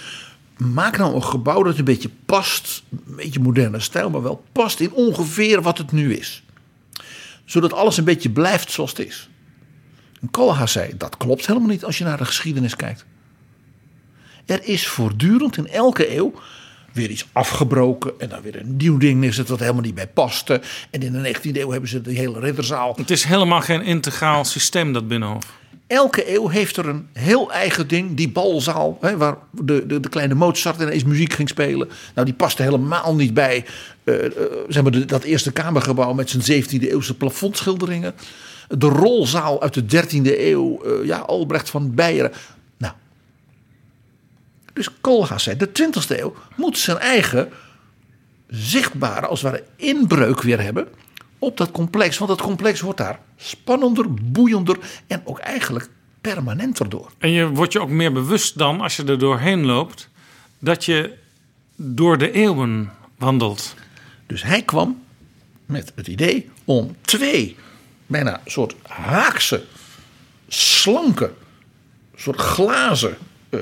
Maak 0.57 0.97
nou 0.97 1.15
een 1.15 1.25
gebouw 1.25 1.63
dat 1.63 1.79
een 1.79 1.85
beetje 1.85 2.11
past, 2.27 2.83
een 2.91 3.17
beetje 3.17 3.41
moderne 3.41 3.81
stijl, 3.81 4.11
maar 4.11 4.23
wel 4.23 4.45
past 4.53 4.81
in 4.81 4.93
ongeveer 4.93 5.63
wat 5.63 5.79
het 5.79 5.93
nu 5.93 6.15
is 6.15 6.43
zodat 7.49 7.73
alles 7.73 7.97
een 7.97 8.05
beetje 8.05 8.31
blijft 8.31 8.73
zoals 8.73 8.91
het 8.91 9.07
is. 9.07 9.29
En 10.21 10.69
zei, 10.69 10.93
dat 10.97 11.17
klopt 11.17 11.47
helemaal 11.47 11.69
niet 11.69 11.85
als 11.85 11.99
je 11.99 12.05
naar 12.05 12.17
de 12.17 12.25
geschiedenis 12.25 12.77
kijkt. 12.77 13.05
Er 14.47 14.65
is 14.65 14.89
voortdurend 14.89 15.57
in 15.57 15.69
elke 15.69 16.17
eeuw 16.17 16.33
weer 16.93 17.11
iets 17.11 17.27
afgebroken 17.33 18.13
en 18.19 18.29
dan 18.29 18.43
weer 18.43 18.61
een 18.61 18.77
nieuw 18.77 18.99
ding 18.99 19.21
neerzetten 19.21 19.53
dat 19.55 19.63
helemaal 19.63 19.85
niet 19.85 19.95
bij 19.95 20.07
paste. 20.07 20.61
En 20.91 21.03
in 21.03 21.13
de 21.13 21.35
19e 21.35 21.57
eeuw 21.57 21.71
hebben 21.71 21.89
ze 21.89 22.01
de 22.01 22.13
hele 22.13 22.41
ridderzaal. 22.41 22.95
Het 22.97 23.11
is 23.11 23.25
helemaal 23.25 23.61
geen 23.61 23.83
integraal 23.83 24.45
systeem, 24.45 24.93
dat 24.93 25.09
Binnenhof. 25.09 25.59
Elke 25.89 26.35
eeuw 26.35 26.49
heeft 26.49 26.77
er 26.77 26.89
een 26.89 27.09
heel 27.13 27.53
eigen 27.53 27.89
ding. 27.89 28.17
Die 28.17 28.31
balzaal, 28.31 28.99
hè, 29.01 29.17
waar 29.17 29.37
de, 29.51 29.87
de, 29.87 30.01
de 30.01 30.09
kleine 30.09 30.35
Mozart 30.35 30.81
ineens 30.81 31.05
muziek 31.05 31.33
ging 31.33 31.49
spelen. 31.49 31.89
Nou, 32.15 32.27
die 32.27 32.37
paste 32.37 32.63
helemaal 32.63 33.15
niet 33.15 33.35
bij 33.35 33.65
eh, 34.05 34.25
eh, 34.25 34.33
zeg 34.69 34.83
maar 34.83 35.07
dat 35.07 35.23
eerste 35.23 35.53
kamergebouw 35.53 36.13
met 36.13 36.31
zijn 36.31 36.65
17e 36.65 36.83
eeuwse 36.83 37.17
plafondschilderingen. 37.17 38.15
De 38.69 38.87
rolzaal 38.87 39.63
uit 39.63 39.75
de 39.75 40.05
13e 40.05 40.39
eeuw, 40.39 40.83
eh, 40.83 41.07
ja, 41.07 41.19
Albrecht 41.19 41.71
van 41.71 41.95
Beieren. 41.95 42.33
Nou, 42.77 42.95
dus 44.73 44.89
Koolhaas 45.01 45.43
zei, 45.43 45.57
de 45.57 45.69
20e 45.69 46.19
eeuw 46.19 46.35
moet 46.57 46.79
zijn 46.79 46.99
eigen 46.99 47.49
zichtbare, 48.47 49.27
als 49.27 49.43
het 49.43 49.51
ware, 49.51 49.65
inbreuk 49.77 50.43
weer 50.43 50.61
hebben 50.61 50.89
op 51.39 51.57
dat 51.57 51.71
complex. 51.71 52.19
Want 52.19 52.31
dat 52.31 52.43
complex 52.43 52.81
wordt 52.81 52.99
daar 52.99 53.21
spannender, 53.37 54.15
boeiender 54.15 54.79
en 55.07 55.23
ook 55.25 55.39
eigenlijk 55.39 55.89
permanenter 56.21 56.89
door. 56.89 57.11
En 57.19 57.31
je 57.31 57.49
wordt 57.49 57.73
je 57.73 57.81
ook 57.81 57.89
meer 57.89 58.13
bewust 58.13 58.59
dan, 58.59 58.81
als 58.81 58.97
je 58.97 59.05
er 59.05 59.19
doorheen 59.19 59.67
loopt, 59.67 60.09
dat 60.59 60.85
je 60.85 61.15
door 61.77 62.19
de 62.19 62.31
eeuwen 62.31 62.93
wandelt. 63.19 63.75
Dus 64.27 64.43
hij 64.43 64.63
kwam 64.63 65.03
met 65.67 65.93
het 65.95 66.07
idee 66.07 66.51
om 66.65 66.97
twee 67.01 67.57
bijna 68.07 68.41
soort 68.45 68.75
haakse, 68.83 69.65
slanke, 70.49 71.33
soort 72.17 72.37
glazen 72.37 73.17
eh, 73.49 73.61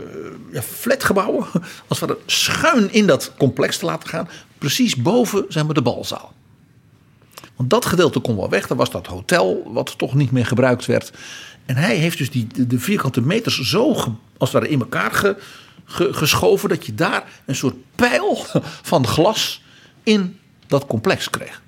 ja, 0.53 0.63
flatgebouwen, 0.63 1.47
als 1.89 1.99
we 1.99 2.19
schuin 2.27 2.93
in 2.93 3.07
dat 3.07 3.33
complex 3.39 3.79
te 3.79 3.85
laten 3.85 4.09
gaan, 4.09 4.29
precies 4.59 4.97
boven 4.97 5.45
zijn 5.49 5.67
we 5.67 5.75
de 5.75 5.83
balzaal. 5.83 6.35
Want 7.57 7.71
dat 7.71 7.87
gedeelte 7.87 8.21
kon 8.21 8.37
wel 8.37 8.51
weg. 8.51 8.67
Dat 8.67 8.77
was 8.77 8.91
dat 8.91 9.07
hotel, 9.07 9.71
wat 9.73 9.99
toch 9.99 10.15
niet 10.15 10.31
meer 10.31 10.47
gebruikt 10.47 10.87
werd. 10.87 11.13
En 11.67 11.77
hij 11.77 11.97
heeft 11.97 12.19
dus 12.19 12.31
die, 12.31 12.67
de, 12.67 12.79
vierkante 12.79 13.21
meters 13.21 13.61
zo 13.61 13.93
als 14.39 14.53
het 14.53 14.53
ware 14.53 14.69
in 14.69 14.81
elkaar 14.81 15.13
ge- 15.13 15.37
ge- 15.85 16.13
geschoven. 16.13 16.69
dat 16.69 16.87
je 16.87 16.95
daar 16.95 17.25
een 17.45 17.57
soort 17.57 17.75
pijl 17.95 18.45
van 18.93 19.07
glas 19.07 19.63
in 20.03 20.39
dat 20.67 20.87
complex 20.87 21.31
kreeg. 21.31 21.63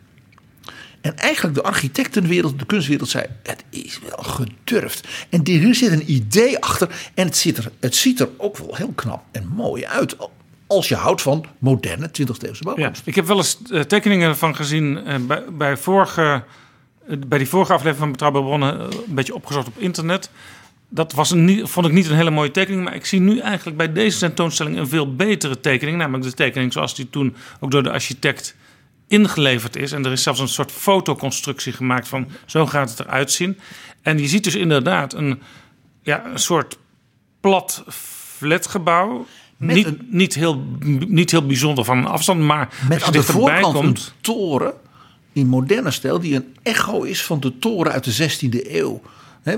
En 1.01 1.16
eigenlijk 1.16 1.55
de 1.55 1.62
architectenwereld, 1.62 2.59
de 2.59 2.66
kunstwereld 2.66 3.09
zei: 3.09 3.26
het 3.43 3.64
is 3.70 3.99
wel 4.09 4.22
gedurfd. 4.24 5.09
En 5.28 5.47
hier 5.47 5.74
zit 5.74 5.93
een 5.93 6.12
idee 6.12 6.59
achter. 6.59 7.11
En 7.14 7.26
het 7.26 7.36
ziet, 7.36 7.57
er, 7.59 7.70
het 7.80 7.95
ziet 7.95 8.20
er 8.20 8.28
ook 8.36 8.57
wel 8.57 8.74
heel 8.74 8.93
knap 8.95 9.22
en 9.30 9.47
mooi 9.47 9.84
uit. 9.84 10.16
Als 10.69 10.89
je 10.89 10.95
houdt 10.95 11.23
van 11.23 11.45
moderne 11.59 12.09
20e 12.09 12.12
eeuwse 12.19 12.47
Ja, 12.47 12.62
bouwkunst. 12.62 13.03
ik 13.05 13.14
heb 13.14 13.27
wel 13.27 13.37
eens 13.37 13.59
eh, 13.71 13.81
tekeningen 13.81 14.37
van 14.37 14.57
gezien 14.57 15.05
eh, 15.05 15.16
bij, 15.27 15.45
bij, 15.53 15.77
vorige, 15.77 16.45
eh, 17.09 17.16
bij 17.27 17.39
die 17.39 17.49
vorige 17.49 17.73
aflevering 17.73 17.99
van 17.99 18.11
Betrouwbare 18.11 18.45
Bronnen. 18.45 18.81
een 18.81 19.14
beetje 19.14 19.35
opgezocht 19.35 19.66
op 19.66 19.79
internet. 19.79 20.31
Dat 20.89 21.12
was 21.12 21.31
een, 21.31 21.69
vond 21.69 21.87
ik 21.87 21.93
niet 21.93 22.09
een 22.09 22.16
hele 22.16 22.31
mooie 22.31 22.51
tekening. 22.51 22.85
Maar 22.85 22.95
ik 22.95 23.07
zie 23.07 23.21
nu 23.21 23.39
eigenlijk 23.39 23.77
bij 23.77 23.93
deze 23.93 24.19
tentoonstelling 24.19 24.77
een 24.77 24.89
veel 24.89 25.14
betere 25.14 25.61
tekening. 25.61 25.97
Namelijk 25.97 26.25
de 26.25 26.35
tekening 26.35 26.73
zoals 26.73 26.95
die 26.95 27.11
toen 27.11 27.37
ook 27.61 27.71
door 27.71 27.83
de 27.83 27.93
architect 27.93 28.57
ingeleverd 29.09 29.77
is. 29.77 29.93
En 29.93 30.05
er 30.05 30.12
is 30.12 30.23
zelfs 30.23 30.41
een 30.41 30.49
soort 30.49 30.73
fotoconstructie 30.73 31.73
gemaakt 31.73 32.09
van 32.09 32.29
zo 32.47 32.66
gaat 32.66 32.91
het 32.91 33.01
eruit 33.01 33.33
zien. 33.33 33.59
En 34.03 34.19
je 34.19 34.29
ziet 34.29 34.45
dus 34.45 34.55
inderdaad 34.55 35.14
een, 35.14 35.43
ja, 36.03 36.27
een 36.27 36.39
soort 36.39 36.79
plat 37.41 37.85
flatgebouw. 38.39 39.27
Niet, 39.59 39.86
een- 39.86 40.06
niet, 40.11 40.34
heel, 40.34 40.64
niet 41.09 41.30
heel 41.30 41.46
bijzonder 41.46 41.84
van 41.84 41.98
een 41.98 42.06
afstand, 42.06 42.40
maar 42.40 42.68
Met 42.88 42.98
als 42.98 43.06
aan 43.06 43.12
je 43.12 43.18
de 43.26 43.32
voorkant 43.32 43.74
komt... 43.74 43.98
een 44.06 44.12
toren 44.20 44.72
in 45.32 45.46
moderne 45.46 45.90
stijl 45.90 46.20
die 46.20 46.34
een 46.34 46.54
echo 46.62 47.02
is 47.02 47.22
van 47.24 47.40
de 47.40 47.59
toren 47.59 47.92
uit 47.92 48.04
de 48.04 48.30
16e 48.30 48.66
eeuw. 48.74 49.00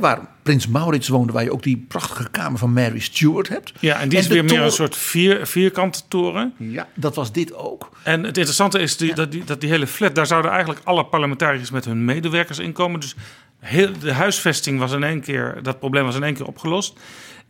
Waar 0.01 0.29
prins 0.43 0.67
Maurits 0.67 1.09
woonde, 1.09 1.33
waar 1.33 1.43
je 1.43 1.53
ook 1.53 1.63
die 1.63 1.85
prachtige 1.89 2.31
kamer 2.31 2.59
van 2.59 2.73
Mary 2.73 2.99
Stuart 2.99 3.49
hebt. 3.49 3.73
Ja, 3.81 4.01
en 4.01 4.09
die 4.09 4.19
is 4.19 4.27
weer 4.27 4.45
meer 4.45 4.61
een 4.63 4.71
soort 4.71 4.97
vier, 4.97 5.47
vierkante 5.47 6.01
toren. 6.09 6.53
Ja, 6.57 6.89
dat 6.95 7.15
was 7.15 7.33
dit 7.33 7.55
ook. 7.55 7.91
En 8.03 8.19
het 8.25 8.37
interessante 8.37 8.79
is 8.79 8.97
die, 8.97 9.15
dat, 9.15 9.33
die, 9.33 9.45
dat 9.45 9.61
die 9.61 9.71
hele 9.71 9.87
flat, 9.87 10.15
daar 10.15 10.27
zouden 10.27 10.51
eigenlijk 10.51 10.81
alle 10.85 11.05
parlementariërs 11.05 11.71
met 11.71 11.85
hun 11.85 12.05
medewerkers 12.05 12.59
in 12.59 12.73
komen. 12.73 13.01
Dus 13.01 13.15
heel, 13.59 13.91
de 14.01 14.13
huisvesting 14.13 14.79
was 14.79 14.93
in 14.93 15.03
één 15.05 15.21
keer, 15.21 15.59
dat 15.63 15.79
probleem 15.79 16.05
was 16.05 16.17
in 16.17 16.23
één 16.23 16.35
keer 16.35 16.47
opgelost. 16.47 16.99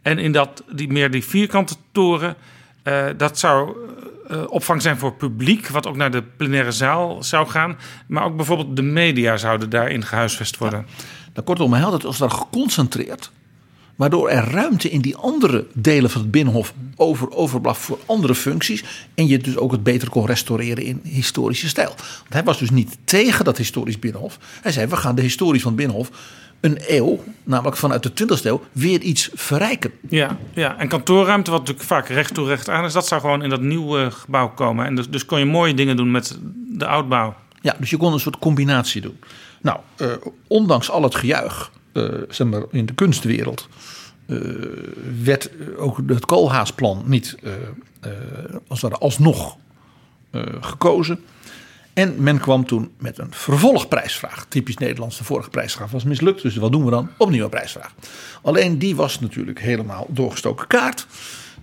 En 0.02 0.18
in 0.18 0.32
dat, 0.32 0.62
die, 0.72 0.88
meer 0.88 1.10
die 1.10 1.24
vierkante 1.24 1.74
toren, 1.92 2.36
eh, 2.82 3.06
dat 3.16 3.38
zou 3.38 3.76
eh, 4.28 4.42
opvang 4.46 4.82
zijn 4.82 4.98
voor 4.98 5.12
publiek, 5.12 5.68
wat 5.68 5.86
ook 5.86 5.96
naar 5.96 6.10
de 6.10 6.22
plenaire 6.36 6.72
zaal 6.72 7.22
zou 7.22 7.48
gaan. 7.48 7.78
Maar 8.06 8.24
ook 8.24 8.36
bijvoorbeeld 8.36 8.76
de 8.76 8.82
media 8.82 9.36
zouden 9.36 9.70
daarin 9.70 10.04
gehuisvest 10.04 10.58
worden. 10.58 10.86
Nou, 11.34 11.46
kortom, 11.46 11.72
hij 11.72 11.82
had 11.82 11.92
het 11.92 12.04
als 12.04 12.18
ware 12.18 12.34
geconcentreerd. 12.34 13.30
Waardoor 13.96 14.28
er 14.28 14.50
ruimte 14.50 14.90
in 14.90 15.00
die 15.00 15.16
andere 15.16 15.66
delen 15.72 16.10
van 16.10 16.20
het 16.20 16.30
Binnenhof 16.30 16.74
over, 16.96 17.30
overbleef 17.30 17.76
voor 17.76 17.98
andere 18.06 18.34
functies. 18.34 18.84
En 19.14 19.26
je 19.26 19.38
dus 19.38 19.56
ook 19.56 19.72
het 19.72 19.82
beter 19.82 20.10
kon 20.10 20.26
restaureren 20.26 20.84
in 20.84 21.00
historische 21.02 21.68
stijl. 21.68 21.94
Want 21.96 22.32
hij 22.32 22.44
was 22.44 22.58
dus 22.58 22.70
niet 22.70 22.98
tegen 23.04 23.44
dat 23.44 23.56
historisch 23.56 23.98
Binnenhof. 23.98 24.38
Hij 24.62 24.72
zei, 24.72 24.86
we 24.86 24.96
gaan 24.96 25.14
de 25.14 25.22
historie 25.22 25.60
van 25.60 25.72
het 25.72 25.80
Binnenhof 25.80 26.10
een 26.60 26.78
eeuw, 26.86 27.24
namelijk 27.44 27.76
vanuit 27.76 28.02
de 28.02 28.38
20e 28.38 28.44
eeuw, 28.44 28.62
weer 28.72 29.00
iets 29.00 29.30
verrijken. 29.34 29.92
Ja, 30.08 30.36
ja, 30.54 30.78
en 30.78 30.88
kantoorruimte, 30.88 31.50
wat 31.50 31.60
natuurlijk 31.60 31.86
vaak 31.86 32.08
recht 32.08 32.34
toe 32.34 32.46
recht 32.46 32.68
aan 32.68 32.84
is, 32.84 32.92
dat 32.92 33.06
zou 33.06 33.20
gewoon 33.20 33.42
in 33.42 33.48
dat 33.48 33.60
nieuwe 33.60 34.10
gebouw 34.10 34.48
komen. 34.48 34.86
En 34.86 34.94
dus, 34.94 35.08
dus 35.08 35.24
kon 35.24 35.38
je 35.38 35.44
mooie 35.44 35.74
dingen 35.74 35.96
doen 35.96 36.10
met 36.10 36.38
de 36.68 36.86
oudbouw. 36.86 37.34
Ja, 37.60 37.76
dus 37.78 37.90
je 37.90 37.96
kon 37.96 38.12
een 38.12 38.20
soort 38.20 38.38
combinatie 38.38 39.00
doen. 39.00 39.18
Nou, 39.60 39.78
eh, 39.96 40.12
ondanks 40.46 40.90
al 40.90 41.02
het 41.02 41.14
gejuich 41.14 41.70
eh, 41.92 42.04
zeg 42.28 42.46
maar, 42.46 42.62
in 42.70 42.86
de 42.86 42.94
kunstwereld... 42.94 43.68
eh, 44.26 44.38
werd 45.22 45.50
ook 45.76 46.00
het 46.06 46.26
Koolhaasplan 46.26 47.02
niet 47.06 47.36
als 48.68 48.84
alsnog 48.84 49.56
gekozen. 50.60 51.24
En 51.92 52.22
men 52.22 52.38
kwam 52.38 52.66
toen 52.66 52.90
met 52.98 53.18
een 53.18 53.32
vervolgprijsvraag. 53.34 54.46
Typisch 54.48 54.76
Nederlands, 54.76 55.18
de 55.18 55.24
vorige 55.24 55.50
prijsvraag 55.50 55.90
was 55.90 56.04
mislukt. 56.04 56.42
Dus 56.42 56.56
wat 56.56 56.72
doen 56.72 56.84
we 56.84 56.90
dan? 56.90 57.10
Opnieuw 57.16 57.44
een 57.44 57.50
prijsvraag. 57.50 57.94
Alleen 58.42 58.78
die 58.78 58.96
was 58.96 59.20
natuurlijk 59.20 59.60
helemaal 59.60 60.06
doorgestoken 60.08 60.66
kaart. 60.66 61.06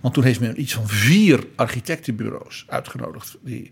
Want 0.00 0.14
toen 0.14 0.24
heeft 0.24 0.40
men 0.40 0.60
iets 0.60 0.74
van 0.74 0.88
vier 0.88 1.46
architectenbureaus 1.54 2.64
uitgenodigd... 2.68 3.36
die 3.40 3.70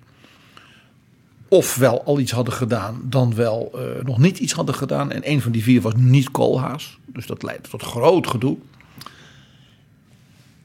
ofwel 1.49 2.05
al 2.05 2.19
iets 2.19 2.33
hadden 2.33 2.55
gedaan, 2.55 3.01
dan 3.05 3.35
wel 3.35 3.71
eh, 3.75 4.05
nog 4.05 4.19
niet 4.19 4.39
iets 4.39 4.53
hadden 4.53 4.75
gedaan. 4.75 5.13
En 5.13 5.31
een 5.31 5.43
van 5.43 5.53
die 5.53 5.63
vier 5.63 5.81
was 5.81 5.95
niet 5.97 6.31
Koolhaas. 6.31 6.99
Dus 7.07 7.27
dat 7.27 7.43
leidde 7.43 7.69
tot 7.69 7.83
groot 7.83 8.27
gedoe. 8.27 8.57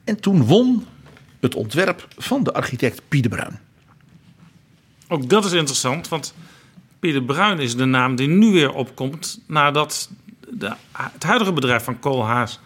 En 0.04 0.20
toen 0.20 0.44
won 0.44 0.84
het 1.40 1.54
ontwerp 1.54 2.08
van 2.16 2.44
de 2.44 2.52
architect 2.52 3.02
Pieter 3.08 3.30
Bruin. 3.30 3.58
Ook 5.12 5.28
dat 5.28 5.44
is 5.44 5.52
interessant, 5.52 6.08
want 6.08 6.34
Pieter 7.00 7.22
Bruin 7.22 7.58
is 7.58 7.76
de 7.76 7.84
naam 7.84 8.16
die 8.16 8.28
nu 8.28 8.52
weer 8.52 8.72
opkomt 8.72 9.40
nadat 9.46 10.10
de, 10.50 10.72
het 10.92 11.22
huidige 11.22 11.52
bedrijf 11.52 11.84
van 11.84 11.98
Koolhaas 11.98 12.60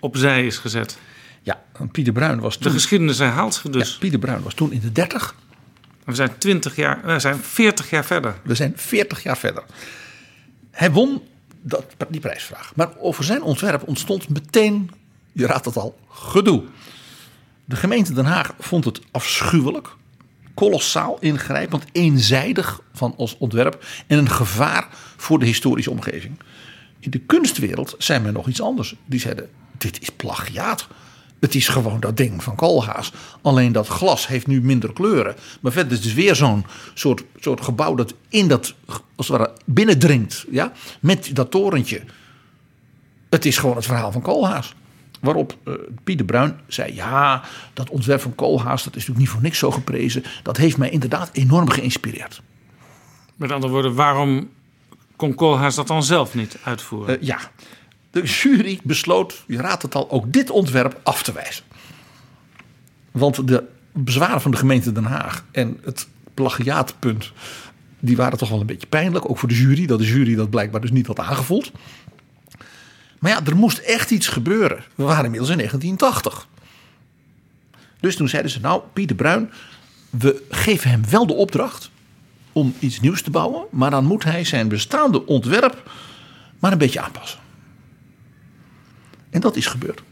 opzij 0.00 0.46
is 0.46 0.58
gezet. 0.58 0.98
Ja, 1.42 1.62
en 1.72 1.90
Pieter 1.90 2.12
Bruin 2.12 2.40
was 2.40 2.56
De 2.58 2.64
toen, 2.64 2.72
geschiedenis 2.72 3.18
herhaalt 3.18 3.54
zich 3.54 3.70
dus. 3.70 3.92
ja, 3.92 3.98
Pieter 3.98 4.18
Bruin 4.18 4.42
was 4.42 4.54
toen 4.54 4.72
in 4.72 4.80
de 4.80 4.92
30. 4.92 5.34
We 6.04 6.14
zijn 6.14 6.38
20 6.38 6.76
jaar, 6.76 7.00
we 7.04 7.18
zijn 7.18 7.38
40 7.38 7.90
jaar 7.90 8.04
verder. 8.04 8.34
We 8.42 8.54
zijn 8.54 8.72
40 8.76 9.22
jaar 9.22 9.38
verder. 9.38 9.62
Hij 10.70 10.90
won 10.90 11.22
dat, 11.62 11.84
die 12.08 12.20
prijsvraag. 12.20 12.72
Maar 12.76 12.88
over 12.98 13.24
zijn 13.24 13.42
ontwerp 13.42 13.88
ontstond 13.88 14.28
meteen, 14.28 14.90
je 15.32 15.46
raadt 15.46 15.64
het 15.64 15.76
al, 15.76 15.98
gedoe. 16.10 16.62
De 17.64 17.76
gemeente 17.76 18.12
Den 18.12 18.24
Haag 18.24 18.54
vond 18.58 18.84
het 18.84 19.00
afschuwelijk, 19.10 19.96
kolossaal 20.54 21.16
ingrijpend, 21.20 21.84
eenzijdig 21.92 22.80
van 22.92 23.14
als 23.16 23.36
ontwerp 23.38 23.84
en 24.06 24.18
een 24.18 24.30
gevaar 24.30 24.88
voor 25.16 25.38
de 25.38 25.46
historische 25.46 25.90
omgeving. 25.90 26.38
In 27.00 27.10
de 27.10 27.18
kunstwereld 27.18 27.94
zei 27.98 28.20
men 28.20 28.32
nog 28.32 28.48
iets 28.48 28.60
anders. 28.60 28.94
Die 29.04 29.20
zeiden: 29.20 29.50
dit 29.78 30.02
is 30.02 30.10
plagiaat. 30.10 30.86
Het 31.40 31.54
is 31.54 31.68
gewoon 31.68 32.00
dat 32.00 32.16
ding 32.16 32.42
van 32.42 32.56
Koolhaas. 32.56 33.12
Alleen 33.42 33.72
dat 33.72 33.86
glas 33.86 34.26
heeft 34.26 34.46
nu 34.46 34.62
minder 34.62 34.92
kleuren. 34.92 35.34
Maar 35.60 35.72
verder 35.72 35.92
is 35.92 35.98
het 35.98 36.06
dus 36.06 36.14
weer 36.14 36.34
zo'n 36.34 36.66
soort, 36.94 37.24
soort 37.40 37.60
gebouw 37.60 37.94
dat 37.94 38.14
in 38.28 38.48
dat, 38.48 38.74
als 39.16 39.28
het 39.28 39.36
ware, 39.36 39.52
binnendringt. 39.64 40.44
Ja? 40.50 40.72
Met 41.00 41.30
dat 41.32 41.50
torentje. 41.50 42.02
Het 43.30 43.44
is 43.44 43.58
gewoon 43.58 43.76
het 43.76 43.86
verhaal 43.86 44.12
van 44.12 44.22
Koolhaas. 44.22 44.74
Waarop 45.24 45.56
eh, 45.64 45.74
Pieter 46.04 46.26
Bruin 46.26 46.56
zei: 46.66 46.94
Ja, 46.94 47.42
dat 47.72 47.90
ontwerp 47.90 48.20
van 48.20 48.34
Koolhaas, 48.34 48.84
dat 48.84 48.96
is 48.96 49.06
natuurlijk 49.06 49.18
niet 49.18 49.28
voor 49.28 49.42
niks 49.42 49.58
zo 49.58 49.70
geprezen. 49.70 50.24
Dat 50.42 50.56
heeft 50.56 50.76
mij 50.76 50.90
inderdaad 50.90 51.30
enorm 51.32 51.70
geïnspireerd. 51.70 52.42
Met 53.36 53.52
andere 53.52 53.72
woorden, 53.72 53.94
waarom 53.94 54.48
kon 55.16 55.34
Koolhaas 55.34 55.74
dat 55.74 55.86
dan 55.86 56.02
zelf 56.02 56.34
niet 56.34 56.58
uitvoeren? 56.64 57.20
Eh, 57.20 57.26
ja, 57.26 57.38
de 58.10 58.22
jury 58.22 58.80
besloot, 58.82 59.44
je 59.46 59.56
raadt 59.56 59.82
het 59.82 59.94
al, 59.94 60.10
ook 60.10 60.32
dit 60.32 60.50
ontwerp 60.50 61.00
af 61.02 61.22
te 61.22 61.32
wijzen. 61.32 61.64
Want 63.10 63.48
de 63.48 63.64
bezwaren 63.92 64.40
van 64.40 64.50
de 64.50 64.56
gemeente 64.56 64.92
Den 64.92 65.04
Haag 65.04 65.44
en 65.50 65.78
het 65.84 66.08
plagiaatpunt, 66.34 67.32
die 68.00 68.16
waren 68.16 68.38
toch 68.38 68.48
wel 68.48 68.60
een 68.60 68.66
beetje 68.66 68.86
pijnlijk. 68.86 69.30
Ook 69.30 69.38
voor 69.38 69.48
de 69.48 69.54
jury, 69.54 69.86
dat 69.86 69.98
de 69.98 70.06
jury 70.06 70.34
dat 70.34 70.50
blijkbaar 70.50 70.80
dus 70.80 70.90
niet 70.90 71.06
had 71.06 71.18
aangevoeld. 71.18 71.72
Maar 73.24 73.32
ja, 73.32 73.44
er 73.44 73.56
moest 73.56 73.78
echt 73.78 74.10
iets 74.10 74.28
gebeuren. 74.28 74.84
We 74.94 75.04
waren 75.04 75.24
inmiddels 75.24 75.50
in 75.50 75.56
1980. 75.56 76.48
Dus 78.00 78.16
toen 78.16 78.28
zeiden 78.28 78.50
ze, 78.50 78.60
nou, 78.60 78.82
Pieter 78.92 79.16
Bruin, 79.16 79.50
we 80.10 80.42
geven 80.50 80.90
hem 80.90 81.10
wel 81.10 81.26
de 81.26 81.32
opdracht 81.32 81.90
om 82.52 82.74
iets 82.78 83.00
nieuws 83.00 83.22
te 83.22 83.30
bouwen, 83.30 83.64
maar 83.70 83.90
dan 83.90 84.04
moet 84.04 84.24
hij 84.24 84.44
zijn 84.44 84.68
bestaande 84.68 85.26
ontwerp 85.26 85.90
maar 86.58 86.72
een 86.72 86.78
beetje 86.78 87.00
aanpassen. 87.00 87.38
En 89.30 89.40
dat 89.40 89.56
is 89.56 89.66
gebeurd. 89.66 90.02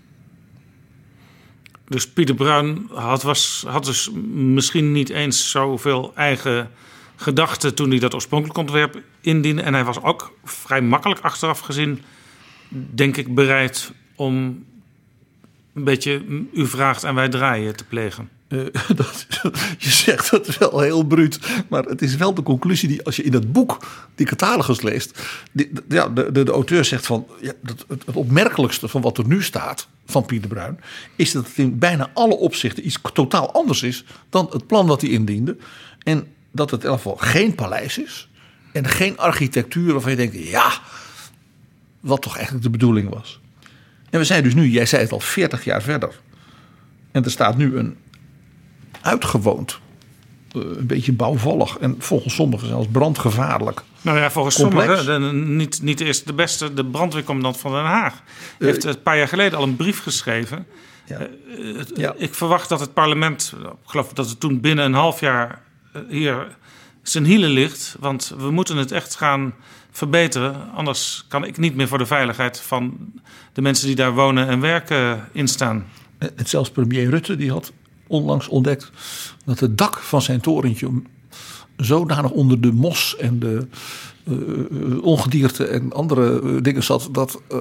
Dus 1.88 2.08
Pieter 2.08 2.34
Bruin 2.34 2.88
had, 2.94 3.22
was, 3.22 3.64
had 3.68 3.84
dus 3.84 4.10
misschien 4.32 4.92
niet 4.92 5.08
eens 5.08 5.50
zoveel 5.50 6.12
eigen 6.14 6.70
gedachten 7.16 7.74
toen 7.74 7.90
hij 7.90 7.98
dat 7.98 8.14
oorspronkelijk 8.14 8.58
ontwerp 8.58 9.02
indiende. 9.20 9.62
En 9.62 9.74
hij 9.74 9.84
was 9.84 10.02
ook 10.02 10.36
vrij 10.44 10.82
makkelijk 10.82 11.20
achteraf 11.20 11.60
gezien, 11.60 12.02
denk 12.72 13.16
ik, 13.16 13.34
bereid 13.34 13.92
om 14.16 14.64
een 15.74 15.84
beetje 15.84 16.22
u 16.52 16.66
vraagt 16.66 17.04
en 17.04 17.14
wij 17.14 17.28
draaien 17.28 17.76
te 17.76 17.84
plegen. 17.84 18.28
Uh, 18.48 18.66
dat, 18.96 19.26
je 19.78 19.90
zegt 19.90 20.30
dat 20.30 20.58
wel 20.58 20.80
heel 20.80 21.04
bruut, 21.04 21.38
maar 21.68 21.84
het 21.84 22.02
is 22.02 22.16
wel 22.16 22.34
de 22.34 22.42
conclusie 22.42 22.88
die 22.88 23.02
als 23.02 23.16
je 23.16 23.22
in 23.22 23.30
dat 23.30 23.52
boek 23.52 23.78
die 24.14 24.26
catalogus 24.26 24.80
leest, 24.80 25.22
ja, 25.88 26.08
de, 26.08 26.32
de, 26.32 26.42
de, 26.42 26.52
auteur 26.52 26.84
zegt 26.84 27.06
van 27.06 27.26
ja, 27.40 27.52
het, 27.62 27.84
het, 27.88 28.04
opmerkelijkste 28.16 28.88
van 28.88 29.00
wat 29.00 29.18
er 29.18 29.26
nu 29.26 29.42
staat 29.42 29.88
van 30.06 30.26
Pieter 30.26 30.48
Bruin 30.48 30.80
is 31.16 31.32
dat 31.32 31.46
het 31.46 31.58
in 31.58 31.78
bijna 31.78 32.10
alle 32.14 32.34
opzichten 32.36 32.86
iets 32.86 32.98
totaal 33.12 33.52
anders 33.52 33.82
is 33.82 34.04
dan 34.28 34.48
het 34.50 34.66
plan 34.66 34.86
wat 34.86 35.00
hij 35.00 35.10
indiende 35.10 35.56
en 36.02 36.26
dat 36.50 36.70
het 36.70 36.80
in 36.84 36.90
ieder 36.90 37.02
geval 37.02 37.16
geen 37.16 37.54
paleis 37.54 37.98
is 37.98 38.28
en 38.72 38.88
geen 38.88 39.18
architectuur 39.18 39.92
waarvan 39.92 40.10
je 40.10 40.16
denkt 40.16 40.48
ja, 40.48 40.72
wat 42.02 42.22
toch 42.22 42.34
eigenlijk 42.34 42.64
de 42.64 42.70
bedoeling 42.70 43.08
was. 43.08 43.40
En 44.10 44.18
we 44.18 44.24
zijn 44.24 44.42
dus 44.42 44.54
nu, 44.54 44.68
jij 44.68 44.86
zei 44.86 45.02
het 45.02 45.12
al, 45.12 45.20
40 45.20 45.64
jaar 45.64 45.82
verder. 45.82 46.20
En 47.10 47.24
er 47.24 47.30
staat 47.30 47.56
nu 47.56 47.76
een 47.76 47.96
uitgewoond. 49.00 49.80
Eh, 50.52 50.60
een 50.60 50.86
beetje 50.86 51.12
bouwvallig 51.12 51.78
en 51.78 51.94
volgens 51.98 52.34
sommigen 52.34 52.68
zelfs 52.68 52.86
brandgevaarlijk. 52.92 53.82
Nou 54.00 54.18
ja, 54.18 54.30
volgens 54.30 54.54
sommigen 54.54 55.56
niet, 55.56 55.82
niet 55.82 56.00
eerst 56.00 56.26
de 56.26 56.32
beste, 56.32 56.74
de 56.74 56.84
brandweercommandant 56.84 57.56
van 57.56 57.72
Den 57.72 57.84
Haag. 57.84 58.22
Uh, 58.58 58.68
heeft 58.68 58.84
een 58.84 59.02
paar 59.02 59.16
jaar 59.16 59.28
geleden 59.28 59.58
al 59.58 59.64
een 59.64 59.76
brief 59.76 60.02
geschreven. 60.02 60.66
Ja. 61.06 61.28
Ja. 61.94 62.14
Ik 62.16 62.34
verwacht 62.34 62.68
dat 62.68 62.80
het 62.80 62.92
parlement, 62.94 63.54
ik 63.62 63.90
geloof 63.90 64.12
dat 64.12 64.28
het 64.28 64.40
toen 64.40 64.60
binnen 64.60 64.84
een 64.84 64.94
half 64.94 65.20
jaar 65.20 65.62
hier 66.08 66.56
zijn 67.02 67.24
hielen 67.24 67.50
ligt. 67.50 67.96
Want 68.00 68.34
we 68.38 68.50
moeten 68.50 68.76
het 68.76 68.92
echt 68.92 69.14
gaan 69.14 69.54
verbeteren. 69.92 70.72
Anders 70.74 71.24
kan 71.28 71.44
ik 71.44 71.58
niet 71.58 71.74
meer 71.74 71.88
voor 71.88 71.98
de 71.98 72.06
veiligheid 72.06 72.60
van 72.60 73.12
de 73.52 73.62
mensen 73.62 73.86
die 73.86 73.96
daar 73.96 74.14
wonen 74.14 74.48
en 74.48 74.60
werken 74.60 75.28
instaan. 75.32 75.86
En 76.18 76.46
zelfs 76.46 76.70
premier 76.70 77.10
Rutte 77.10 77.36
die 77.36 77.50
had 77.50 77.72
onlangs 78.06 78.48
ontdekt 78.48 78.90
dat 79.44 79.60
het 79.60 79.78
dak 79.78 79.98
van 79.98 80.22
zijn 80.22 80.40
torentje 80.40 81.02
zodanig 81.76 82.30
onder 82.30 82.60
de 82.60 82.72
mos 82.72 83.16
en 83.16 83.38
de 83.38 83.66
uh, 84.24 85.02
ongedierte 85.02 85.66
en 85.66 85.92
andere 85.92 86.60
dingen 86.60 86.82
zat 86.82 87.08
dat 87.12 87.42
uh, 87.52 87.58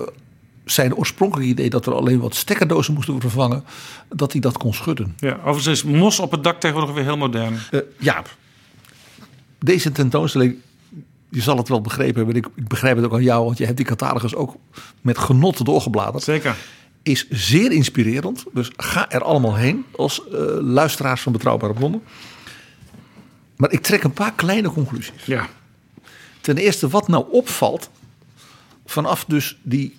zijn 0.66 0.96
oorspronkelijke 0.96 1.52
idee 1.52 1.70
dat 1.70 1.86
er 1.86 1.94
alleen 1.94 2.20
wat 2.20 2.36
stekkerdozen 2.36 2.94
moesten 2.94 3.14
worden 3.14 3.32
vervangen, 3.32 3.64
dat 4.10 4.32
hij 4.32 4.42
dat 4.42 4.58
kon 4.58 4.74
schudden. 4.74 5.16
Ja, 5.18 5.34
overigens 5.34 5.68
is 5.68 5.84
mos 5.84 6.20
op 6.20 6.32
het 6.32 6.44
dak 6.44 6.60
tegenwoordig 6.60 6.96
weer 6.96 7.04
heel 7.04 7.18
modern. 7.18 7.58
ja, 7.98 8.24
deze 9.60 9.92
tentoonstelling, 9.92 10.58
je 11.32 11.42
zal 11.42 11.58
het 11.58 11.68
wel 11.68 11.82
begrepen 11.82 12.16
hebben. 12.16 12.36
Ik, 12.36 12.48
ik 12.56 12.68
begrijp 12.68 12.96
het 12.96 13.06
ook 13.06 13.14
aan 13.14 13.24
jou, 13.24 13.46
want 13.46 13.58
je 13.58 13.66
hebt 13.66 13.78
die 13.78 13.86
catalogus 13.86 14.36
ook 14.36 14.56
met 15.02 15.18
genot 15.18 15.66
doorgebladerd. 15.66 16.24
Zeker 16.24 16.56
is 17.04 17.30
zeer 17.30 17.72
inspirerend. 17.72 18.44
Dus 18.54 18.72
ga 18.76 19.12
er 19.12 19.24
allemaal 19.24 19.56
heen 19.56 19.86
als 19.96 20.22
uh, 20.32 20.34
luisteraars 20.60 21.22
van 21.22 21.32
Betrouwbare 21.32 21.74
Bronnen. 21.74 22.04
Maar 23.56 23.72
ik 23.72 23.82
trek 23.82 24.04
een 24.04 24.14
paar 24.14 24.34
kleine 24.34 24.70
conclusies. 24.70 25.26
Ja. 25.26 25.50
Ten 26.42 26.58
eerste, 26.58 26.90
wat 26.90 27.08
nou 27.08 27.26
opvalt 27.32 27.90
vanaf 28.86 29.26
dus 29.26 29.58
die 29.62 29.98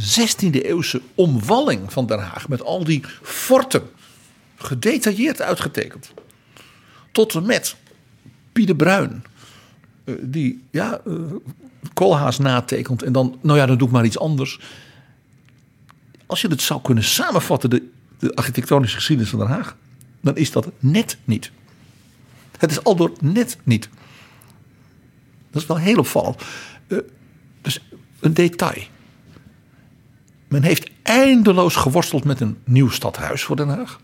16e 0.00 0.50
eeuwse 0.50 1.00
omwalling 1.14 1.92
van 1.92 2.06
Den 2.06 2.18
Haag 2.18 2.48
met 2.48 2.62
al 2.62 2.84
die 2.84 3.02
forten, 3.22 3.82
gedetailleerd 4.56 5.42
uitgetekend, 5.42 6.12
tot 7.12 7.34
en 7.34 7.46
met 7.46 7.76
Pieter 8.52 8.76
Bruin, 8.76 9.24
die 10.20 10.64
ja, 10.70 11.00
uh, 11.06 11.14
Koolhaas 11.92 12.38
natekent 12.38 13.02
en 13.02 13.12
dan, 13.12 13.38
nou 13.40 13.58
ja, 13.58 13.66
dan 13.66 13.78
doe 13.78 13.86
ik 13.86 13.94
maar 13.94 14.04
iets 14.04 14.18
anders 14.18 14.60
als 16.26 16.40
je 16.40 16.48
het 16.48 16.62
zou 16.62 16.80
kunnen 16.80 17.04
samenvatten, 17.04 17.70
de, 17.70 17.88
de 18.18 18.34
architectonische 18.34 18.96
geschiedenis 18.96 19.30
van 19.30 19.38
Den 19.38 19.48
Haag, 19.48 19.76
dan 20.20 20.36
is 20.36 20.50
dat 20.50 20.70
net 20.78 21.18
niet. 21.24 21.50
Het 22.58 22.70
is 22.70 22.84
al 22.84 22.96
door 22.96 23.12
net 23.20 23.58
niet. 23.64 23.88
Dat 25.50 25.62
is 25.62 25.68
wel 25.68 25.78
heel 25.78 25.98
opvallend. 25.98 26.42
Uh, 26.86 26.98
dus 27.60 27.80
een 28.20 28.34
detail. 28.34 28.82
Men 30.48 30.62
heeft 30.62 30.90
eindeloos 31.02 31.74
geworsteld 31.76 32.24
met 32.24 32.40
een 32.40 32.58
nieuw 32.64 32.88
stadhuis 32.88 33.42
voor 33.42 33.56
Den 33.56 33.68
Haag. 33.68 34.00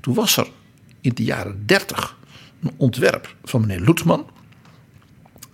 Toen 0.00 0.14
was 0.14 0.36
er 0.36 0.48
in 1.00 1.14
de 1.14 1.24
jaren 1.24 1.66
30 1.66 2.16
een 2.62 2.72
ontwerp 2.76 3.34
van 3.44 3.60
meneer 3.60 3.80
Loetsman. 3.80 4.26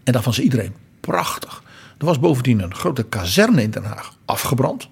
En 0.05 0.13
daarvan 0.13 0.35
zei 0.35 0.47
iedereen 0.47 0.75
prachtig. 1.01 1.63
Er 1.99 2.05
was 2.05 2.19
bovendien 2.19 2.61
een 2.61 2.75
grote 2.75 3.03
kazerne 3.03 3.63
in 3.63 3.71
Den 3.71 3.85
Haag 3.85 4.15
afgebrand. 4.25 4.89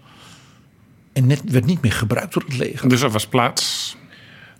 En 1.12 1.26
net, 1.26 1.42
werd 1.44 1.64
niet 1.64 1.82
meer 1.82 1.92
gebruikt 1.92 2.32
door 2.32 2.42
het 2.42 2.56
leger. 2.56 2.88
Dus 2.88 3.00
er 3.00 3.10
was 3.10 3.26
plaats. 3.26 3.96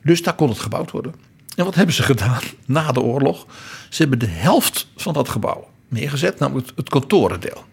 Dus 0.03 0.23
daar 0.23 0.35
kon 0.35 0.49
het 0.49 0.59
gebouwd 0.59 0.91
worden. 0.91 1.15
En 1.57 1.65
wat 1.65 1.75
hebben 1.75 1.95
ze 1.95 2.03
gedaan 2.03 2.41
na 2.67 2.93
de 2.93 3.01
oorlog? 3.01 3.47
Ze 3.89 4.01
hebben 4.03 4.19
de 4.19 4.27
helft 4.27 4.89
van 4.97 5.13
dat 5.13 5.29
gebouw 5.29 5.69
neergezet, 5.89 6.39
namelijk 6.39 6.71
het 6.77 6.89
kantorendeel. 6.89 7.65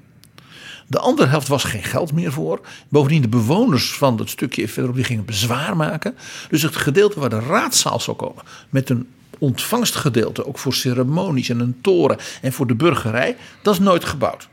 De 0.88 1.00
andere 1.00 1.28
helft 1.28 1.48
was 1.48 1.64
geen 1.64 1.84
geld 1.84 2.14
meer 2.14 2.32
voor. 2.32 2.62
Bovendien 2.90 3.22
de 3.22 3.28
bewoners 3.28 3.94
van 3.94 4.18
dat 4.18 4.30
stukje 4.30 4.68
verderop 4.68 4.96
die 4.96 5.06
gingen 5.06 5.26
bezwaar 5.26 5.78
maken. 5.78 6.18
Dus 6.50 6.62
het 6.62 6.76
gedeelte 6.76 7.20
waar 7.20 7.30
de 7.30 7.40
raadzaal 7.40 8.00
zou 8.00 8.18
komen 8.18 8.44
met 8.70 8.90
een 8.90 9.08
ontvangstgedeelte, 9.40 10.46
ook 10.46 10.58
voor 10.58 10.74
ceremonies 10.74 11.50
en 11.50 11.60
een 11.60 11.82
toren 11.82 12.18
en 12.42 12.54
voor 12.54 12.68
de 12.68 12.76
burgerij, 12.76 13.38
dat 13.62 13.74
is 13.74 13.80
nooit 13.80 14.06
gebouwd. 14.06 14.50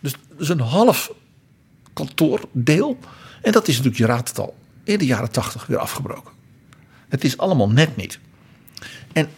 Dus, 0.00 0.14
dus 0.36 0.48
een 0.48 0.60
half 0.60 1.12
kantoordeel. 1.92 2.98
En 3.42 3.52
dat 3.52 3.68
is 3.68 3.76
natuurlijk, 3.76 4.02
je 4.02 4.06
raadt 4.06 4.28
het 4.28 4.38
al, 4.38 4.56
in 4.84 4.98
de 4.98 5.06
jaren 5.06 5.30
tachtig 5.30 5.66
weer 5.66 5.78
afgebroken. 5.78 6.32
Het 7.08 7.24
is 7.24 7.38
allemaal 7.38 7.70
net 7.70 7.96
niet. 7.96 8.18
En 9.12 9.28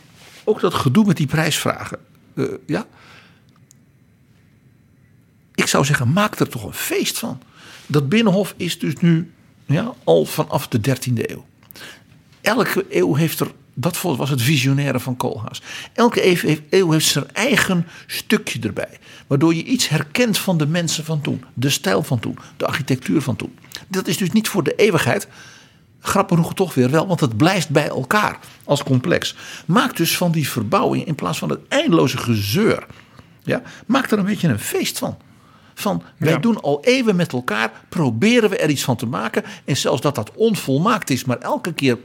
ook 0.45 0.61
dat 0.61 0.75
gedoe 0.75 1.05
met 1.05 1.17
die 1.17 1.27
prijsvragen. 1.27 1.99
Uh, 2.35 2.53
ja. 2.67 2.87
Ik 5.55 5.67
zou 5.67 5.85
zeggen, 5.85 6.13
maak 6.13 6.39
er 6.39 6.49
toch 6.49 6.65
een 6.65 6.73
feest 6.73 7.19
van. 7.19 7.43
Dat 7.87 8.09
Binnenhof 8.09 8.55
is 8.57 8.79
dus 8.79 8.95
nu 8.97 9.33
ja, 9.67 9.95
al 10.05 10.25
vanaf 10.25 10.69
de 10.69 10.81
13e 10.89 11.13
eeuw. 11.15 11.47
Elke 12.41 12.87
eeuw 12.91 13.15
heeft 13.15 13.41
er 13.41 13.53
dat 13.75 14.01
was 14.01 14.31
het 14.31 14.43
visionaire 14.43 15.01
van 15.01 15.17
Koolhaas. 15.17 15.63
Elke 15.93 16.65
eeuw 16.71 16.91
heeft 16.91 17.07
zijn 17.07 17.33
eigen 17.33 17.87
stukje 18.07 18.61
erbij. 18.61 18.99
Waardoor 19.27 19.55
je 19.55 19.65
iets 19.65 19.89
herkent 19.89 20.39
van 20.39 20.59
de 20.59 20.67
mensen 20.67 21.05
van 21.05 21.21
toen. 21.21 21.45
De 21.55 21.71
stijl 21.71 22.03
van 22.03 22.19
toen. 22.19 22.39
De 22.57 22.67
architectuur 22.67 23.23
van 23.23 23.37
toen. 23.37 23.59
Dat 23.89 24.07
is 24.07 24.17
dus 24.17 24.31
niet 24.31 24.49
voor 24.49 24.63
de 24.63 24.75
eeuwigheid. 24.75 25.29
Grappig 26.01 26.37
genoeg 26.37 26.55
toch 26.55 26.75
weer 26.75 26.91
wel, 26.91 27.07
want 27.07 27.21
het 27.21 27.37
blijft 27.37 27.69
bij 27.69 27.89
elkaar 27.89 28.39
als 28.65 28.83
complex. 28.83 29.37
Maak 29.67 29.97
dus 29.97 30.17
van 30.17 30.33
die 30.33 30.49
verbouwing 30.49 31.07
in 31.07 31.15
plaats 31.15 31.39
van 31.39 31.51
het 31.51 31.61
eindeloze 31.69 32.19
gezeur. 32.19 32.87
Ja, 33.43 33.63
maak 33.87 34.11
er 34.11 34.19
een 34.19 34.25
beetje 34.25 34.49
een 34.49 34.59
feest 34.59 34.99
van. 34.99 35.17
Van 35.75 36.03
wij 36.17 36.41
doen 36.41 36.61
al 36.61 36.85
eeuwen 36.85 37.17
met 37.17 37.33
elkaar, 37.33 37.73
proberen 37.89 38.51
we 38.51 38.57
er 38.57 38.71
iets 38.71 38.83
van 38.83 38.97
te 38.97 39.07
maken. 39.07 39.45
En 39.65 39.77
zelfs 39.77 40.01
dat 40.01 40.15
dat 40.15 40.31
onvolmaakt 40.35 41.11
is, 41.11 41.25
maar 41.25 41.39
elke 41.39 41.73
keer 41.73 41.99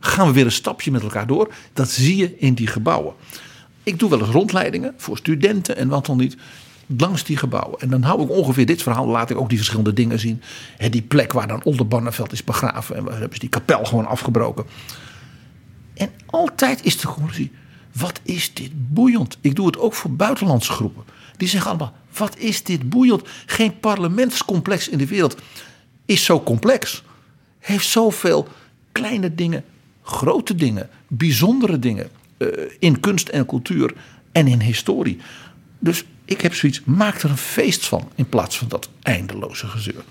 gaan 0.00 0.26
we 0.26 0.32
weer 0.32 0.44
een 0.44 0.52
stapje 0.52 0.90
met 0.90 1.02
elkaar 1.02 1.26
door. 1.26 1.54
Dat 1.72 1.90
zie 1.90 2.16
je 2.16 2.38
in 2.38 2.54
die 2.54 2.66
gebouwen. 2.66 3.14
Ik 3.82 3.98
doe 3.98 4.10
wel 4.10 4.20
eens 4.20 4.28
rondleidingen 4.28 4.94
voor 4.96 5.16
studenten 5.16 5.76
en 5.76 5.88
wat 5.88 6.06
dan 6.06 6.16
niet. 6.16 6.36
Langs 6.98 7.24
die 7.24 7.36
gebouwen. 7.36 7.80
En 7.80 7.90
dan 7.90 8.02
hou 8.02 8.22
ik 8.22 8.30
ongeveer 8.30 8.66
dit 8.66 8.82
verhaal. 8.82 9.06
Laat 9.06 9.30
ik 9.30 9.38
ook 9.38 9.48
die 9.48 9.58
verschillende 9.58 9.92
dingen 9.92 10.18
zien. 10.18 10.42
die 10.90 11.02
plek 11.02 11.32
waar 11.32 11.48
dan 11.48 11.62
Oldenbarneveld 11.62 12.32
is 12.32 12.44
begraven. 12.44 12.96
En 12.96 13.04
we 13.04 13.10
hebben 13.10 13.32
ze 13.32 13.38
die 13.38 13.48
kapel 13.48 13.84
gewoon 13.84 14.06
afgebroken. 14.06 14.64
En 15.94 16.10
altijd 16.26 16.84
is 16.84 16.98
de 16.98 17.06
conclusie. 17.06 17.50
Wat 17.92 18.20
is 18.22 18.54
dit 18.54 18.70
boeiend. 18.74 19.38
Ik 19.40 19.54
doe 19.54 19.66
het 19.66 19.78
ook 19.78 19.94
voor 19.94 20.12
buitenlandse 20.12 20.72
groepen. 20.72 21.04
Die 21.36 21.48
zeggen 21.48 21.70
allemaal. 21.70 21.92
Wat 22.16 22.38
is 22.38 22.64
dit 22.64 22.88
boeiend. 22.88 23.22
Geen 23.46 23.80
parlementscomplex 23.80 24.88
in 24.88 24.98
de 24.98 25.06
wereld 25.06 25.36
is 26.04 26.24
zo 26.24 26.42
complex. 26.42 27.02
Heeft 27.58 27.86
zoveel 27.86 28.48
kleine 28.92 29.34
dingen 29.34 29.64
grote 30.10 30.54
dingen, 30.54 30.88
bijzondere 31.08 31.78
dingen 31.78 32.10
uh, 32.38 32.48
in 32.78 33.00
kunst 33.00 33.28
en 33.28 33.46
cultuur 33.46 33.94
en 34.32 34.46
in 34.46 34.60
historie. 34.60 35.18
Dus 35.78 36.04
ik 36.24 36.40
heb 36.40 36.54
zoiets, 36.54 36.82
maak 36.84 37.22
er 37.22 37.30
een 37.30 37.36
feest 37.36 37.86
van 37.86 38.10
in 38.14 38.28
plaats 38.28 38.58
van 38.58 38.68
dat 38.68 38.88
eindeloze 39.02 39.66
gezeur. 39.66 40.04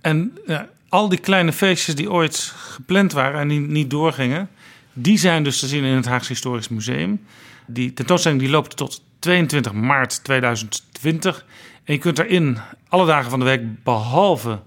En 0.00 0.38
ja, 0.46 0.68
al 0.88 1.08
die 1.08 1.18
kleine 1.18 1.52
feestjes 1.52 1.94
die 1.94 2.10
ooit 2.10 2.52
gepland 2.56 3.12
waren 3.12 3.40
en 3.40 3.48
die 3.48 3.60
niet 3.60 3.90
doorgingen, 3.90 4.48
die 4.92 5.18
zijn 5.18 5.42
dus 5.42 5.58
te 5.58 5.66
zien 5.66 5.84
in 5.84 5.96
het 5.96 6.06
Haagse 6.06 6.32
Historisch 6.32 6.68
Museum. 6.68 7.24
Die 7.66 7.92
tentoonstelling 7.92 8.40
die 8.40 8.50
loopt 8.50 8.76
tot 8.76 9.02
22 9.18 9.72
maart 9.72 10.24
2020. 10.24 11.46
En 11.84 11.94
je 11.94 12.00
kunt 12.00 12.18
erin 12.18 12.58
alle 12.88 13.06
dagen 13.06 13.30
van 13.30 13.38
de 13.38 13.44
week, 13.44 13.84
behalve 13.84 14.60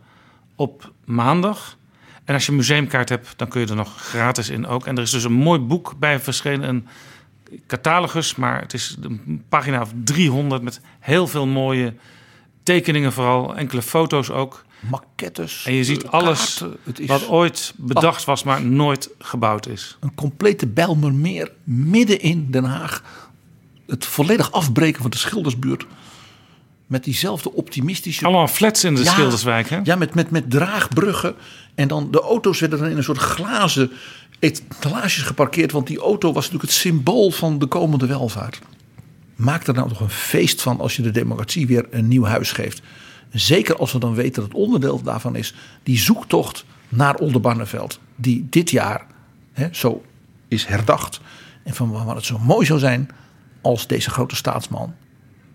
op 0.55 0.91
maandag. 1.05 1.77
En 2.25 2.33
als 2.33 2.45
je 2.45 2.51
een 2.51 2.57
museumkaart 2.57 3.09
hebt, 3.09 3.33
dan 3.35 3.47
kun 3.47 3.61
je 3.61 3.67
er 3.67 3.75
nog 3.75 4.01
gratis 4.01 4.49
in 4.49 4.67
ook. 4.67 4.85
En 4.85 4.95
er 4.95 5.01
is 5.01 5.11
dus 5.11 5.23
een 5.23 5.33
mooi 5.33 5.59
boek 5.59 5.93
bij 5.99 6.19
verschenen, 6.19 6.69
een 6.69 6.87
catalogus, 7.67 8.35
maar 8.35 8.61
het 8.61 8.73
is 8.73 8.97
een 9.01 9.43
pagina 9.49 9.81
of 9.81 9.91
300 10.03 10.61
met 10.61 10.81
heel 10.99 11.27
veel 11.27 11.47
mooie 11.47 11.93
tekeningen, 12.63 13.13
vooral 13.13 13.55
enkele 13.55 13.81
foto's 13.81 14.29
ook. 14.29 14.65
Maquettes. 14.89 15.65
En 15.65 15.73
je 15.73 15.83
ziet 15.83 16.03
eh, 16.03 16.11
alles 16.11 16.57
kaarten. 16.57 16.79
Het 16.83 16.99
is 16.99 17.07
wat 17.07 17.27
ooit 17.27 17.73
bedacht 17.77 18.23
was, 18.23 18.43
maar 18.43 18.61
nooit 18.61 19.09
gebouwd 19.19 19.67
is. 19.67 19.97
een 19.99 20.15
complete 20.15 20.67
Bijlmermeer 20.67 21.51
midden 21.63 22.21
in 22.21 22.51
Den 22.51 22.63
Haag. 22.63 23.03
Het 23.87 24.05
volledig 24.05 24.51
afbreken 24.51 25.01
van 25.01 25.11
de 25.11 25.17
Schildersbuurt. 25.17 25.85
Met 26.93 27.03
diezelfde 27.03 27.53
optimistische... 27.53 28.25
Allemaal 28.25 28.47
flats 28.47 28.83
in 28.83 28.95
de 28.95 29.03
Ja, 29.03 29.11
Schilderswijk, 29.11 29.69
hè? 29.69 29.79
Ja, 29.83 29.95
met, 29.95 30.13
met, 30.13 30.31
met 30.31 30.49
draagbruggen. 30.49 31.35
En 31.75 31.87
dan 31.87 32.11
de 32.11 32.21
auto's 32.21 32.59
werden 32.59 32.79
dan 32.79 32.87
in 32.87 32.97
een 32.97 33.03
soort 33.03 33.17
glazen 33.17 33.91
etalages 34.39 35.23
geparkeerd. 35.23 35.71
Want 35.71 35.87
die 35.87 35.99
auto 35.99 36.27
was 36.33 36.43
natuurlijk 36.43 36.71
het 36.71 36.79
symbool 36.79 37.31
van 37.31 37.59
de 37.59 37.65
komende 37.65 38.05
welvaart. 38.05 38.59
Maak 39.35 39.67
er 39.67 39.73
nou 39.73 39.89
toch 39.89 39.99
een 39.99 40.09
feest 40.09 40.61
van 40.61 40.79
als 40.79 40.95
je 40.95 41.01
de 41.01 41.11
democratie 41.11 41.67
weer 41.67 41.87
een 41.91 42.07
nieuw 42.07 42.23
huis 42.23 42.51
geeft. 42.51 42.81
Zeker 43.31 43.75
als 43.75 43.91
we 43.91 43.99
dan 43.99 44.15
weten 44.15 44.33
dat 44.33 44.43
het 44.43 44.61
onderdeel 44.61 45.01
daarvan 45.01 45.35
is 45.35 45.53
die 45.83 45.97
zoektocht 45.97 46.65
naar 46.89 47.15
Oldenbarneveld. 47.15 47.99
Die 48.15 48.47
dit 48.49 48.69
jaar 48.69 49.05
hè, 49.53 49.67
zo 49.71 50.03
is 50.47 50.65
herdacht. 50.65 51.19
En 51.63 51.73
van 51.73 51.91
wat 51.91 52.15
het 52.15 52.25
zo 52.25 52.39
mooi 52.39 52.65
zou 52.65 52.79
zijn 52.79 53.09
als 53.61 53.87
deze 53.87 54.09
grote 54.09 54.35
staatsman 54.35 54.93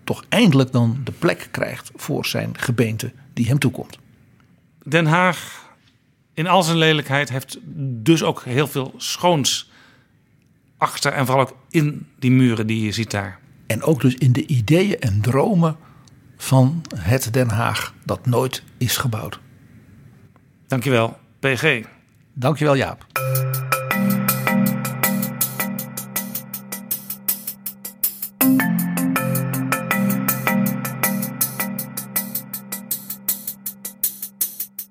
toch 0.09 0.23
eindelijk 0.29 0.71
dan 0.71 1.01
de 1.03 1.11
plek 1.11 1.47
krijgt 1.51 1.91
voor 1.95 2.25
zijn 2.25 2.57
gebeente 2.57 3.11
die 3.33 3.47
hem 3.47 3.59
toekomt. 3.59 3.99
Den 4.85 5.05
Haag 5.05 5.67
in 6.33 6.47
al 6.47 6.63
zijn 6.63 6.77
lelijkheid 6.77 7.29
heeft 7.29 7.57
dus 8.03 8.23
ook 8.23 8.43
heel 8.43 8.67
veel 8.67 8.93
schoons 8.97 9.71
achter 10.77 11.11
en 11.11 11.25
vooral 11.25 11.43
ook 11.43 11.55
in 11.69 12.07
die 12.19 12.31
muren 12.31 12.67
die 12.67 12.81
je 12.85 12.91
ziet 12.91 13.11
daar. 13.11 13.39
En 13.67 13.83
ook 13.83 14.01
dus 14.01 14.15
in 14.15 14.33
de 14.33 14.45
ideeën 14.45 14.99
en 14.99 15.21
dromen 15.21 15.77
van 16.37 16.81
het 16.95 17.33
Den 17.33 17.49
Haag 17.49 17.93
dat 18.05 18.25
nooit 18.25 18.63
is 18.77 18.97
gebouwd. 18.97 19.39
Dankjewel, 20.67 21.17
PG. 21.39 21.81
Dankjewel 22.33 22.75
Jaap. 22.75 23.07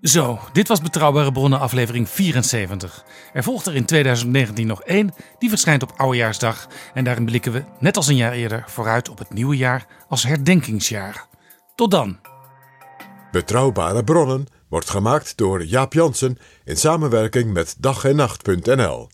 Zo, 0.03 0.39
dit 0.53 0.69
was 0.69 0.81
Betrouwbare 0.81 1.33
Bronnen 1.33 1.59
aflevering 1.59 2.09
74. 2.09 3.05
Er 3.33 3.43
volgt 3.43 3.67
er 3.67 3.75
in 3.75 3.85
2019 3.85 4.67
nog 4.67 4.83
één, 4.83 5.15
die 5.39 5.49
verschijnt 5.49 5.83
op 5.83 5.93
Oudejaarsdag. 5.97 6.67
En 6.95 7.05
daarin 7.05 7.25
blikken 7.25 7.53
we, 7.53 7.65
net 7.79 7.97
als 7.97 8.07
een 8.07 8.17
jaar 8.17 8.33
eerder, 8.33 8.65
vooruit 8.67 9.09
op 9.09 9.19
het 9.19 9.33
nieuwe 9.33 9.57
jaar 9.57 9.87
als 10.09 10.23
herdenkingsjaar. 10.23 11.27
Tot 11.75 11.91
dan! 11.91 12.19
Betrouwbare 13.31 14.05
bronnen 14.05 14.47
wordt 14.69 14.91
gemaakt 14.91 15.37
door 15.37 15.65
Jaap 15.65 15.93
Jansen 15.93 16.39
in 16.65 16.77
samenwerking 16.77 17.53
met 17.53 17.77
dag 17.79 18.05
en 18.05 18.17
nacht.nl. 18.17 19.09